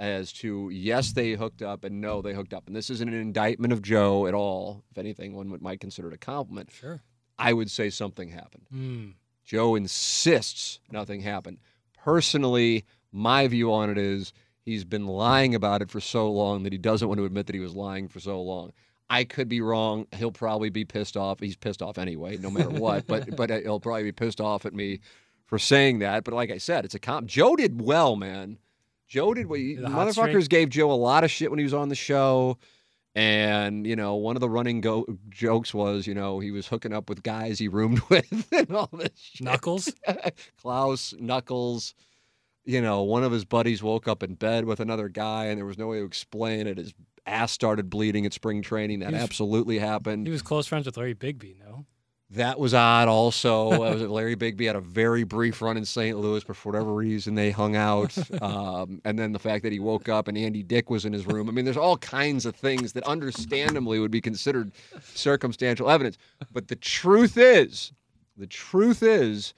as 0.00 0.32
to 0.32 0.70
yes, 0.70 1.12
they 1.12 1.34
hooked 1.34 1.62
up 1.62 1.84
and 1.84 2.00
no, 2.00 2.20
they 2.20 2.34
hooked 2.34 2.52
up, 2.52 2.66
and 2.66 2.74
this 2.74 2.90
isn't 2.90 3.08
an 3.08 3.14
indictment 3.14 3.72
of 3.72 3.80
Joe 3.80 4.26
at 4.26 4.34
all. 4.34 4.82
If 4.90 4.98
anything, 4.98 5.34
one 5.36 5.50
would, 5.52 5.62
might 5.62 5.78
consider 5.80 6.08
it 6.08 6.14
a 6.14 6.18
compliment. 6.18 6.72
Sure. 6.72 7.00
I 7.38 7.52
would 7.52 7.70
say 7.70 7.90
something 7.90 8.28
happened. 8.28 8.66
Mm. 8.74 9.14
Joe 9.44 9.74
insists 9.74 10.80
nothing 10.90 11.20
happened. 11.20 11.58
Personally, 11.96 12.84
my 13.12 13.46
view 13.48 13.72
on 13.72 13.90
it 13.90 13.98
is 13.98 14.32
he's 14.64 14.84
been 14.84 15.06
lying 15.06 15.54
about 15.54 15.82
it 15.82 15.90
for 15.90 16.00
so 16.00 16.30
long 16.30 16.62
that 16.62 16.72
he 16.72 16.78
doesn't 16.78 17.08
want 17.08 17.18
to 17.18 17.24
admit 17.24 17.46
that 17.46 17.54
he 17.54 17.60
was 17.60 17.74
lying 17.74 18.08
for 18.08 18.20
so 18.20 18.40
long. 18.40 18.72
I 19.10 19.24
could 19.24 19.48
be 19.48 19.60
wrong. 19.60 20.06
He'll 20.16 20.32
probably 20.32 20.70
be 20.70 20.84
pissed 20.84 21.16
off. 21.16 21.40
He's 21.40 21.56
pissed 21.56 21.82
off 21.82 21.98
anyway, 21.98 22.38
no 22.38 22.50
matter 22.50 22.70
what. 22.70 23.06
but 23.06 23.36
but 23.36 23.50
he'll 23.50 23.80
probably 23.80 24.04
be 24.04 24.12
pissed 24.12 24.40
off 24.40 24.64
at 24.64 24.72
me 24.72 25.00
for 25.46 25.58
saying 25.58 25.98
that. 26.00 26.24
But 26.24 26.34
like 26.34 26.50
I 26.50 26.58
said, 26.58 26.84
it's 26.84 26.94
a 26.94 26.98
comp. 26.98 27.26
Joe 27.26 27.54
did 27.56 27.82
well, 27.82 28.16
man. 28.16 28.58
Joe 29.06 29.34
did 29.34 29.48
you, 29.48 29.78
motherfuckers 29.80 30.12
streak? 30.12 30.48
gave 30.48 30.68
Joe 30.70 30.90
a 30.90 30.94
lot 30.94 31.24
of 31.24 31.30
shit 31.30 31.50
when 31.50 31.58
he 31.58 31.64
was 31.64 31.74
on 31.74 31.90
the 31.90 31.94
show. 31.94 32.58
And 33.14 33.86
you 33.86 33.94
know, 33.96 34.14
one 34.16 34.36
of 34.36 34.40
the 34.40 34.48
running 34.50 34.80
go- 34.80 35.06
jokes 35.28 35.72
was, 35.72 36.06
you 36.06 36.14
know, 36.14 36.40
he 36.40 36.50
was 36.50 36.66
hooking 36.66 36.92
up 36.92 37.08
with 37.08 37.22
guys 37.22 37.58
he 37.58 37.68
roomed 37.68 38.00
with 38.08 38.48
and 38.52 38.70
all 38.74 38.90
this 38.92 39.10
shit. 39.16 39.44
Knuckles. 39.44 39.92
Klaus, 40.60 41.14
Knuckles. 41.18 41.94
you 42.64 42.80
know, 42.80 43.02
one 43.02 43.22
of 43.22 43.30
his 43.32 43.44
buddies 43.44 43.82
woke 43.82 44.08
up 44.08 44.22
in 44.22 44.34
bed 44.34 44.64
with 44.64 44.80
another 44.80 45.08
guy 45.08 45.46
and 45.46 45.58
there 45.58 45.66
was 45.66 45.78
no 45.78 45.86
way 45.88 45.98
to 45.98 46.04
explain 46.04 46.66
it. 46.66 46.78
His 46.78 46.92
ass 47.26 47.52
started 47.52 47.88
bleeding 47.88 48.26
at 48.26 48.32
spring 48.32 48.62
training. 48.62 48.98
That 49.00 49.12
was- 49.12 49.22
absolutely 49.22 49.78
happened. 49.78 50.26
He 50.26 50.32
was 50.32 50.42
close 50.42 50.66
friends 50.66 50.86
with 50.86 50.96
Larry 50.96 51.14
Bigbie, 51.14 51.56
no? 51.58 51.86
That 52.30 52.58
was 52.58 52.74
odd. 52.74 53.06
Also, 53.06 53.78
was 53.78 54.02
Larry 54.02 54.34
Bigbie 54.34 54.66
had 54.66 54.74
a 54.76 54.80
very 54.80 55.24
brief 55.24 55.62
run 55.62 55.76
in 55.76 55.84
St. 55.84 56.18
Louis, 56.18 56.42
but 56.42 56.56
for 56.56 56.70
whatever 56.72 56.92
reason 56.92 57.34
they 57.34 57.50
hung 57.50 57.76
out. 57.76 58.16
Um, 58.42 59.00
and 59.04 59.18
then 59.18 59.32
the 59.32 59.38
fact 59.38 59.62
that 59.62 59.72
he 59.72 59.78
woke 59.78 60.08
up 60.08 60.26
and 60.26 60.36
Andy 60.36 60.62
Dick 60.62 60.90
was 60.90 61.04
in 61.04 61.12
his 61.12 61.26
room. 61.26 61.48
I 61.48 61.52
mean, 61.52 61.64
there's 61.64 61.76
all 61.76 61.96
kinds 61.98 62.44
of 62.46 62.56
things 62.56 62.92
that 62.94 63.04
understandably 63.04 64.00
would 64.00 64.10
be 64.10 64.20
considered 64.20 64.72
circumstantial 65.14 65.88
evidence. 65.90 66.18
But 66.50 66.68
the 66.68 66.76
truth 66.76 67.36
is, 67.36 67.92
the 68.36 68.46
truth 68.46 69.02
is, 69.02 69.54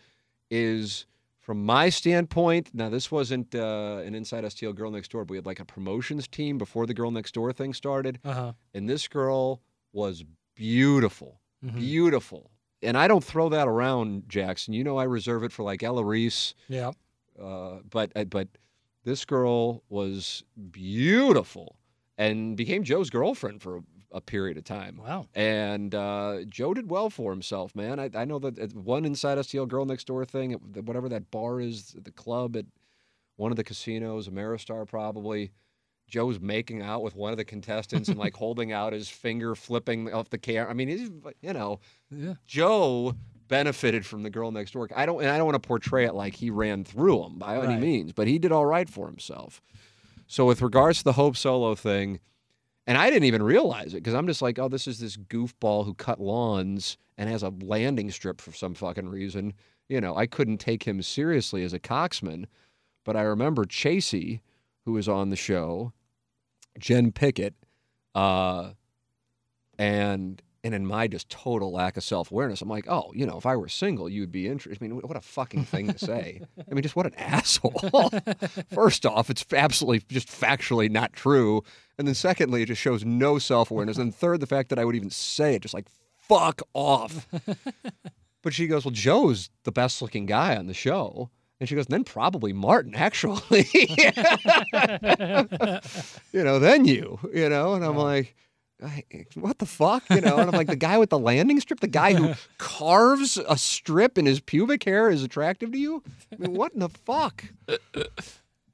is 0.51 1.07
from 1.41 1.65
my 1.65 1.89
standpoint. 1.89 2.71
Now, 2.75 2.89
this 2.91 3.11
wasn't 3.11 3.55
uh, 3.55 4.03
an 4.05 4.15
Inside 4.15 4.45
STL 4.45 4.75
Girl 4.75 4.91
Next 4.91 5.11
Door, 5.13 5.25
but 5.27 5.31
we 5.33 5.37
had 5.39 5.47
like 5.47 5.61
a 5.61 5.65
promotions 5.65 6.27
team 6.29 6.59
before 6.59 6.87
the 6.87 6.95
Girl 6.95 7.11
Next 7.11 7.33
Door 7.33 7.53
thing 7.55 7.73
started, 7.73 8.19
Uh 8.25 8.33
huh. 8.35 8.53
and 8.75 8.89
this 8.89 9.09
girl 9.09 9.63
was 9.93 10.25
beautiful 10.57 11.41
hmm 11.63 11.71
beautiful. 11.79 12.51
And 12.87 12.97
I 12.97 13.09
don't 13.09 13.23
throw 13.25 13.49
that 13.51 13.69
around, 13.69 14.29
Jackson. 14.29 14.73
You 14.73 14.85
know 14.85 14.97
I 14.97 15.05
reserve 15.05 15.43
it 15.45 15.53
for 15.53 15.63
like 15.63 15.83
Ella 15.83 16.05
Reese. 16.05 16.55
Yeah. 16.69 16.93
Uh, 17.41 17.81
but 17.91 18.13
uh, 18.17 18.25
but 18.25 18.49
this 19.05 19.25
girl 19.25 19.83
was 19.89 20.43
beautiful 20.71 21.77
and 22.19 22.57
became 22.57 22.83
Joe's 22.83 23.11
girlfriend 23.11 23.61
for 23.63 23.79
a, 23.79 23.83
a 24.13 24.21
period 24.21 24.57
of 24.57 24.65
time. 24.65 24.99
Wow. 25.03 25.27
And 25.35 25.95
uh, 25.95 26.39
Joe 26.49 26.73
did 26.75 26.91
well 26.91 27.11
for 27.11 27.31
himself, 27.33 27.75
man. 27.77 27.99
I, 28.01 28.11
I 28.15 28.25
know 28.25 28.39
that 28.39 28.75
one 28.75 29.05
Inside 29.05 29.39
STL 29.39 29.69
Girl 29.69 29.85
Next 29.85 30.07
Door 30.07 30.25
thing, 30.27 30.57
the- 30.73 30.83
whatever 30.83 31.09
that 31.11 31.31
bar 31.31 31.61
is, 31.61 31.95
the 32.03 32.11
club 32.11 32.57
at 32.57 32.65
one 33.37 33.51
of 33.51 33.57
the 33.57 33.65
casinos, 33.65 34.29
Ameristar 34.29 34.89
probably. 34.89 35.51
Joe's 36.09 36.41
making 36.41 36.83
out 36.83 37.03
with 37.03 37.15
one 37.17 37.33
of 37.33 37.37
the 37.37 37.45
contestants 37.45 38.09
and 38.09 38.19
like 38.19 38.35
holding 38.37 38.73
out 38.73 38.93
his 38.93 39.09
finger, 39.09 39.55
flipping 39.55 40.13
off 40.13 40.31
the 40.31 40.39
camera. 40.39 40.71
I 40.71 40.75
mean, 40.75 40.89
he's, 40.89 41.11
you 41.41 41.53
know, 41.53 41.81
Yeah. 42.11 42.35
Joe 42.47 43.15
benefited 43.49 44.05
from 44.05 44.23
the 44.23 44.31
girl 44.31 44.51
next 44.51 44.73
door. 44.73 44.89
I 44.95 45.07
don't, 45.07 45.21
and 45.21 45.31
I 45.31 45.37
don't 45.37 45.47
want 45.47 45.61
to 45.63 45.67
portray 45.67 46.05
it 46.05 46.15
like 46.15 46.35
he 46.35 46.51
ran 46.51 46.85
through 46.85 47.25
him 47.25 47.39
by 47.39 47.57
any 47.59 47.77
means, 47.77 48.13
but 48.13 48.27
he 48.27 48.39
did 48.39 48.53
all 48.53 48.67
right 48.67 48.89
for 48.89 49.07
himself. 49.07 49.61
So 50.27 50.45
with 50.47 50.63
regards 50.63 50.99
to 50.99 51.05
the 51.05 51.13
Hope 51.13 51.37
Solo 51.37 51.75
thing, 51.75 52.19
and 52.89 52.99
I 52.99 53.11
didn't 53.11 53.25
even 53.25 53.43
realize 53.43 53.95
it 53.95 53.99
because 53.99 54.15
I'm 54.15 54.27
just 54.27 54.43
like, 54.43 54.59
oh, 54.59 54.69
this 54.69 54.87
is 54.87 54.99
this 54.99 55.17
goofball 55.17 55.85
who 55.85 55.95
cut 55.95 56.21
lawns 56.21 56.97
and 57.19 57.29
has 57.31 57.43
a 57.43 57.53
landing 57.63 58.11
strip 58.11 58.41
for 58.41 58.53
some 58.53 58.75
fucking 58.75 59.09
reason. 59.09 59.55
You 59.89 60.01
know, 60.01 60.17
I 60.17 60.27
couldn't 60.27 60.59
take 60.59 60.85
him 60.85 61.03
seriously 61.03 61.63
as 61.65 61.73
a 61.73 61.79
coxman, 61.81 62.47
but 63.05 63.17
I 63.17 63.23
remember 63.23 63.65
Chasey, 63.65 64.41
who 64.85 64.93
was 64.93 65.09
on 65.09 65.31
the 65.31 65.37
show, 65.37 65.93
Jen 66.79 67.13
Pickett, 67.13 67.55
uh, 68.15 68.71
and 69.79 70.43
and 70.67 70.75
in 70.75 70.85
my 70.85 71.07
just 71.07 71.29
total 71.29 71.71
lack 71.73 71.97
of 71.97 72.03
self 72.03 72.33
awareness, 72.33 72.61
I'm 72.61 72.69
like, 72.69 72.87
oh, 72.89 73.13
you 73.15 73.25
know, 73.25 73.39
if 73.39 73.47
I 73.47 73.55
were 73.55 73.69
single, 73.69 74.09
you 74.09 74.23
would 74.23 74.33
be 74.33 74.49
interested. 74.49 74.83
I 74.83 74.89
mean, 74.89 74.99
what 74.99 75.17
a 75.17 75.21
fucking 75.21 75.65
thing 75.65 75.93
to 75.93 75.99
say. 75.99 76.41
I 76.59 76.75
mean, 76.75 76.83
just 76.83 76.97
what 76.97 77.07
an 77.07 77.15
asshole. 77.19 78.11
First 78.75 79.07
off, 79.07 79.31
it's 79.31 79.45
absolutely 79.53 80.03
just 80.09 80.27
factually 80.27 80.91
not 80.91 81.13
true. 81.13 81.63
And 81.99 82.09
then 82.09 82.17
secondly, 82.17 82.63
it 82.63 82.67
just 82.67 82.83
shows 82.83 83.05
no 83.05 83.39
self 83.39 83.71
awareness. 83.71 83.97
And 83.97 84.13
third, 84.13 84.41
the 84.41 84.47
fact 84.47 84.71
that 84.71 84.79
I 84.79 84.85
would 84.85 84.97
even 84.97 85.11
say 85.11 85.55
it, 85.55 85.63
just 85.63 85.73
like, 85.73 85.87
fuck 86.19 86.63
off. 86.75 87.29
but 88.43 88.53
she 88.53 88.67
goes, 88.67 88.85
well, 88.85 88.93
Joe's 88.93 89.51
the 89.63 89.73
best 89.73 90.03
looking 90.03 90.27
guy 90.27 90.57
on 90.57 90.67
the 90.67 90.75
show. 90.75 91.31
And 91.59 91.69
she 91.69 91.75
goes, 91.75 91.87
then 91.87 92.05
probably 92.05 92.53
Martin, 92.53 92.95
actually. 92.95 93.67
you 96.33 96.45
know, 96.45 96.59
then 96.59 96.85
you, 96.85 97.19
you 97.33 97.49
know, 97.49 97.75
and 97.75 97.85
I'm 97.85 97.97
like, 97.97 98.35
what 99.35 99.59
the 99.59 99.65
fuck, 99.67 100.03
you 100.11 100.21
know? 100.21 100.37
And 100.37 100.51
I'm 100.51 100.57
like, 100.57 100.67
the 100.67 100.77
guy 100.77 100.99
with 100.99 101.09
the 101.09 101.19
landing 101.19 101.59
strip, 101.61 101.81
the 101.81 101.87
guy 101.87 102.13
who 102.13 102.35
carves 102.59 103.39
a 103.39 103.57
strip 103.57 104.19
in 104.19 104.27
his 104.27 104.41
pubic 104.41 104.85
hair 104.85 105.09
is 105.09 105.23
attractive 105.23 105.73
to 105.73 105.79
you? 105.79 106.03
I 106.33 106.37
mean, 106.37 106.53
what 106.55 106.75
in 106.75 106.81
the 106.81 106.91
fuck? 106.91 107.45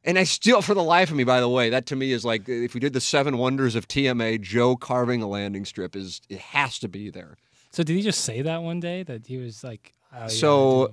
And 0.05 0.19
I 0.19 0.25
still, 0.25 0.61
for 0.63 0.75
the 0.75 0.83
life 0.83 1.11
of 1.11 1.17
me, 1.17 1.23
by 1.23 1.39
the 1.39 1.49
way, 1.49 1.71
that 1.71 1.87
to 1.87 1.97
me 1.97 2.11
is 2.11 2.25
like 2.25 2.49
if 2.49 2.75
we 2.75 2.81
did 2.81 2.93
the 2.93 3.01
seven 3.01 3.39
wonders 3.39 3.77
of 3.77 3.87
TMA, 3.87 4.41
Joe 4.41 4.75
carving 4.75 5.23
a 5.23 5.29
landing 5.29 5.65
strip 5.65 5.95
is 5.95 6.21
it 6.29 6.41
has 6.41 6.81
to 6.81 6.89
be 6.89 7.09
there. 7.09 7.37
So 7.71 7.85
did 7.85 7.95
he 7.95 8.03
just 8.03 8.23
say 8.23 8.43
that 8.43 8.63
one 8.63 8.81
day 8.81 9.05
that 9.05 9.29
he 9.29 9.37
was 9.37 9.63
like, 9.63 9.93
oh, 10.13 10.23
yeah, 10.23 10.27
So-. 10.27 10.93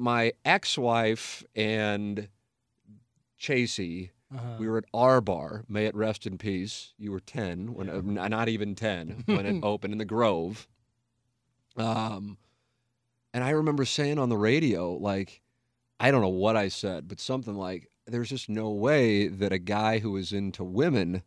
My 0.00 0.32
ex-wife 0.46 1.44
and 1.54 2.28
Chasey, 3.38 4.10
Uh-huh. 4.34 4.56
we 4.58 4.66
were 4.66 4.78
at 4.78 4.84
our 4.94 5.20
bar. 5.20 5.64
May 5.68 5.84
it 5.86 5.94
rest 5.94 6.26
in 6.26 6.38
peace. 6.38 6.94
You 6.96 7.12
were 7.12 7.20
ten 7.20 7.74
when, 7.74 7.90
uh, 7.90 8.00
not 8.00 8.48
even 8.48 8.74
ten 8.74 9.22
when 9.26 9.44
it 9.44 9.62
opened 9.62 9.92
in 9.92 9.98
the 9.98 10.04
Grove. 10.06 10.66
Um, 11.76 12.38
and 13.34 13.44
I 13.44 13.50
remember 13.50 13.84
saying 13.84 14.18
on 14.18 14.28
the 14.30 14.36
radio, 14.38 14.92
like, 14.94 15.42
I 16.00 16.10
don't 16.10 16.22
know 16.22 16.28
what 16.28 16.56
I 16.56 16.68
said, 16.68 17.06
but 17.06 17.20
something 17.20 17.54
like, 17.54 17.90
"There's 18.06 18.30
just 18.30 18.48
no 18.48 18.70
way 18.70 19.28
that 19.28 19.52
a 19.52 19.58
guy 19.58 19.98
who 19.98 20.16
is 20.16 20.32
into 20.32 20.64
women 20.64 21.22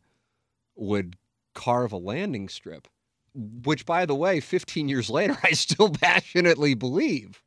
would 0.76 1.16
carve 1.54 1.92
a 1.92 1.98
landing 1.98 2.50
strip." 2.50 2.88
Which, 3.36 3.86
by 3.86 4.06
the 4.06 4.16
way, 4.16 4.40
15 4.40 4.90
years 4.90 5.10
later, 5.10 5.38
I 5.44 5.52
still 5.52 5.90
passionately 5.92 6.74
believe. 6.74 7.44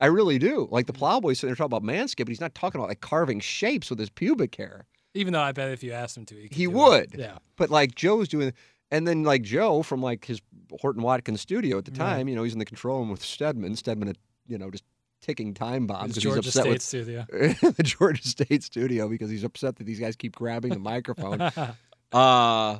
I 0.00 0.06
really 0.06 0.38
do. 0.38 0.68
Like 0.70 0.86
the 0.86 0.92
plowboy 0.92 1.32
sitting 1.34 1.48
there 1.48 1.56
talking 1.56 1.76
about 1.76 1.82
manscaping, 1.82 2.16
but 2.26 2.28
he's 2.28 2.40
not 2.40 2.54
talking 2.54 2.80
about 2.80 2.88
like 2.88 3.00
carving 3.00 3.40
shapes 3.40 3.90
with 3.90 3.98
his 3.98 4.10
pubic 4.10 4.54
hair. 4.54 4.86
Even 5.14 5.32
though 5.32 5.40
I 5.40 5.52
bet 5.52 5.70
if 5.70 5.82
you 5.82 5.92
asked 5.92 6.16
him 6.16 6.24
to, 6.26 6.34
he, 6.36 6.42
could 6.48 6.56
He 6.56 6.64
do 6.66 6.70
it. 6.70 6.74
would. 6.74 7.14
Yeah. 7.18 7.38
But 7.56 7.70
like 7.70 7.94
Joe's 7.94 8.28
doing, 8.28 8.52
and 8.90 9.08
then 9.08 9.22
like 9.24 9.42
Joe 9.42 9.82
from 9.82 10.00
like 10.02 10.24
his 10.24 10.40
Horton 10.80 11.02
Watkins 11.02 11.40
studio 11.40 11.78
at 11.78 11.84
the 11.86 11.90
Right. 11.92 11.98
time, 12.16 12.28
you 12.28 12.36
know, 12.36 12.42
he's 12.44 12.52
in 12.52 12.58
the 12.58 12.64
control 12.64 12.98
room 13.00 13.10
with 13.10 13.22
Stedman. 13.24 13.74
Stedman, 13.76 14.14
you 14.46 14.58
know, 14.58 14.70
just 14.70 14.84
ticking 15.20 15.52
time 15.54 15.86
bomb 15.88 16.06
His 16.06 16.14
because 16.16 16.22
Georgia 16.22 16.40
he's 16.42 16.56
upset 16.56 16.80
State 16.80 16.82
studio. 16.82 17.26
the 17.72 17.82
Georgia 17.82 18.22
State 18.28 18.62
studio 18.62 19.08
because 19.08 19.30
he's 19.30 19.42
upset 19.44 19.76
that 19.76 19.84
these 19.84 19.98
guys 19.98 20.14
keep 20.14 20.36
grabbing 20.36 20.70
the 20.72 20.78
microphone. 20.78 21.50
Uh, 22.10 22.78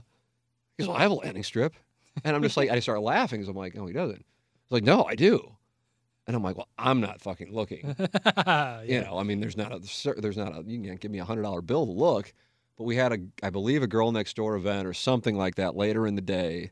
he 0.77 0.82
goes, 0.85 0.89
well, 0.89 0.97
I 0.97 1.03
have 1.03 1.11
a 1.11 1.15
landing 1.15 1.43
strip. 1.43 1.74
And 2.24 2.35
I'm 2.35 2.43
just 2.43 2.57
like, 2.57 2.70
I 2.70 2.81
start 2.81 3.03
laughing 3.03 3.40
because 3.40 3.49
I'm 3.51 3.57
like, 3.57 3.74
no, 3.74 3.85
he 3.86 3.93
doesn't. 3.93 4.16
He's 4.19 4.70
like, 4.70 4.85
no, 4.85 5.05
I 5.05 5.15
do. 5.16 5.57
And 6.29 6.37
I'm 6.37 6.43
like, 6.43 6.59
well, 6.59 6.69
I'm 6.77 7.01
not 7.01 7.23
fucking 7.23 7.55
looking. 7.55 7.97
yeah. 8.37 8.83
You 8.83 9.01
know, 9.01 9.19
I 9.19 9.23
mean, 9.23 9.41
there's 9.41 9.57
not 9.57 9.73
a, 9.73 10.21
there's 10.21 10.37
not 10.37 10.55
a, 10.55 10.63
you 10.67 10.83
can't 10.83 11.01
give 11.01 11.11
me 11.11 11.21
a 11.21 11.25
hundred 11.25 11.43
dollar 11.43 11.63
bill 11.63 11.87
to 11.87 11.93
look. 11.93 12.35
But 12.77 12.85
we 12.85 12.97
had 12.97 13.13
a, 13.13 13.19
I 13.43 13.49
believe, 13.49 13.83
a 13.83 13.87
girl 13.87 14.13
next 14.13 14.37
door 14.37 14.55
event 14.55 14.87
or 14.87 14.93
something 14.93 15.37
like 15.37 15.55
that 15.55 15.75
later 15.75 16.07
in 16.07 16.17
the 16.17 16.21
day, 16.21 16.71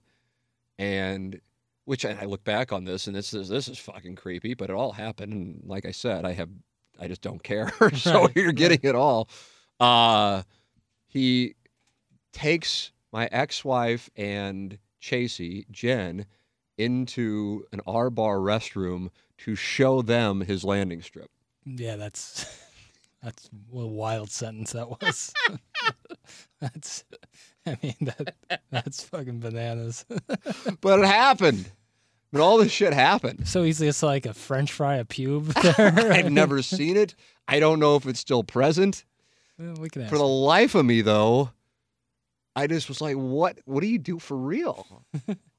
and 0.78 1.40
which 1.86 2.04
and 2.04 2.20
I 2.20 2.26
look 2.26 2.44
back 2.44 2.70
on 2.70 2.84
this 2.84 3.06
and 3.06 3.16
this 3.16 3.32
is 3.32 3.48
this 3.48 3.66
is 3.66 3.78
fucking 3.78 4.16
creepy, 4.16 4.52
but 4.52 4.68
it 4.68 4.74
all 4.76 4.92
happened. 4.92 5.32
And 5.32 5.62
like 5.64 5.86
I 5.86 5.90
said, 5.90 6.26
I 6.26 6.32
have, 6.32 6.50
I 7.00 7.08
just 7.08 7.22
don't 7.22 7.42
care. 7.42 7.72
so 7.94 8.22
Right, 8.26 8.36
you're 8.36 8.52
getting 8.52 8.80
it 8.82 8.94
all. 8.94 9.28
Uh, 9.80 10.42
he 11.06 11.54
takes 12.32 12.92
my 13.10 13.26
ex-wife 13.32 14.10
and 14.16 14.78
Chasey 15.00 15.68
Jen 15.70 16.26
into 16.78 17.64
an 17.72 17.80
R 17.86 18.10
bar 18.10 18.36
restroom 18.38 19.10
to 19.38 19.54
show 19.54 20.02
them 20.02 20.40
his 20.42 20.64
landing 20.64 21.02
strip. 21.02 21.30
Yeah, 21.64 21.96
that's 21.96 22.46
that's 23.22 23.48
a 23.72 23.86
wild 23.86 24.30
sentence 24.30 24.72
that 24.72 24.88
was. 24.88 25.32
that's 26.60 27.04
I 27.66 27.76
mean 27.82 27.96
that 28.00 28.34
that's 28.70 29.02
fucking 29.04 29.40
bananas. 29.40 30.04
But 30.80 31.00
it 31.00 31.06
happened. 31.06 31.70
But 32.32 32.40
all 32.40 32.58
this 32.58 32.72
shit 32.72 32.92
happened. 32.92 33.46
so 33.48 33.62
he's 33.62 33.78
just 33.78 34.02
like 34.02 34.26
a 34.26 34.34
French 34.34 34.72
fry 34.72 34.96
a 34.96 35.04
pube 35.04 35.54
there. 35.76 36.12
I've 36.12 36.30
never 36.30 36.60
seen 36.60 36.96
it. 36.96 37.14
I 37.48 37.60
don't 37.60 37.78
know 37.78 37.96
if 37.96 38.06
it's 38.06 38.20
still 38.20 38.42
present. 38.44 39.04
Well, 39.58 39.74
we 39.80 39.88
can 39.88 40.02
ask. 40.02 40.10
For 40.10 40.18
the 40.18 40.26
life 40.26 40.74
of 40.74 40.84
me, 40.84 41.00
though, 41.00 41.50
I 42.56 42.66
just 42.66 42.88
was 42.88 43.00
like, 43.00 43.14
"What? 43.16 43.58
What 43.66 43.82
do 43.82 43.86
you 43.86 43.98
do 43.98 44.18
for 44.18 44.36
real?" 44.36 45.04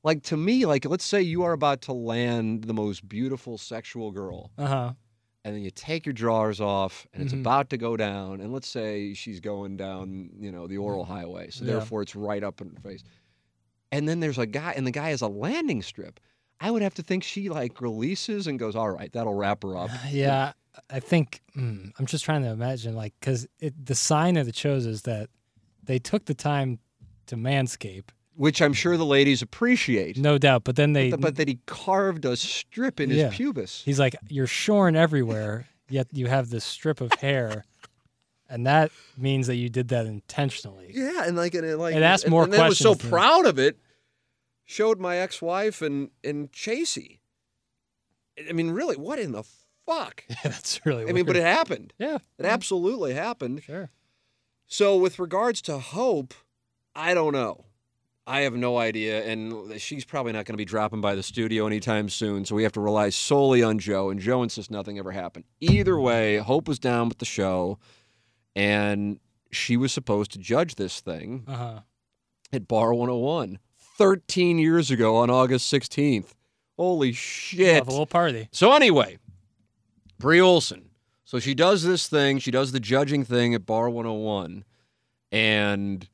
like 0.03 0.23
to 0.23 0.35
me, 0.37 0.65
like 0.65 0.83
let's 0.85 1.05
say 1.05 1.21
you 1.21 1.43
are 1.43 1.53
about 1.53 1.81
to 1.83 1.93
land 1.93 2.63
the 2.65 2.73
most 2.73 3.07
beautiful 3.07 3.57
sexual 3.57 4.11
girl, 4.11 4.51
uh 4.57 4.65
huh. 4.67 4.93
and 5.45 5.55
then 5.55 5.61
you 5.63 5.69
take 5.71 6.05
your 6.05 6.13
drawers 6.13 6.59
off, 6.59 7.05
and 7.13 7.21
it's 7.23 7.33
Mhm. 7.33 7.41
about 7.41 7.69
to 7.69 7.77
go 7.77 7.95
down, 7.95 8.41
and 8.41 8.51
let's 8.51 8.67
say 8.67 9.13
she's 9.13 9.39
going 9.39 9.77
down, 9.77 10.31
you 10.39 10.51
know, 10.51 10.65
the 10.67 10.77
oral 10.77 11.05
highway, 11.05 11.49
so 11.51 11.63
Yeah. 11.63 11.73
therefore 11.73 12.01
it's 12.01 12.15
right 12.15 12.43
up 12.43 12.61
in 12.61 12.69
her 12.69 12.79
face, 12.81 13.03
and 13.91 14.07
then 14.09 14.19
there's 14.19 14.37
a 14.39 14.45
guy, 14.47 14.73
and 14.75 14.85
the 14.85 14.91
guy 14.91 15.09
has 15.09 15.21
a 15.21 15.27
landing 15.27 15.81
strip. 15.81 16.19
I 16.59 16.71
would 16.71 16.81
have 16.81 16.95
to 16.95 17.03
think 17.03 17.23
she 17.23 17.49
like 17.49 17.79
releases 17.81 18.47
and 18.47 18.57
goes, 18.57 18.75
"All 18.75 18.89
right, 18.89 19.11
that'll 19.13 19.35
wrap 19.35 19.61
her 19.63 19.77
up." 19.77 19.91
Yeah, 20.11 20.53
I 20.89 20.99
think 20.99 21.41
mm, 21.55 21.91
I'm 21.99 22.05
just 22.07 22.25
trying 22.25 22.41
to 22.43 22.49
imagine 22.49 22.95
like 22.95 23.13
because 23.19 23.47
the 23.59 23.95
sign 23.95 24.35
of 24.37 24.47
the 24.47 24.53
shows 24.53 24.85
is 24.87 25.03
that 25.03 25.29
they 25.83 25.99
took 25.99 26.25
the 26.25 26.33
time 26.33 26.79
to 27.27 27.35
manscape, 27.35 28.05
which 28.35 28.61
I'm 28.61 28.73
sure 28.73 28.97
the 28.97 29.05
ladies 29.05 29.41
appreciate. 29.41 30.17
no 30.17 30.37
doubt. 30.37 30.63
But 30.63 30.75
then 30.75 30.93
they, 30.93 31.11
but, 31.11 31.21
but 31.21 31.35
that 31.37 31.47
he 31.47 31.59
carved 31.65 32.25
a 32.25 32.35
strip 32.35 32.99
in 32.99 33.09
his 33.09 33.33
pubis. 33.33 33.83
he's 33.83 33.99
like, 33.99 34.15
you're 34.29 34.47
shorn 34.47 34.95
everywhere, 34.95 35.67
yet 35.89 36.07
you 36.11 36.27
have 36.27 36.49
this 36.49 36.63
strip 36.65 37.01
of 37.01 37.11
hair. 37.13 37.63
and 38.49 38.65
that 38.67 38.91
means 39.17 39.47
that 39.47 39.55
you 39.55 39.69
did 39.69 39.89
that 39.89 40.05
intentionally. 40.05 40.91
Yeah, 40.93 41.25
and 41.25 41.35
like 41.37 41.53
and 41.55 41.65
it, 41.65 41.77
like 41.77 41.95
It 41.95 42.03
asked 42.03 42.25
and, 42.25 42.31
more 42.31 42.43
and 42.43 42.53
then 42.53 42.67
was 42.67 42.77
so 42.79 42.95
proud 42.95 43.45
of 43.45 43.57
it. 43.59 43.77
Showed 44.69 44.99
my 44.99 45.17
ex-wife 45.17 45.81
and 45.81 46.09
and 46.23 46.51
Chasey. 46.51 47.19
I 48.49 48.51
mean, 48.53 48.71
really, 48.71 48.95
what 48.97 49.17
in 49.19 49.31
the 49.31 49.43
fuck? 49.85 50.25
Yeah, 50.29 50.35
that's 50.43 50.85
really. 50.85 51.07
I 51.09 51.13
mean, 51.13 51.25
but 51.25 51.37
it 51.37 51.43
happened. 51.43 51.93
yeah, 51.97 52.17
It 52.37 52.45
absolutely 52.45 53.13
happened. 53.13 53.63
sure. 53.63 53.89
So, 54.67 54.97
with 54.97 55.17
regards 55.17 55.61
to 55.63 55.79
Hope, 55.79 56.33
I 56.97 57.13
don't 57.13 57.31
know. 57.33 57.63
I 58.25 58.41
have 58.41 58.55
no 58.55 58.77
idea, 58.77 59.23
and 59.23 59.79
she's 59.79 60.03
probably 60.03 60.33
not 60.33 60.43
going 60.45 60.53
to 60.53 60.57
be 60.57 60.65
dropping 60.65 60.99
by 60.99 61.15
the 61.15 61.23
studio 61.23 61.65
anytime 61.65 62.09
soon. 62.09 62.43
So 62.43 62.55
we 62.55 62.63
have 62.63 62.73
to 62.73 62.81
rely 62.81 63.09
solely 63.09 63.63
on 63.63 63.79
Joe, 63.79 64.09
and 64.09 64.19
Joe 64.19 64.43
insists 64.43 64.69
nothing 64.69 64.97
ever 64.99 65.11
happened. 65.11 65.45
Either 65.61 65.97
way, 65.97 66.37
Hope 66.37 66.67
was 66.67 66.77
down 66.79 67.07
with 67.07 67.19
the 67.19 67.25
show, 67.25 67.77
and 68.55 69.19
she 69.51 69.77
was 69.77 69.93
supposed 69.93 70.31
to 70.31 70.39
judge 70.39 70.75
this 70.75 70.99
thing 70.99 71.45
Uh 71.47 71.55
huh. 71.55 71.79
at 72.51 72.67
Bar 72.67 72.93
101 72.93 73.59
13 73.97 74.59
years 74.59 74.91
ago 74.91 75.15
on 75.15 75.29
August 75.29 75.71
16th. 75.71 76.33
Holy 76.77 77.13
shit! 77.13 77.75
Have 77.75 77.87
a 77.87 77.91
little 77.91 78.05
party. 78.05 78.49
So 78.51 78.73
anyway, 78.73 79.19
Bree 80.19 80.41
Olson. 80.41 80.89
So 81.23 81.39
she 81.39 81.53
does 81.55 81.83
this 81.83 82.07
thing. 82.09 82.39
She 82.39 82.51
does 82.51 82.71
the 82.73 82.79
judging 82.79 83.23
thing 83.23 83.53
at 83.53 83.65
Bar 83.65 83.89
101, 83.89 84.65
and 85.31 86.09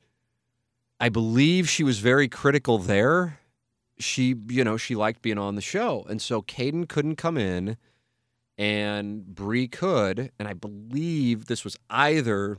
I 1.00 1.08
believe 1.08 1.68
she 1.68 1.84
was 1.84 1.98
very 1.98 2.28
critical 2.28 2.78
there. 2.78 3.40
She, 3.98 4.34
you 4.48 4.64
know, 4.64 4.76
she 4.76 4.94
liked 4.94 5.22
being 5.22 5.38
on 5.38 5.54
the 5.54 5.60
show, 5.60 6.04
and 6.08 6.20
so 6.20 6.42
Kayden 6.42 6.88
couldn't 6.88 7.16
come 7.16 7.36
in, 7.36 7.76
and 8.58 9.24
Bree 9.24 9.68
could, 9.68 10.32
and 10.38 10.48
I 10.48 10.52
believe 10.52 11.46
this 11.46 11.64
was 11.64 11.76
either. 11.90 12.58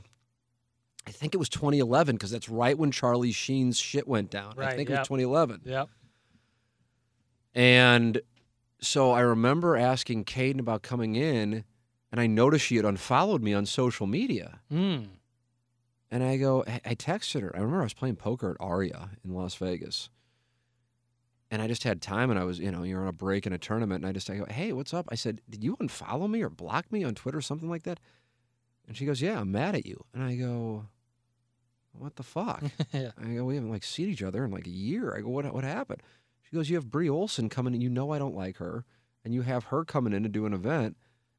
I 1.06 1.10
think 1.10 1.34
it 1.34 1.38
was 1.38 1.48
2011 1.48 2.16
because 2.16 2.30
that's 2.30 2.48
right 2.48 2.76
when 2.76 2.90
Charlie 2.90 3.32
Sheen's 3.32 3.78
shit 3.78 4.08
went 4.08 4.30
down. 4.30 4.54
Right, 4.56 4.72
I 4.72 4.76
think 4.76 4.90
it 4.90 4.98
was 4.98 5.06
2011. 5.06 5.62
Yep. 5.64 5.88
And 7.54 8.20
so 8.80 9.12
I 9.12 9.20
remember 9.20 9.76
asking 9.76 10.24
Kayden 10.24 10.60
about 10.60 10.82
coming 10.82 11.16
in, 11.16 11.64
and 12.10 12.20
I 12.20 12.26
noticed 12.26 12.66
she 12.66 12.76
had 12.76 12.84
unfollowed 12.84 13.42
me 13.42 13.54
on 13.54 13.66
social 13.66 14.06
media. 14.06 14.60
Mm. 14.72 15.08
And 16.10 16.22
I 16.22 16.36
go, 16.36 16.64
I 16.84 16.94
texted 16.94 17.42
her. 17.42 17.50
I 17.54 17.58
remember 17.58 17.80
I 17.80 17.84
was 17.84 17.94
playing 17.94 18.16
poker 18.16 18.50
at 18.50 18.56
Aria 18.60 19.10
in 19.24 19.34
Las 19.34 19.54
Vegas. 19.56 20.08
And 21.50 21.62
I 21.62 21.68
just 21.68 21.84
had 21.84 22.02
time, 22.02 22.30
and 22.30 22.38
I 22.38 22.44
was, 22.44 22.58
you 22.58 22.70
know, 22.72 22.82
you're 22.82 23.02
on 23.02 23.08
a 23.08 23.12
break 23.12 23.46
in 23.46 23.52
a 23.52 23.58
tournament, 23.58 24.02
and 24.02 24.08
I 24.08 24.12
just, 24.12 24.28
I 24.28 24.36
go, 24.36 24.46
hey, 24.48 24.72
what's 24.72 24.92
up? 24.92 25.06
I 25.10 25.14
said, 25.14 25.40
did 25.48 25.62
you 25.62 25.76
unfollow 25.76 26.28
me 26.28 26.42
or 26.42 26.50
block 26.50 26.90
me 26.90 27.04
on 27.04 27.14
Twitter 27.14 27.38
or 27.38 27.42
something 27.42 27.68
like 27.68 27.84
that? 27.84 28.00
And 28.88 28.96
she 28.96 29.06
goes, 29.06 29.22
yeah, 29.22 29.40
I'm 29.40 29.52
mad 29.52 29.74
at 29.76 29.86
you. 29.86 30.04
And 30.12 30.24
I 30.24 30.34
go, 30.34 30.86
what 31.92 32.16
the 32.16 32.22
fuck? 32.22 32.62
yeah. 32.92 33.12
I 33.20 33.34
go, 33.34 33.44
we 33.44 33.54
haven't 33.54 33.70
like 33.70 33.84
seen 33.84 34.08
each 34.08 34.22
other 34.22 34.44
in 34.44 34.50
like 34.50 34.66
a 34.66 34.70
year. 34.70 35.14
I 35.16 35.20
go, 35.20 35.28
what 35.28 35.52
what 35.52 35.64
happened? 35.64 36.02
She 36.42 36.54
goes, 36.54 36.68
you 36.68 36.76
have 36.76 36.90
Bree 36.90 37.08
Olson 37.08 37.48
coming 37.48 37.74
in. 37.74 37.80
You 37.80 37.90
know 37.90 38.12
I 38.12 38.18
don't 38.18 38.36
like 38.36 38.58
her, 38.58 38.84
and 39.24 39.34
you 39.34 39.42
have 39.42 39.64
her 39.64 39.84
coming 39.84 40.12
in 40.12 40.22
to 40.22 40.28
do 40.28 40.46
an 40.46 40.52
event. 40.52 40.96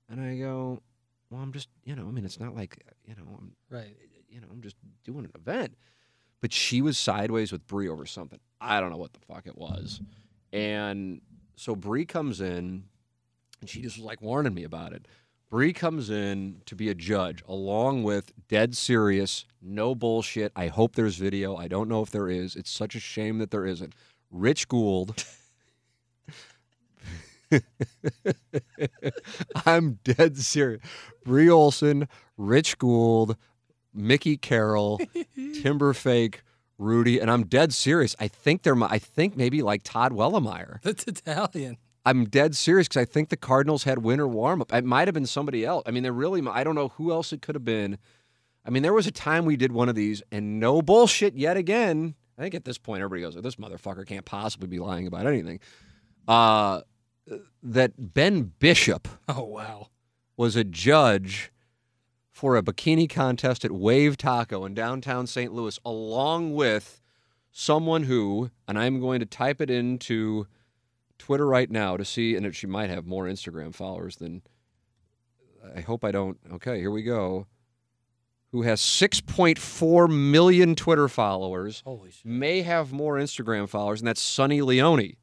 And 0.10 0.22
I 0.22 0.38
go, 0.38 0.82
well, 1.30 1.42
I'm 1.42 1.52
just, 1.54 1.70
you 1.84 1.96
know, 1.96 2.08
I 2.08 2.12
mean, 2.12 2.26
it's 2.26 2.40
not 2.40 2.56
like, 2.56 2.84
you 3.06 3.16
know, 3.16 3.38
I'm, 3.38 3.54
Right. 3.70 3.96
You 4.38 4.42
know, 4.42 4.50
I'm 4.52 4.62
just 4.62 4.76
doing 5.04 5.26
an 5.26 5.32
event. 5.34 5.76
But 6.42 6.54
she 6.54 6.84
was 6.84 7.00
sideways 7.00 7.52
with 7.52 7.66
Bree 7.66 7.90
over 7.90 8.06
something. 8.06 8.40
I 8.62 8.80
don't 8.80 8.92
know 8.92 8.98
what 8.98 9.14
the 9.14 9.20
fuck 9.20 9.48
it 9.48 9.58
was. 9.58 10.00
And 10.54 11.22
so 11.56 11.76
Brie 11.76 12.06
comes 12.06 12.40
in, 12.40 12.84
and 13.60 13.68
she 13.68 13.82
just 13.82 13.98
was 13.98 14.06
like 14.06 14.22
warning 14.22 14.54
me 14.54 14.64
about 14.64 14.94
it. 14.94 15.08
Bree 15.50 15.74
comes 15.74 16.12
in 16.12 16.62
to 16.68 16.76
be 16.76 16.90
a 16.90 16.94
judge 16.94 17.44
along 17.48 18.04
with 18.04 18.32
dead 18.48 18.78
serious, 18.78 19.46
no 19.60 19.96
bullshit. 19.96 20.52
I 20.56 20.68
hope 20.68 20.96
there's 20.96 21.16
video. 21.16 21.56
I 21.56 21.68
don't 21.68 21.90
know 21.90 22.04
if 22.04 22.12
there 22.12 22.30
is. 22.30 22.56
It's 22.56 22.70
such 22.70 22.94
a 22.94 23.00
shame 23.00 23.40
that 23.40 23.50
there 23.50 23.66
isn't. 23.66 23.94
Rich 24.30 24.68
Gould. 24.68 25.26
I'm 29.66 29.98
dead 30.04 30.38
serious. 30.38 30.84
Bree 31.26 31.50
Olson, 31.50 32.08
Rich 32.38 32.78
Gould, 32.78 33.36
Mickey 33.98 34.38
Carroll, 34.38 35.00
Timberfake, 35.38 36.36
Rudy, 36.78 37.20
and 37.20 37.30
I'm 37.32 37.46
dead 37.46 37.74
serious. 37.74 38.16
I 38.20 38.28
think 38.28 38.64
they're 38.64 38.76
my, 38.76 38.88
I 38.88 39.00
think 39.00 39.36
maybe 39.36 39.62
like 39.62 39.82
Todd 39.84 40.12
Wellemeyer. 40.12 40.82
That's 40.82 41.04
Italian. 41.06 41.78
I'm 42.06 42.26
dead 42.26 42.56
serious 42.56 42.88
because 42.88 43.02
I 43.02 43.06
think 43.06 43.30
the 43.30 43.38
Cardinals 43.38 43.84
had 43.84 44.00
winter 44.00 44.28
warm 44.28 44.62
up. 44.62 44.74
It 44.74 44.86
might 44.86 45.08
have 45.08 45.16
been 45.16 45.26
somebody 45.26 45.66
else. 45.66 45.84
I 45.86 45.92
mean, 45.92 46.04
they're 46.04 46.14
really, 46.14 46.42
I 46.48 46.64
don't 46.64 46.76
know 46.76 46.90
who 46.90 47.12
else 47.12 47.34
it 47.34 47.42
could 47.42 47.56
have 47.56 47.66
been. 47.66 47.98
I 48.66 48.70
mean, 48.70 48.84
there 48.84 48.94
was 48.94 49.08
a 49.08 49.12
time 49.12 49.44
we 49.46 49.58
did 49.58 49.72
one 49.72 49.90
of 49.90 49.96
these 49.96 50.22
and 50.32 50.60
no 50.60 50.82
bullshit 50.82 51.36
yet 51.36 51.58
again. 51.58 52.16
I 52.38 52.44
think 52.44 52.54
at 52.56 52.64
this 52.64 52.78
point, 52.78 53.02
everybody 53.02 53.22
goes, 53.24 53.36
oh, 53.36 53.42
this 53.42 53.56
motherfucker 53.56 54.06
can't 54.06 54.24
possibly 54.26 54.68
be 54.68 54.80
lying 54.80 55.08
about 55.08 55.26
anything. 55.26 55.60
Uh, 56.28 56.82
that 57.64 57.92
Ben 57.98 58.54
Bishop 58.60 59.08
Oh 59.28 59.44
wow. 59.44 59.88
was 60.38 60.56
a 60.56 60.64
judge 60.64 61.52
for 62.38 62.56
a 62.56 62.62
bikini 62.62 63.10
contest 63.10 63.66
at 63.66 63.72
Wave 63.72 64.16
Taco 64.16 64.64
in 64.64 64.76
downtown 64.76 65.26
St. 65.26 65.52
Louis, 65.52 65.80
along 65.84 66.54
with 66.54 67.02
someone 67.52 68.04
who, 68.04 68.52
and 68.68 68.78
I'm 68.78 69.00
going 69.00 69.22
to 69.22 69.26
type 69.26 69.60
it 69.60 69.72
into 69.72 70.46
Twitter 71.18 71.48
right 71.48 71.72
now 71.72 71.98
to 71.98 72.06
see, 72.06 72.36
and 72.36 72.56
she 72.56 72.68
might 72.68 72.92
have 72.92 73.08
more 73.08 73.26
Instagram 73.26 73.74
followers 73.74 74.18
than. 74.18 74.44
I 75.76 75.82
hope 75.82 76.06
I 76.06 76.12
don't. 76.12 76.38
Okay, 76.54 76.80
here 76.80 76.92
we 76.92 77.02
go. 77.02 77.48
Who 78.52 78.62
has 78.62 78.82
6.4 78.82 80.08
million 80.08 80.76
Twitter 80.76 81.08
followers, 81.08 81.82
may 82.24 82.62
have 82.62 82.94
more 82.94 83.16
Instagram 83.16 83.68
followers, 83.68 84.00
and 84.02 84.08
that's 84.08 84.22
Sunny 84.22 84.62
Leone. 84.62 85.16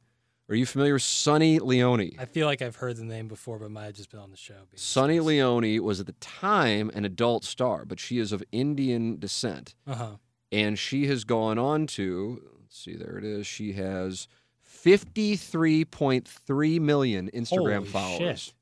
Are 0.47 0.53
you 0.55 0.67
familiar 0.67 0.93
with 0.93 1.01
Sunny 1.01 1.57
Leone? 1.57 2.11
I 2.19 2.25
feel 2.25 2.45
like 2.45 2.61
I've 2.61 2.75
heard 2.75 2.97
the 2.97 3.03
name 3.03 3.27
before, 3.27 3.57
but 3.57 3.71
might 3.71 3.85
have 3.85 3.95
just 3.95 4.11
been 4.11 4.19
on 4.19 4.29
the 4.29 4.37
show. 4.37 4.53
Sunny 4.75 5.19
Leone 5.19 5.83
was 5.83 5.99
at 5.99 6.05
the 6.05 6.11
time 6.13 6.91
an 6.93 7.03
adult 7.03 7.43
star, 7.43 7.83
but 7.83 7.99
she 7.99 8.19
is 8.19 8.31
of 8.31 8.43
Indian 8.51 9.17
descent. 9.17 9.73
Uh 9.87 9.95
huh. 9.95 10.11
And 10.51 10.77
she 10.77 11.07
has 11.07 11.23
gone 11.23 11.57
on 11.57 11.87
to, 11.87 12.43
let's 12.61 12.77
see, 12.79 12.95
there 12.95 13.17
it 13.17 13.23
is. 13.23 13.47
She 13.47 13.73
has 13.73 14.27
53.3 14.83 16.79
million 16.79 17.31
Instagram 17.33 17.77
Holy 17.77 17.87
followers. 17.89 18.39
shit. 18.41 18.53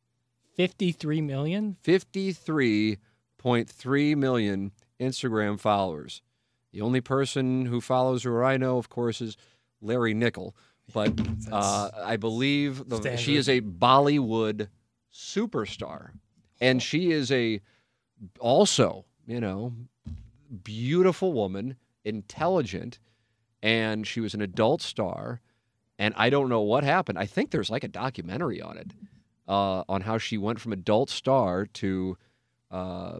Fifty-three 0.55 1.19
million. 1.21 1.75
53.3 1.83 4.17
million 4.17 4.71
Instagram 4.99 5.59
followers. 5.59 6.21
The 6.71 6.79
only 6.81 7.01
person 7.01 7.65
who 7.65 7.81
follows 7.81 8.21
her 8.23 8.43
I 8.45 8.55
know, 8.57 8.77
of 8.77 8.87
course, 8.89 9.19
is 9.19 9.35
Larry 9.81 10.13
Nickel. 10.13 10.55
But 10.93 11.13
uh, 11.51 11.89
I 12.03 12.17
believe 12.17 12.87
the, 12.89 12.97
she 13.17 13.35
is 13.37 13.49
a 13.49 13.61
Bollywood 13.61 14.67
superstar, 15.13 16.11
and 16.59 16.81
she 16.83 17.11
is 17.11 17.31
a 17.31 17.61
also, 18.39 19.05
you 19.25 19.39
know, 19.39 19.73
beautiful 20.63 21.33
woman, 21.33 21.77
intelligent, 22.05 22.99
and 23.61 24.05
she 24.05 24.19
was 24.19 24.33
an 24.33 24.41
adult 24.41 24.81
star. 24.81 25.41
And 25.99 26.13
I 26.17 26.29
don't 26.29 26.49
know 26.49 26.61
what 26.61 26.83
happened. 26.83 27.17
I 27.17 27.25
think 27.25 27.51
there's 27.51 27.69
like 27.69 27.83
a 27.83 27.87
documentary 27.87 28.61
on 28.61 28.77
it, 28.77 28.91
uh, 29.47 29.83
on 29.87 30.01
how 30.01 30.17
she 30.17 30.37
went 30.37 30.59
from 30.59 30.73
adult 30.73 31.09
star 31.09 31.65
to, 31.65 32.17
uh, 32.71 33.19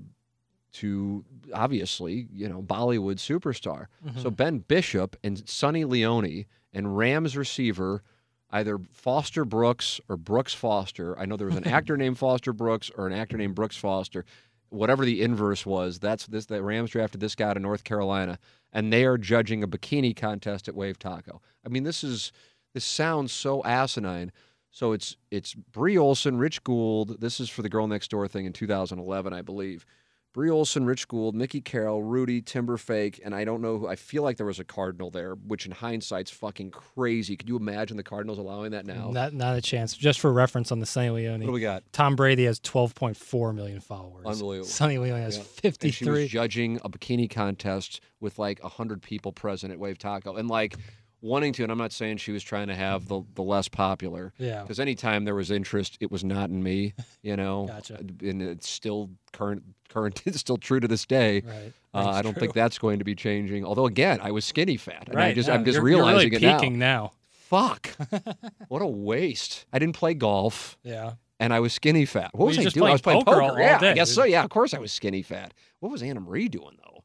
to 0.74 1.24
obviously, 1.54 2.28
you 2.34 2.50
know, 2.50 2.62
Bollywood 2.62 3.18
superstar. 3.18 3.86
So 4.22 4.30
Ben 4.32 4.60
Bishop 4.60 5.16
and 5.24 5.48
Sunny 5.48 5.86
Leone 5.86 6.46
and 6.74 6.98
Rams 6.98 7.38
receiver, 7.38 8.04
either 8.52 8.80
Foster 8.92 9.46
Brooks 9.46 10.00
or 10.10 10.18
Brooks 10.18 10.54
Foster. 10.54 11.18
I 11.18 11.26
know 11.26 11.38
there 11.38 11.48
was 11.48 11.56
an 11.56 11.68
actor 11.68 11.98
named 11.98 12.18
Foster 12.18 12.54
Brooks 12.54 12.92
or 12.96 13.08
an 13.08 13.14
actor 13.14 13.38
named 13.38 13.56
Brooks 13.56 13.78
Foster. 13.78 14.26
Whatever 14.70 15.06
the 15.06 15.22
inverse 15.22 15.66
was, 15.66 16.00
that's 16.00 16.26
this. 16.26 16.48
The 16.48 16.62
Rams 16.64 16.90
drafted 16.90 17.22
this 17.22 17.36
guy 17.36 17.50
out 17.50 17.58
of 17.58 17.64
North 17.64 17.84
Carolina, 17.84 18.40
and 18.72 18.92
they 18.92 19.06
are 19.06 19.20
judging 19.20 19.62
a 19.64 19.68
bikini 19.68 20.16
contest 20.16 20.68
at 20.68 20.76
Wave 20.76 20.98
Taco. 20.98 21.42
I 21.64 21.70
mean, 21.70 21.84
this 21.84 22.04
is 22.04 22.32
this 22.74 22.86
sounds 22.86 23.32
so 23.32 23.64
asinine. 23.64 24.32
So 24.72 24.92
it's 24.92 25.16
it's 25.30 25.54
Bree 25.54 25.98
Olson, 25.98 26.38
Rich 26.38 26.64
Gould. 26.64 27.22
This 27.22 27.40
is 27.40 27.50
for 27.50 27.62
the 27.62 27.70
Girl 27.70 27.88
Next 27.88 28.10
Door 28.10 28.30
thing 28.30 28.46
in 28.46 28.54
2011, 28.54 29.32
I 29.32 29.44
believe. 29.44 29.86
Bree 30.34 30.50
Olson, 30.50 30.84
Rich 30.86 31.08
Gould, 31.08 31.36
Mickey 31.36 31.62
Carroll, 31.62 32.02
Rudy, 32.02 32.42
Timberfake, 32.42 33.20
and 33.24 33.36
I 33.36 33.46
don't 33.46 33.62
know 33.62 33.78
who. 33.78 33.88
I 33.88 33.96
feel 33.96 34.24
like 34.24 34.38
there 34.38 34.48
was 34.48 34.60
a 34.60 34.64
Cardinal 34.64 35.12
there, 35.12 35.36
which 35.36 35.68
in 35.68 35.72
hindsight's 35.72 36.32
fucking 36.32 36.72
crazy. 36.72 37.38
Could 37.38 37.48
you 37.48 37.56
imagine 37.56 37.98
the 37.98 38.04
Cardinals 38.04 38.40
allowing 38.40 38.72
that 38.72 38.88
now? 38.88 39.12
Not 39.12 39.34
not 39.34 39.56
a 39.56 39.62
chance. 39.62 39.96
Just 39.96 40.20
for 40.20 40.34
reference 40.34 40.72
on 40.72 40.80
the 40.80 40.88
Sunny 40.88 41.12
Leone. 41.12 41.42
What 41.42 41.46
do 41.46 41.52
we 41.52 41.62
got? 41.62 41.84
Tom 41.94 42.16
Brady 42.16 42.46
has 42.46 42.60
12.4 42.60 43.54
million 43.54 43.80
followers. 43.80 44.26
Unbelievable. 44.26 44.68
Sunny 44.68 44.98
Leone 44.98 45.22
has 45.22 45.38
Yeah. 45.38 45.44
And 45.44 45.50
she 45.54 45.68
was 45.68 45.78
53. 45.80 46.28
judging 46.28 46.80
a 46.84 46.90
bikini 46.90 47.30
contest 47.30 48.02
with 48.20 48.40
like 48.40 48.62
100 48.64 49.04
people 49.04 49.34
present 49.34 49.72
at 49.72 49.78
Wave 49.78 50.00
Taco. 50.00 50.36
And 50.36 50.50
like 50.50 50.76
wanting 51.24 51.54
to, 51.54 51.64
and 51.64 51.72
I'm 51.72 51.78
not 51.80 51.92
saying 51.92 52.18
she 52.18 52.32
was 52.32 52.44
trying 52.44 52.68
to 52.68 52.76
have 52.76 53.08
the 53.08 53.22
the 53.34 53.42
less 53.42 53.68
popular. 53.68 54.34
Yeah. 54.38 54.62
Because 54.62 54.80
anytime 54.80 55.26
there 55.26 55.34
was 55.36 55.50
interest, 55.50 55.98
it 56.00 56.12
was 56.12 56.24
not 56.24 56.50
in 56.52 56.62
me, 56.62 56.94
you 57.24 57.36
know. 57.36 57.66
Gotcha. 57.68 57.96
And 58.22 58.42
it's 58.42 58.70
still 58.70 59.10
current. 59.32 59.64
Current. 59.90 60.22
It's 60.28 60.40
still 60.40 60.58
true 60.58 60.80
to 60.80 60.88
this 60.88 61.06
day. 61.06 61.42
Right. 61.46 61.74
Uh, 61.94 62.10
I 62.10 62.22
don't 62.24 62.36
think 62.38 62.54
that's 62.54 62.78
going 62.80 62.98
to 63.00 63.06
be 63.06 63.14
changing. 63.16 63.64
Although 63.64 63.86
again, 63.86 64.20
I 64.22 64.32
was 64.32 64.44
skinny 64.46 64.78
fat, 64.78 65.08
and 65.10 65.18
I 65.18 65.22
Right. 65.28 65.36
just 65.36 65.48
no, 65.50 65.54
I'm 65.56 65.66
just 65.66 65.76
you're, 65.78 65.88
you're 65.90 65.98
realizing 66.00 66.32
really 66.32 66.44
it 66.46 66.48
now. 66.48 66.58
peaking 66.60 66.78
now. 66.80 67.12
Fuck, 67.30 67.92
what 68.68 68.82
a 68.82 68.88
waste! 68.88 69.66
I 69.72 69.78
didn't 69.78 69.96
play 69.96 70.16
golf, 70.16 70.76
Yeah. 70.84 71.14
and 71.40 71.54
I 71.54 71.60
was 71.60 71.72
skinny 71.74 72.06
fat. 72.06 72.32
What 72.34 72.40
Well, 72.40 72.48
was 72.48 72.58
you're 72.58 72.66
I 72.68 72.70
doing? 72.72 72.90
I 72.90 72.92
was 72.94 73.02
playing 73.02 73.24
poker 73.26 73.42
all- 73.44 73.52
all 73.52 73.60
yeah, 73.60 73.76
I 73.78 73.80
day. 73.80 73.94
guess 73.94 74.12
so. 74.12 74.24
Yeah, 74.24 74.44
of 74.44 74.50
course 74.50 74.74
I 74.74 74.80
was 74.80 74.92
skinny 74.92 75.22
fat. 75.22 75.54
What 75.80 75.92
was 75.92 76.02
Anna 76.02 76.20
Marie 76.22 76.50
doing 76.50 76.78
though? 76.84 77.03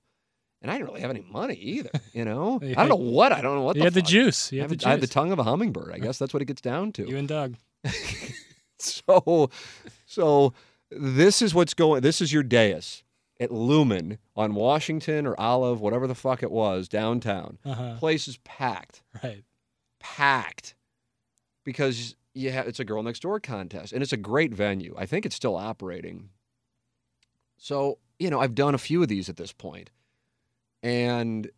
And 0.61 0.71
I 0.71 0.75
didn't 0.75 0.89
really 0.89 1.01
have 1.03 1.11
any 1.11 1.25
money 1.31 1.55
either. 1.55 1.91
You 2.13 2.25
know, 2.25 2.59
You 2.63 2.71
I 2.73 2.87
don't 2.87 2.89
know 2.89 2.97
what. 2.97 3.33
I 3.33 3.41
don't 3.41 3.55
know 3.57 3.63
what 3.63 3.77
You 3.77 3.83
the 3.83 3.87
had 3.87 3.95
the 3.95 4.03
juice. 4.03 4.51
You 4.53 4.61
I 4.61 4.63
had 4.63 4.71
have- 4.71 4.79
the 4.81 4.87
I 4.89 4.91
have 4.91 5.01
the 5.01 5.07
tongue 5.07 5.31
of 5.33 5.39
a 5.39 5.45
hummingbird. 5.45 5.93
I 5.95 5.99
guess 5.99 6.19
that's 6.19 6.33
what 6.33 6.43
it 6.43 6.47
gets 6.47 6.61
down 6.61 6.93
to. 6.93 7.09
You 7.09 7.17
and 7.17 7.29
Doug. 7.29 7.55
so, 8.79 9.51
so 10.07 10.53
this 10.91 11.43
is 11.43 11.55
what's 11.55 11.75
going. 11.75 12.01
This 12.03 12.21
is 12.21 12.33
your 12.33 12.43
dais 12.43 13.03
at 13.41 13.53
Lumen 13.53 14.19
on 14.35 14.55
Washington 14.55 15.27
or 15.27 15.39
Olive, 15.41 15.81
whatever 15.81 16.07
the 16.09 16.15
fuck 16.15 16.43
it 16.43 16.51
was, 16.51 16.89
downtown. 16.89 17.59
Uh-huh. 17.65 17.95
Place 17.99 18.27
is 18.27 18.39
packed, 18.39 19.03
Right. 19.23 19.45
packed, 20.01 20.75
because 21.65 22.17
you 22.35 22.51
have 22.51 22.67
it's 22.67 22.81
a 22.81 22.85
girl 22.85 23.03
next 23.05 23.21
door 23.23 23.39
contest, 23.39 23.93
and 23.93 24.03
it's 24.03 24.13
a 24.13 24.17
great 24.17 24.53
venue. 24.53 24.95
I 24.99 25.07
think 25.07 25.25
it's 25.25 25.37
still 25.37 25.55
operating. 25.57 26.31
So 27.59 27.99
you 28.19 28.31
know, 28.31 28.41
I've 28.41 28.55
done 28.57 28.75
a 28.75 28.79
few 28.79 29.01
of 29.03 29.09
these 29.09 29.29
at 29.29 29.37
this 29.37 29.53
point, 29.53 29.91
and. 30.83 31.51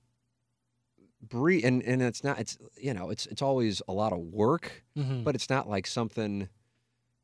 Bree 1.22 1.62
and, 1.62 1.82
and 1.82 2.00
it's 2.00 2.24
not 2.24 2.40
it's 2.40 2.56
you 2.78 2.94
know 2.94 3.10
it's 3.10 3.26
it's 3.26 3.42
always 3.42 3.82
a 3.86 3.92
lot 3.92 4.12
of 4.14 4.18
work 4.20 4.82
hmm 4.96 5.22
but 5.22 5.34
it's 5.34 5.50
not 5.50 5.68
like 5.68 5.86
something 5.86 6.48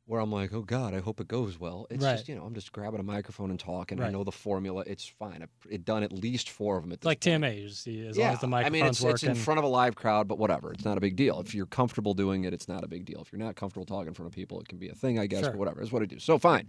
where 0.04 0.20
I'm 0.20 0.30
like, 0.30 0.52
oh 0.52 0.60
God, 0.62 0.94
I 0.94 1.00
hope 1.00 1.18
it 1.18 1.26
goes 1.26 1.58
well. 1.58 1.86
It's 1.90 2.04
Right. 2.04 2.12
just, 2.12 2.28
you 2.28 2.36
know, 2.36 2.44
I'm 2.44 2.54
just 2.54 2.70
grabbing 2.70 3.00
a 3.00 3.02
microphone 3.02 3.50
and 3.50 3.58
talking. 3.58 4.00
I 4.00 4.10
know 4.10 4.22
the 4.22 4.30
formula. 4.30 4.84
It's 4.86 5.04
fine. 5.04 5.42
I've 5.42 5.50
it 5.72 5.84
done 5.84 6.04
at 6.04 6.12
least 6.12 6.50
four 6.50 6.76
of 6.76 6.84
them 6.84 6.92
at 6.92 7.00
this 7.00 7.06
like 7.06 7.20
point. 7.20 7.42
TMA. 7.42 7.60
You 7.62 7.68
just 7.68 7.82
see, 7.82 8.06
as 8.06 8.16
yeah. 8.16 8.26
long 8.26 8.34
as 8.34 8.40
the 8.40 8.46
I 8.48 8.68
mean, 8.70 8.84
it's, 8.86 9.02
it's 9.02 9.24
in 9.24 9.34
front 9.34 9.58
of 9.58 9.64
a 9.64 9.68
live 9.68 9.96
crowd, 9.96 10.28
but 10.28 10.38
whatever. 10.38 10.72
It's 10.72 10.84
not 10.84 10.96
a 10.96 11.00
big 11.00 11.16
deal. 11.16 11.40
If 11.40 11.54
you're 11.56 11.66
comfortable 11.66 12.14
doing 12.14 12.44
it, 12.44 12.52
it's 12.54 12.68
not 12.68 12.84
a 12.84 12.86
big 12.86 13.04
deal. 13.06 13.20
If 13.22 13.32
you're 13.32 13.40
not 13.40 13.56
comfortable 13.56 13.86
talking 13.86 14.08
in 14.08 14.14
front 14.14 14.28
of 14.30 14.34
people, 14.36 14.60
it 14.60 14.68
can 14.68 14.78
be 14.78 14.88
a 14.90 14.94
thing, 14.94 15.18
I 15.18 15.26
guess, 15.26 15.40
Sure. 15.40 15.50
but 15.52 15.58
whatever. 15.58 15.80
It's 15.80 15.90
what 15.90 16.02
I 16.02 16.06
do. 16.06 16.18
So 16.20 16.38
fine. 16.38 16.68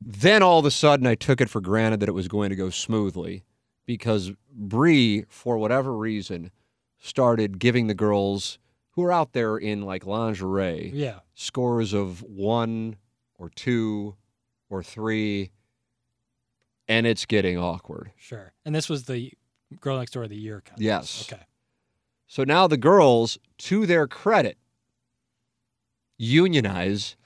Then 0.00 0.42
all 0.42 0.58
of 0.58 0.64
a 0.64 0.70
sudden, 0.72 1.06
I 1.06 1.14
took 1.14 1.40
it 1.40 1.48
for 1.50 1.60
granted 1.60 2.00
that 2.00 2.08
it 2.08 2.12
was 2.12 2.26
going 2.26 2.50
to 2.50 2.56
go 2.56 2.70
smoothly 2.70 3.44
because 3.86 4.32
Bree, 4.52 5.24
for 5.28 5.58
whatever 5.58 5.96
reason, 5.96 6.50
started 6.98 7.58
giving 7.58 7.86
the 7.86 7.94
girls 7.94 8.58
who 8.92 9.02
are 9.04 9.12
out 9.12 9.32
there 9.32 9.56
in 9.56 9.82
like 9.82 10.06
lingerie 10.06 10.92
yeah. 10.94 11.20
scores 11.34 11.92
of 11.92 12.22
one 12.22 12.96
or 13.38 13.48
two 13.48 14.14
or 14.70 14.82
three, 14.82 15.50
and 16.88 17.06
it's 17.06 17.26
getting 17.26 17.58
awkward. 17.58 18.12
Sure. 18.16 18.52
And 18.64 18.74
this 18.74 18.88
was 18.88 19.04
the 19.04 19.32
girl 19.80 19.98
next 19.98 20.12
door 20.12 20.24
of 20.24 20.30
the 20.30 20.36
year 20.36 20.62
contest. 20.64 20.80
Yes. 20.82 21.28
Okay. 21.30 21.42
So 22.26 22.44
now 22.44 22.66
the 22.66 22.76
girls, 22.76 23.38
to 23.58 23.84
their 23.84 24.06
credit, 24.06 24.56
unionize 26.16 27.16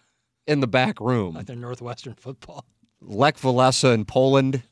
in 0.46 0.60
the 0.60 0.66
back 0.66 1.00
room. 1.00 1.34
Like 1.34 1.46
their 1.46 1.56
Northwestern 1.56 2.14
football. 2.14 2.64
Lech 3.00 3.36
Walesa 3.36 3.92
in 3.94 4.04
Poland, 4.04 4.62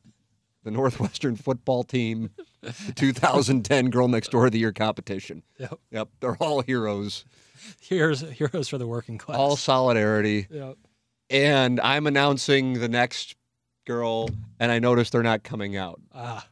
the 0.65 0.71
Northwestern 0.71 1.37
football 1.37 1.85
team, 1.85 2.31
the 2.63 2.93
2010 2.97 3.91
Girl 3.91 4.09
Next 4.09 4.31
Door 4.33 4.47
of 4.47 4.53
the 4.53 4.59
Year 4.59 4.73
competition. 4.73 5.43
Yep. 5.59 5.79
Yep, 5.93 6.09
they're 6.21 6.37
all 6.37 6.63
heroes, 6.63 7.25
Heroes, 7.81 8.21
heroes 8.21 8.69
for 8.69 8.77
the 8.79 8.87
working 8.87 9.17
class. 9.19 9.39
all 9.39 9.57
solidarity. 9.57 10.47
Yep. 10.51 10.77
And 11.31 11.81
I'm 11.81 12.07
announcing 12.07 12.75
the 12.75 12.89
next 12.89 13.37
girl, 13.87 14.29
and 14.61 14.71
I 14.73 14.79
notice 14.79 15.11
they're 15.11 15.23
not 15.23 15.43
coming 15.45 15.77
out. 15.77 16.01
Ah, 16.15 16.47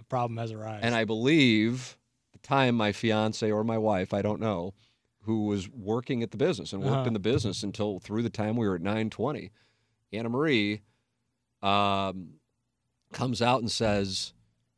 a 0.00 0.04
problem 0.04 0.36
has 0.38 0.50
arisen. 0.52 0.80
And 0.82 0.94
I 0.94 1.04
believe 1.04 1.96
the 2.32 2.38
time 2.38 2.74
my 2.74 2.92
fiance 2.92 3.50
or 3.50 3.64
my 3.64 3.78
wife, 3.78 4.12
I 4.12 4.20
don't 4.22 4.40
know, 4.40 4.74
who 5.22 5.46
was 5.46 5.70
working 5.70 6.22
at 6.22 6.30
the 6.30 6.36
business 6.36 6.72
and 6.74 6.82
worked 6.82 6.94
Uh-huh. 6.94 7.06
in 7.06 7.12
the 7.14 7.18
business 7.18 7.62
until 7.62 7.98
through 7.98 8.22
the 8.22 8.28
time 8.30 8.56
we 8.56 8.68
were 8.68 8.74
at 8.74 8.82
920, 8.82 9.50
Anna 10.12 10.28
Marie 10.28 10.82
um, 11.62 12.34
comes 13.14 13.40
out 13.40 13.60
and 13.60 13.70
says, 13.70 14.34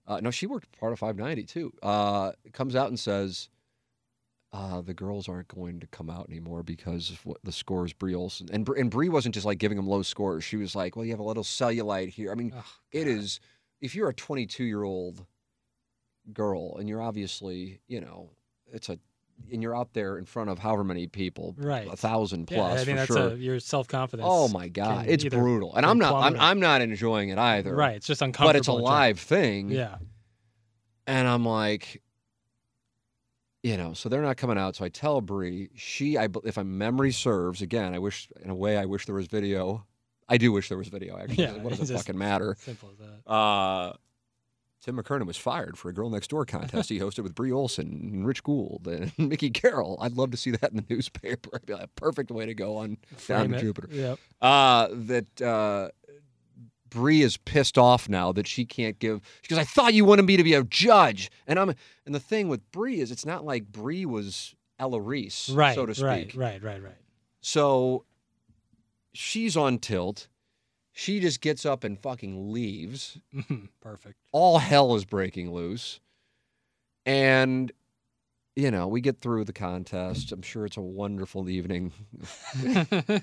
uh, 0.07 0.21
no, 0.21 0.31
she 0.31 0.47
worked 0.47 0.71
part 0.79 0.93
of 0.93 1.01
590 1.01 1.43
too. 1.45 1.73
Uh, 1.83 2.33
comes 2.53 2.77
out 2.77 2.89
and 2.89 3.01
says, 3.01 3.49
uh, 4.53 4.81
the 4.81 4.95
girls 4.95 5.29
aren't 5.29 5.49
going 5.49 5.81
to 5.81 5.87
come 5.89 6.09
out 6.09 6.29
anymore 6.31 6.63
because 6.63 7.11
of 7.11 7.27
what 7.27 7.39
the 7.43 7.53
scores 7.53 7.93
Bree 7.93 8.15
Olson 8.15 8.49
and 8.53 8.67
and 8.69 8.91
Bree 8.91 9.09
wasn't 9.09 9.35
just 9.35 9.45
like 9.45 9.59
giving 9.59 9.77
them 9.77 9.89
low 9.89 10.03
scores. 10.03 10.45
She 10.45 10.57
was 10.57 10.75
like, 10.77 10.95
well, 10.95 11.05
you 11.05 11.11
have 11.11 11.21
a 11.21 11.25
little 11.25 11.43
cellulite 11.43 12.09
here. 12.11 12.31
I 12.31 12.37
mean, 12.37 12.53
Ugh, 12.57 12.65
it 12.93 13.09
is 13.09 13.41
if 13.81 13.95
you're 13.95 14.09
a 14.09 14.15
22 14.15 14.65
year 14.65 14.85
old 14.85 15.27
girl 16.33 16.77
and 16.77 16.89
you're 16.89 17.03
obviously 17.03 17.81
you 17.87 18.01
know 18.01 18.31
it's 18.73 18.89
a 18.89 18.99
and 19.53 19.63
you're 19.63 19.77
out 19.77 19.93
there 19.93 20.19
in 20.19 20.25
front 20.25 20.51
of 20.51 20.59
however 20.59 20.83
many 20.85 21.07
people 21.07 21.55
Right. 21.59 21.87
a 21.91 21.97
thousand 21.97 22.47
plus. 22.47 22.59
Yeah, 22.59 22.83
I 22.83 22.85
mean, 22.85 23.07
for 23.07 23.13
that's 23.15 23.21
sure 23.29 23.29
a, 23.33 23.35
your 23.37 23.61
self 23.61 23.87
confidence. 23.89 24.27
oh 24.31 24.49
my 24.49 24.69
god 24.69 25.07
it's 25.09 25.25
brutal 25.25 25.75
and 25.77 25.87
i'm 25.87 25.99
not 25.99 26.15
I'm. 26.15 26.37
I'm 26.41 26.61
not 26.61 26.81
enjoying 26.81 27.29
it 27.29 27.39
either 27.39 27.75
Right. 27.75 27.97
It's 27.97 28.07
just 28.07 28.23
uncomfortable. 28.23 28.49
but 28.49 28.57
it's 28.57 28.69
a 28.69 28.73
live 28.73 29.21
thing 29.21 29.69
Yeah. 29.71 29.97
and 31.07 31.29
i'm 31.29 31.45
like 31.45 32.03
you 33.63 33.77
know 33.77 33.93
so 33.95 34.09
they're 34.09 34.23
not 34.23 34.37
coming 34.37 34.59
out 34.59 34.77
so 34.77 34.85
i 34.85 34.89
tell 34.89 35.21
Bree 35.21 35.71
she 35.75 36.17
i 36.19 36.29
if 36.45 36.57
my 36.57 36.63
memory 36.63 37.13
serves 37.13 37.63
again 37.63 37.95
i 37.95 37.99
wish 37.99 38.29
in 38.43 38.51
a 38.51 38.55
way 38.55 38.77
i 38.79 38.85
wish 38.85 39.07
there 39.07 39.15
was 39.15 39.27
video 39.27 39.85
i 40.29 40.37
do 40.39 40.53
wish 40.53 40.69
there 40.69 40.79
was 40.79 40.89
video 40.89 41.19
actually 41.19 41.45
Yeah, 41.45 41.53
what 41.63 41.77
does 41.77 41.91
it 41.91 41.95
fucking 41.99 42.19
matter 42.19 42.57
Simple 42.61 42.91
as 42.93 42.99
that. 42.99 43.31
Uh, 43.31 43.93
Tim 44.83 44.97
McKernan 44.97 45.27
was 45.27 45.37
fired 45.37 45.77
for 45.77 45.89
a 45.89 45.93
Girl 45.93 46.11
Next 46.11 46.29
Door 46.31 46.47
contest 46.47 46.89
he 46.89 46.99
hosted 47.01 47.21
with 47.25 47.35
Bree 47.35 47.51
Olson 47.53 47.87
and 48.13 48.27
Rich 48.27 48.45
Gould 48.45 48.87
and 48.87 49.13
Mickey 49.19 49.51
Carroll. 49.51 49.99
I'd 50.01 50.13
love 50.17 50.31
to 50.31 50.37
see 50.37 50.53
that 50.53 50.71
in 50.71 50.77
the 50.77 50.85
newspaper. 50.95 51.51
It'd 51.55 51.67
be 51.67 51.73
like 51.75 51.85
a 51.85 51.89
perfect 51.89 52.31
way 52.31 52.47
to 52.47 52.55
go 52.55 52.77
on 52.77 52.99
down 53.27 53.51
to. 53.51 53.59
Jupiter. 53.61 53.89
Yep. 53.91 54.19
Uh, 54.41 54.89
that 54.93 55.43
uh, 55.43 55.89
Bree 56.89 57.23
is 57.23 57.37
pissed 57.37 57.79
off 57.79 58.09
now 58.09 58.31
that 58.33 58.47
she 58.47 58.65
can't 58.65 58.99
give. 58.99 59.21
She 59.43 59.49
goes, 59.49 59.59
"I 59.59 59.65
thought 59.65 59.93
you 59.95 60.05
wanted 60.05 60.25
me 60.25 60.37
to 60.37 60.45
be 60.45 60.55
a 60.55 60.63
judge," 60.63 61.31
and 61.47 61.59
I'm. 61.59 61.75
And 62.05 62.15
the 62.15 62.21
thing 62.21 62.49
with 62.49 62.71
Bree 62.71 63.01
is, 63.01 63.11
it's 63.11 63.27
not 63.27 63.45
like 63.45 63.67
Bree 63.73 64.07
was 64.07 64.55
Ella 64.79 65.01
Reese, 65.01 65.49
Right. 65.49 65.75
so 65.75 65.85
to 65.87 65.95
speak. 65.95 66.07
Right. 66.07 66.37
Right. 66.37 66.63
Right. 66.63 66.83
Right. 66.83 66.95
So 67.41 68.05
she's 69.13 69.57
on 69.57 69.79
tilt. 69.79 70.29
She 70.99 71.21
just 71.21 71.43
gets 71.43 71.67
up 71.67 71.85
and 71.85 71.99
fucking 72.01 72.53
leaves. 72.53 73.19
Perfect. 73.83 74.17
all 74.33 74.59
hell 74.59 74.95
is 74.95 75.05
breaking 75.05 75.53
loose. 75.53 76.01
And, 77.05 77.71
you 78.57 78.71
know, 78.71 78.89
we 78.89 79.03
get 79.03 79.21
through 79.21 79.45
the 79.45 79.53
contest. 79.53 80.33
I'm 80.33 80.41
sure 80.41 80.65
it's 80.65 80.79
a 80.79 80.81
wonderful 80.81 81.51
evening. 81.51 81.93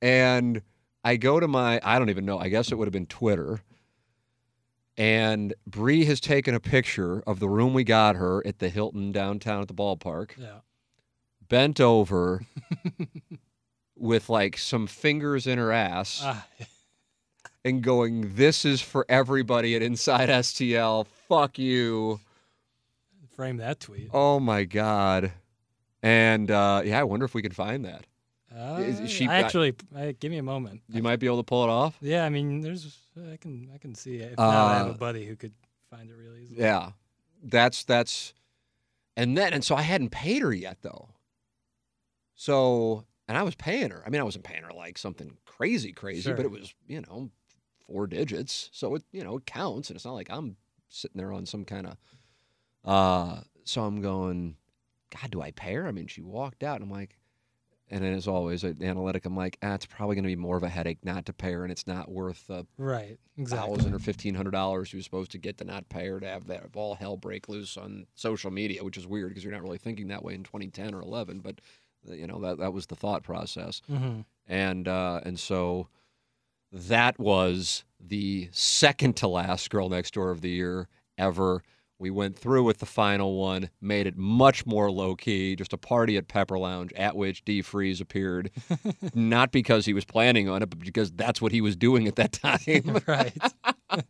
And 0.00 0.62
I 1.02 1.16
go 1.16 1.40
to 1.40 1.48
my, 1.48 1.80
I 1.82 1.98
don't 1.98 2.10
even 2.10 2.24
know, 2.24 2.38
I 2.38 2.48
guess 2.50 2.70
it 2.70 2.76
would 2.76 2.86
have 2.86 2.92
been 2.92 3.06
Twitter. 3.06 3.60
And 4.96 5.54
Bree 5.66 6.04
has 6.04 6.20
taken 6.20 6.54
a 6.54 6.60
picture 6.60 7.20
of 7.26 7.40
the 7.40 7.48
room 7.48 7.74
we 7.74 7.82
got 7.82 8.14
her 8.14 8.46
at 8.46 8.58
the 8.60 8.68
Hilton 8.68 9.10
downtown 9.10 9.60
at 9.62 9.68
the 9.68 9.74
ballpark, 9.74 10.36
yeah. 10.36 10.60
bent 11.48 11.80
over 11.80 12.42
with 13.98 14.28
like 14.28 14.56
some 14.58 14.86
fingers 14.86 15.46
in 15.46 15.58
her 15.58 15.72
ass 15.72 16.20
Ah, 16.22 16.46
and 17.64 17.82
going, 17.82 18.34
This 18.36 18.64
is 18.64 18.80
for 18.80 19.04
everybody 19.08 19.74
at 19.76 19.82
Inside 19.82 20.28
STL. 20.28 21.06
Fuck 21.28 21.58
you. 21.58 22.20
frame 23.36 23.58
that 23.58 23.80
tweet. 23.80 24.08
Oh 24.12 24.40
my 24.40 24.64
God. 24.64 25.32
And 26.02 26.50
uh, 26.50 26.82
yeah, 26.84 27.00
I 27.00 27.04
wonder 27.04 27.24
if 27.26 27.34
we 27.34 27.42
can 27.42 27.52
find 27.52 27.84
that. 27.84 28.04
Uh, 28.56 29.06
she- 29.06 29.26
I 29.28 29.38
actually, 29.40 29.74
I, 29.94 30.12
give 30.18 30.30
me 30.30 30.38
a 30.38 30.42
moment. 30.42 30.80
You 30.88 31.02
might 31.02 31.16
be 31.16 31.26
able 31.26 31.36
to 31.38 31.42
pull 31.42 31.64
it 31.64 31.68
off. 31.68 31.96
Yeah, 32.00 32.24
I 32.24 32.28
mean, 32.30 32.60
there's, 32.62 32.96
I 33.32 33.36
can, 33.36 33.68
I 33.74 33.78
can 33.78 33.94
see 33.94 34.16
it. 34.16 34.32
If 34.32 34.38
not, 34.38 34.48
I 34.74 34.78
have 34.78 34.86
Uh, 34.88 34.90
a 34.90 34.94
buddy 34.94 35.26
who 35.26 35.36
could 35.36 35.52
find 35.90 36.08
it 36.08 36.14
really 36.16 36.44
easily. 36.44 36.60
Yeah. 36.60 36.92
That's, 37.42 37.84
that's, 37.84 38.32
and 39.16 39.36
then, 39.36 39.52
and 39.52 39.62
so 39.64 39.74
I 39.76 39.82
hadn't 39.82 40.10
paid 40.10 40.42
her 40.42 40.52
yet 40.52 40.78
though. 40.82 41.08
So, 42.34 43.04
and 43.28 43.36
I 43.38 43.42
was 43.42 43.54
paying 43.54 43.90
her. 43.90 44.02
I 44.06 44.10
mean, 44.10 44.20
I 44.20 44.24
wasn't 44.24 44.44
paying 44.44 44.62
her 44.64 44.72
like 44.72 44.98
something 44.98 45.36
crazy, 45.44 45.92
crazy, 45.92 46.22
Sure. 46.22 46.34
but 46.34 46.44
it 46.44 46.50
was, 46.50 46.74
you 46.86 47.00
know, 47.02 47.30
four 47.86 48.06
digits. 48.06 48.70
So 48.72 48.94
it, 48.96 49.04
you 49.12 49.22
know, 49.22 49.36
it 49.36 49.46
counts. 49.46 49.90
And 49.90 49.96
it's 49.96 50.04
not 50.04 50.14
like 50.14 50.30
I'm 50.30 50.56
sitting 50.88 51.18
there 51.18 51.32
on 51.32 51.46
some 51.46 51.64
kind 51.64 51.86
of, 51.86 51.96
uh, 52.84 53.40
so 53.64 53.82
I'm 53.84 54.00
going, 54.00 54.56
God, 55.10 55.30
do 55.30 55.42
I 55.42 55.50
pay 55.50 55.74
her? 55.74 55.86
I 55.86 55.92
mean, 55.92 56.06
she 56.06 56.22
walked 56.22 56.62
out 56.62 56.76
and 56.80 56.84
I'm 56.84 56.90
like, 56.90 57.16
and 57.90 58.04
then 58.04 58.12
as 58.12 58.28
always, 58.28 58.64
at 58.64 58.82
Analytic, 58.82 59.24
I'm 59.24 59.34
like, 59.36 59.56
ah, 59.62 59.72
it's 59.72 59.86
probably 59.86 60.14
going 60.14 60.24
to 60.24 60.28
be 60.28 60.36
more 60.36 60.58
of 60.58 60.62
a 60.62 60.68
headache 60.68 60.98
not 61.04 61.24
to 61.24 61.32
pay 61.32 61.52
her, 61.52 61.62
and 61.62 61.72
it's 61.72 61.86
not 61.86 62.10
worth 62.10 62.44
a 62.50 62.66
Right. 62.76 63.18
Exactly. 63.38 63.76
thousand 63.76 63.94
or 63.94 63.98
fifteen 63.98 64.34
hundred 64.34 64.50
dollars 64.50 64.92
you're 64.92 65.00
supposed 65.00 65.30
to 65.30 65.38
get 65.38 65.56
to 65.58 65.64
not 65.64 65.88
pay 65.88 66.06
her 66.08 66.20
to 66.20 66.26
have 66.26 66.48
that 66.48 66.66
all 66.74 66.96
hell 66.96 67.16
break 67.16 67.48
loose 67.48 67.78
on 67.78 68.06
social 68.14 68.50
media, 68.50 68.84
which 68.84 68.98
is 68.98 69.06
weird 69.06 69.30
because 69.30 69.42
you're 69.42 69.54
not 69.54 69.62
really 69.62 69.78
thinking 69.78 70.08
that 70.08 70.22
way 70.22 70.34
in 70.34 70.42
2010 70.42 70.94
or 70.94 71.00
11. 71.00 71.38
But 71.40 71.62
you 72.04 72.26
know 72.26 72.40
that 72.40 72.58
that 72.58 72.72
was 72.72 72.86
the 72.86 72.96
thought 72.96 73.22
process, 73.22 73.82
hmm 73.88 74.20
and 74.46 74.88
uh, 74.88 75.20
and 75.24 75.38
so 75.38 75.88
that 76.72 77.18
was 77.18 77.84
the 78.00 78.48
second 78.52 79.16
to 79.16 79.28
last 79.28 79.70
girl 79.70 79.88
next 79.88 80.14
door 80.14 80.30
of 80.30 80.40
the 80.40 80.50
year 80.50 80.88
ever. 81.16 81.62
We 82.00 82.10
went 82.10 82.38
through 82.38 82.62
with 82.62 82.78
the 82.78 82.86
final 82.86 83.34
one, 83.36 83.70
made 83.80 84.06
it 84.06 84.16
much 84.16 84.64
more 84.64 84.88
low 84.88 85.16
key, 85.16 85.56
just 85.56 85.72
a 85.72 85.76
party 85.76 86.16
at 86.16 86.28
Pepper 86.28 86.56
Lounge, 86.56 86.92
at 86.92 87.16
which 87.16 87.44
D. 87.44 87.60
Freese 87.60 88.00
appeared, 88.00 88.52
not 89.14 89.50
because 89.50 89.84
he 89.84 89.92
was 89.92 90.04
planning 90.04 90.48
on 90.48 90.62
it, 90.62 90.70
but 90.70 90.78
because 90.78 91.10
that's 91.10 91.42
what 91.42 91.50
he 91.50 91.60
was 91.60 91.74
doing 91.74 92.06
at 92.06 92.14
that 92.16 92.32
time. 92.32 93.02
Right. 93.06 93.36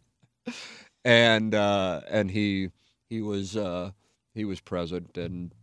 and 1.05 1.55
uh, 1.55 2.03
and 2.11 2.31
he 2.31 2.69
he 3.09 3.23
was 3.23 3.57
uh, 3.57 3.93
he 4.35 4.45
was 4.45 4.61
present, 4.61 5.17
and 5.17 5.55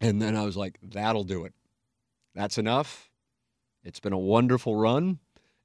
and 0.00 0.20
then 0.20 0.36
I 0.36 0.44
was 0.44 0.56
like, 0.56 0.78
that'll 0.82 1.24
do 1.24 1.44
it. 1.44 1.54
That's 2.34 2.58
enough. 2.58 3.10
It's 3.82 4.00
been 4.00 4.12
a 4.12 4.18
wonderful 4.18 4.76
run. 4.76 5.20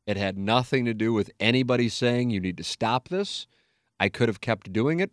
It 0.05 0.17
had 0.17 0.37
nothing 0.37 0.85
to 0.85 0.93
do 0.93 1.13
with 1.13 1.31
anybody 1.39 1.89
saying 1.89 2.29
you 2.29 2.39
need 2.39 2.57
to 2.57 2.63
stop 2.63 3.09
this. 3.09 3.47
I 3.99 4.09
could 4.09 4.29
have 4.29 4.41
kept 4.41 4.73
doing 4.73 4.99
it. 4.99 5.11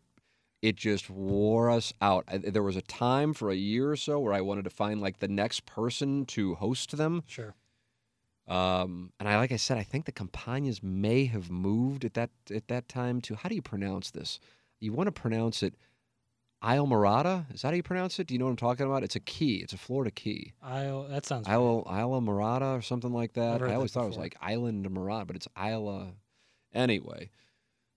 It 0.61 0.77
just 0.77 1.09
wore 1.09 1.71
us 1.71 1.93
out. 2.01 2.25
I, 2.27 2.39
there 2.39 2.63
was 2.63 2.77
a 2.77 2.83
time 2.83 3.33
for 3.33 3.51
a 3.51 3.55
year 3.55 3.91
or 3.91 3.97
so 3.97 4.19
where 4.19 4.33
I 4.33 4.41
wanted 4.41 4.65
to 4.65 4.71
find 4.71 5.01
like 5.01 5.19
the 5.19 5.29
next 5.29 5.67
person 5.67 6.25
to 6.27 6.57
host 6.57 6.97
them. 6.97 7.23
Sure. 7.27 7.55
Um, 8.49 9.13
and 9.21 9.29
I, 9.29 9.37
like 9.37 9.53
I 9.53 9.57
said, 9.57 9.77
I 9.77 9.83
think 9.83 10.07
the 10.07 10.13
Campagnas 10.13 10.83
may 10.83 11.27
have 11.27 11.51
moved 11.51 12.05
at 12.05 12.15
that 12.15 12.31
at 12.53 12.69
that 12.69 12.89
time 12.89 13.21
to 13.23 13.35
how 13.37 13.49
do 13.49 13.55
you 13.55 13.63
pronounce 13.63 14.11
this? 14.11 14.41
You 14.81 14.93
want 14.93 15.07
to 15.07 15.13
pronounce 15.13 15.63
it 15.63 15.75
Isle 16.61 16.87
Morada? 16.87 17.53
Is 17.55 17.63
that 17.63 17.69
how 17.69 17.75
you 17.75 17.83
pronounce 17.83 18.19
it? 18.19 18.27
Do 18.27 18.35
you 18.35 18.39
know 18.39 18.47
what 18.47 18.53
I'm 18.53 18.57
talking 18.57 18.87
about? 18.87 19.05
It's 19.05 19.17
a 19.17 19.21
key. 19.21 19.57
It's 19.57 19.73
a 19.73 19.79
Florida 19.79 20.11
key. 20.11 20.55
I 20.63 21.05
that 21.09 21.25
sounds 21.25 21.47
right. 21.47 21.55
Isla 21.55 22.21
Morada 22.21 22.77
or 22.77 22.83
something 22.83 23.13
like 23.13 23.35
that. 23.35 23.63
I 23.63 23.69
that 23.69 23.75
always 23.75 23.93
thought 23.93 24.05
it 24.05 24.09
was 24.09 24.17
like 24.17 24.37
Island 24.41 24.89
Morada, 24.91 25.27
but 25.27 25.37
it's 25.37 25.49
Isla. 25.57 26.15
Anyway, 26.75 27.31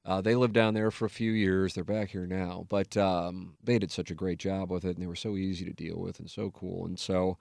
uh, 0.06 0.22
they 0.22 0.36
lived 0.36 0.54
down 0.54 0.74
there 0.74 0.92
for 0.92 1.06
a 1.06 1.10
few 1.10 1.32
years. 1.32 1.74
They're 1.74 1.84
back 1.84 2.10
here 2.10 2.28
now, 2.28 2.66
but 2.70 2.96
um, 2.98 3.56
they 3.64 3.80
did 3.80 3.92
such 3.92 4.12
a 4.12 4.16
great 4.16 4.38
job 4.38 4.70
with 4.70 4.86
it, 4.86 4.96
and 4.96 5.02
they 5.02 5.08
were 5.08 5.16
so 5.16 5.36
easy 5.38 5.66
to 5.66 5.74
deal 5.74 6.00
with 6.00 6.20
and 6.20 6.30
so 6.30 6.52
cool. 6.52 6.86
And 6.86 7.00
so, 7.00 7.38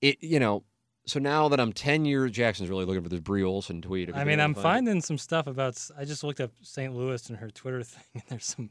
it 0.00 0.18
you 0.20 0.38
know, 0.38 0.62
so 1.04 1.18
now 1.18 1.48
that 1.48 1.58
I'm 1.58 1.72
10 1.72 2.04
years, 2.04 2.30
Jackson's 2.30 2.70
really 2.70 2.84
looking 2.84 3.02
for 3.02 3.08
this 3.08 3.20
Bree 3.20 3.42
Olson 3.42 3.82
tweet. 3.82 4.14
I 4.14 4.24
mean, 4.24 4.40
I'm 4.40 4.54
find 4.54 4.58
it. 4.58 4.62
finding 4.62 5.00
some 5.00 5.18
stuff 5.18 5.48
about. 5.48 5.84
I 5.98 6.04
just 6.04 6.22
looked 6.22 6.40
up 6.40 6.52
St. 6.62 6.94
Louis 6.94 7.28
and 7.28 7.38
her 7.38 7.50
Twitter 7.50 7.82
thing, 7.82 8.04
and 8.14 8.22
there's 8.28 8.46
some 8.46 8.70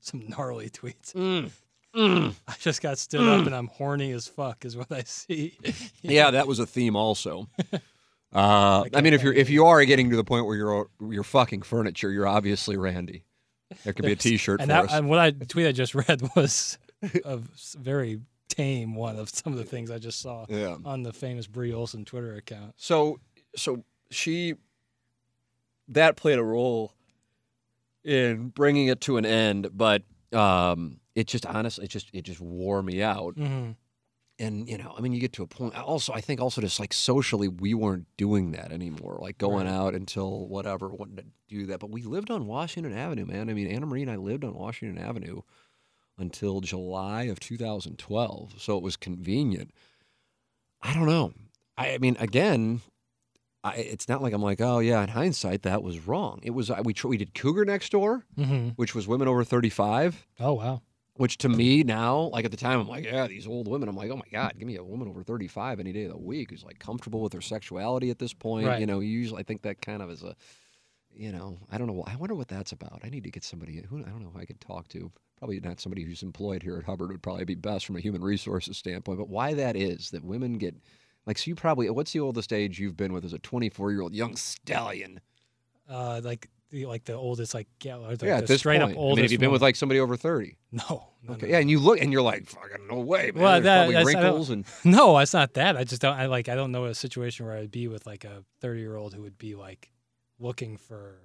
some 0.00 0.24
gnarly 0.28 0.70
tweets. 0.70 1.14
Mm, 1.14 1.50
mm. 1.94 2.34
I 2.46 2.54
just 2.58 2.82
got 2.82 2.98
stood 2.98 3.20
up, 3.20 3.46
and 3.46 3.54
I'm 3.54 3.68
horny 3.68 4.12
as 4.12 4.26
fuck, 4.26 4.64
is 4.64 4.76
what 4.76 4.90
I 4.92 5.02
see. 5.02 5.58
Yeah, 6.02 6.30
that 6.30 6.46
was 6.46 6.58
a 6.58 6.66
theme 6.66 6.96
also. 6.96 7.48
Uh, 8.30 8.82
I 8.84 8.88
can't 8.90 9.04
mean, 9.04 9.14
if 9.14 9.22
you're 9.22 9.32
if 9.32 9.48
you 9.48 9.64
are 9.64 9.82
getting 9.86 10.10
to 10.10 10.16
the 10.16 10.22
point 10.22 10.44
where 10.44 10.54
you're 10.54 10.90
you're 11.00 11.24
fucking 11.24 11.62
furniture, 11.62 12.10
you're 12.10 12.26
obviously 12.26 12.76
Randy. 12.76 13.24
There 13.84 13.94
could 13.94 14.04
be 14.04 14.12
a 14.12 14.16
T-shirt 14.16 14.60
and 14.60 14.68
for 14.68 14.74
that, 14.74 14.84
us. 14.84 14.92
and 14.92 15.08
what 15.08 15.18
I 15.18 15.30
tweet 15.30 15.66
I 15.66 15.72
just 15.72 15.94
read 16.08 16.22
was 16.36 16.76
a 17.24 17.38
very 17.78 18.20
tame 18.48 18.94
one 18.94 19.16
of 19.16 19.28
some 19.30 19.52
of 19.52 19.58
the 19.58 19.64
things 19.64 19.90
I 19.90 19.98
just 19.98 20.20
saw 20.20 20.46
yeah. 20.48 20.76
on 20.84 21.02
the 21.02 21.12
famous 21.12 21.46
Bree 21.46 21.72
Olson 21.72 22.04
Twitter 22.04 22.34
account. 22.34 22.74
So 22.76 23.18
so 23.56 23.84
she 24.10 24.54
that 25.88 26.16
played 26.16 26.38
a 26.38 26.44
role 26.44 26.92
in 28.04 28.48
bringing 28.48 28.88
it 28.88 29.00
to 29.02 29.16
an 29.16 29.26
end, 29.26 29.70
but 29.74 30.02
um, 30.32 31.00
it 31.14 31.26
just 31.26 31.44
honestly 31.46 31.84
it 31.86 31.90
just 31.90 32.08
it 32.12 32.22
just 32.22 32.40
wore 32.40 32.82
me 32.82 33.02
out. 33.02 33.34
hmm 33.36 33.70
and 34.40 34.68
you 34.68 34.78
know 34.78 34.94
i 34.96 35.00
mean 35.00 35.12
you 35.12 35.18
get 35.18 35.32
to 35.32 35.42
a 35.42 35.48
point 35.48 35.74
also 35.74 36.12
i 36.12 36.20
think 36.20 36.40
also 36.40 36.60
just 36.60 36.78
like 36.78 36.92
socially 36.92 37.48
we 37.48 37.74
weren't 37.74 38.06
doing 38.16 38.52
that 38.52 38.70
anymore 38.70 39.18
like 39.20 39.36
going 39.36 39.66
Right. 39.66 39.74
out 39.74 39.96
until 39.96 40.46
whatever 40.46 40.90
wanting 40.90 41.16
to 41.16 41.24
do 41.48 41.66
that. 41.66 41.80
But 41.80 41.90
we 41.90 42.02
lived 42.02 42.30
on 42.30 42.46
washington 42.46 42.92
avenue 42.96 43.26
man. 43.26 43.50
I 43.50 43.54
mean 43.54 43.66
anna 43.66 43.84
marie 43.86 44.02
and 44.02 44.10
i 44.12 44.14
lived 44.14 44.44
on 44.44 44.54
washington 44.54 45.02
avenue 45.02 45.40
until 46.16 46.60
july 46.60 47.24
of 47.24 47.40
2012 47.40 48.54
so 48.62 48.76
it 48.76 48.82
was 48.84 48.96
convenient. 48.96 49.72
I 50.82 50.94
don't 50.94 51.06
know. 51.06 51.32
I, 51.76 51.94
I 51.94 51.98
mean 51.98 52.16
again 52.20 52.82
I, 53.68 53.74
it's 53.76 54.08
not 54.08 54.22
like 54.22 54.32
i'm 54.32 54.42
like 54.42 54.60
oh 54.60 54.78
yeah 54.78 55.02
in 55.02 55.08
hindsight 55.08 55.62
that 55.62 55.82
was 55.82 56.06
wrong 56.06 56.40
it 56.42 56.50
was 56.50 56.70
we, 56.84 56.92
tr- 56.94 57.08
we 57.08 57.16
did 57.16 57.34
cougar 57.34 57.64
next 57.64 57.90
door 57.92 58.24
hmm 58.36 58.68
which 58.76 58.94
was 58.94 59.06
women 59.08 59.28
over 59.28 59.44
35 59.44 60.26
Oh 60.40 60.54
wow. 60.54 60.82
which 61.14 61.38
to 61.38 61.48
me 61.48 61.82
now, 61.82 62.30
like 62.32 62.44
at 62.44 62.52
the 62.52 62.56
time, 62.56 62.78
I'm 62.78 62.86
like, 62.86 63.04
yeah, 63.04 63.26
these 63.26 63.46
old 63.48 63.66
women. 63.66 63.88
I'm 63.88 63.96
like, 63.96 64.08
oh 64.10 64.16
my 64.16 64.30
god, 64.30 64.52
give 64.56 64.68
me 64.68 64.76
a 64.76 64.84
woman 64.84 65.08
over 65.08 65.24
35 65.24 65.80
any 65.80 65.92
day 65.92 66.04
of 66.04 66.12
the 66.12 66.16
week 66.18 66.50
who's 66.50 66.62
like 66.62 66.78
comfortable 66.78 67.20
with 67.22 67.32
her 67.32 67.40
sexuality 67.40 68.10
at 68.10 68.20
this 68.20 68.32
point. 68.32 68.68
Right. 68.68 68.78
You 68.78 68.86
know, 68.86 69.00
usually 69.00 69.40
I 69.40 69.42
think 69.42 69.62
that 69.62 69.82
kind 69.82 70.00
of 70.00 70.10
is 70.10 70.22
a, 70.22 70.36
you 71.12 71.32
know, 71.32 71.58
I 71.72 71.78
don't 71.78 71.88
know. 71.88 72.04
I 72.06 72.14
wonder 72.14 72.36
what 72.36 72.46
that's 72.46 72.70
about. 72.70 73.00
I 73.02 73.08
need 73.08 73.24
to 73.24 73.30
get 73.32 73.42
somebody 73.42 73.82
who 73.88 73.98
I 73.98 74.02
don't 74.10 74.22
know 74.22 74.30
who 74.32 74.38
I 74.40 74.44
could 74.44 74.60
talk 74.60 74.86
to. 74.90 75.10
Probably 75.38 75.58
not 75.58 75.80
somebody 75.80 76.04
who's 76.04 76.22
employed 76.22 76.62
here 76.62 76.76
at 76.78 76.84
Hubbard 76.84 77.10
would 77.10 77.22
probably 77.22 77.44
be 77.44 77.56
best 77.56 77.86
from 77.86 77.96
a 77.96 78.00
human 78.00 78.22
resources 78.22 78.76
standpoint. 78.76 79.18
But 79.18 79.28
why 79.28 79.54
that 79.54 79.74
is 79.74 80.10
that 80.10 80.24
women 80.24 80.52
get 80.58 80.76
like 81.28 81.38
so 81.38 81.48
you 81.50 81.54
probably 81.54 81.88
what's 81.90 82.12
the 82.12 82.18
oldest 82.20 82.52
age 82.52 82.80
you've 82.80 82.96
been 82.96 83.12
with 83.12 83.24
as 83.24 83.32
a 83.32 83.38
24 83.38 83.92
year 83.92 84.00
old 84.00 84.14
young 84.14 84.34
stallion? 84.34 85.20
Uh, 85.88 86.20
like 86.24 86.48
the 86.70 86.84
like 86.86 87.04
the 87.04 87.14
oldest 87.14 87.54
like 87.54 87.66
yeah, 87.82 87.96
the, 88.16 88.26
yeah, 88.26 88.40
the 88.40 88.58
straight 88.58 88.80
point. 88.80 88.82
up 88.82 88.88
I 88.88 88.92
mean, 88.92 88.98
oldest. 88.98 89.22
have 89.22 89.32
you 89.32 89.38
been 89.38 89.50
with 89.50 89.62
like 89.62 89.76
somebody 89.76 90.00
over 90.00 90.16
30? 90.16 90.56
no, 90.72 90.82
no, 91.22 91.34
Okay, 91.34 91.46
no. 91.46 91.52
yeah, 91.52 91.58
and 91.60 91.70
you 91.70 91.78
look 91.78 92.00
and 92.00 92.12
you're 92.12 92.20
like, 92.22 92.46
fucking 92.46 92.86
no 92.90 92.98
way, 93.00 93.30
man. 93.34 93.42
Well, 93.42 93.60
that- 93.60 93.90
probably 93.90 94.04
wrinkles 94.04 94.50
and 94.50 94.64
No, 94.84 95.16
it's 95.18 95.32
not 95.32 95.54
that. 95.54 95.76
I 95.76 95.84
just 95.84 96.02
don't. 96.02 96.16
I 96.18 96.26
like. 96.26 96.48
I 96.48 96.54
don't 96.54 96.72
know 96.72 96.84
a 96.86 96.94
situation 96.94 97.46
where 97.46 97.56
I'd 97.56 97.70
be 97.70 97.88
with 97.88 98.06
like 98.06 98.24
a 98.24 98.42
thirty-year-old 98.60 99.14
who 99.14 99.22
would 99.22 99.38
be 99.38 99.54
like 99.54 99.90
looking 100.38 100.76
for 100.76 101.20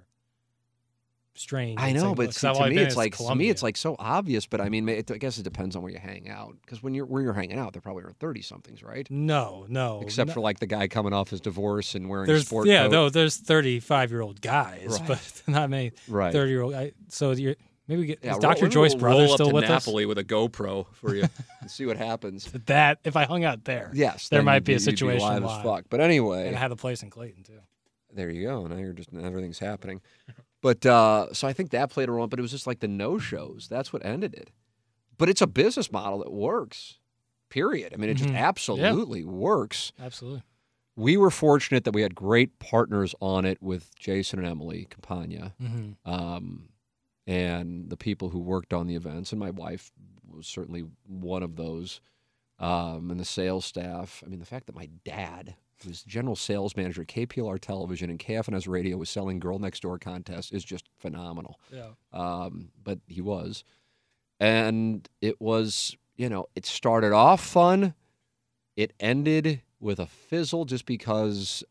strange. 1.34 1.80
I 1.80 1.92
know, 1.92 2.14
but 2.14 2.34
see, 2.34 2.52
to 2.52 2.68
me, 2.70 2.78
it's 2.78 2.96
like 2.96 3.16
to 3.16 3.34
me, 3.34 3.48
it's 3.50 3.62
like 3.62 3.76
so 3.76 3.96
obvious. 3.98 4.46
But 4.46 4.60
I 4.60 4.68
mean, 4.68 4.88
it, 4.88 5.10
I 5.10 5.18
guess 5.18 5.38
it 5.38 5.42
depends 5.42 5.76
on 5.76 5.82
where 5.82 5.92
you 5.92 5.98
hang 5.98 6.28
out. 6.28 6.56
Because 6.60 6.82
when 6.82 6.94
you're 6.94 7.06
where 7.06 7.22
you're 7.22 7.32
hanging 7.32 7.58
out, 7.58 7.72
they're 7.72 7.82
probably 7.82 8.04
in 8.04 8.14
thirty 8.14 8.42
somethings, 8.42 8.82
right? 8.82 9.06
no, 9.10 9.66
no. 9.68 10.00
Except 10.02 10.28
no, 10.28 10.34
for 10.34 10.40
like 10.40 10.58
the 10.60 10.66
guy 10.66 10.88
coming 10.88 11.12
off 11.12 11.30
his 11.30 11.40
divorce 11.40 11.94
and 11.94 12.08
wearing 12.08 12.24
a 12.28 12.32
there's 12.32 12.46
sport 12.46 12.66
yeah, 12.68 12.84
coat. 12.84 12.92
no, 12.92 13.10
there's 13.10 13.36
thirty-five-year-old 13.36 14.40
guys, 14.40 14.86
Right. 15.00 15.08
but 15.08 15.42
not 15.46 15.70
many 15.70 15.92
right. 16.08 16.32
thirty-year-old. 16.32 16.92
So 17.08 17.32
you're 17.32 17.56
maybe 17.88 18.00
we 18.02 18.06
get 18.06 18.20
Yeah, 18.22 18.38
Dr. 18.38 18.62
roll- 18.62 18.70
Joyce 18.70 18.92
roll 18.92 19.00
brother 19.00 19.28
still 19.28 19.48
to 19.48 19.54
with 19.54 19.68
Napoli 19.68 20.06
with 20.06 20.18
a 20.18 20.24
GoPro 20.24 20.86
for 20.94 21.14
you 21.14 21.24
and 21.60 21.70
see 21.70 21.84
what 21.86 21.96
happens. 21.96 22.50
That 22.66 22.98
if 23.04 23.16
I 23.16 23.24
hung 23.24 23.44
out 23.44 23.64
there, 23.64 23.90
Yes, 23.92 24.28
There 24.28 24.42
might 24.42 24.54
you'd 24.56 24.64
be 24.64 24.74
a 24.74 24.80
situation 24.80 25.26
live 25.26 25.42
as 25.42 25.48
live. 25.50 25.62
fuck. 25.64 25.84
But 25.90 26.00
anyway, 26.00 26.46
and 26.48 26.56
I 26.56 26.58
had 26.58 26.70
a 26.72 26.76
place 26.76 27.02
in 27.02 27.10
Clayton 27.10 27.42
too. 27.42 27.58
there 28.14 28.30
you 28.30 28.46
go. 28.46 28.66
Now 28.66 28.76
you're 28.76 28.92
just 28.92 29.10
everything's 29.12 29.58
happening. 29.58 30.00
But 30.64 30.86
uh, 30.86 31.32
so 31.34 31.46
I 31.46 31.52
think 31.52 31.70
that 31.70 31.90
played 31.90 32.08
a 32.08 32.12
role. 32.12 32.26
But 32.26 32.38
it 32.38 32.42
was 32.42 32.50
just 32.50 32.66
like 32.66 32.80
the 32.80 32.88
no 32.88 33.18
shows. 33.18 33.68
That's 33.70 33.92
what 33.92 34.04
ended 34.04 34.32
it. 34.34 34.50
But 35.18 35.28
it's 35.28 35.42
a 35.42 35.46
business 35.46 35.92
model 35.92 36.18
that 36.20 36.32
works. 36.32 36.98
Period. 37.50 37.92
I 37.92 37.98
mean, 37.98 38.08
it 38.10 38.14
just 38.14 38.30
Mhm. 38.30 38.32
Yeah. 38.34 38.48
absolutely 38.48 39.24
works. 39.24 39.92
Absolutely. 40.00 40.42
We 40.96 41.16
were 41.18 41.30
fortunate 41.30 41.84
that 41.84 41.92
we 41.94 42.00
had 42.02 42.14
great 42.14 42.58
partners 42.58 43.14
on 43.20 43.44
it 43.44 43.60
with 43.62 43.94
Jason 43.98 44.38
and 44.38 44.48
Emily 44.48 44.86
Campagna, 44.90 45.52
hmm 45.60 45.92
um, 46.06 46.70
and 47.26 47.90
the 47.90 47.96
people 47.96 48.30
who 48.30 48.38
worked 48.38 48.72
on 48.72 48.86
the 48.86 48.94
events. 48.96 49.32
And 49.32 49.38
my 49.40 49.50
wife 49.50 49.92
was 50.26 50.46
certainly 50.46 50.84
one 51.06 51.42
of 51.42 51.56
those. 51.56 52.00
Um, 52.58 53.10
and 53.10 53.18
the 53.20 53.24
sales 53.24 53.64
staff. 53.64 54.22
I 54.24 54.28
mean, 54.30 54.38
the 54.40 54.46
fact 54.46 54.66
that 54.66 54.76
my 54.76 54.88
dad, 55.04 55.56
who's 55.82 56.02
general 56.04 56.36
sales 56.36 56.76
manager 56.76 57.02
at 57.02 57.08
KPLR 57.08 57.58
Television 57.60 58.10
and 58.10 58.18
KFNS 58.18 58.68
Radio, 58.68 58.96
was 58.96 59.10
selling 59.10 59.38
Girl 59.38 59.58
Next 59.58 59.80
Door 59.80 59.98
contests 59.98 60.52
is 60.52 60.64
just 60.64 60.88
phenomenal 60.98 61.58
Yeah. 61.72 61.88
um, 62.12 62.70
but 62.82 62.98
he 63.06 63.20
was. 63.20 63.64
And 64.40 65.08
it 65.20 65.40
was, 65.40 65.96
you 66.16 66.28
know, 66.28 66.46
it 66.54 66.66
started 66.66 67.12
off 67.12 67.44
fun. 67.44 67.94
It 68.76 68.92
ended 68.98 69.62
with 69.80 69.98
a 70.00 70.06
fizzle 70.06 70.64
just 70.64 70.86
because 70.86 71.62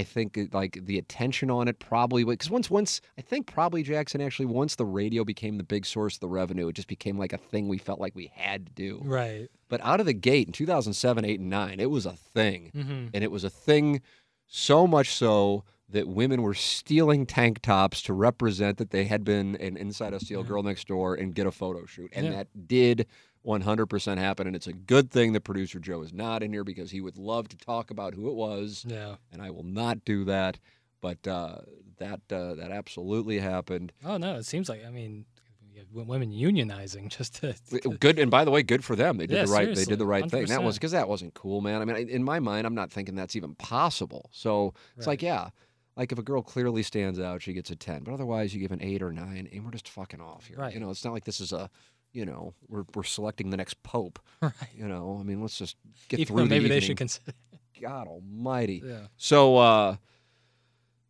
I 0.00 0.04
think 0.04 0.38
like 0.52 0.78
the 0.84 0.98
attention 0.98 1.50
on 1.50 1.68
it 1.68 1.78
probably 1.78 2.24
because 2.24 2.50
once 2.50 2.68
once 2.70 3.00
I 3.18 3.22
think 3.22 3.46
probably 3.46 3.82
Jackson 3.82 4.20
actually 4.20 4.46
once 4.46 4.74
the 4.76 4.84
radio 4.84 5.24
became 5.24 5.56
the 5.58 5.62
big 5.64 5.84
source 5.86 6.14
of 6.14 6.20
the 6.20 6.28
revenue, 6.28 6.68
it 6.68 6.72
just 6.74 6.88
became 6.88 7.18
like 7.18 7.32
a 7.32 7.38
thing 7.38 7.68
we 7.68 7.78
felt 7.78 8.00
like 8.00 8.14
we 8.16 8.32
had 8.34 8.66
to 8.66 8.72
do. 8.72 9.00
Right. 9.04 9.48
But 9.68 9.80
out 9.84 10.00
of 10.00 10.06
the 10.06 10.12
gate 10.14 10.48
in 10.48 10.52
2007, 10.52 11.24
8, 11.24 11.38
and 11.40 11.50
9, 11.50 11.78
it 11.80 11.90
was 11.90 12.06
a 12.06 12.12
thing 12.14 12.70
hmm 12.72 13.06
and 13.14 13.22
it 13.24 13.30
was 13.30 13.44
a 13.44 13.50
thing 13.50 14.00
so 14.46 14.86
much 14.86 15.12
so 15.14 15.64
that 15.88 16.06
women 16.08 16.42
were 16.42 16.54
stealing 16.54 17.26
tank 17.26 17.60
tops 17.62 18.00
to 18.02 18.12
represent 18.12 18.78
that 18.78 18.90
they 18.90 19.04
had 19.04 19.24
been 19.24 19.56
an 19.56 19.76
Inside 19.76 20.12
STL 20.12 20.46
girl 20.46 20.62
next 20.62 20.86
door 20.86 21.14
and 21.14 21.34
get 21.34 21.46
a 21.46 21.50
photo 21.50 21.84
shoot. 21.84 22.10
And 22.14 22.26
Yeah. 22.26 22.32
that 22.32 22.68
did 22.68 23.06
100% 23.46 24.18
happen. 24.18 24.46
And 24.46 24.54
it's 24.56 24.66
a 24.66 24.72
good 24.72 25.10
thing 25.10 25.32
that 25.32 25.42
producer 25.42 25.78
Joe 25.78 26.02
is 26.02 26.12
not 26.12 26.42
in 26.42 26.52
here 26.52 26.64
because 26.64 26.90
he 26.90 27.00
would 27.00 27.16
love 27.16 27.48
to 27.48 27.56
talk 27.56 27.90
about 27.90 28.14
who 28.14 28.28
it 28.28 28.34
was. 28.34 28.84
Yeah. 28.86 29.16
And 29.32 29.40
I 29.42 29.50
will 29.50 29.64
not 29.64 30.04
do 30.04 30.24
that. 30.24 30.58
But 31.00 31.26
uh, 31.26 31.60
that 31.98 32.20
uh, 32.30 32.54
that 32.56 32.70
absolutely 32.70 33.38
happened. 33.38 33.92
Oh 34.04 34.18
no, 34.18 34.34
it 34.34 34.44
seems 34.44 34.68
like 34.68 34.84
I 34.84 34.90
mean, 34.90 35.24
you 35.72 35.78
have 35.78 35.88
w- 35.88 36.06
women 36.06 36.30
unionizing 36.30 37.08
just 37.16 37.36
to. 37.36 37.54
to- 37.70 37.96
Good 37.96 38.18
and 38.18 38.30
by 38.30 38.44
the 38.44 38.50
way, 38.50 38.62
good 38.62 38.84
for 38.84 38.94
them. 38.94 39.16
They 39.16 39.26
did 39.26 39.36
Yeah, 39.36 39.44
the 39.46 39.50
right. 39.52 39.74
They 39.74 39.86
did 39.86 39.98
the 39.98 40.04
right 40.04 40.30
thing. 40.30 40.44
That 40.46 40.62
was 40.62 40.76
because 40.76 40.92
that 40.92 41.08
wasn't 41.08 41.32
cool, 41.32 41.62
man. 41.62 41.80
I 41.80 41.86
mean, 41.86 42.08
in 42.10 42.22
my 42.22 42.38
mind, 42.38 42.66
I'm 42.66 42.74
not 42.74 42.90
thinking 42.92 43.14
that's 43.14 43.34
even 43.34 43.54
possible. 43.54 44.28
So 44.30 44.74
it's 44.98 45.06
like, 45.06 45.22
yeah, 45.22 45.48
like 45.96 46.12
if 46.12 46.18
a 46.18 46.22
girl 46.22 46.42
clearly 46.42 46.82
stands 46.82 47.18
out, 47.18 47.40
she 47.40 47.54
gets 47.54 47.70
a 47.70 47.76
ten. 47.76 48.02
But 48.02 48.12
otherwise, 48.12 48.52
you 48.52 48.60
give 48.60 48.72
an 48.72 48.82
eight 48.82 49.00
or 49.02 49.10
nine, 49.10 49.48
and 49.50 49.64
we're 49.64 49.70
just 49.70 49.88
fucking 49.88 50.20
off 50.20 50.48
here. 50.48 50.58
Right. 50.58 50.74
You 50.74 50.80
know, 50.80 50.90
it's 50.90 51.02
not 51.02 51.14
like 51.14 51.24
this 51.24 51.40
is 51.40 51.50
a, 51.52 51.70
you 52.12 52.24
know, 52.24 52.54
we're 52.68 52.84
we're 52.94 53.02
selecting 53.04 53.50
the 53.50 53.56
next 53.56 53.82
pope. 53.82 54.18
right. 54.42 54.52
You 54.74 54.88
know, 54.88 55.18
I 55.20 55.22
mean, 55.22 55.40
let's 55.40 55.58
just 55.58 55.76
get 56.08 56.20
Even 56.20 56.36
through 56.36 56.46
maybe 56.46 56.64
the 56.64 56.68
they 56.70 56.76
evening. 56.76 56.86
should 56.88 56.96
consider. 56.96 57.32
God 57.80 58.08
Almighty. 58.08 58.82
Yeah. 58.84 59.06
So 59.16 59.56
uh 59.56 59.96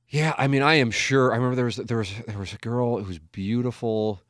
yeah, 0.09 0.35
I 0.39 0.47
mean 0.47 0.62
I 0.62 0.74
am 0.74 0.90
sure 0.90 1.32
I 1.32 1.36
remember 1.36 1.56
there 1.56 1.64
was 1.64 1.77
there 1.77 1.98
was 1.98 2.12
there 2.27 2.39
was 2.39 2.52
a 2.52 2.59
girl 2.59 2.98
who 2.98 3.05
was 3.05 3.18
beautiful 3.18 4.20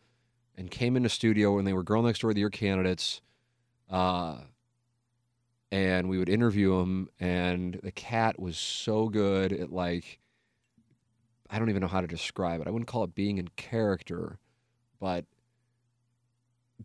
and 0.56 0.70
came 0.70 0.96
into 0.96 1.08
studio 1.08 1.58
and 1.58 1.66
they 1.66 1.72
were 1.72 1.82
girl 1.82 2.02
next 2.02 2.20
door 2.20 2.30
of 2.30 2.34
the 2.34 2.40
year 2.40 2.50
candidates. 2.50 3.20
Uh 3.90 4.38
and 5.72 6.08
we 6.08 6.18
would 6.18 6.28
interview 6.28 6.78
them 6.78 7.08
and 7.20 7.78
the 7.82 7.92
cat 7.92 8.38
was 8.40 8.56
so 8.56 9.08
good 9.08 9.52
at 9.52 9.70
like 9.72 10.18
I 11.50 11.58
don't 11.58 11.68
even 11.68 11.80
know 11.82 11.88
how 11.88 12.00
to 12.00 12.06
describe 12.06 12.60
it. 12.60 12.68
I 12.68 12.70
wouldn't 12.70 12.88
call 12.88 13.02
it 13.04 13.14
being 13.14 13.38
in 13.38 13.48
character, 13.56 14.38
but 15.00 15.24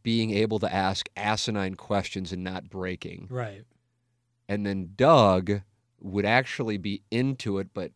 being 0.04 0.32
able 0.32 0.60
to 0.60 0.74
ask 0.74 1.10
asinine 1.16 1.76
questions 1.76 2.32
and 2.32 2.44
not 2.44 2.70
breaking 2.70 3.28
Right. 3.30 3.64
and 4.50 4.66
then 4.66 4.92
Doug 4.96 5.62
would 6.02 6.26
actually 6.26 6.78
be 6.78 7.02
into 7.12 7.58
it, 7.60 7.70
but 7.74 7.92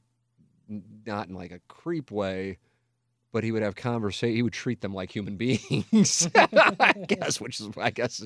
not 1.06 1.28
in 1.28 1.36
like 1.36 1.52
a 1.52 1.60
creep 1.68 2.12
way. 2.12 2.58
But 3.32 3.44
he 3.44 3.52
would 3.52 3.62
have 3.62 3.76
conversation. 3.76 4.36
He 4.36 4.42
would 4.42 4.54
treat 4.54 4.82
them 4.82 4.92
like 4.94 5.12
human 5.16 5.36
beings, 5.38 6.28
I 6.36 6.94
guess, 7.08 7.40
which 7.40 7.60
is 7.60 7.70
I 7.78 7.92
guess 7.92 8.24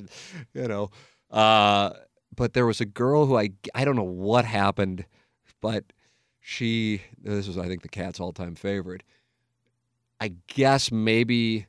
you 0.54 0.68
know. 0.68 0.92
Uh, 1.30 1.92
but 2.34 2.54
there 2.54 2.66
was 2.66 2.80
a 2.80 2.86
girl 2.86 3.26
who 3.26 3.38
I 3.38 3.50
I 3.76 3.84
don't 3.84 3.98
know 3.98 4.04
what 4.04 4.46
happened, 4.46 5.06
but 5.62 5.84
she 6.40 7.02
this 7.22 7.48
was 7.48 7.58
I 7.58 7.68
think 7.68 7.82
the 7.82 7.90
cat's 7.90 8.22
all 8.22 8.32
time 8.32 8.56
favorite. 8.56 9.04
I 10.22 10.36
guess 10.48 10.90
maybe 10.90 11.66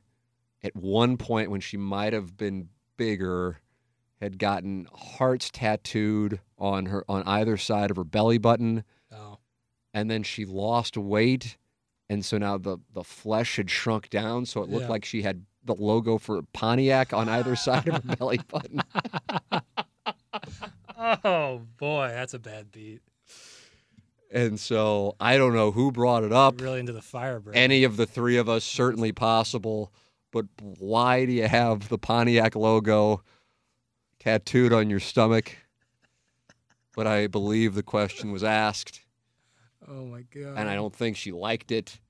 at 0.65 0.75
one 0.75 1.15
point 1.17 1.51
when 1.51 1.61
she 1.61 1.77
might 1.77 2.11
have 2.13 2.35
been 2.35 2.69
bigger, 2.97 3.59
had 4.19 4.39
gotten 4.39 4.87
hearts 4.93 5.49
tattooed 5.51 6.39
on 6.57 6.87
her 6.87 7.05
on 7.07 7.23
either 7.23 7.55
side 7.57 7.91
of 7.91 7.97
her 7.97 8.03
belly 8.03 8.37
button, 8.37 8.83
Oh. 9.11 9.37
and 9.93 10.09
then 10.09 10.23
she 10.23 10.45
lost 10.45 10.97
weight, 10.97 11.57
and 12.09 12.25
so 12.25 12.37
now 12.37 12.57
the 12.57 12.77
the 12.93 13.03
flesh 13.03 13.57
had 13.57 13.69
shrunk 13.69 14.09
down, 14.09 14.45
so 14.45 14.63
it 14.63 14.69
looked 14.69 14.83
Yeah. 14.85 14.89
like 14.89 15.05
she 15.05 15.21
had 15.21 15.45
the 15.63 15.75
logo 15.75 16.17
for 16.17 16.41
Pontiac 16.53 17.13
on 17.13 17.27
either 17.29 17.55
side 17.55 17.87
of 17.87 18.03
her 18.03 18.15
belly 18.15 18.39
button. 18.47 18.81
Oh 21.23 21.61
boy, 21.77 22.07
that's 22.13 22.33
a 22.33 22.39
bad 22.39 22.71
beat. 22.71 23.01
And 24.31 24.59
so 24.59 25.15
I 25.19 25.37
don't 25.37 25.53
know 25.53 25.71
who 25.71 25.91
brought 25.91 26.23
it 26.23 26.33
up. 26.33 26.59
Really 26.59 26.79
into 26.79 26.91
the 26.93 27.01
fire 27.01 27.39
break. 27.39 27.55
Any 27.55 27.83
of 27.83 27.95
the 27.97 28.05
three 28.05 28.37
of 28.37 28.49
us, 28.49 28.63
certainly 28.63 29.11
possible. 29.11 29.91
But 30.35 30.47
why 30.79 31.23
do 31.25 31.31
you 31.31 31.47
have 31.47 31.87
the 31.87 31.97
Pontiac 31.97 32.57
logo 32.57 33.23
tattooed 34.19 34.73
on 34.73 34.89
your 34.89 34.99
stomach? 34.99 35.55
But 36.93 37.07
I 37.07 37.27
believe 37.27 37.73
the 37.73 37.83
question 37.83 38.33
was 38.33 38.43
asked. 38.43 38.99
oh 39.87 40.05
my 40.07 40.23
god. 40.23 40.57
and 40.57 40.69
I 40.69 40.75
don't 40.75 40.93
think 40.93 41.15
she 41.15 41.31
liked 41.31 41.71
it. 41.71 42.01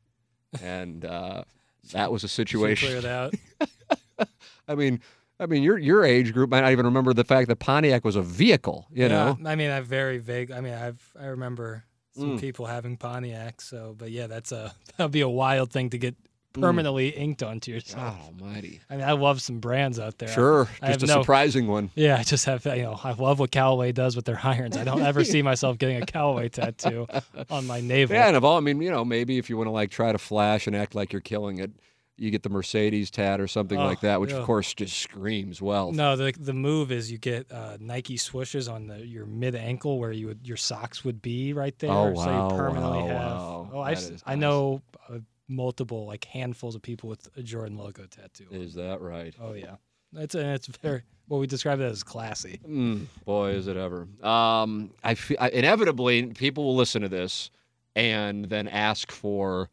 And 0.60 1.06
uh, 1.06 1.44
that 1.92 2.12
was 2.12 2.24
a 2.24 2.28
situation. 2.28 2.88
clear 2.88 2.98
it 2.98 3.06
out. 3.06 4.28
I 4.68 4.74
mean, 4.74 5.02
I 5.40 5.46
mean, 5.46 5.62
your 5.62 5.78
your 5.78 6.04
age 6.04 6.34
group 6.34 6.50
might 6.50 6.62
not 6.62 6.72
even 6.72 6.88
remember 6.88 7.14
the 7.14 7.24
fact 7.26 7.48
that 7.50 7.58
Pontiac 7.58 8.04
was 8.04 8.16
a 8.16 8.24
vehicle. 8.24 8.88
You 8.92 9.04
Yeah, 9.04 9.08
know, 9.10 9.38
I 9.46 9.56
mean, 9.56 9.70
I 9.70 9.82
very 9.82 10.18
vague. 10.18 10.50
I 10.50 10.62
mean, 10.62 10.74
I've 10.74 11.14
I 11.20 11.28
remember 11.28 11.84
some 12.16 12.38
Mm. 12.38 12.42
people 12.42 12.66
having 12.66 12.98
Pontiacs. 12.98 13.62
So, 13.62 13.94
but 13.96 14.10
yeah, 14.10 14.26
that's 14.26 14.52
a 14.52 14.74
that'd 14.98 15.12
be 15.12 15.22
a 15.22 15.30
wild 15.30 15.72
thing 15.72 15.92
to 15.92 16.00
get 16.00 16.16
Mm. 16.56 16.62
permanently 16.62 17.10
inked 17.10 17.44
onto 17.44 17.72
yourself. 17.72 18.18
God 18.18 18.42
Almighty. 18.42 18.82
I 18.90 18.96
mean, 18.96 19.06
I 19.06 19.12
love 19.14 19.42
some 19.42 19.60
brands 19.60 20.00
out 20.00 20.18
there. 20.18 20.30
Sure, 20.30 20.68
I 20.82 20.88
just 20.94 21.02
have 21.02 21.10
a 21.10 21.14
no- 21.14 21.22
surprising 21.22 21.68
one. 21.68 21.92
Yeah, 21.96 22.18
I 22.18 22.24
just 22.24 22.46
have 22.46 22.66
you 22.66 22.84
know 22.84 23.00
I 23.04 23.12
love 23.14 23.40
what 23.40 23.52
Callaway 23.52 23.92
does 23.92 24.16
with 24.16 24.26
their 24.26 24.40
irons. 24.44 24.78
I 24.78 24.84
don't 24.84 25.02
ever 25.02 25.24
see 25.24 25.42
myself 25.52 25.78
getting 25.78 26.02
a 26.02 26.06
Callaway 26.06 26.50
tattoo 26.50 27.08
on 27.50 27.68
my 27.68 27.82
navel. 27.82 28.16
Yeah, 28.16 28.28
and 28.28 28.38
of 28.38 28.44
all, 28.46 28.58
I 28.58 28.62
mean, 28.62 28.82
you 28.82 28.92
know, 28.92 29.04
maybe 29.06 29.38
if 29.38 29.50
you 29.50 29.58
want 29.58 29.68
to 29.68 29.72
like 29.72 29.92
try 29.92 30.12
to 30.12 30.18
flash 30.18 30.68
and 30.68 30.76
act 30.76 30.96
like 30.96 31.12
you're 31.14 31.22
killing 31.22 31.60
it, 31.60 31.72
you 32.18 32.32
get 32.32 32.44
the 32.44 32.50
Mercedes 32.50 33.12
tat 33.12 33.42
or 33.42 33.48
something 33.48 33.78
like 33.78 33.98
Oh, 33.98 34.08
that, 34.08 34.22
which 34.22 34.32
yeah. 34.32 34.38
of 34.38 34.46
course 34.46 34.74
just 34.74 34.98
screams 34.98 35.62
wealth. 35.62 35.96
No, 35.96 36.16
the 36.16 36.32
the 36.40 36.54
move 36.54 36.90
is 36.92 37.12
you 37.12 37.18
get 37.18 37.52
uh, 37.52 37.76
Nike 37.82 38.16
swooshes 38.18 38.72
on 38.72 38.88
the 38.88 39.06
your 39.06 39.26
mid 39.26 39.54
ankle 39.54 40.00
where 40.00 40.14
you 40.14 40.28
would 40.28 40.48
your 40.48 40.56
socks 40.56 41.04
would 41.04 41.22
be 41.22 41.52
right 41.52 41.78
there. 41.80 41.92
Oh, 41.92 42.16
So 42.16 42.22
you 42.52 42.58
permanently 42.58 43.00
wow, 43.04 43.08
have. 43.08 43.18
wow. 43.20 43.70
Oh, 43.74 43.80
I 43.80 43.92
is 43.92 44.24
I 44.26 44.36
know 44.36 44.82
uh, 45.10 45.18
multiple 45.48 46.06
like 46.06 46.26
handfuls 46.26 46.76
of 46.76 46.82
people 46.82 47.10
with 47.10 47.30
a 47.38 47.44
Jordan 47.44 47.78
logo 47.78 48.06
tattoo. 48.06 48.48
Is 48.52 48.74
that 48.76 49.02
right? 49.02 49.34
Oh 49.42 49.54
yeah, 49.54 49.76
it's 50.14 50.36
it's 50.36 50.68
very 50.68 51.04
well 51.28 51.40
we 51.40 51.48
describe 51.48 51.80
it 51.80 51.86
as 51.86 52.04
classy. 52.04 52.60
Mm, 52.68 53.06
boy, 53.26 53.52
is 53.52 53.68
it 53.68 53.78
ever. 53.78 54.08
Um, 54.24 54.92
I 55.04 55.16
feel 55.16 55.38
I, 55.40 55.50
inevitably 55.50 56.28
people 56.28 56.64
will 56.66 56.76
listen 56.76 57.02
to 57.02 57.10
this 57.10 57.52
and 57.96 58.46
then 58.46 58.68
ask 58.68 59.12
for 59.12 59.70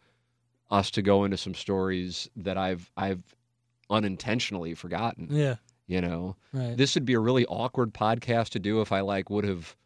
us 0.71 0.91
to 0.93 1.03
go 1.03 1.25
into 1.25 1.37
some 1.37 1.55
stories 1.55 2.29
that 2.37 2.57
I've 2.57 2.91
I've 2.97 3.23
unintentionally 3.91 4.75
forgotten. 4.75 5.29
Yeah, 5.31 5.57
You 5.87 6.01
know, 6.01 6.37
right. 6.53 6.77
this 6.77 6.95
would 6.95 7.05
be 7.05 7.13
a 7.13 7.21
really 7.21 7.45
awkward 7.47 7.93
podcast 7.93 8.51
to 8.51 8.59
do 8.59 8.81
if 8.81 8.91
I 8.93 9.01
like 9.01 9.29
would 9.29 9.45
have 9.45 9.77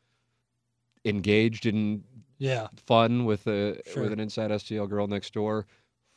engaged 1.04 1.66
in 1.66 2.04
yeah, 2.38 2.68
fun 2.86 3.24
with 3.24 3.46
a 3.46 3.80
Sure. 3.86 4.04
with 4.04 4.12
an 4.12 4.20
inside 4.20 4.50
STL 4.50 4.88
girl 4.88 5.06
next 5.06 5.32
door. 5.32 5.66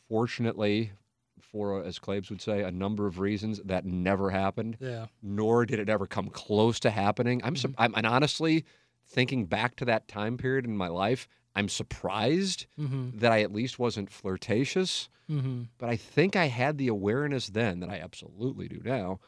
Fortunately, 0.07 0.91
for 1.39 1.83
as 1.83 1.99
Claves 1.99 2.29
would 2.29 2.41
say, 2.41 2.61
a 2.63 2.71
number 2.71 3.07
of 3.07 3.19
reasons 3.19 3.59
that 3.65 3.85
never 3.85 4.29
happened 4.29 4.77
yeah, 4.79 5.07
nor 5.21 5.65
did 5.65 5.79
it 5.79 5.89
ever 5.89 6.05
come 6.07 6.29
close 6.29 6.79
to 6.81 6.89
happening. 6.89 7.41
I'm, 7.43 7.55
Mm-hmm. 7.55 7.73
I'm 7.77 7.93
and 7.95 8.05
honestly, 8.05 8.65
thinking 9.05 9.45
back 9.45 9.75
to 9.77 9.85
that 9.85 10.07
time 10.07 10.37
period 10.37 10.65
in 10.65 10.75
my 10.77 10.87
life, 10.87 11.27
I'm 11.55 11.69
surprised 11.69 12.65
mm-hmm, 12.79 13.17
that 13.19 13.31
I 13.31 13.41
at 13.41 13.51
least 13.51 13.79
wasn't 13.79 14.09
flirtatious. 14.11 15.09
mm-hmm. 15.29 15.63
But 15.77 15.89
I 15.89 15.95
think 15.95 16.35
I 16.35 16.45
had 16.45 16.77
the 16.77 16.87
awareness 16.87 17.47
then 17.47 17.79
that 17.79 17.89
I 17.89 17.99
absolutely 17.99 18.67
do 18.67 18.81
now 18.83 19.19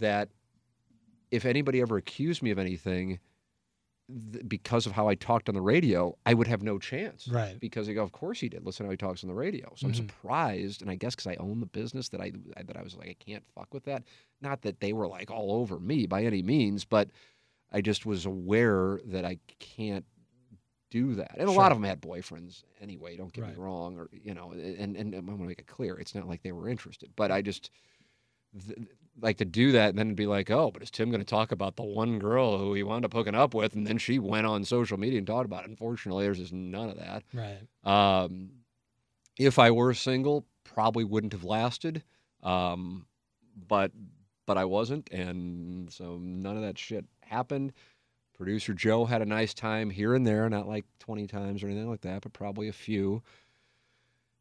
that 0.00 0.28
if 1.30 1.44
anybody 1.44 1.80
ever 1.80 1.96
accused 1.98 2.42
me 2.42 2.50
of 2.50 2.58
anything 2.58 3.18
th- 4.32 4.48
because 4.48 4.86
of 4.86 4.92
how 4.92 5.08
I 5.08 5.14
talked 5.14 5.48
on 5.48 5.54
the 5.54 5.60
radio, 5.60 6.16
I 6.26 6.34
would 6.34 6.46
have 6.46 6.62
no 6.62 6.78
chance. 6.78 7.28
Right. 7.28 7.58
Because 7.60 7.86
they 7.86 7.94
go, 7.94 8.02
of 8.02 8.12
course 8.12 8.40
he 8.40 8.48
did. 8.48 8.64
Listen 8.64 8.86
how 8.86 8.90
he 8.90 8.96
talks 8.96 9.22
on 9.22 9.28
the 9.28 9.34
radio. 9.34 9.72
So 9.76 9.86
I'm 9.86 9.92
Mhm. 9.92 9.96
surprised, 9.96 10.82
and 10.82 10.90
I 10.90 10.94
guess 10.96 11.14
because 11.14 11.26
I 11.26 11.36
own 11.36 11.60
the 11.60 11.66
business 11.66 12.08
that 12.10 12.20
I 12.20 12.32
that 12.56 12.76
I 12.76 12.82
was 12.82 12.96
like, 12.96 13.08
I 13.08 13.14
can't 13.14 13.44
fuck 13.54 13.72
with 13.74 13.84
that. 13.84 14.04
Not 14.40 14.62
that 14.62 14.80
they 14.80 14.92
were 14.92 15.08
like 15.08 15.30
all 15.30 15.52
over 15.52 15.78
me 15.78 16.06
by 16.06 16.24
any 16.24 16.42
means, 16.42 16.84
but 16.84 17.10
I 17.70 17.80
just 17.82 18.06
was 18.06 18.24
aware 18.26 19.00
that 19.06 19.24
I 19.24 19.38
can't 19.58 20.06
do 20.90 21.14
that. 21.16 21.36
And 21.38 21.48
a 21.48 21.52
lot 21.52 21.70
of 21.70 21.76
them 21.76 21.84
had 21.84 22.00
boyfriends 22.00 22.64
anyway. 22.80 23.14
Don't 23.16 23.30
get 23.32 23.42
Right. 23.42 23.52
me 23.56 23.62
wrong, 23.62 23.98
or 23.98 24.08
you 24.12 24.32
know, 24.32 24.52
and 24.52 24.96
and 24.96 25.14
I 25.14 25.18
want 25.18 25.40
to 25.40 25.46
make 25.46 25.58
it 25.58 25.66
clear, 25.66 25.96
it's 25.98 26.14
not 26.14 26.26
like 26.26 26.42
they 26.42 26.52
were 26.52 26.68
interested, 26.68 27.10
but 27.14 27.30
I 27.30 27.42
just 27.42 27.70
th- 28.66 28.88
like 29.20 29.38
to 29.38 29.44
do 29.44 29.72
that 29.72 29.90
and 29.90 29.98
then 29.98 30.14
be 30.14 30.26
like, 30.26 30.50
oh, 30.50 30.70
but 30.70 30.82
is 30.82 30.90
Tim 30.90 31.10
going 31.10 31.20
to 31.20 31.26
talk 31.26 31.52
about 31.52 31.76
the 31.76 31.82
one 31.82 32.18
girl 32.18 32.58
who 32.58 32.74
he 32.74 32.82
wound 32.82 33.04
up 33.04 33.12
hooking 33.12 33.34
up 33.34 33.54
with, 33.54 33.74
and 33.74 33.86
then 33.86 33.98
she 33.98 34.18
went 34.18 34.46
on 34.46 34.64
social 34.64 34.98
media 34.98 35.18
and 35.18 35.26
talked 35.26 35.46
about 35.46 35.64
it? 35.64 35.70
Unfortunately, 35.70 36.24
there's 36.24 36.38
just 36.38 36.52
none 36.52 36.88
of 36.88 36.98
that. 36.98 37.24
Right. 37.32 37.58
Um, 37.84 38.50
if 39.38 39.58
I 39.58 39.70
were 39.70 39.94
single, 39.94 40.46
probably 40.64 41.04
wouldn't 41.04 41.32
have 41.32 41.44
lasted. 41.44 42.02
Um, 42.42 43.06
but 43.66 43.92
but 44.46 44.56
I 44.56 44.64
wasn't, 44.64 45.10
and 45.10 45.92
so 45.92 46.18
none 46.18 46.56
of 46.56 46.62
that 46.62 46.78
shit 46.78 47.04
happened. 47.20 47.72
Producer 48.34 48.72
Joe 48.72 49.04
had 49.04 49.20
a 49.20 49.26
nice 49.26 49.52
time 49.52 49.90
here 49.90 50.14
and 50.14 50.26
there, 50.26 50.48
not 50.48 50.68
like 50.68 50.86
20 51.00 51.26
times 51.26 51.62
or 51.62 51.66
anything 51.66 51.90
like 51.90 52.02
that, 52.02 52.22
but 52.22 52.32
probably 52.32 52.68
a 52.68 52.72
few. 52.72 53.22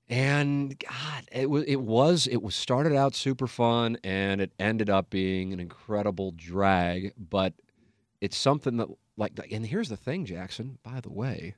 And 0.10 0.80
God, 0.80 1.24
it 1.32 1.50
was 1.50 1.64
it 1.66 1.82
was 1.82 2.28
it 2.28 2.42
was 2.42 2.56
started 2.56 2.96
out 2.96 3.14
super 3.14 3.48
fun, 3.48 3.98
and 4.04 4.40
it 4.40 4.54
ended 4.58 4.90
up 4.90 5.10
being 5.10 5.52
an 5.52 5.60
incredible 5.60 6.32
drag. 6.36 7.14
But 7.18 7.54
it's 8.22 8.38
something 8.38 8.78
that 8.78 8.88
like, 9.18 9.34
and 9.52 9.66
here's 9.66 9.90
the 9.90 9.98
thing, 9.98 10.26
Jackson. 10.26 10.78
By 10.82 11.02
the 11.02 11.12
way, 11.12 11.56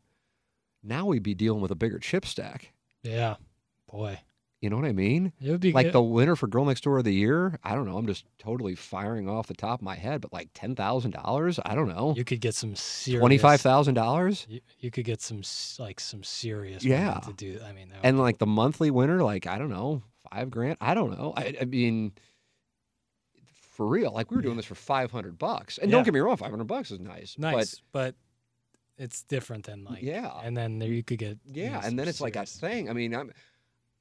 now 0.82 1.06
we'd 1.06 1.24
be 1.24 1.36
dealing 1.36 1.62
with 1.62 1.72
a 1.72 1.76
bigger 1.76 2.00
chip 2.00 2.26
stack. 2.26 2.72
Yeah, 3.04 3.36
boy, 3.92 4.20
You 4.62 4.70
know 4.70 4.76
what 4.76 4.86
I 4.86 4.92
mean? 4.92 5.32
it 5.42 5.50
would 5.52 5.62
be 5.62 5.72
Like 5.72 5.88
good. 5.88 5.94
the 5.94 6.02
winner 6.02 6.36
for 6.36 6.48
Girl 6.48 6.66
Next 6.66 6.82
Door 6.84 6.98
of 6.98 7.04
the 7.06 7.14
Year. 7.14 7.58
I 7.64 7.76
don't 7.76 7.86
know. 7.86 7.98
I'm 7.98 8.06
just 8.08 8.26
totally 8.40 8.76
firing 8.76 9.30
off 9.30 9.48
the 9.48 9.54
top 9.54 9.80
of 9.80 9.84
my 9.86 9.96
head, 9.96 10.20
but 10.20 10.34
like 10.34 10.50
ten 10.54 10.76
thousand 10.76 11.12
dollars. 11.12 11.60
I 11.66 11.76
don't 11.76 11.88
know. 11.88 12.14
you 12.18 12.26
could 12.26 12.42
get 12.42 12.56
some 12.56 12.76
serious 12.76 13.22
Twenty 13.22 13.38
five 13.38 13.62
thousand 13.62 13.94
dollars. 13.94 14.46
You, 14.50 14.60
you 14.80 14.92
could 14.92 15.06
get 15.06 15.22
some 15.22 15.44
like 15.80 16.02
some 16.02 16.24
serious 16.24 16.84
Yeah. 16.84 17.20
to 17.22 17.32
do. 17.32 17.60
I 17.66 17.72
mean, 17.72 17.88
that 17.90 18.00
and 18.04 18.20
like 18.20 18.38
the 18.38 18.48
monthly 18.48 18.92
winner, 18.92 19.24
like 19.24 19.48
I 19.48 19.58
don't 19.58 19.70
know, 19.70 20.04
five 20.30 20.50
grand. 20.52 20.78
I 20.82 20.94
don't 20.94 21.18
know. 21.18 21.34
I, 21.38 21.56
I 21.62 21.64
mean, 21.66 22.12
for 23.72 23.88
real, 23.88 24.12
like 24.12 24.30
we 24.30 24.36
were 24.36 24.42
doing 24.44 24.58
this 24.58 24.66
for 24.66 24.76
five 24.76 25.10
hundred 25.10 25.38
bucks. 25.38 25.78
And 25.78 25.90
don't 25.90 26.04
get 26.04 26.14
me 26.14 26.20
wrong, 26.20 26.36
five 26.36 26.50
hundred 26.52 26.68
bucks 26.68 26.92
is 26.92 27.00
nice. 27.00 27.36
nice, 27.38 27.82
but, 27.94 28.16
it's 28.98 29.24
different 29.24 29.64
than 29.64 29.86
like 29.86 30.02
Yeah. 30.02 30.30
And 30.44 30.58
then 30.58 30.80
there 30.80 30.90
you 30.90 31.04
could 31.04 31.20
get 31.20 31.38
But 31.48 31.56
you 31.56 31.64
yeah, 31.64 31.74
know, 31.76 31.80
and 31.86 31.98
then 31.98 32.10
it's 32.10 32.20
like 32.20 32.36
a 32.36 32.46
thing. 32.46 32.90
I 32.90 32.94
mean, 32.94 33.16
I'm, 33.16 33.32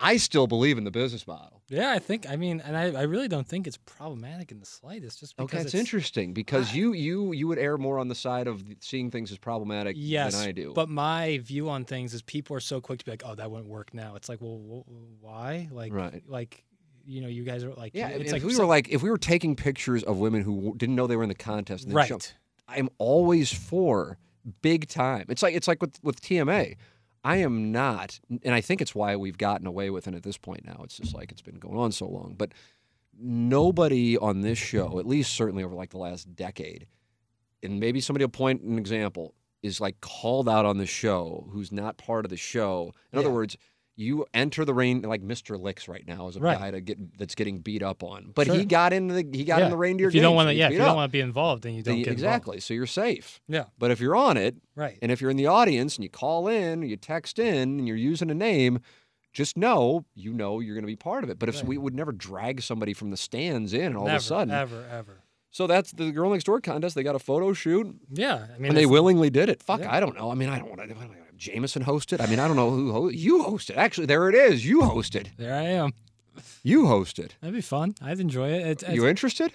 I 0.01 0.17
still 0.17 0.47
believe 0.47 0.79
in 0.79 0.85
the 0.85 0.91
business 0.93 1.27
model. 1.27 1.61
Yeah, 1.69 1.91
I 1.91 1.99
think. 1.99 2.29
I 2.29 2.37
mean, 2.37 2.61
and 2.65 2.77
I, 2.77 3.01
I 3.01 3.03
really 3.03 3.27
don't 3.27 3.47
think 3.47 3.67
it's 3.67 3.77
problematic 3.79 4.53
in 4.53 4.61
the 4.61 4.67
slightest. 4.67 5.19
Just 5.21 5.37
because 5.37 5.53
Okay, 5.53 5.63
it's 5.63 5.75
interesting 5.75 6.33
because 6.33 6.71
I- 6.73 6.77
you 6.77 6.93
you 6.93 7.33
you 7.33 7.49
would 7.49 7.59
err 7.59 7.77
more 7.79 7.99
on 7.99 8.07
the 8.09 8.15
side 8.15 8.47
of 8.47 8.63
seeing 8.81 9.11
things 9.11 9.33
as 9.33 9.39
problematic 9.39 9.97
Yes, 9.99 10.37
than 10.39 10.49
I 10.49 10.53
do. 10.53 10.73
But 10.75 10.89
my 10.89 11.39
view 11.39 11.69
on 11.69 11.85
things 11.85 12.15
is 12.15 12.23
people 12.23 12.55
are 12.57 12.61
so 12.61 12.81
quick 12.81 13.01
to 13.01 13.05
be 13.05 13.11
like, 13.11 13.23
"Oh, 13.27 13.35
that 13.35 13.51
wouldn't 13.51 13.69
work 13.69 13.93
now." 13.93 14.15
It's 14.15 14.29
like, 14.29 14.41
well, 14.41 14.57
wh- 14.87 15.23
why? 15.23 15.69
Like, 15.73 15.93
Right. 15.93 16.23
like, 16.29 16.65
you 17.05 17.21
know, 17.21 17.29
you 17.29 17.43
guys 17.43 17.65
are 17.65 17.73
like, 17.75 17.93
yeah, 17.95 18.09
it's 18.09 18.31
like 18.33 18.43
if 18.43 18.47
we 18.47 18.55
so- 18.55 18.61
were 18.63 18.67
like 18.69 18.89
if 18.91 19.03
we 19.03 19.11
were 19.11 19.19
taking 19.19 19.57
pictures 19.57 20.05
of 20.05 20.19
women 20.19 20.43
who 20.43 20.75
didn't 20.77 20.95
know 20.95 21.07
they 21.09 21.17
were 21.17 21.23
in 21.25 21.29
the 21.29 21.35
contest, 21.35 21.85
and 21.85 21.93
then 21.97 22.07
show- 22.07 22.15
right. 22.15 22.35
I'm 22.69 22.89
always 22.99 23.53
for 23.53 24.17
big 24.63 24.89
time. 24.89 25.25
It's 25.29 25.43
like 25.43 25.55
it's 25.57 25.67
like 25.67 25.83
with 25.83 25.99
with 26.05 26.21
TMA. 26.21 26.77
I 27.25 27.37
am 27.37 27.73
not, 27.73 28.21
and 28.43 28.55
I 28.55 28.61
think 28.61 28.81
it's 28.81 28.95
why 28.95 29.17
we've 29.17 29.39
gotten 29.39 29.67
away 29.67 29.91
with 29.91 30.07
it 30.09 30.15
at 30.15 30.23
this 30.23 30.39
point 30.39 30.65
now. 30.65 30.81
It's 30.85 30.97
just 30.97 31.15
like 31.15 31.33
it's 31.33 31.43
been 31.43 31.59
going 31.59 31.77
on 31.77 31.93
so 31.93 32.07
long. 32.07 32.35
But 32.37 32.53
nobody 33.19 34.17
on 34.17 34.41
this 34.41 34.59
show, 34.59 34.99
at 34.99 35.07
least 35.07 35.35
certainly 35.35 35.65
over 35.65 35.75
like 35.75 35.91
the 35.91 35.99
last 35.99 36.35
decade, 36.37 36.87
and 37.63 37.81
maybe 37.81 38.01
somebody 38.01 38.25
will 38.25 38.31
point 38.31 38.63
an 38.63 38.79
example, 38.79 39.35
is 39.63 39.81
like 39.81 40.01
called 40.01 40.49
out 40.49 40.65
on 40.65 40.79
the 40.79 40.87
show 40.87 41.49
who's 41.51 41.73
not 41.73 41.99
part 41.99 42.25
of 42.25 42.31
the 42.31 42.37
show. 42.37 42.95
In 43.13 43.19
other 43.19 43.31
words, 43.31 43.57
you 44.01 44.25
enter 44.33 44.65
the 44.65 44.73
rain 44.73 45.03
like 45.03 45.23
Mr. 45.23 45.61
Licks 45.61 45.89
right 45.89 46.07
now 46.07 46.29
is 46.29 46.37
a 46.37 46.41
Right. 46.41 46.57
guy 46.57 46.71
to 46.71 46.81
get 46.81 47.19
that's 47.19 47.35
getting 47.35 47.59
beat 47.59 47.83
up 47.83 48.05
on. 48.05 48.31
But 48.33 48.47
he 48.47 48.65
got 48.65 48.93
in 48.93 49.09
the 49.09 49.27
he 49.33 49.43
got 49.43 49.61
in 49.61 49.71
the 49.71 49.77
reindeer. 49.77 50.07
If 50.07 50.15
you 50.15 50.21
don't 50.23 50.37
want 50.37 50.49
to, 50.51 50.55
yeah, 50.55 50.67
if 50.69 50.73
you 50.73 50.79
don't 50.79 50.95
want 50.95 51.11
to 51.11 51.13
be 51.13 51.21
involved, 51.21 51.65
then 51.65 51.75
you 51.75 51.83
don't 51.83 51.97
Then- 51.97 52.05
get 52.05 52.13
exactly. 52.13 52.61
So 52.61 52.75
you're 52.75 52.87
safe. 52.87 53.41
Yeah. 53.49 53.65
But 53.77 53.91
if 53.91 53.99
you're 54.01 54.15
on 54.15 54.37
it, 54.37 54.55
Right. 54.77 54.99
and 55.03 55.11
if 55.11 55.21
you're 55.21 55.31
in 55.33 55.37
the 55.37 55.49
audience 55.49 55.97
and 55.97 56.05
you 56.05 56.11
call 56.11 56.47
in, 56.47 56.83
you 56.83 56.97
text 56.97 57.41
in, 57.41 57.79
and 57.81 57.89
you're 57.89 57.97
using 57.97 58.31
a 58.31 58.35
name, 58.35 58.79
just 59.33 59.57
know 59.57 60.05
you 60.15 60.33
know 60.33 60.61
you're 60.61 60.75
going 60.77 60.85
to 60.85 60.87
be 60.87 60.95
part 60.97 61.25
of 61.25 61.31
it. 61.31 61.39
But 61.41 61.49
if 61.49 61.57
Right. 61.57 61.67
we 61.67 61.79
would 61.79 61.95
never 61.95 62.13
drag 62.13 62.63
somebody 62.63 62.93
from 62.95 63.11
the 63.11 63.17
stands 63.17 63.73
in, 63.73 63.97
all 63.97 64.05
Never, 64.05 64.17
of 64.17 64.23
a 64.23 64.25
sudden, 64.25 64.55
ever, 64.55 64.87
ever. 64.91 65.23
so 65.51 65.67
that's 65.67 65.91
the 65.91 66.13
girl 66.13 66.31
next 66.31 66.45
door 66.45 66.61
contest. 66.61 66.95
They 66.95 67.03
got 67.03 67.17
a 67.17 67.19
photo 67.21 67.53
shoot, 67.53 67.97
Yeah, 68.13 68.47
I 68.55 68.59
mean, 68.59 68.67
and 68.71 68.77
they 68.77 68.87
willingly 68.87 69.29
did 69.31 69.49
it. 69.49 69.61
Fuck, 69.61 69.81
Yeah. 69.81 69.93
I 69.93 69.99
don't 69.99 70.17
know. 70.17 70.31
I 70.31 70.35
mean, 70.35 70.49
I 70.51 70.61
don't 70.61 70.69
want 70.69 70.89
to. 70.89 70.95
Jameson 71.39 71.85
hosted. 71.85 72.21
I 72.21 72.27
mean, 72.27 72.39
I 72.41 72.47
don't 72.49 72.57
know 72.57 72.71
who 72.71 72.93
ho- 72.93 73.09
you 73.09 73.45
hosted. 73.45 73.77
Actually, 73.77 74.07
there 74.07 74.29
it 74.29 74.35
is. 74.35 74.67
You 74.67 74.81
hosted. 74.83 75.29
There 75.37 75.55
I 75.55 75.63
am. 75.65 75.93
You 76.63 76.83
hosted. 76.85 77.31
That'd 77.41 77.55
be 77.55 77.61
fun. 77.61 77.95
I'd 78.03 78.21
enjoy 78.21 78.51
it. 78.51 78.67
It's, 78.67 78.83
it's, 78.83 78.93
You 78.93 79.07
interested? 79.07 79.53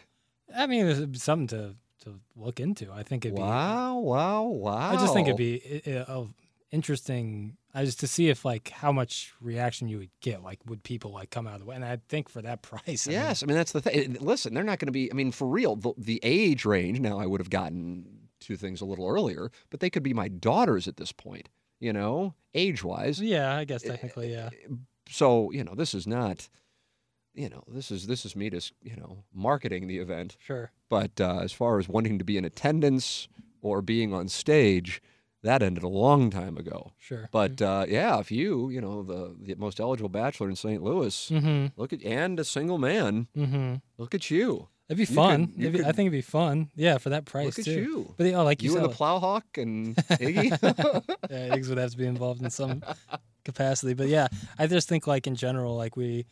I 0.55 0.65
mean, 0.67 0.85
it's 0.87 1.23
something 1.23 1.47
to 1.47 1.75
to 2.03 2.19
look 2.35 2.59
into. 2.59 2.91
I 2.91 3.03
think 3.03 3.23
it'd 3.25 3.35
be. 3.35 3.41
Wow! 3.41 3.97
Wow! 3.99 4.43
Wow! 4.43 4.91
I 4.91 4.95
just 4.97 5.13
think 5.13 5.27
it'd 5.27 5.37
be 5.37 5.81
i- 5.85 5.89
i- 5.91 6.03
of 6.03 6.33
interesting. 6.71 7.55
I 7.73 7.85
just 7.85 7.99
to 8.01 8.07
see 8.07 8.29
if 8.29 8.43
like 8.45 8.69
how 8.69 8.91
much 8.91 9.33
reaction 9.41 9.87
you 9.87 9.97
would 9.99 10.09
get. 10.21 10.43
Like, 10.43 10.59
would 10.65 10.83
people 10.83 11.11
like 11.11 11.29
come 11.31 11.47
out 11.47 11.53
of 11.55 11.59
the 11.61 11.65
way? 11.65 11.75
And 11.75 11.85
I 11.85 11.99
think 12.09 12.27
for 12.29 12.41
that 12.41 12.61
price, 12.69 13.07
I 13.07 13.11
mean, 13.11 13.19
Yes, 13.19 13.41
I 13.41 13.45
mean 13.45 13.55
that's 13.55 13.71
the 13.71 13.81
thing. 13.81 14.17
Listen, 14.19 14.53
they're 14.53 14.63
not 14.63 14.79
going 14.79 14.87
to 14.87 14.91
be. 14.91 15.09
I 15.11 15.15
mean, 15.15 15.31
for 15.31 15.47
real, 15.47 15.75
the, 15.77 15.93
the 15.97 16.19
age 16.23 16.65
range. 16.65 16.99
Now, 16.99 17.19
I 17.19 17.25
would 17.25 17.39
have 17.39 17.49
gotten 17.49 18.05
to 18.41 18.57
things 18.57 18.81
a 18.81 18.85
little 18.85 19.07
earlier, 19.07 19.49
but 19.69 19.79
they 19.79 19.89
could 19.89 20.03
be 20.03 20.13
my 20.13 20.27
daughters 20.27 20.87
at 20.87 20.97
this 20.97 21.11
point. 21.13 21.47
You 21.83 21.93
know, 21.93 22.33
age 22.53 22.83
wise. 22.83 23.19
yeah, 23.19 23.55
I 23.55 23.65
guess 23.65 23.81
technically, 23.83 24.31
yeah. 24.31 24.49
So 25.09 25.51
you 25.51 25.63
know, 25.63 25.75
this 25.75 25.93
is 25.93 26.07
not. 26.07 26.47
You 27.35 27.49
know, 27.49 27.63
this 27.67 27.89
is 27.91 28.05
this 28.07 28.25
is 28.25 28.35
me 28.35 28.49
just 28.49 28.73
you 28.83 28.95
know 28.95 29.23
marketing 29.33 29.87
the 29.87 29.97
event. 29.97 30.37
Sure. 30.39 30.71
But 30.89 31.19
uh, 31.19 31.39
as 31.41 31.51
far 31.51 31.79
as 31.79 31.89
wanting 31.89 32.19
to 32.19 32.23
be 32.23 32.37
in 32.37 32.45
attendance 32.45 33.27
or 33.61 33.81
being 33.81 34.13
on 34.13 34.27
stage, 34.27 35.01
that 35.41 35.63
ended 35.63 35.83
a 35.83 35.87
long 35.87 36.29
time 36.29 36.57
ago. 36.57 36.91
Sure. 36.99 37.27
But 37.31 37.59
uh, 37.61 37.85
yeah, 37.89 38.19
if 38.19 38.31
you, 38.31 38.69
you 38.69 38.79
know, 38.79 39.01
the, 39.01 39.35
the 39.39 39.55
most 39.55 39.79
eligible 39.79 40.09
bachelor 40.09 40.47
in 40.49 40.55
St. 40.55 40.83
Louis, 40.83 41.29
Mm-hmm. 41.31 41.67
look 41.75 41.91
at 41.91 42.03
and 42.03 42.39
a 42.39 42.43
single 42.45 42.77
man, 42.77 43.27
Mm-hmm. 43.35 43.75
look 43.97 44.13
at 44.13 44.29
you. 44.29 44.69
It'd 44.99 45.07
be 45.09 45.13
fun. 45.15 45.47
could- 45.47 45.59
It'd 45.59 45.73
be- 45.73 45.79
I 45.81 45.91
think 45.91 46.07
it'd 46.07 46.11
be 46.11 46.21
fun. 46.21 46.69
Yeah, 46.75 46.97
for 46.97 47.09
that 47.09 47.25
price 47.25 47.45
Look 47.57 47.59
at 47.59 47.65
too. 47.65 47.71
you. 47.81 48.13
But 48.17 48.27
oh, 48.33 48.43
like 48.43 48.61
you, 48.63 48.71
You 48.71 48.77
and 48.77 48.85
the 48.85 48.89
Plowhawk 48.95 49.43
and 49.61 49.95
Iggy. 50.09 50.49
yeah, 51.29 51.55
Iggs 51.55 51.69
would 51.69 51.77
have 51.77 51.91
to 51.91 51.97
be 51.97 52.05
involved 52.05 52.41
in 52.41 52.49
some 52.49 52.83
capacity. 53.45 53.93
But 53.93 54.07
yeah, 54.07 54.27
I 54.57 54.67
just 54.67 54.87
think 54.89 55.07
like 55.07 55.27
in 55.27 55.35
general, 55.35 55.75
like 55.75 55.95
we 55.95 56.25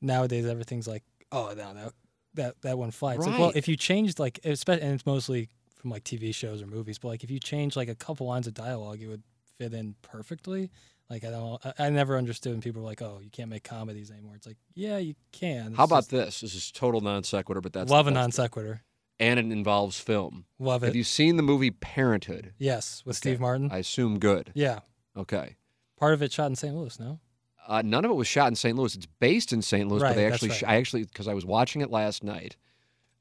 nowadays 0.00 0.46
everything's 0.46 0.86
like, 0.88 1.02
oh 1.32 1.52
no, 1.56 1.74
that 1.74 1.92
that 2.34 2.60
that 2.62 2.78
one 2.78 2.90
flies. 2.90 3.18
Like, 3.18 3.38
well, 3.38 3.52
if 3.54 3.68
you 3.68 3.76
changed 3.76 4.18
like, 4.18 4.40
especially, 4.44 4.82
and 4.82 4.94
it's 4.94 5.06
mostly 5.06 5.48
from 5.76 5.90
like 5.90 6.04
TV 6.04 6.34
shows 6.34 6.62
or 6.62 6.66
movies, 6.66 6.98
but 6.98 7.08
like 7.08 7.24
if 7.24 7.30
you 7.30 7.38
change 7.38 7.76
like 7.76 7.88
a 7.88 7.94
couple 7.94 8.26
lines 8.26 8.46
of 8.46 8.54
dialogue, 8.54 9.00
it 9.00 9.06
would 9.08 9.22
fit 9.58 9.72
in 9.74 9.94
perfectly. 10.02 10.70
Like 11.14 11.24
I 11.24 11.30
don't, 11.30 11.64
I, 11.64 11.86
I 11.86 11.90
never 11.90 12.18
understood 12.18 12.50
when 12.52 12.60
people 12.60 12.82
were 12.82 12.88
like, 12.88 13.00
oh, 13.02 13.20
you 13.22 13.30
can't 13.30 13.48
make 13.48 13.62
comedies 13.62 14.10
anymore. 14.10 14.34
It's 14.34 14.48
like, 14.48 14.56
yeah, 14.74 14.98
you 14.98 15.14
can. 15.30 15.68
It's 15.68 15.76
How 15.76 15.84
about 15.84 15.98
just- 15.98 16.10
this? 16.10 16.40
This 16.40 16.54
is 16.56 16.72
total 16.72 17.00
non 17.00 17.22
sequitur, 17.22 17.60
but 17.60 17.72
that's 17.72 17.88
love 17.90 18.08
a 18.08 18.10
non 18.10 18.32
sequitur? 18.32 18.82
and 19.20 19.38
it 19.38 19.46
involves 19.46 20.00
film. 20.00 20.44
Love 20.58 20.82
it. 20.82 20.86
Have 20.86 20.96
you 20.96 21.04
seen 21.04 21.36
the 21.36 21.42
movie 21.44 21.70
Parenthood? 21.70 22.52
yes, 22.58 23.02
with 23.06 23.14
Okay. 23.16 23.30
Steve 23.30 23.40
Martin. 23.40 23.70
I 23.70 23.78
assume 23.78 24.18
good. 24.18 24.50
yeah, 24.54 24.80
Okay. 25.16 25.54
part 25.96 26.14
of 26.14 26.22
it 26.22 26.32
shot 26.32 26.46
in 26.46 26.56
St. 26.56 26.74
Louis. 26.74 26.98
No. 26.98 27.20
Uh, 27.68 27.80
none 27.84 28.04
of 28.04 28.10
it 28.10 28.14
was 28.14 28.26
shot 28.26 28.48
in 28.48 28.56
St. 28.56 28.76
Louis. 28.76 28.94
It's 28.96 29.06
based 29.20 29.52
in 29.52 29.62
St. 29.62 29.88
Louis, 29.88 30.02
but 30.02 30.16
they 30.16 30.26
actually, 30.26 30.48
right. 30.48 30.58
sh- 30.58 30.64
I 30.66 30.74
actually, 30.76 31.04
because 31.04 31.28
I 31.28 31.32
was 31.34 31.46
watching 31.46 31.80
it 31.80 31.90
last 31.90 32.24
night, 32.24 32.56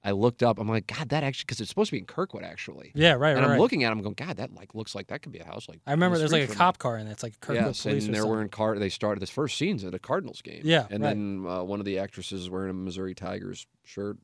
I 0.05 0.11
looked 0.11 0.43
up. 0.43 0.59
I'm 0.59 0.67
like, 0.67 0.87
God, 0.87 1.09
that 1.09 1.23
actually, 1.23 1.45
because 1.45 1.61
it's 1.61 1.69
supposed 1.69 1.89
to 1.89 1.93
be 1.93 1.99
in 1.99 2.05
Kirkwood, 2.05 2.43
actually. 2.43 2.91
Yeah, 2.93 3.13
right, 3.13 3.29
and 3.29 3.39
right. 3.39 3.43
I'm 3.45 3.51
right. 3.51 3.59
looking 3.59 3.85
at 3.85 3.91
him, 3.93 4.01
going, 4.01 4.15
God, 4.15 4.35
that 4.37 4.53
like 4.53 4.75
looks 4.75 4.93
like 4.93 5.07
that 5.07 5.21
could 5.21 5.31
be 5.31 5.39
a 5.39 5.45
house. 5.45 5.69
Like 5.69 5.79
I 5.87 5.91
remember 5.91 6.17
the 6.17 6.27
there's 6.27 6.33
like 6.33 6.49
a 6.49 6.53
cop 6.53 6.77
car 6.77 6.97
in 6.97 7.07
it. 7.07 7.11
It's 7.11 7.23
like 7.23 7.33
me. 7.33 7.37
Kirkwood 7.39 7.65
Yes, 7.67 7.83
Police 7.83 8.05
and 8.05 8.13
they're 8.13 8.25
wearing 8.27 8.49
card. 8.49 8.79
They 8.79 8.89
started 8.89 9.21
this 9.21 9.29
first 9.29 9.57
scene's 9.57 9.83
at 9.85 9.93
a 9.93 9.99
Cardinals 9.99 10.41
game. 10.41 10.61
Yeah, 10.65 10.87
and 10.89 11.01
right. 11.03 11.09
then 11.09 11.45
uh, 11.47 11.63
one 11.63 11.79
of 11.79 11.85
the 11.85 11.99
actresses 11.99 12.41
is 12.41 12.49
wearing 12.49 12.69
a 12.69 12.73
Missouri 12.73 13.15
Tigers 13.15 13.65
shirt. 13.85 14.17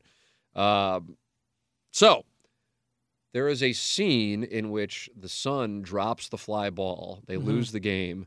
Um, 0.55 1.15
so 1.91 2.25
there 3.33 3.47
is 3.47 3.63
a 3.63 3.71
scene 3.73 4.43
in 4.43 4.71
which 4.71 5.09
the 5.15 5.29
son 5.29 5.81
drops 5.81 6.27
the 6.27 6.37
fly 6.37 6.69
ball. 6.69 7.23
They 7.27 7.35
Mhm. 7.35 7.45
lose 7.45 7.71
the 7.71 7.79
game, 7.79 8.25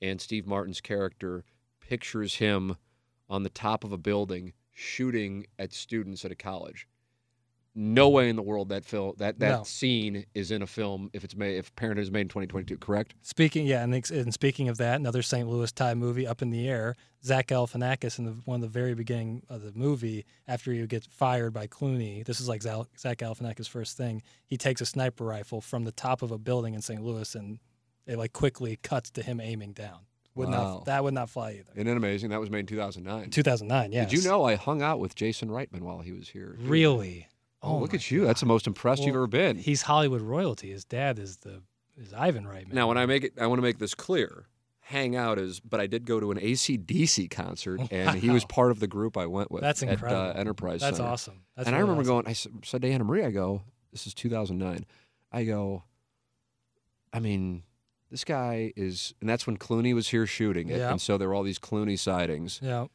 and 0.00 0.20
Steve 0.20 0.46
Martin's 0.46 0.80
character 0.80 1.44
pictures 1.80 2.36
him 2.36 2.76
on 3.28 3.42
the 3.42 3.50
top 3.50 3.82
of 3.84 3.92
a 3.92 3.98
building 3.98 4.52
shooting 4.74 5.46
at 5.58 5.72
students 5.72 6.24
at 6.24 6.30
a 6.32 6.34
college. 6.34 6.86
No 7.76 8.08
way 8.08 8.28
in 8.28 8.36
the 8.36 8.42
world 8.42 8.68
that 8.68 8.84
film 8.84 9.14
that 9.16 9.40
that 9.40 9.48
No. 9.50 9.62
scene 9.64 10.26
is 10.32 10.52
in 10.52 10.62
a 10.62 10.66
film 10.66 11.10
if 11.12 11.24
it's 11.24 11.34
made 11.34 11.56
if 11.56 11.74
Parenthood 11.74 12.04
is 12.04 12.10
made 12.12 12.20
in 12.20 12.28
2022. 12.28 12.78
Correct? 12.78 13.14
Speaking, 13.22 13.66
yeah, 13.66 13.82
and, 13.82 13.92
ex- 13.92 14.12
and 14.12 14.32
speaking 14.32 14.68
of 14.68 14.76
that, 14.78 15.00
another 15.00 15.22
St. 15.22 15.48
Louis 15.48 15.72
tie 15.72 15.94
movie, 15.94 16.24
Up 16.24 16.40
in 16.40 16.50
the 16.50 16.68
Air. 16.68 16.94
Zach 17.24 17.48
Galifianakis 17.48 18.18
in 18.20 18.26
the 18.26 18.32
one 18.44 18.56
of 18.56 18.60
the 18.60 18.68
very 18.68 18.94
beginning 18.94 19.42
of 19.48 19.62
the 19.62 19.72
movie, 19.72 20.24
after 20.46 20.72
he 20.72 20.86
gets 20.86 21.08
fired 21.08 21.52
by 21.52 21.66
Clooney, 21.66 22.24
this 22.24 22.38
is 22.38 22.48
like 22.48 22.62
Zal- 22.62 22.86
Zach 22.96 23.18
Galifianakis' 23.18 23.68
first 23.68 23.96
thing. 23.96 24.22
He 24.46 24.56
takes 24.56 24.80
a 24.80 24.86
sniper 24.86 25.24
rifle 25.24 25.60
from 25.60 25.82
the 25.84 25.90
top 25.92 26.22
of 26.22 26.30
a 26.30 26.38
building 26.38 26.74
in 26.74 26.80
St. 26.82 27.02
Louis, 27.02 27.34
and 27.34 27.58
it 28.06 28.18
like 28.18 28.32
quickly 28.32 28.76
cuts 28.76 29.10
to 29.12 29.22
him 29.22 29.40
aiming 29.40 29.72
down. 29.72 30.02
Would 30.36 30.48
Wow. 30.48 30.52
not 30.78 30.84
that 30.86 31.04
would 31.04 31.14
not 31.14 31.30
fly 31.30 31.52
either. 31.52 31.70
Isn't 31.76 31.86
it 31.86 31.96
amazing? 31.96 32.30
That 32.30 32.40
was 32.40 32.50
made 32.50 32.60
in 32.60 32.66
2009. 32.66 33.30
2009, 33.30 33.92
yeah. 33.92 34.04
Did 34.04 34.12
you 34.12 34.28
know 34.28 34.44
I 34.44 34.56
hung 34.56 34.82
out 34.82 34.98
with 34.98 35.14
Jason 35.14 35.48
Reitman 35.48 35.82
while 35.82 36.00
he 36.00 36.12
was 36.12 36.28
here? 36.28 36.56
Really? 36.60 37.28
Oh, 37.62 37.78
look 37.78 37.92
my 37.92 37.96
at 37.96 38.10
you. 38.10 38.24
That's 38.26 38.40
the 38.40 38.46
most 38.46 38.66
impressed 38.66 39.04
you've 39.04 39.14
ever 39.14 39.26
been. 39.26 39.56
He's 39.56 39.82
Hollywood 39.82 40.20
royalty. 40.20 40.70
His 40.70 40.84
dad 40.84 41.18
is 41.18 41.38
the 41.38 41.62
is 41.96 42.12
Ivan 42.12 42.44
Reitman. 42.44 42.72
Now, 42.72 42.88
when 42.88 42.98
I 42.98 43.06
make 43.06 43.22
it, 43.24 43.32
I 43.40 43.46
want 43.46 43.58
to 43.58 43.62
make 43.62 43.78
this 43.78 43.94
clear. 43.94 44.46
Hang 44.80 45.16
out 45.16 45.38
is, 45.38 45.60
but 45.60 45.80
I 45.80 45.86
did 45.86 46.04
go 46.04 46.20
to 46.20 46.30
an 46.30 46.38
ACDC 46.38 47.30
concert, 47.30 47.80
and 47.90 48.18
he 48.18 48.28
was 48.28 48.44
part 48.44 48.70
of 48.70 48.80
the 48.80 48.86
group 48.86 49.16
I 49.16 49.24
went 49.26 49.50
with. 49.50 49.62
That's 49.62 49.82
at, 49.82 49.88
incredible. 49.88 50.20
uh, 50.20 50.32
Enterprise 50.34 50.80
That's 50.80 50.98
Center. 50.98 51.08
awesome. 51.08 51.40
That's 51.56 51.68
and 51.68 51.74
I 51.74 51.78
remember 51.78 52.02
awesome. 52.02 52.24
going. 52.24 52.26
I 52.26 52.32
said 52.34 52.82
to 52.82 52.90
Anna 52.90 53.04
Marie, 53.04 53.24
I 53.24 53.30
go, 53.30 53.62
"This 53.92 54.06
is 54.06 54.12
2009." 54.12 54.84
I 55.32 55.44
go, 55.44 55.84
I 57.14 57.20
mean, 57.20 57.62
this 58.10 58.24
guy 58.24 58.72
is, 58.76 59.14
and 59.20 59.28
that's 59.28 59.46
when 59.46 59.56
Clooney 59.56 59.94
was 59.94 60.08
here 60.08 60.26
shooting 60.26 60.68
it, 60.68 60.78
Yeah. 60.78 60.90
and 60.90 61.00
so 61.00 61.18
there 61.18 61.28
were 61.28 61.34
all 61.34 61.42
these 61.42 61.58
Clooney 61.58 61.98
sightings, 61.98 62.60
Yeah. 62.62 62.86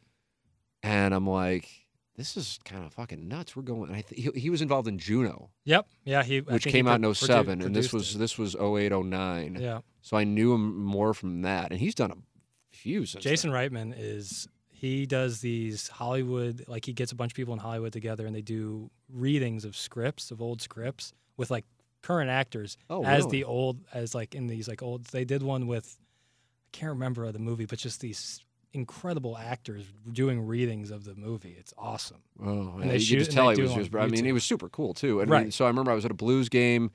and 0.83 1.13
I'm 1.13 1.27
like, 1.27 1.69
this 2.15 2.35
is 2.35 2.59
kind 2.65 2.83
of 2.85 2.93
fucking 2.93 3.27
nuts. 3.27 3.55
We're 3.55 3.63
going. 3.63 3.91
I 3.91 4.01
th- 4.01 4.33
he, 4.33 4.39
he 4.39 4.49
was 4.49 4.61
involved 4.61 4.87
in 4.89 4.97
Juno, 4.99 5.51
Yep. 5.65 5.87
Yeah. 6.03 6.23
He 6.23 6.41
which 6.41 6.63
think 6.63 6.65
he 6.65 6.71
came 6.71 6.87
out 6.87 6.95
in 6.95 7.01
pro- 7.03 7.11
produ- 7.11 7.15
07, 7.27 7.61
and 7.61 7.75
this 7.75 7.93
was 7.93 8.15
it. 8.15 8.17
this 8.17 8.37
was 8.37 8.55
08, 8.55 8.91
09. 8.91 9.57
Yeah. 9.59 9.79
So 10.01 10.17
I 10.17 10.23
knew 10.25 10.53
him 10.53 10.83
more 10.83 11.13
from 11.13 11.41
that, 11.43 11.71
and 11.71 11.79
he's 11.79 11.95
done 11.95 12.11
a 12.11 12.15
few 12.75 13.05
since. 13.05 13.23
then. 13.23 13.31
Jason 13.31 13.51
Reitman 13.51 13.93
is 13.97 14.47
he 14.71 15.05
does 15.05 15.41
these 15.41 15.87
Hollywood 15.89 16.65
like 16.67 16.85
he 16.85 16.93
gets 16.93 17.11
a 17.11 17.15
bunch 17.15 17.31
of 17.31 17.35
people 17.35 17.53
in 17.53 17.59
Hollywood 17.59 17.91
together 17.93 18.25
and 18.25 18.33
they 18.35 18.41
do 18.41 18.89
readings 19.09 19.65
of 19.65 19.75
scripts 19.75 20.31
of 20.31 20.41
old 20.41 20.61
scripts 20.61 21.11
with 21.35 21.51
like 21.51 21.65
current 22.01 22.29
actors 22.29 22.77
Oh, 22.89 23.03
as 23.03 23.19
really? 23.25 23.31
the 23.39 23.43
old 23.43 23.79
as 23.93 24.15
like 24.15 24.33
in 24.35 24.47
these 24.47 24.67
like 24.67 24.81
old 24.81 25.05
they 25.05 25.25
did 25.25 25.43
one 25.43 25.67
with 25.67 25.97
I 25.99 26.77
can't 26.77 26.91
remember 26.93 27.31
the 27.31 27.39
movie 27.39 27.65
but 27.65 27.79
just 27.79 27.99
these 28.01 28.41
incredible 28.71 29.35
actors 29.37 29.83
doing 30.11 30.45
readings 30.45 30.91
of 30.91 31.03
the 31.03 31.15
movie 31.15 31.55
it's 31.59 31.73
awesome 31.77 32.21
Oh, 32.41 32.75
And 32.75 32.85
yeah, 32.85 32.87
they 32.91 32.93
you 32.93 32.99
shoot- 32.99 33.13
could 33.15 33.19
just 33.19 33.29
and 33.31 33.35
tell 33.35 33.49
he 33.49 33.61
was 33.61 33.73
just. 33.73 33.95
I 33.95 34.07
mean, 34.07 34.23
he 34.23 34.31
YouTube. 34.31 34.33
was 34.35 34.43
super 34.45 34.69
cool 34.69 34.93
too. 34.93 35.19
And 35.21 35.33
I 35.33 35.41
mean, 35.41 35.51
so 35.51 35.65
I 35.65 35.67
remember 35.67 35.91
I 35.91 35.95
was 35.95 36.05
at 36.05 36.11
a 36.11 36.13
Blues 36.13 36.47
game, 36.47 36.91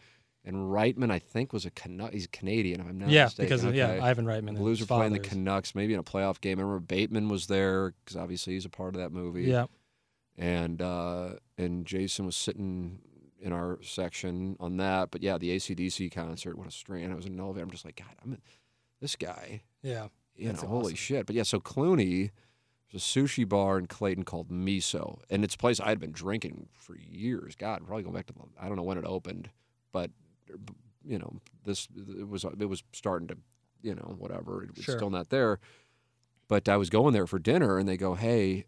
and 0.47 0.57
Reitman, 0.71 1.11
I 1.11 1.19
think, 1.19 1.53
was 1.53 1.67
a 1.67 1.71
Canu- 1.71 2.13
he's 2.13 2.27
Canadian. 2.29 2.81
If 2.81 2.87
I'm 2.87 2.99
not 2.99 3.09
yeah 3.11 3.25
mistaken. 3.25 3.45
because 3.45 3.65
of, 3.65 3.75
yeah 3.75 3.89
okay. 3.91 4.01
Ivan 4.01 4.25
Reitman 4.25 4.55
The 4.55 4.61
Blues 4.61 4.81
were 4.81 4.87
playing 4.87 5.13
the. 5.13 5.19
Canucks, 5.19 5.75
maybe 5.75 5.93
in 5.93 5.99
a 6.01 6.05
playoff 6.05 6.41
game. 6.41 6.59
I 6.59 6.63
remember 6.63 6.81
Bateman 6.81 7.29
was 7.29 7.47
there 7.49 7.93
because 8.05 8.17
obviously 8.17 8.55
he's 8.55 8.65
a 8.65 8.71
part 8.71 8.95
of 8.95 9.01
that 9.03 9.13
movie. 9.13 9.43
yeah 9.43 9.67
and 10.39 10.81
uh, 10.81 11.31
and 11.59 11.85
Jason 11.87 12.25
was 12.27 12.37
sitting 12.37 13.01
in 13.45 13.53
our 13.53 13.79
section 13.83 14.57
on 14.59 14.79
that. 14.79 15.11
But 15.13 15.23
yeah, 15.23 15.39
the 15.39 15.55
ACDC 15.55 16.11
concert, 16.13 16.59
what 16.59 16.67
a 16.67 16.71
strain! 16.73 17.13
I 17.13 17.15
was 17.15 17.27
in 17.27 17.35
an 17.35 17.41
elevator. 17.41 17.65
I'm 17.65 17.71
just 17.71 17.85
like, 17.85 17.97
God, 17.97 18.17
I'm 18.25 18.33
a, 18.33 18.37
this 19.01 19.15
guy. 19.15 19.63
yeah 19.83 20.09
You 20.35 20.53
know, 20.53 20.59
holy 20.61 20.95
shit! 20.97 21.27
But 21.27 21.37
yeah, 21.37 21.45
so 21.45 21.61
Clooney. 21.61 22.31
There's 22.93 23.03
a 23.03 23.19
sushi 23.19 23.49
bar 23.49 23.77
in 23.77 23.87
Clayton 23.87 24.23
called 24.23 24.51
Miso, 24.51 25.19
and 25.29 25.43
it's 25.43 25.57
a 25.57 25.59
place 25.59 25.81
I 25.81 25.89
had 25.89 25.99
been 25.99 26.13
drinking 26.13 26.69
for 26.75 26.97
years. 26.97 27.57
God, 27.57 27.85
probably 27.85 28.05
going 28.05 28.15
back 28.15 28.27
to 28.27 28.33
the, 28.33 28.41
I 28.61 28.69
don't 28.69 28.77
know 28.77 28.85
when 28.85 28.99
it 28.99 29.05
opened, 29.05 29.51
but 29.91 30.13
you 31.05 31.19
know, 31.19 31.41
this 31.65 31.89
it 31.97 32.29
was 32.29 32.45
it 32.45 32.67
was 32.69 32.85
starting 32.93 33.27
to, 33.29 33.37
you 33.83 33.97
know, 33.97 34.15
whatever. 34.17 34.63
It 34.63 34.77
was 34.77 34.85
Sure. 34.85 34.97
still 34.97 35.11
not 35.11 35.31
there. 35.31 35.59
But 36.47 36.69
I 36.69 36.77
was 36.77 36.89
going 36.89 37.15
there 37.15 37.27
for 37.27 37.41
dinner, 37.41 37.79
and 37.79 37.89
they 37.89 37.97
go, 37.97 38.15
"Hey, 38.15 38.67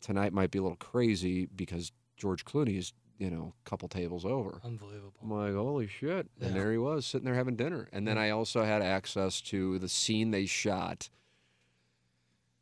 tonight 0.00 0.32
might 0.32 0.50
be 0.50 0.58
a 0.58 0.62
little 0.62 0.76
crazy 0.76 1.44
because 1.44 1.92
George 2.16 2.46
Clooney 2.46 2.78
is, 2.78 2.94
you 3.20 3.30
know, 3.30 3.52
a 3.64 3.68
couple 3.68 3.86
tables 3.88 4.24
over." 4.24 4.60
unbelievable 4.64 5.12
I'm 5.22 5.30
like, 5.30 5.54
holy 5.54 5.86
shit. 5.86 6.28
And 6.40 6.54
there 6.56 6.72
he 6.72 6.78
was 6.78 7.06
sitting 7.06 7.24
there 7.26 7.34
having 7.34 7.54
dinner. 7.56 7.88
And 7.92 8.08
then 8.08 8.16
Yeah. 8.16 8.22
I 8.22 8.30
also 8.30 8.64
had 8.64 8.82
access 8.82 9.40
to 9.42 9.78
the 9.78 9.88
scene 9.88 10.30
they 10.32 10.46
shot, 10.46 11.08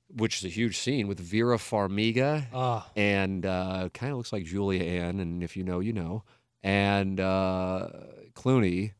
which 0.08 0.38
is 0.38 0.44
a 0.44 0.48
huge 0.48 0.76
scene 0.76 1.06
with 1.08 1.20
Vera 1.20 1.56
Farmiga. 1.58 2.46
ah 2.52 2.90
And 2.96 3.46
uh, 3.46 3.88
kind 3.94 4.10
of 4.12 4.18
looks 4.18 4.32
like 4.32 4.44
Julia 4.44 4.82
Ann. 4.82 5.20
And 5.20 5.42
if 5.42 5.56
you 5.56 5.62
know, 5.64 5.80
you 5.80 5.92
know. 5.92 6.24
And 6.62 7.20
uh, 7.20 7.88
Clooney 8.34 8.92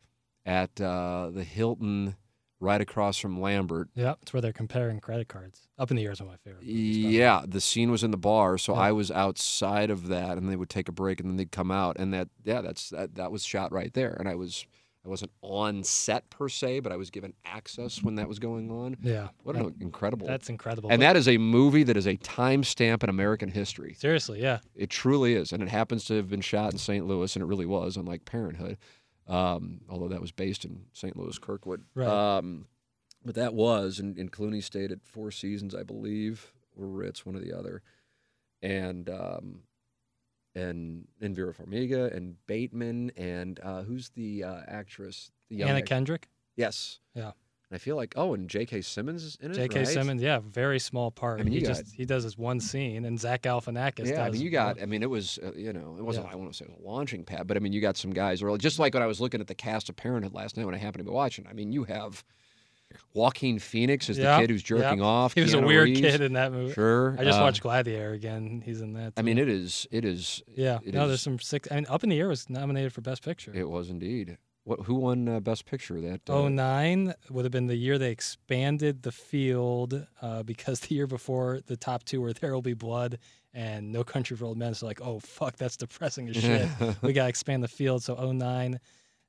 at 0.47 0.81
uh, 0.81 1.31
the 1.33 1.45
Hilton 1.45 2.17
right 2.61 2.81
across 2.81 3.17
from 3.19 3.41
Lambert. 3.41 3.89
yeah 3.95 4.15
it's 4.23 4.33
where 4.33 4.41
they're 4.43 4.53
comparing 4.53 4.99
credit 5.01 5.29
cards 5.29 5.69
up 5.79 5.91
in 5.91 5.97
the 5.97 6.05
air 6.05 6.13
is 6.13 6.21
one 6.21 6.29
of 6.29 6.33
my 6.33 6.37
favorite 6.39 6.65
movies, 6.65 7.05
by 7.05 7.11
the. 7.11 7.15
Yeah, 7.17 7.43
the 7.47 7.61
scene 7.61 7.91
was 7.91 8.03
in 8.03 8.11
the 8.11 8.17
bar, 8.17 8.59
so 8.59 8.75
Yeah. 8.75 8.81
I 8.81 8.93
was 8.93 9.11
outside 9.11 9.91
of 9.91 10.09
that, 10.09 10.37
and 10.39 10.49
they 10.51 10.57
would 10.57 10.69
take 10.71 10.89
a 10.89 10.93
break, 10.93 11.21
and 11.21 11.29
then 11.31 11.37
they'd 11.37 11.53
come 11.53 11.71
out, 11.71 11.97
and 11.99 12.13
that 12.15 12.29
yeah, 12.45 12.61
that's 12.61 12.91
that, 12.91 13.15
that 13.15 13.31
was 13.31 13.45
shot 13.45 13.71
right 13.73 13.93
there, 13.95 14.17
and 14.19 14.29
I 14.29 14.35
was 14.35 14.67
I 15.07 15.09
wasn't 15.09 15.31
on 15.41 15.85
set 15.85 16.29
per 16.29 16.49
se, 16.49 16.81
but 16.81 16.91
I 16.93 16.97
was 16.97 17.09
given 17.09 17.33
access 17.45 18.03
when 18.03 18.17
that 18.17 18.29
was 18.29 18.39
going 18.41 18.71
on. 18.71 18.97
yeah 19.01 19.29
What 19.45 19.55
That- 19.55 19.65
an 19.65 19.75
incredible! 19.81 20.27
that's 20.27 20.51
incredible 20.51 20.91
and 20.91 20.99
But- 21.01 21.07
that 21.07 21.17
is 21.17 21.29
a 21.29 21.39
movie 21.39 21.85
that 21.85 21.97
is 21.97 22.07
a 22.07 22.17
timestamp 22.17 23.05
in 23.05 23.09
American 23.09 23.51
history. 23.51 23.95
seriously 23.95 24.43
yeah 24.43 24.59
It 24.75 24.91
truly 24.91 25.35
is, 25.35 25.53
and 25.53 25.63
it 25.63 25.69
happens 25.69 26.05
to 26.07 26.15
have 26.15 26.29
been 26.29 26.41
shot 26.41 26.73
in 26.73 26.79
St. 26.79 27.07
Louis, 27.07 27.35
and 27.37 27.43
it 27.43 27.47
really 27.47 27.65
was, 27.65 27.97
unlike 27.97 28.25
Parenthood, 28.25 28.77
um, 29.29 29.83
although 29.89 30.09
that 30.09 30.21
was 30.21 30.33
based 30.33 30.65
in 30.65 30.87
St. 30.93 31.17
Louis, 31.17 31.39
Kirkwood. 31.39 31.85
Right. 31.95 32.09
Um, 32.09 32.67
but 33.25 33.35
that 33.35 33.55
was, 33.55 33.99
and, 33.99 34.17
and 34.17 34.33
Clooney 34.33 34.63
stayed 34.63 34.93
at 34.93 35.05
Four 35.05 35.31
Seasons, 35.31 35.75
I 35.75 35.83
believe, 35.83 36.53
or 36.77 36.87
Ritz, 36.87 37.27
one 37.27 37.37
or 37.37 37.41
the 37.41 37.53
other, 37.53 37.83
and 38.63 39.09
um, 39.09 39.63
and 40.55 41.09
and 41.21 41.35
Vera 41.35 41.53
Farmiga 41.53 42.15
and 42.15 42.37
Bateman 42.47 43.11
and 43.17 43.61
uh, 43.63 43.83
who's 43.83 44.11
the 44.11 44.45
uh, 44.45 44.61
actress? 44.67 45.31
The 45.51 45.63
Anna 45.63 45.79
act- 45.79 45.89
Kendrick 45.89 46.29
Yes. 46.57 46.99
Yeah. 47.15 47.33
And 47.71 47.77
I 47.77 47.79
feel 47.79 47.97
like 47.97 48.15
oh, 48.17 48.35
and 48.35 48.49
J.K. 48.49 48.81
Simmons 48.81 49.23
is 49.23 49.37
in 49.41 49.51
it. 49.51 49.55
J.K. 49.55 49.81
right? 49.81 49.89
Simmons, 49.89 50.23
yeah, 50.23 50.41
very 50.43 50.79
small 50.79 51.11
part. 51.11 51.41
I 51.41 51.43
mean, 51.43 51.53
he 51.53 51.61
you 51.61 51.67
just 51.67 51.95
he 51.95 52.07
does 52.07 52.25
this 52.25 52.39
one 52.39 52.61
scene, 52.61 53.05
and 53.05 53.21
Zach 53.21 53.43
Galifianakis. 53.43 54.07
Yeah, 54.07 54.25
I 54.25 54.31
mean, 54.31 54.41
you 54.41 54.51
got. 54.51 54.81
I 54.81 54.87
mean, 54.87 55.03
it 55.03 55.11
was. 55.11 55.39
Uh, 55.43 55.53
you 55.53 55.73
know, 55.73 55.97
it 55.99 56.03
wasn't. 56.03 56.27
Yeah. 56.27 56.33
I 56.33 56.37
want 56.37 56.51
to 56.51 56.57
say 56.57 56.65
it 56.65 56.71
was 56.71 56.81
a 56.83 56.89
launching 56.89 57.25
pad, 57.25 57.47
but 57.47 57.57
I 57.57 57.61
mean, 57.61 57.73
you 57.73 57.81
got 57.81 57.97
some 57.97 58.13
guys. 58.13 58.43
Or 58.43 58.57
just 58.57 58.79
like 58.79 58.95
when 58.95 59.03
I 59.03 59.07
was 59.07 59.21
looking 59.21 59.41
at 59.41 59.49
the 59.49 59.55
cast 59.55 59.89
of 59.91 59.97
Parenthood 59.97 60.33
last 60.33 60.57
night 60.57 60.65
when 60.65 60.75
I 60.75 60.79
happened 60.79 61.05
to 61.05 61.11
be 61.11 61.15
watching. 61.15 61.47
I 61.47 61.53
mean, 61.53 61.73
you 61.73 61.85
have 61.85 62.25
Joaquin 63.13 63.59
Phoenix 63.59 64.09
is 64.09 64.17
the 64.17 64.37
kid 64.39 64.51
who's 64.51 64.63
jerking 64.63 65.03
off. 65.03 65.35
He 65.35 65.43
was 65.43 65.53
a 65.53 65.61
weird 65.61 65.89
Reeves. 65.89 66.01
kid 66.01 66.21
in 66.21 66.35
that 66.35 66.53
movie. 66.53 66.73
Sure. 66.73 67.17
I 67.19 67.25
just 67.25 67.39
uh, 67.39 67.43
watched 67.43 67.63
Gladiator 67.63 68.13
again. 68.13 68.63
He's 68.65 68.81
in 68.81 68.95
that. 68.95 69.13
I 69.17 69.23
mean, 69.23 69.39
it 69.39 69.49
is. 69.49 69.87
It 69.91 70.05
is. 70.05 70.43
yeah. 70.55 70.79
it 70.83 70.95
no, 70.95 71.03
is- 71.03 71.09
there's 71.09 71.23
some 71.23 71.39
six. 71.39 71.69
I 71.71 71.77
mean, 71.77 71.87
Up 71.89 72.03
in 72.03 72.09
the 72.09 72.19
Air 72.19 72.29
was 72.29 72.49
nominated 72.49 72.93
for 72.93 73.03
Best 73.03 73.23
Picture. 73.23 73.53
It 73.55 73.69
was 73.69 73.91
indeed. 73.91 74.39
What? 74.69 74.81
Who 74.81 74.97
won 74.97 75.29
uh, 75.29 75.41
Best 75.41 75.65
Picture? 75.65 75.99
That. 76.01 76.29
Uh, 76.29 76.35
Oh 76.35 76.49
nine 76.49 77.15
would 77.31 77.47
have 77.47 77.53
been 77.53 77.69
the 77.69 77.75
year 77.77 77.97
they 77.97 78.11
expanded 78.11 79.03
the 79.03 79.13
field 79.13 80.07
uh, 80.21 80.43
because 80.43 80.81
the 80.89 80.95
year 80.95 81.07
before 81.07 81.61
the 81.67 81.77
top 81.77 82.05
two 82.05 82.21
were 82.21 82.35
There 82.35 82.53
Will 82.53 82.61
Be 82.61 82.75
Blood 82.75 83.19
and 83.55 83.91
No 83.91 84.05
Country 84.05 84.37
for 84.37 84.45
Old 84.45 84.59
Men. 84.59 84.75
So 84.75 84.85
like, 84.87 85.01
oh 85.01 85.21
fuck, 85.21 85.57
that's 85.57 85.79
depressing 85.79 86.29
as 86.29 86.37
shit. 86.37 86.69
we 87.03 87.15
got 87.15 87.23
to 87.25 87.29
expand 87.31 87.63
the 87.63 87.69
field. 87.69 88.03
So 88.03 88.15
09, 88.15 88.73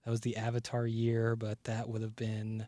that 0.04 0.12
was 0.12 0.20
the 0.22 0.36
Avatar 0.36 0.86
year, 0.86 1.38
but 1.38 1.64
that 1.64 1.88
would 1.88 2.02
have 2.02 2.18
been 2.18 2.68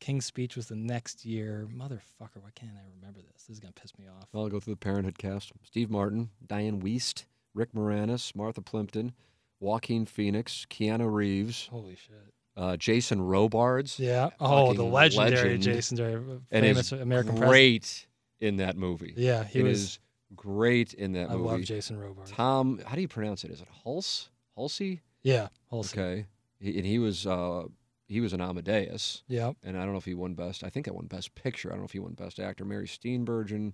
King's 0.00 0.24
Speech 0.24 0.56
was 0.56 0.68
the 0.68 0.76
next 0.76 1.26
year. 1.26 1.68
Motherfucker, 1.70 2.40
why 2.40 2.50
can't 2.54 2.72
I 2.74 2.88
remember 2.96 3.20
this? 3.20 3.42
This 3.42 3.56
is 3.56 3.60
gonna 3.60 3.74
piss 3.74 3.92
me 3.98 4.06
off. 4.08 4.28
I'll 4.34 4.48
go 4.48 4.60
through 4.60 4.74
the 4.74 4.78
Parenthood 4.78 5.18
cast: 5.18 5.52
Steve 5.62 5.90
Martin, 5.90 6.30
Dianne 6.46 6.80
Wiest, 6.80 7.26
Rick 7.52 7.72
Moranis, 7.74 8.34
Martha 8.34 8.62
Plimpton, 8.62 9.12
Joaquin 9.60 10.06
Phoenix, 10.06 10.66
Keanu 10.70 11.12
Reeves, 11.12 11.68
Holy 11.70 11.94
shit. 11.94 12.14
uh, 12.56 12.76
Jason 12.76 13.20
Robards. 13.22 13.98
Yeah. 14.00 14.30
Oh, 14.40 14.72
the 14.72 14.82
legendary 14.82 15.30
legend. 15.56 15.62
Jason 15.62 16.00
and 16.00 16.42
famous 16.50 16.92
is 16.92 17.00
American 17.00 17.32
president. 17.32 17.50
great 17.50 18.06
in 18.40 18.56
that 18.56 18.76
movie. 18.76 19.12
Yeah, 19.16 19.44
he 19.44 19.60
It 19.60 19.64
was. 19.64 19.80
is 19.82 19.98
great 20.34 20.94
in 20.94 21.12
that 21.12 21.30
I 21.30 21.34
movie. 21.34 21.48
I 21.48 21.52
love 21.52 21.62
Jason 21.62 21.98
Robards. 21.98 22.30
Tom, 22.30 22.80
how 22.86 22.94
do 22.94 23.02
you 23.02 23.08
pronounce 23.08 23.44
it? 23.44 23.50
Is 23.50 23.60
it 23.60 23.68
Hulse? 23.84 24.28
Hulsey? 24.56 25.00
Yeah, 25.22 25.48
Halsey. 25.70 26.00
Okay. 26.00 26.26
He, 26.58 26.76
and 26.78 26.86
he 26.86 26.98
was 26.98 27.26
uh, 27.26 27.64
he 28.06 28.20
was 28.20 28.32
an 28.32 28.40
Amadeus, 28.40 29.22
Yeah. 29.28 29.52
and 29.62 29.76
I 29.76 29.82
don't 29.84 29.92
know 29.92 29.98
if 29.98 30.04
he 30.06 30.14
won 30.14 30.34
best. 30.34 30.64
I 30.64 30.68
think 30.70 30.88
I 30.88 30.90
won 30.90 31.06
best 31.06 31.34
picture. 31.34 31.68
I 31.68 31.72
don't 31.72 31.80
know 31.80 31.84
if 31.86 31.92
he 31.92 31.98
won 31.98 32.14
best 32.14 32.40
actor. 32.40 32.64
Mary 32.64 32.86
Steenburgen. 32.86 33.72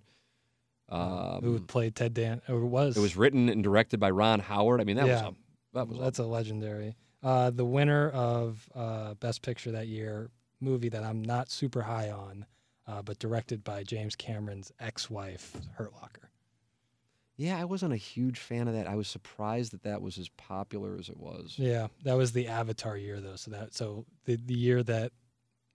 Um, 0.89 1.41
who 1.43 1.59
played 1.61 1.97
Ted 1.97 2.15
Dan? 2.15 2.43
Or 2.49 2.61
was 2.65 2.97
it 2.97 3.01
was 3.01 3.17
written 3.17 3.49
and 3.49 3.63
directed 3.65 3.99
by 3.99 4.11
Ron 4.11 4.39
Howard. 4.41 4.81
I 4.81 4.85
mean, 4.85 4.97
that 4.97 5.07
Yeah. 5.07 5.27
was 5.29 5.35
a, 5.35 5.35
that 5.77 5.89
was 5.89 5.99
a- 5.99 6.01
that's 6.01 6.19
a 6.19 6.27
legendary. 6.27 6.97
Uh, 7.23 7.51
the 7.51 7.65
winner 7.65 8.11
of 8.11 8.69
uh, 8.75 9.15
Best 9.15 9.43
Picture 9.43 9.71
that 9.73 9.87
year, 9.89 10.31
movie 10.61 10.89
that 10.91 11.03
I'm 11.05 11.23
not 11.23 11.51
super 11.51 11.83
high 11.83 12.11
on, 12.11 12.45
uh, 12.87 13.03
but 13.03 13.19
directed 13.19 13.65
by 13.65 13.83
James 13.85 14.15
Cameron's 14.15 14.71
ex-wife, 14.79 15.57
Hurt 15.75 15.93
Locker. 15.95 16.31
yeah. 17.37 17.59
I 17.59 17.65
wasn't 17.65 17.93
a 17.93 17.97
huge 17.99 18.39
fan 18.39 18.69
of 18.69 18.75
that. 18.75 18.87
I 18.87 18.95
was 18.95 19.09
surprised 19.09 19.73
that 19.73 19.83
that 19.83 20.03
was 20.03 20.19
as 20.19 20.29
popular 20.31 20.97
as 20.99 21.09
it 21.09 21.19
was. 21.19 21.55
Yeah, 21.59 21.89
that 22.05 22.15
was 22.17 22.33
the 22.33 22.47
Avatar 22.49 22.97
year 22.97 23.21
though. 23.21 23.37
So 23.37 23.51
that 23.51 23.75
so 23.75 24.05
the 24.25 24.37
the 24.37 24.55
year 24.55 24.83
that 24.85 25.13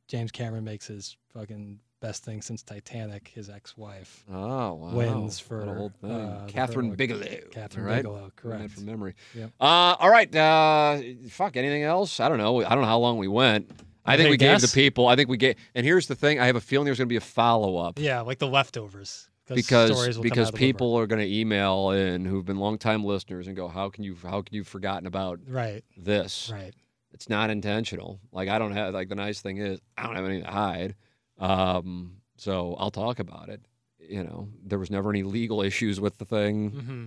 James 0.08 0.32
Cameron 0.32 0.64
makes 0.64 0.88
his 0.88 1.18
fucking 1.34 1.80
best 2.02 2.26
thing 2.26 2.42
since 2.42 2.62
Titanic, 2.64 3.30
his 3.34 3.50
ex-wife. 3.50 4.26
Oh, 4.30 4.74
wow. 4.74 4.92
Wins 4.94 5.40
for, 5.40 5.64
whole 5.66 5.92
thing. 6.02 6.12
uh, 6.12 6.48
Kathryn 6.50 6.98
Bigelow. 6.98 7.22
Kathryn 7.52 7.86
right? 7.86 7.98
Bigelow, 7.98 8.32
correct. 8.36 8.72
from 8.72 8.86
memory. 8.86 9.16
Yep. 9.36 9.52
Uh, 9.62 9.64
all 10.00 10.10
right. 10.10 10.36
Uh, 10.36 11.00
fuck. 11.30 11.56
Anything 11.56 11.84
else? 11.84 12.20
I 12.20 12.28
don't 12.28 12.38
know. 12.40 12.64
I 12.66 12.70
don't 12.70 12.82
know 12.82 12.88
how 12.88 13.00
long 13.00 13.18
we 13.18 13.28
went. 13.30 13.70
I 14.04 14.18
think 14.18 14.26
Hey, 14.26 14.32
we 14.32 14.38
gave 14.38 14.62
the 14.62 14.68
people. 14.68 15.08
I 15.08 15.16
think 15.16 15.30
we 15.30 15.38
gave. 15.38 15.56
And 15.76 15.86
here's 15.86 16.08
the 16.08 16.16
thing. 16.16 16.40
I 16.40 16.48
have 16.48 16.56
a 16.56 16.62
feeling 16.62 16.86
there's 16.86 16.98
going 16.98 17.08
to 17.08 17.14
be 17.14 17.18
a 17.18 17.22
follow 17.22 17.78
up 17.78 18.00
Yeah, 18.00 18.22
like 18.22 18.40
the 18.40 18.48
leftovers. 18.48 19.30
because 19.48 19.92
stories 19.92 20.18
will 20.18 20.24
come 20.24 20.30
because 20.30 20.48
out 20.48 20.54
of 20.56 20.60
the 20.60 20.66
woodwork. 20.66 20.76
people 20.76 20.96
are 20.98 21.06
going 21.08 21.22
to 21.22 21.32
email 21.32 21.92
in 21.92 22.26
who've 22.26 22.44
been 22.46 22.58
longtime 22.58 23.04
listeners 23.04 23.46
and 23.46 23.56
go, 23.56 23.68
how 23.68 23.90
can 23.90 24.04
you 24.04 24.18
how 24.24 24.42
can 24.42 24.56
you 24.56 24.64
forgotten 24.64 25.06
about 25.06 25.40
Right, 25.48 25.84
this? 25.96 26.50
right. 26.52 26.74
It's 27.14 27.30
not 27.30 27.52
intentional. 27.52 28.20
Like 28.32 28.50
I 28.50 28.58
don't 28.58 28.72
have 28.72 28.94
like 28.96 29.10
the 29.10 29.16
nice 29.16 29.40
thing 29.42 29.58
is 29.58 29.80
I 29.98 30.04
don't 30.08 30.16
have 30.16 30.26
anything 30.26 30.46
to 30.46 30.52
hide. 30.52 30.96
Um, 31.42 32.18
so 32.38 32.76
I'll 32.80 32.92
talk 32.92 33.20
about 33.20 33.50
it. 33.50 33.62
You 34.00 34.24
know, 34.24 34.50
there 34.64 34.80
was 34.80 34.90
never 34.92 35.10
any 35.10 35.24
legal 35.24 35.62
issues 35.62 36.00
with 36.00 36.18
the 36.18 36.26
thing. 36.26 36.72
Mm-hmm. 36.72 37.06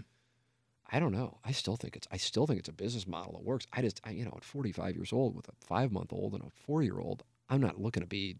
I 0.90 1.00
don't 1.00 1.12
know. 1.12 1.38
I 1.44 1.52
still 1.52 1.76
think 1.76 1.96
it's 1.96 2.06
I 2.12 2.18
still 2.18 2.46
think 2.46 2.58
it's 2.60 2.68
a 2.68 2.72
business 2.72 3.06
model 3.06 3.32
that 3.32 3.42
works. 3.42 3.66
I 3.72 3.80
just 3.82 4.00
I, 4.04 4.10
you 4.10 4.24
know 4.24 4.32
at 4.36 4.44
45 4.44 4.94
years 4.94 5.12
old 5.12 5.34
with 5.34 5.48
a 5.48 5.52
five 5.60 5.90
month 5.90 6.12
old 6.12 6.34
and 6.34 6.42
a 6.42 6.50
four 6.50 6.82
year 6.82 6.98
old, 6.98 7.24
I'm 7.48 7.60
not 7.60 7.80
looking 7.80 8.02
to 8.02 8.06
be, 8.06 8.36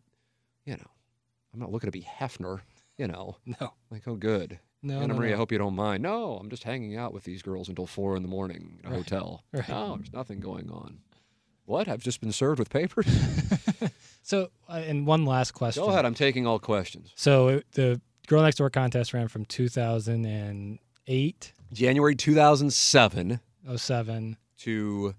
you 0.65 0.75
know, 0.75 0.91
I'm 1.53 1.59
not 1.61 1.73
looking 1.73 1.89
to 1.89 1.93
be 1.99 2.03
Hefner. 2.21 2.61
You 2.97 3.09
know, 3.09 3.37
No. 3.61 3.73
like 3.91 4.07
oh 4.07 4.15
good. 4.16 4.61
No, 4.83 4.99
Anna 4.99 5.09
no, 5.09 5.15
Marie, 5.15 5.33
I 5.33 5.37
hope 5.37 5.51
you 5.51 5.57
don't 5.59 5.75
mind. 5.75 6.03
No, 6.03 6.35
I'm 6.37 6.51
just 6.51 6.62
hanging 6.65 6.97
out 6.97 7.15
with 7.15 7.25
these 7.25 7.41
girls 7.43 7.69
until 7.71 7.87
four 7.87 8.16
in 8.16 8.23
the 8.23 8.29
morning 8.29 8.79
in 8.85 8.87
a 8.87 8.91
Right, 8.91 8.99
hotel. 8.99 9.43
right. 9.53 9.69
No, 9.69 9.97
there's 9.97 10.12
nothing 10.12 10.41
going 10.41 10.69
on. 10.71 10.99
What? 11.66 11.89
I've 11.89 12.03
just 12.03 12.20
been 12.20 12.32
served 12.32 12.59
with 12.59 12.70
papers? 12.70 13.07
So, 14.27 14.49
uh, 14.70 14.81
and 14.86 15.07
one 15.07 15.27
last 15.27 15.51
question. 15.51 15.85
Go 15.85 15.91
ahead. 15.91 16.07
I'm 16.07 16.15
taking 16.15 16.47
all 16.47 16.59
questions. 16.59 17.12
So 17.15 17.49
it- 17.49 17.66
the 17.73 18.01
Girl 18.27 18.41
Next 18.43 18.57
Door 18.57 18.70
contest 18.70 19.12
ran 19.12 19.28
from 19.28 19.45
2008, 19.45 21.53
January 21.74 22.16
2007 22.16 23.41
07. 23.77 24.36
to, 24.61 25.15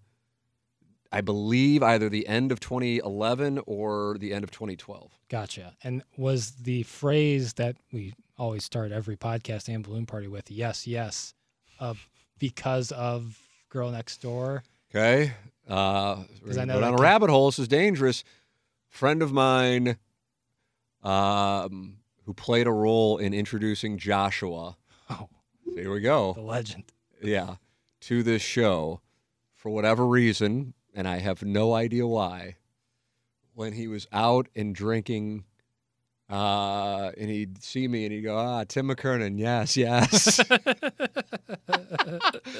I 1.12 1.22
believe, 1.22 1.84
either 1.84 2.10
the 2.10 2.28
end 2.28 2.52
of 2.52 2.60
2011 2.60 3.60
or 3.68 4.18
the 4.20 4.34
end 4.34 4.44
of 4.44 4.50
2012. 4.50 5.12
Gotcha. 5.30 5.76
And 5.84 6.02
was 6.18 6.54
the 6.54 6.82
phrase 6.84 7.54
that 7.54 7.76
we 7.92 8.16
always 8.40 8.64
start 8.64 8.92
every 8.92 9.18
podcast 9.18 9.68
and 9.74 9.84
balloon 9.84 10.08
party 10.08 10.28
with, 10.28 10.50
yes, 10.50 10.88
yes, 10.88 11.36
uh, 11.80 11.94
because 12.40 12.92
of 12.92 13.38
Girl 13.70 13.92
Next 13.92 14.20
Door? 14.22 14.64
Okay. 14.94 15.34
Uh, 15.70 16.24
I 16.46 16.54
gonna 16.54 16.66
know 16.68 16.74
go 16.76 16.82
down 16.82 16.94
a 16.94 17.02
rabbit 17.02 17.30
hole. 17.30 17.48
This 17.48 17.60
is 17.60 17.68
dangerous. 17.68 18.24
Friend 18.90 19.22
of 19.22 19.32
mine 19.34 19.98
um, 21.04 21.98
who 22.26 22.34
played 22.34 22.68
a 22.68 22.72
role 22.72 23.18
in 23.18 23.34
introducing 23.34 23.98
Joshua. 23.98 24.78
Oh, 25.10 25.30
Here 25.76 25.92
we 25.92 26.02
go. 26.02 26.34
the 26.34 26.42
legend. 26.42 26.86
yeah, 27.22 27.56
to 28.02 28.24
this 28.24 28.42
show 28.42 29.02
for 29.54 29.70
whatever 29.70 30.06
reason, 30.06 30.74
and 30.94 31.08
I 31.08 31.18
have 31.20 31.44
no 31.44 31.74
idea 31.74 32.08
why. 32.08 32.56
When 33.54 33.74
he 33.74 33.88
was 33.88 34.08
out 34.12 34.48
and 34.56 34.76
drinking, 34.76 35.46
uh, 36.30 37.12
and 37.18 37.30
he'd 37.30 37.62
see 37.62 37.88
me 37.88 38.06
and 38.06 38.14
he'd 38.14 38.22
go, 38.22 38.38
"Ah, 38.38 38.64
Tim 38.68 38.88
McKernan, 38.88 39.38
yes, 39.38 39.78
yes," 39.78 40.40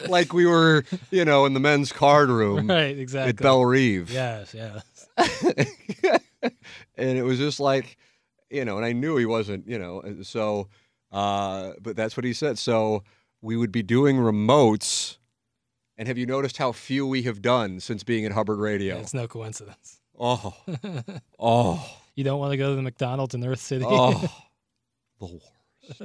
like 0.08 0.34
we 0.34 0.46
were, 0.46 0.86
you 1.10 1.26
know, 1.26 1.46
in 1.46 1.54
the 1.54 1.60
men's 1.60 1.92
card 1.92 2.30
room 2.30 2.68
right, 2.70 2.98
exactly. 2.98 3.30
at 3.30 3.38
Bellerive. 3.38 4.12
Yes, 4.12 4.54
yes. 4.54 5.08
and 6.96 7.18
it 7.18 7.24
was 7.24 7.40
just 7.40 7.60
like, 7.60 7.98
you 8.52 8.66
know, 8.66 8.78
and 8.78 8.86
I 8.86 8.92
knew 8.92 9.18
he 9.18 9.26
wasn't, 9.26 9.68
you 9.68 9.80
know, 9.80 10.04
so, 10.22 10.70
uh, 11.12 11.72
but 11.82 11.96
that's 11.96 12.16
what 12.16 12.24
he 12.24 12.34
said. 12.34 12.60
So 12.60 13.04
we 13.42 13.58
would 13.58 13.72
be 13.72 13.84
doing 13.84 14.18
remotes. 14.18 15.18
And 15.98 16.08
have 16.08 16.18
you 16.18 16.26
noticed 16.26 16.58
how 16.58 16.72
few 16.72 17.08
we 17.08 17.24
have 17.24 17.42
done 17.42 17.80
since 17.80 18.04
being 18.04 18.26
at 18.26 18.34
Hubbard 18.34 18.60
Radio? 18.60 18.98
It's 18.98 19.14
no 19.14 19.28
coincidence. 19.28 20.02
Oh, 20.20 20.56
oh, 21.40 21.98
You 22.16 22.24
don't 22.24 22.40
want 22.40 22.52
to 22.52 22.58
go 22.58 22.70
to 22.70 22.76
the 22.76 22.82
McDonald's 22.82 23.36
in 23.36 23.46
Earth 23.46 23.60
City? 23.60 23.86
oh, 23.88 24.12
the 25.20 25.26
worst. 25.26 26.02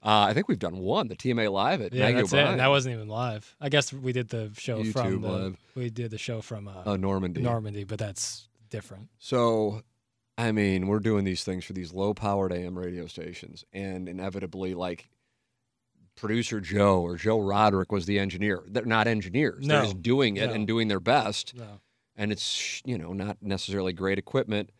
Uh, 0.00 0.20
I 0.28 0.32
think 0.32 0.46
we've 0.48 0.58
done 0.58 0.78
one, 0.78 1.08
the 1.08 1.16
TMA 1.16 1.50
live 1.50 1.80
at 1.80 1.92
yeah, 1.92 2.04
Maggie 2.04 2.16
that's 2.18 2.32
it. 2.32 2.36
O'Brien. 2.36 2.52
And 2.52 2.60
that 2.60 2.68
wasn't 2.68 2.94
even 2.94 3.08
live. 3.08 3.56
I 3.60 3.68
guess 3.68 3.92
we 3.92 4.12
did 4.12 4.28
the 4.28 4.52
show 4.56 4.80
YouTube 4.80 4.92
from 4.92 5.22
the, 5.22 5.28
live. 5.28 5.56
we 5.74 5.90
did 5.90 6.12
the 6.12 6.18
show 6.18 6.40
from 6.40 6.68
uh, 6.68 6.82
uh, 6.86 6.96
Normandy. 6.96 7.42
Normandy, 7.42 7.82
but 7.84 7.98
that's 7.98 8.48
different. 8.70 9.08
So, 9.18 9.82
I 10.38 10.52
mean, 10.52 10.86
we're 10.86 11.00
doing 11.00 11.24
these 11.24 11.42
things 11.42 11.64
for 11.64 11.72
these 11.72 11.92
low 11.92 12.14
powered 12.14 12.52
AM 12.52 12.78
radio 12.78 13.06
stations, 13.08 13.64
and 13.72 14.08
inevitably, 14.08 14.74
like, 14.74 15.08
producer 16.14 16.60
Joe 16.60 17.00
or 17.02 17.16
Joe 17.16 17.40
Roderick 17.40 17.90
was 17.90 18.06
the 18.06 18.20
engineer. 18.20 18.62
They're 18.68 18.84
not 18.84 19.08
engineers. 19.08 19.66
No. 19.66 19.74
They're 19.74 19.82
just 19.84 20.02
doing 20.02 20.36
it 20.36 20.46
No. 20.46 20.52
and 20.52 20.66
doing 20.66 20.86
their 20.88 21.00
best. 21.00 21.54
No. 21.56 21.80
And 22.16 22.30
it's, 22.32 22.82
you 22.84 22.98
know, 22.98 23.12
not 23.12 23.38
necessarily 23.40 23.92
great 23.92 24.18
equipment. 24.18 24.70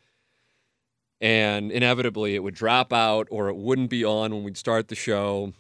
And 1.21 1.73
inevitably, 1.73 2.35
it 2.37 2.43
would 2.43 2.55
drop 2.55 2.93
out 2.93 3.27
or 3.31 3.49
it 3.49 3.57
wouldn't 3.57 3.91
be 3.91 4.05
on 4.05 4.33
when 4.33 4.45
we'd 4.45 4.57
start 4.57 4.89
the 4.89 4.95
show. 4.95 5.53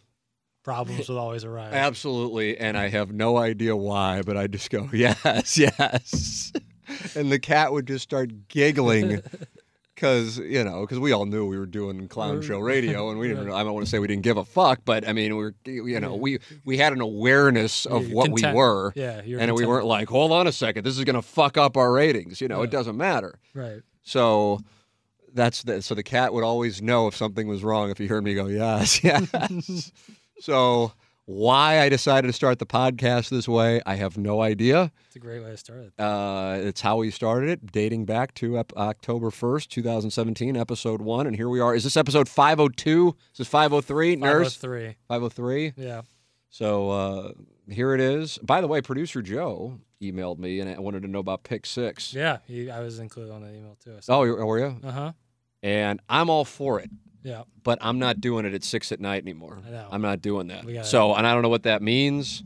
Problems 0.62 1.08
would 1.08 1.18
always 1.18 1.44
arise. 1.44 1.72
Absolutely. 1.72 2.58
And 2.58 2.76
I 2.76 2.88
have 2.88 3.10
no 3.12 3.38
idea 3.38 3.74
why, 3.74 4.22
but 4.22 4.36
I 4.36 4.46
just 4.46 4.70
go, 4.70 4.88
yes, 4.92 5.56
yes. 5.58 6.52
and 7.16 7.32
the 7.32 7.38
cat 7.38 7.72
would 7.72 7.86
just 7.86 8.04
start 8.04 8.48
giggling 8.48 9.20
because, 9.94 10.38
you 10.38 10.62
know, 10.62 10.82
because 10.82 10.98
we 11.00 11.10
all 11.10 11.26
knew 11.26 11.46
we 11.46 11.58
were 11.58 11.66
doing 11.66 12.06
clown 12.06 12.40
show 12.42 12.58
radio 12.60 13.10
and 13.10 13.18
we 13.18 13.28
didn't, 13.28 13.50
I 13.50 13.64
don't 13.64 13.72
want 13.74 13.84
to 13.86 13.90
say 13.90 13.98
we 13.98 14.06
didn't 14.06 14.22
give 14.22 14.36
a 14.36 14.44
fuck, 14.44 14.80
but 14.84 15.08
I 15.08 15.12
mean, 15.12 15.36
we 15.36 15.44
are 15.44 15.54
you 15.64 15.98
know, 16.00 16.14
we, 16.14 16.38
we 16.64 16.76
had 16.76 16.92
an 16.92 17.00
awareness 17.00 17.84
of 17.86 18.06
You're 18.06 18.16
what 18.16 18.26
content. 18.30 18.54
we 18.54 18.58
were. 18.58 18.92
Yeah, 18.94 19.22
And 19.38 19.54
we 19.54 19.66
weren't 19.66 19.86
like, 19.86 20.08
hold 20.08 20.30
on 20.30 20.46
a 20.46 20.52
second, 20.52 20.84
this 20.84 20.96
is 20.98 21.04
going 21.04 21.16
to 21.16 21.22
fuck 21.22 21.56
up 21.56 21.76
our 21.76 21.90
ratings. 21.90 22.40
You 22.40 22.46
know, 22.48 22.58
Yeah. 22.58 22.64
it 22.64 22.70
doesn't 22.70 22.96
matter. 22.96 23.38
right. 23.54 23.80
So 24.04 24.60
that's 25.38 25.62
the 25.62 25.80
so 25.80 25.94
the 25.94 26.02
cat 26.02 26.32
would 26.32 26.44
always 26.44 26.82
know 26.82 27.06
if 27.06 27.16
something 27.16 27.48
was 27.48 27.62
wrong 27.62 27.90
if 27.90 27.98
he 27.98 28.06
heard 28.06 28.24
me 28.24 28.34
go 28.34 28.46
yes 28.46 29.02
yes. 29.04 29.92
so 30.40 30.92
why 31.28 31.80
I 31.80 31.90
decided 31.90 32.26
to 32.28 32.32
start 32.32 32.58
the 32.58 32.64
podcast 32.64 33.28
this 33.28 33.46
way, 33.46 33.82
I 33.84 33.96
have 33.96 34.16
no 34.16 34.40
idea. 34.40 34.90
It's 35.08 35.16
a 35.16 35.18
great 35.18 35.42
way 35.42 35.50
to 35.50 35.58
start 35.58 35.80
it. 35.80 35.92
Uh, 36.02 36.56
it's 36.58 36.80
how 36.80 36.96
we 36.96 37.10
started 37.10 37.50
it, 37.50 37.70
dating 37.70 38.06
back 38.06 38.32
to 38.36 38.58
ep- 38.58 38.72
October 38.78 39.30
first, 39.30 39.70
two 39.70 39.82
thousand 39.82 40.10
seventeen, 40.10 40.56
episode 40.56 41.02
one, 41.02 41.26
and 41.26 41.36
here 41.36 41.50
we 41.50 41.60
are. 41.60 41.74
Is 41.74 41.84
this 41.84 41.98
episode 41.98 42.30
five 42.30 42.56
hundred 42.56 42.78
two? 42.78 43.14
Is 43.32 43.38
this 43.38 43.48
five 43.48 43.72
hundred 43.72 43.82
three? 43.82 44.16
Nurse 44.16 44.56
three. 44.56 44.96
five 45.06 45.20
hundred 45.20 45.34
three. 45.34 45.74
Yeah. 45.76 46.00
So 46.48 46.90
uh, 46.90 47.32
here 47.68 47.92
it 47.94 48.00
is. 48.00 48.38
By 48.38 48.62
the 48.62 48.66
way, 48.66 48.80
producer 48.80 49.20
Joe 49.20 49.78
emailed 50.00 50.38
me 50.38 50.60
and 50.60 50.70
I 50.70 50.78
wanted 50.78 51.02
to 51.02 51.08
know 51.08 51.18
about 51.18 51.42
Pick 51.42 51.66
Six. 51.66 52.14
Yeah. 52.14 52.38
He, 52.46 52.70
I 52.70 52.80
was 52.80 53.00
included 53.00 53.32
on 53.32 53.42
that 53.42 53.54
email 53.54 53.76
too. 53.84 53.98
Oh, 54.08 54.20
were 54.20 54.58
you? 54.58 54.80
Uh 54.82 54.90
huh. 54.90 55.12
And 55.62 56.00
I'm 56.08 56.30
all 56.30 56.44
for 56.44 56.80
it. 56.80 56.90
Yeah. 57.24 57.42
but 57.64 57.78
I'm 57.82 57.98
not 57.98 58.20
doing 58.20 58.46
it 58.46 58.54
at 58.54 58.62
six 58.64 58.90
at 58.92 59.00
night 59.00 59.22
anymore. 59.22 59.58
I 59.66 59.70
know. 59.70 59.88
I'm 59.90 60.00
not 60.00 60.22
doing 60.22 60.46
that. 60.46 60.86
So, 60.86 61.14
and 61.14 61.26
I 61.26 61.34
don't 61.34 61.42
know 61.42 61.48
what 61.50 61.64
that 61.64 61.82
means. 61.82 62.42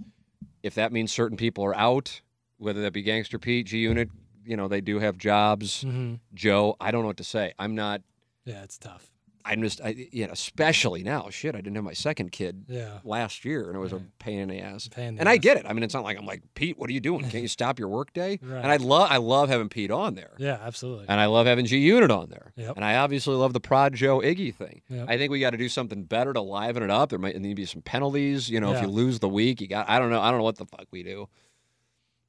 If 0.62 0.74
that 0.76 0.92
means 0.92 1.12
certain 1.12 1.36
people 1.36 1.62
are 1.64 1.76
out, 1.76 2.20
whether 2.56 2.80
that 2.82 2.92
be 2.92 3.02
Gangster 3.02 3.38
Pete, 3.38 3.66
G 3.66 3.78
Unit, 3.78 4.08
you 4.44 4.56
know, 4.56 4.66
they 4.68 4.80
do 4.80 4.98
have 4.98 5.18
jobs. 5.18 5.82
hmm 5.82 6.14
Joe, 6.34 6.76
I 6.80 6.90
don't 6.90 7.02
know 7.02 7.08
what 7.08 7.18
to 7.18 7.24
say. 7.24 7.52
I'm 7.58 7.74
not. 7.76 8.00
Yeah. 8.44 8.62
It's 8.64 8.78
tough. 8.78 9.10
I'm 9.44 9.62
just, 9.62 9.80
I, 9.80 10.08
you 10.12 10.26
know, 10.26 10.32
especially 10.32 11.02
now. 11.02 11.28
Shit, 11.30 11.54
I 11.54 11.58
didn't 11.58 11.74
have 11.76 11.84
my 11.84 11.92
second 11.92 12.32
kid 12.32 12.64
Yeah. 12.68 12.98
last 13.04 13.44
year, 13.44 13.66
and 13.68 13.76
it 13.76 13.80
was 13.80 13.92
a 13.92 14.00
pain 14.18 14.38
in 14.38 14.48
the 14.48 14.60
ass. 14.60 14.88
Pain 14.88 15.08
in 15.08 15.14
the 15.16 15.20
and 15.20 15.28
I 15.28 15.36
get 15.36 15.56
it. 15.56 15.66
I 15.68 15.72
mean, 15.72 15.82
it's 15.82 15.94
not 15.94 16.04
like 16.04 16.16
I'm 16.18 16.26
like 16.26 16.42
Pete. 16.54 16.78
What 16.78 16.88
are 16.90 16.92
you 16.92 17.00
doing? 17.00 17.22
Can't 17.22 17.42
you 17.42 17.48
stop 17.60 17.78
your 17.78 17.88
work 17.88 18.12
day? 18.12 18.38
Right. 18.42 18.62
And 18.62 18.70
I 18.70 18.76
love, 18.76 19.08
I 19.10 19.16
love 19.16 19.48
having 19.48 19.68
Pete 19.68 19.90
on 19.90 20.14
there. 20.14 20.32
Yeah. 20.38 20.58
Absolutely. 20.62 21.06
And 21.08 21.20
I 21.20 21.26
love 21.26 21.46
having 21.46 21.66
G 21.66 21.78
Unit 21.78 22.10
on 22.10 22.28
there. 22.30 22.52
Yep. 22.56 22.76
And 22.76 22.84
I 22.84 22.96
obviously 22.96 23.34
love 23.34 23.52
the 23.52 23.60
Prod 23.60 23.94
Joe 23.94 24.20
Iggy 24.20 24.54
thing. 24.54 24.82
Yep. 24.88 25.06
I 25.08 25.16
think 25.18 25.30
we 25.32 25.40
got 25.40 25.50
to 25.50 25.56
do 25.58 25.68
something 25.68 26.04
better 26.04 26.32
to 26.32 26.40
liven 26.40 26.82
it 26.82 26.90
up. 26.90 27.10
There 27.10 27.18
might 27.18 27.36
need 27.40 27.48
to 27.50 27.54
be 27.54 27.66
some 27.66 27.82
penalties. 27.82 28.48
You 28.48 28.60
know, 28.60 28.72
if 28.72 28.80
you 28.82 28.88
lose 28.88 29.18
the 29.18 29.28
week, 29.28 29.60
you 29.60 29.66
got, 29.66 29.88
I 29.88 29.98
don't 29.98 30.10
know. 30.10 30.20
I 30.20 30.30
don't 30.30 30.38
know 30.38 30.44
what 30.44 30.58
the 30.58 30.66
fuck 30.66 30.86
we 30.90 31.02
do. 31.02 31.28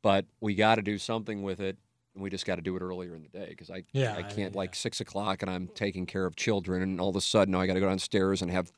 But 0.01 0.25
we 0.41 0.55
got 0.55 0.75
to 0.75 0.81
do 0.81 0.97
something 0.97 1.43
with 1.43 1.59
it. 1.59 1.77
And 2.13 2.21
we 2.23 2.29
just 2.29 2.45
got 2.45 2.55
to 2.55 2.61
do 2.61 2.75
it 2.75 2.81
earlier 2.81 3.15
in 3.15 3.23
the 3.23 3.29
day 3.29 3.47
because 3.49 3.69
I, 3.71 3.83
Yeah, 3.91 4.13
I 4.13 4.19
I 4.19 4.21
can't 4.23 4.37
mean, 4.37 4.51
like 4.53 4.71
yeah. 4.71 4.75
six 4.77 5.01
o'clock 5.01 5.41
and 5.41 5.49
I'm 5.49 5.67
taking 5.69 6.05
care 6.05 6.25
of 6.25 6.35
children. 6.35 6.81
And 6.83 7.01
all 7.01 7.09
of 7.09 7.15
a 7.15 7.21
sudden, 7.21 7.55
I 7.55 7.65
got 7.67 7.73
to 7.73 7.79
go 7.79 7.87
downstairs 7.87 8.41
and 8.41 8.51
have 8.51 8.71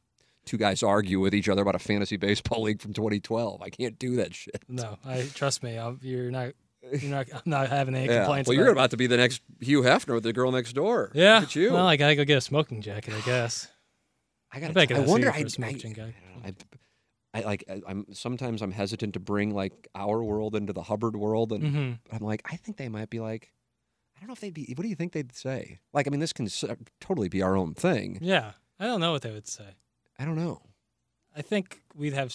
two 0.46 0.58
guys 0.58 0.82
argue 0.84 1.20
with 1.20 1.34
each 1.36 1.50
other 1.50 1.62
about 1.62 1.76
a 1.76 1.80
fantasy 1.80 2.16
baseball 2.18 2.62
league 2.64 2.82
from 2.82 2.94
2012. 2.94 3.62
I 3.62 3.70
can't 3.70 3.98
do 4.00 4.16
that 4.18 4.34
shit. 4.34 4.64
No, 4.70 4.98
I 5.06 5.28
trust 5.34 5.64
me. 5.64 5.78
I'm, 5.78 6.00
you're 6.02 6.32
not. 6.32 6.54
You're 7.02 7.10
not. 7.10 7.26
I'm 7.34 7.42
not 7.46 7.70
having 7.70 7.96
any 7.96 8.06
Yeah. 8.06 8.20
complaints. 8.26 8.48
Well, 8.48 8.56
you're 8.56 8.68
about 8.68 8.74
about 8.74 8.92
to 8.92 8.98
be 8.98 9.08
the 9.08 9.18
next 9.18 9.42
Hugh 9.60 9.82
Hefner 9.82 10.14
with 10.14 10.24
the 10.24 10.32
girl 10.34 10.52
next 10.52 10.74
door. 10.74 11.10
Yeah. 11.16 11.40
Look 11.40 11.44
at 11.46 11.56
you. 11.56 11.74
Well, 11.74 11.88
I 11.88 11.98
gotta 11.98 12.16
go 12.16 12.24
get 12.26 12.38
a 12.38 12.42
smoking 12.42 12.80
jacket. 12.84 13.16
I 13.16 13.22
guess. 13.22 13.68
I 14.54 14.58
I 14.58 14.60
got. 14.62 14.74
bet 14.76 14.92
I 14.92 14.96
I 14.96 15.00
could 15.00 15.08
wonder. 15.08 15.32
I, 15.32 15.38
I, 15.38 15.72
guy. 15.72 16.14
I, 16.46 16.54
I 17.36 17.42
like. 17.42 17.64
I'm 17.88 18.06
sometimes 18.14 18.62
I'm 18.62 18.72
hesitant 18.72 19.14
to 19.14 19.20
bring 19.20 19.54
like 19.54 19.88
our 19.94 20.24
world 20.24 20.56
into 20.56 20.74
the 20.74 20.84
Hubbard 20.84 21.16
world, 21.16 21.52
and 21.52 21.68
hmm 21.68 21.92
I'm 22.16 22.24
like, 22.24 22.42
I 22.46 22.56
think 22.56 22.78
they 22.78 22.90
might 22.90 23.10
be 23.10 23.20
like, 23.20 23.52
I 24.16 24.20
don't 24.22 24.28
know 24.28 24.34
if 24.34 24.40
they'd 24.40 24.54
be. 24.54 24.74
What 24.76 24.84
do 24.84 24.90
you 24.90 24.96
think 24.96 25.12
they'd 25.14 25.36
say? 25.36 25.80
Like, 25.94 26.08
I 26.08 26.10
mean, 26.10 26.20
this 26.22 26.34
can 26.34 26.46
s- 26.46 26.64
totally 27.02 27.30
be 27.30 27.42
our 27.42 27.58
own 27.58 27.74
thing. 27.74 28.18
Yeah. 28.22 28.52
I 28.80 28.86
don't 28.88 29.00
know 29.00 29.12
what 29.12 29.22
they 29.22 29.32
would 29.32 29.48
say. 29.48 29.76
I 30.20 30.26
don't 30.26 30.36
know. 30.36 30.62
I 31.36 31.42
think 31.42 31.82
we'd 31.96 32.14
have, 32.14 32.34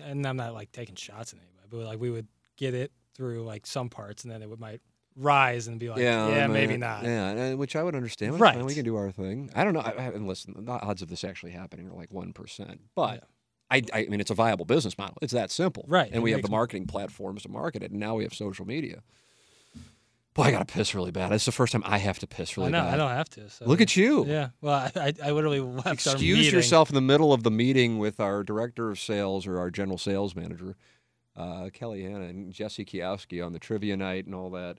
and 0.00 0.24
I'm 0.26 0.36
not 0.36 0.54
like 0.54 0.70
taking 0.72 0.94
shots 0.94 1.32
at 1.32 1.38
anybody, 1.40 1.66
but 1.70 1.86
like 1.86 2.00
we 2.00 2.10
would 2.10 2.28
get 2.56 2.74
it 2.74 2.92
through 3.14 3.44
like 3.44 3.66
some 3.66 3.88
parts, 3.88 4.22
and 4.24 4.32
then 4.32 4.42
it 4.42 4.48
would 4.50 4.60
might 4.60 4.80
rise 5.16 5.66
and 5.66 5.80
be 5.80 5.88
like, 5.88 6.00
yeah, 6.00 6.26
I 6.26 6.46
maybe 6.46 6.72
mean, 6.74 6.80
not. 6.80 7.02
Yeah, 7.04 7.54
which 7.54 7.74
I 7.74 7.82
would 7.82 7.94
understand. 7.94 8.38
Right. 8.38 8.54
fine, 8.54 8.64
we 8.66 8.74
can 8.74 8.84
do 8.84 8.96
our 8.96 9.10
thing. 9.10 9.50
I 9.54 9.64
don't 9.64 9.72
know. 9.74 9.80
I, 9.80 9.90
I, 9.92 10.02
and 10.10 10.28
listen, 10.28 10.54
the 10.64 10.72
odds 10.72 11.02
of 11.02 11.08
this 11.08 11.24
actually 11.24 11.52
happening 11.52 11.88
are 11.88 11.94
like 11.94 12.12
one 12.12 12.32
percent, 12.32 12.80
but. 12.94 13.14
Yeah. 13.14 13.20
I, 13.70 13.82
I 13.92 14.06
mean, 14.06 14.20
it's 14.20 14.30
a 14.30 14.34
viable 14.34 14.64
business 14.64 14.96
model. 14.96 15.16
It's 15.22 15.32
that 15.32 15.50
simple. 15.50 15.84
Right, 15.88 16.06
And 16.06 16.16
it 16.16 16.22
we 16.22 16.32
have 16.32 16.42
the 16.42 16.50
marketing 16.50 16.86
platforms 16.86 17.42
to 17.42 17.48
market 17.48 17.82
it. 17.82 17.90
And 17.90 17.98
now 17.98 18.14
we 18.14 18.24
have 18.24 18.34
social 18.34 18.66
media. 18.66 19.02
Boy, 20.34 20.42
I 20.44 20.50
got 20.50 20.68
to 20.68 20.74
piss 20.74 20.94
really 20.94 21.12
bad. 21.12 21.32
It's 21.32 21.46
the 21.46 21.52
first 21.52 21.72
time 21.72 21.82
I 21.86 21.96
have 21.96 22.18
to 22.18 22.26
piss 22.26 22.58
really 22.58 22.68
I 22.68 22.70
know. 22.72 22.82
bad. 22.82 22.94
I 22.94 22.96
don't 22.98 23.10
have 23.10 23.28
to. 23.30 23.48
So 23.48 23.64
Look 23.64 23.80
at 23.80 23.96
you. 23.96 24.26
Yeah. 24.26 24.50
Well, 24.60 24.90
I, 24.94 25.14
I, 25.24 25.30
literally 25.30 25.60
left 25.60 26.06
Excuse 26.06 26.52
yourself 26.52 26.90
in 26.90 26.94
the 26.94 27.00
middle 27.00 27.32
of 27.32 27.42
the 27.42 27.50
meeting 27.50 27.98
with 27.98 28.20
our 28.20 28.44
director 28.44 28.90
of 28.90 29.00
sales 29.00 29.46
or 29.46 29.58
our 29.58 29.70
general 29.70 29.96
sales 29.96 30.36
manager, 30.36 30.76
uh, 31.36 31.70
Kelly 31.72 32.02
Hanna 32.02 32.26
and 32.26 32.52
Jesse 32.52 32.84
Kiowski 32.84 33.44
on 33.44 33.54
the 33.54 33.58
trivia 33.58 33.96
night 33.96 34.26
and 34.26 34.34
all 34.34 34.50
that 34.50 34.76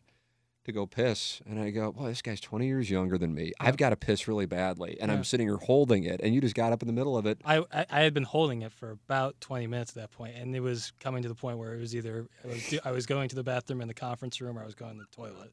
to 0.67 0.71
go 0.71 0.85
piss, 0.85 1.41
and 1.49 1.59
I 1.59 1.71
go, 1.71 1.93
"Well, 1.95 2.05
this 2.07 2.21
guy's 2.21 2.39
20 2.39 2.67
years 2.67 2.89
younger 2.91 3.17
than 3.17 3.33
me. 3.33 3.51
I've 3.59 3.77
got 3.77 3.89
to 3.89 3.95
piss 3.95 4.27
really 4.27 4.45
badly," 4.45 4.97
and 5.01 5.09
Yeah. 5.09 5.17
I'm 5.17 5.23
sitting 5.23 5.47
here 5.47 5.57
holding 5.57 6.03
it, 6.03 6.21
and 6.23 6.35
you 6.35 6.41
just 6.41 6.55
got 6.55 6.71
up 6.71 6.81
in 6.83 6.87
the 6.87 6.93
middle 6.93 7.17
of 7.17 7.25
it. 7.25 7.39
I, 7.43 7.63
I 7.73 7.85
I 7.89 7.99
had 8.01 8.13
been 8.13 8.23
holding 8.23 8.61
it 8.61 8.71
for 8.71 8.91
about 8.91 9.39
20 9.41 9.65
minutes 9.67 9.91
at 9.91 9.95
that 9.95 10.11
point, 10.11 10.35
and 10.37 10.55
it 10.55 10.59
was 10.61 10.93
coming 10.99 11.23
to 11.23 11.29
the 11.29 11.35
point 11.35 11.57
where 11.57 11.73
it 11.73 11.79
was 11.79 11.95
either 11.95 12.27
I 12.43 12.47
was, 12.47 12.69
do- 12.69 12.79
I 12.85 12.91
was 12.91 13.05
going 13.05 13.29
to 13.29 13.35
the 13.35 13.43
bathroom 13.43 13.81
in 13.81 13.87
the 13.87 13.93
conference 13.93 14.39
room 14.39 14.57
or 14.57 14.61
I 14.61 14.65
was 14.65 14.75
going 14.75 14.97
to 14.97 15.03
the 15.09 15.15
toilet. 15.15 15.51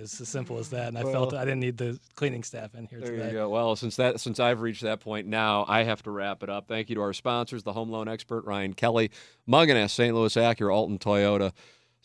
It's 0.00 0.22
as 0.22 0.28
simple 0.30 0.58
as 0.58 0.70
that, 0.70 0.88
and 0.88 0.96
I 0.96 1.02
felt 1.02 1.34
I 1.34 1.44
didn't 1.44 1.60
need 1.60 1.76
the 1.76 2.00
cleaning 2.14 2.42
staff 2.42 2.74
in 2.74 2.86
here 2.86 2.98
There 2.98 3.10
today. 3.10 3.26
you 3.26 3.32
go. 3.32 3.50
Well, 3.50 3.76
since 3.76 3.96
that 3.96 4.20
since 4.20 4.40
I've 4.40 4.62
reached 4.62 4.80
that 4.82 5.00
point 5.00 5.26
now, 5.26 5.66
I 5.68 5.82
have 5.82 6.02
to 6.04 6.10
wrap 6.10 6.42
it 6.42 6.48
up. 6.48 6.66
Thank 6.66 6.88
you 6.88 6.94
to 6.94 7.02
our 7.02 7.12
sponsors, 7.12 7.62
the 7.62 7.74
home 7.74 7.90
loan 7.90 8.08
expert 8.08 8.46
Ryan 8.46 8.72
Kelly, 8.72 9.10
Mungenast, 9.46 9.90
St. 9.90 10.14
Louis 10.14 10.34
Acura, 10.34 10.74
Alton 10.74 10.98
Toyota, 10.98 11.52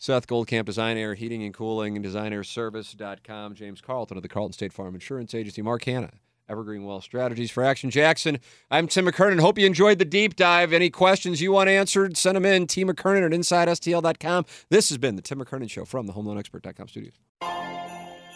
Seth 0.02 0.26
Goldcamp, 0.26 0.64
Design 0.64 0.96
Air 0.96 1.14
Heating 1.14 1.44
and 1.44 1.54
Cooling, 1.54 1.94
and 1.94 2.04
DesignairService.com, 2.04 3.54
James 3.54 3.80
Carlton 3.80 4.16
of 4.16 4.24
the 4.24 4.28
Carlton 4.28 4.52
State 4.52 4.72
Farm 4.72 4.94
Insurance 4.94 5.32
Agency, 5.32 5.62
Mark 5.62 5.84
Hanna, 5.84 6.10
Evergreen 6.48 6.84
Wealth 6.84 7.04
Strategies 7.04 7.52
for 7.52 7.62
Action 7.62 7.88
Jackson. 7.88 8.40
I'm 8.68 8.88
Tim 8.88 9.06
McKernan. 9.06 9.38
Hope 9.38 9.60
you 9.60 9.66
enjoyed 9.66 10.00
the 10.00 10.04
deep 10.04 10.34
dive. 10.34 10.72
Any 10.72 10.90
questions 10.90 11.40
you 11.40 11.52
want 11.52 11.70
answered, 11.70 12.16
send 12.16 12.34
them 12.34 12.44
in. 12.44 12.66
Tim 12.66 12.88
McKernan 12.88 13.26
at 13.26 13.30
InsideSTL.com. 13.30 14.44
This 14.70 14.88
has 14.88 14.98
been 14.98 15.14
the 15.14 15.22
Tim 15.22 15.38
McKernan 15.38 15.70
Show 15.70 15.84
from 15.84 16.08
the 16.08 16.14
HomeLoanExpert.com 16.14 16.88
studios. 16.88 17.14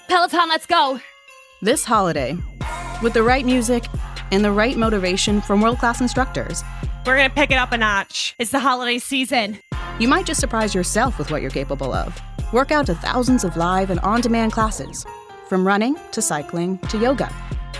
Peloton, 0.07 0.49
let's 0.49 0.67
go. 0.67 1.01
This 1.63 1.83
holiday, 1.83 2.39
with 3.03 3.13
the 3.13 3.25
right 3.25 3.45
music 3.45 3.85
and 4.31 4.45
the 4.45 4.53
right 4.53 4.77
motivation 4.77 5.41
from 5.41 5.63
world 5.63 5.81
class 5.81 6.01
instructors, 6.01 6.63
We're 7.05 7.17
going 7.17 7.29
to 7.29 7.35
pick 7.35 7.51
it 7.51 7.57
up 7.57 7.71
a 7.73 7.79
notch. 7.79 8.37
It's 8.39 8.53
the 8.53 8.61
holiday 8.61 8.99
season. 8.99 9.59
You 9.99 10.09
might 10.09 10.27
just 10.27 10.41
surprise 10.41 10.75
yourself 10.75 11.19
with 11.19 11.31
what 11.31 11.43
you're 11.43 11.51
capable 11.51 11.93
of. 11.93 12.21
Work 12.53 12.71
out 12.71 12.87
to 12.87 12.95
thousands 12.95 13.45
of 13.45 13.57
live 13.57 13.91
and 13.91 14.01
on 14.01 14.21
demand 14.21 14.53
classes, 14.53 15.07
from 15.49 15.67
running 15.67 15.97
to 16.13 16.23
cycling 16.23 16.79
to 16.89 16.99
yoga. 16.99 17.33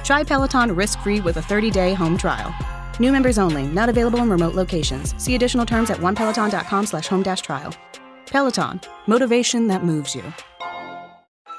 Try 0.05 0.25
Peloton 0.25 0.75
risk 0.75 0.99
free 1.01 1.21
with 1.21 1.37
a 1.37 1.43
30 1.43 1.71
day 1.71 1.95
home 1.95 2.17
trial. 2.17 2.55
New 2.99 3.13
members 3.13 3.39
only, 3.39 3.67
not 3.67 3.89
available 3.89 4.21
in 4.21 4.31
remote 4.31 4.55
locations. 4.55 5.15
See 5.23 5.35
additional 5.35 5.67
terms 5.67 5.91
at 5.91 5.99
onepeloton.com 5.99 6.87
slash 6.87 7.07
home 7.07 7.23
dash 7.23 7.43
trial. 7.43 7.75
Peloton, 8.27 8.81
motivation 9.07 9.69
that 9.69 9.85
moves 9.85 10.15
you. 10.15 10.25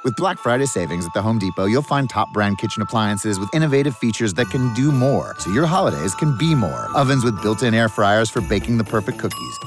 With 0.04 0.16
Black 0.16 0.38
Friday 0.38 0.66
savings 0.68 1.06
at 1.06 1.14
the 1.14 1.22
Home 1.22 1.38
Depot, 1.38 1.66
you'll 1.66 1.82
find 1.82 2.10
top 2.10 2.32
brand 2.32 2.60
kitchen 2.60 2.82
appliances 2.82 3.40
with 3.40 3.54
innovative 3.54 3.98
features 3.98 4.34
that 4.36 4.50
can 4.50 4.74
do 4.74 4.92
more, 4.92 5.36
so 5.40 5.50
your 5.52 5.66
holidays 5.66 6.16
can 6.16 6.38
be 6.38 6.56
more. 6.56 6.88
Ovens 6.96 7.26
with 7.26 7.42
built 7.42 7.62
in 7.64 7.74
air 7.74 7.90
fryers 7.90 8.30
for 8.30 8.40
baking 8.42 8.78
the 8.78 8.84
perfect 8.84 9.20
cookies, 9.20 9.60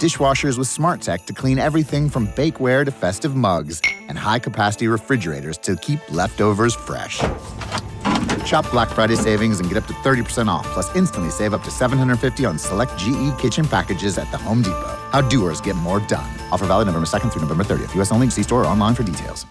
dishwashers 0.00 0.58
with 0.58 0.68
smart 0.68 1.00
tech 1.00 1.26
to 1.26 1.32
clean 1.32 1.58
everything 1.58 2.08
from 2.08 2.26
bakeware 2.28 2.84
to 2.84 2.90
festive 2.90 3.34
mugs, 3.34 3.80
and 4.08 4.18
high 4.18 4.38
capacity 4.38 4.88
refrigerators 4.88 5.58
to 5.58 5.76
keep 5.76 6.00
leftovers 6.10 6.74
fresh. 6.74 7.22
Shop 8.44 8.68
Black 8.70 8.88
Friday 8.88 9.16
savings 9.16 9.60
and 9.60 9.68
get 9.68 9.78
up 9.78 9.86
to 9.86 9.94
30% 9.94 10.48
off, 10.48 10.66
plus 10.68 10.94
instantly 10.96 11.30
save 11.30 11.54
up 11.54 11.62
to 11.62 11.70
750 11.70 12.44
on 12.44 12.58
select 12.58 12.96
GE 12.98 13.38
kitchen 13.38 13.66
packages 13.66 14.18
at 14.18 14.30
the 14.30 14.38
Home 14.38 14.62
Depot. 14.62 14.98
How 15.12 15.20
doers 15.20 15.60
get 15.60 15.76
more 15.76 16.00
done. 16.00 16.30
Offer 16.50 16.66
valid 16.66 16.86
November 16.86 17.06
2nd 17.06 17.32
through 17.32 17.42
November 17.42 17.64
30th. 17.64 17.94
U.S. 17.94 18.12
only. 18.12 18.30
See 18.30 18.42
store 18.42 18.62
or 18.62 18.66
online 18.66 18.94
for 18.94 19.02
details. 19.02 19.46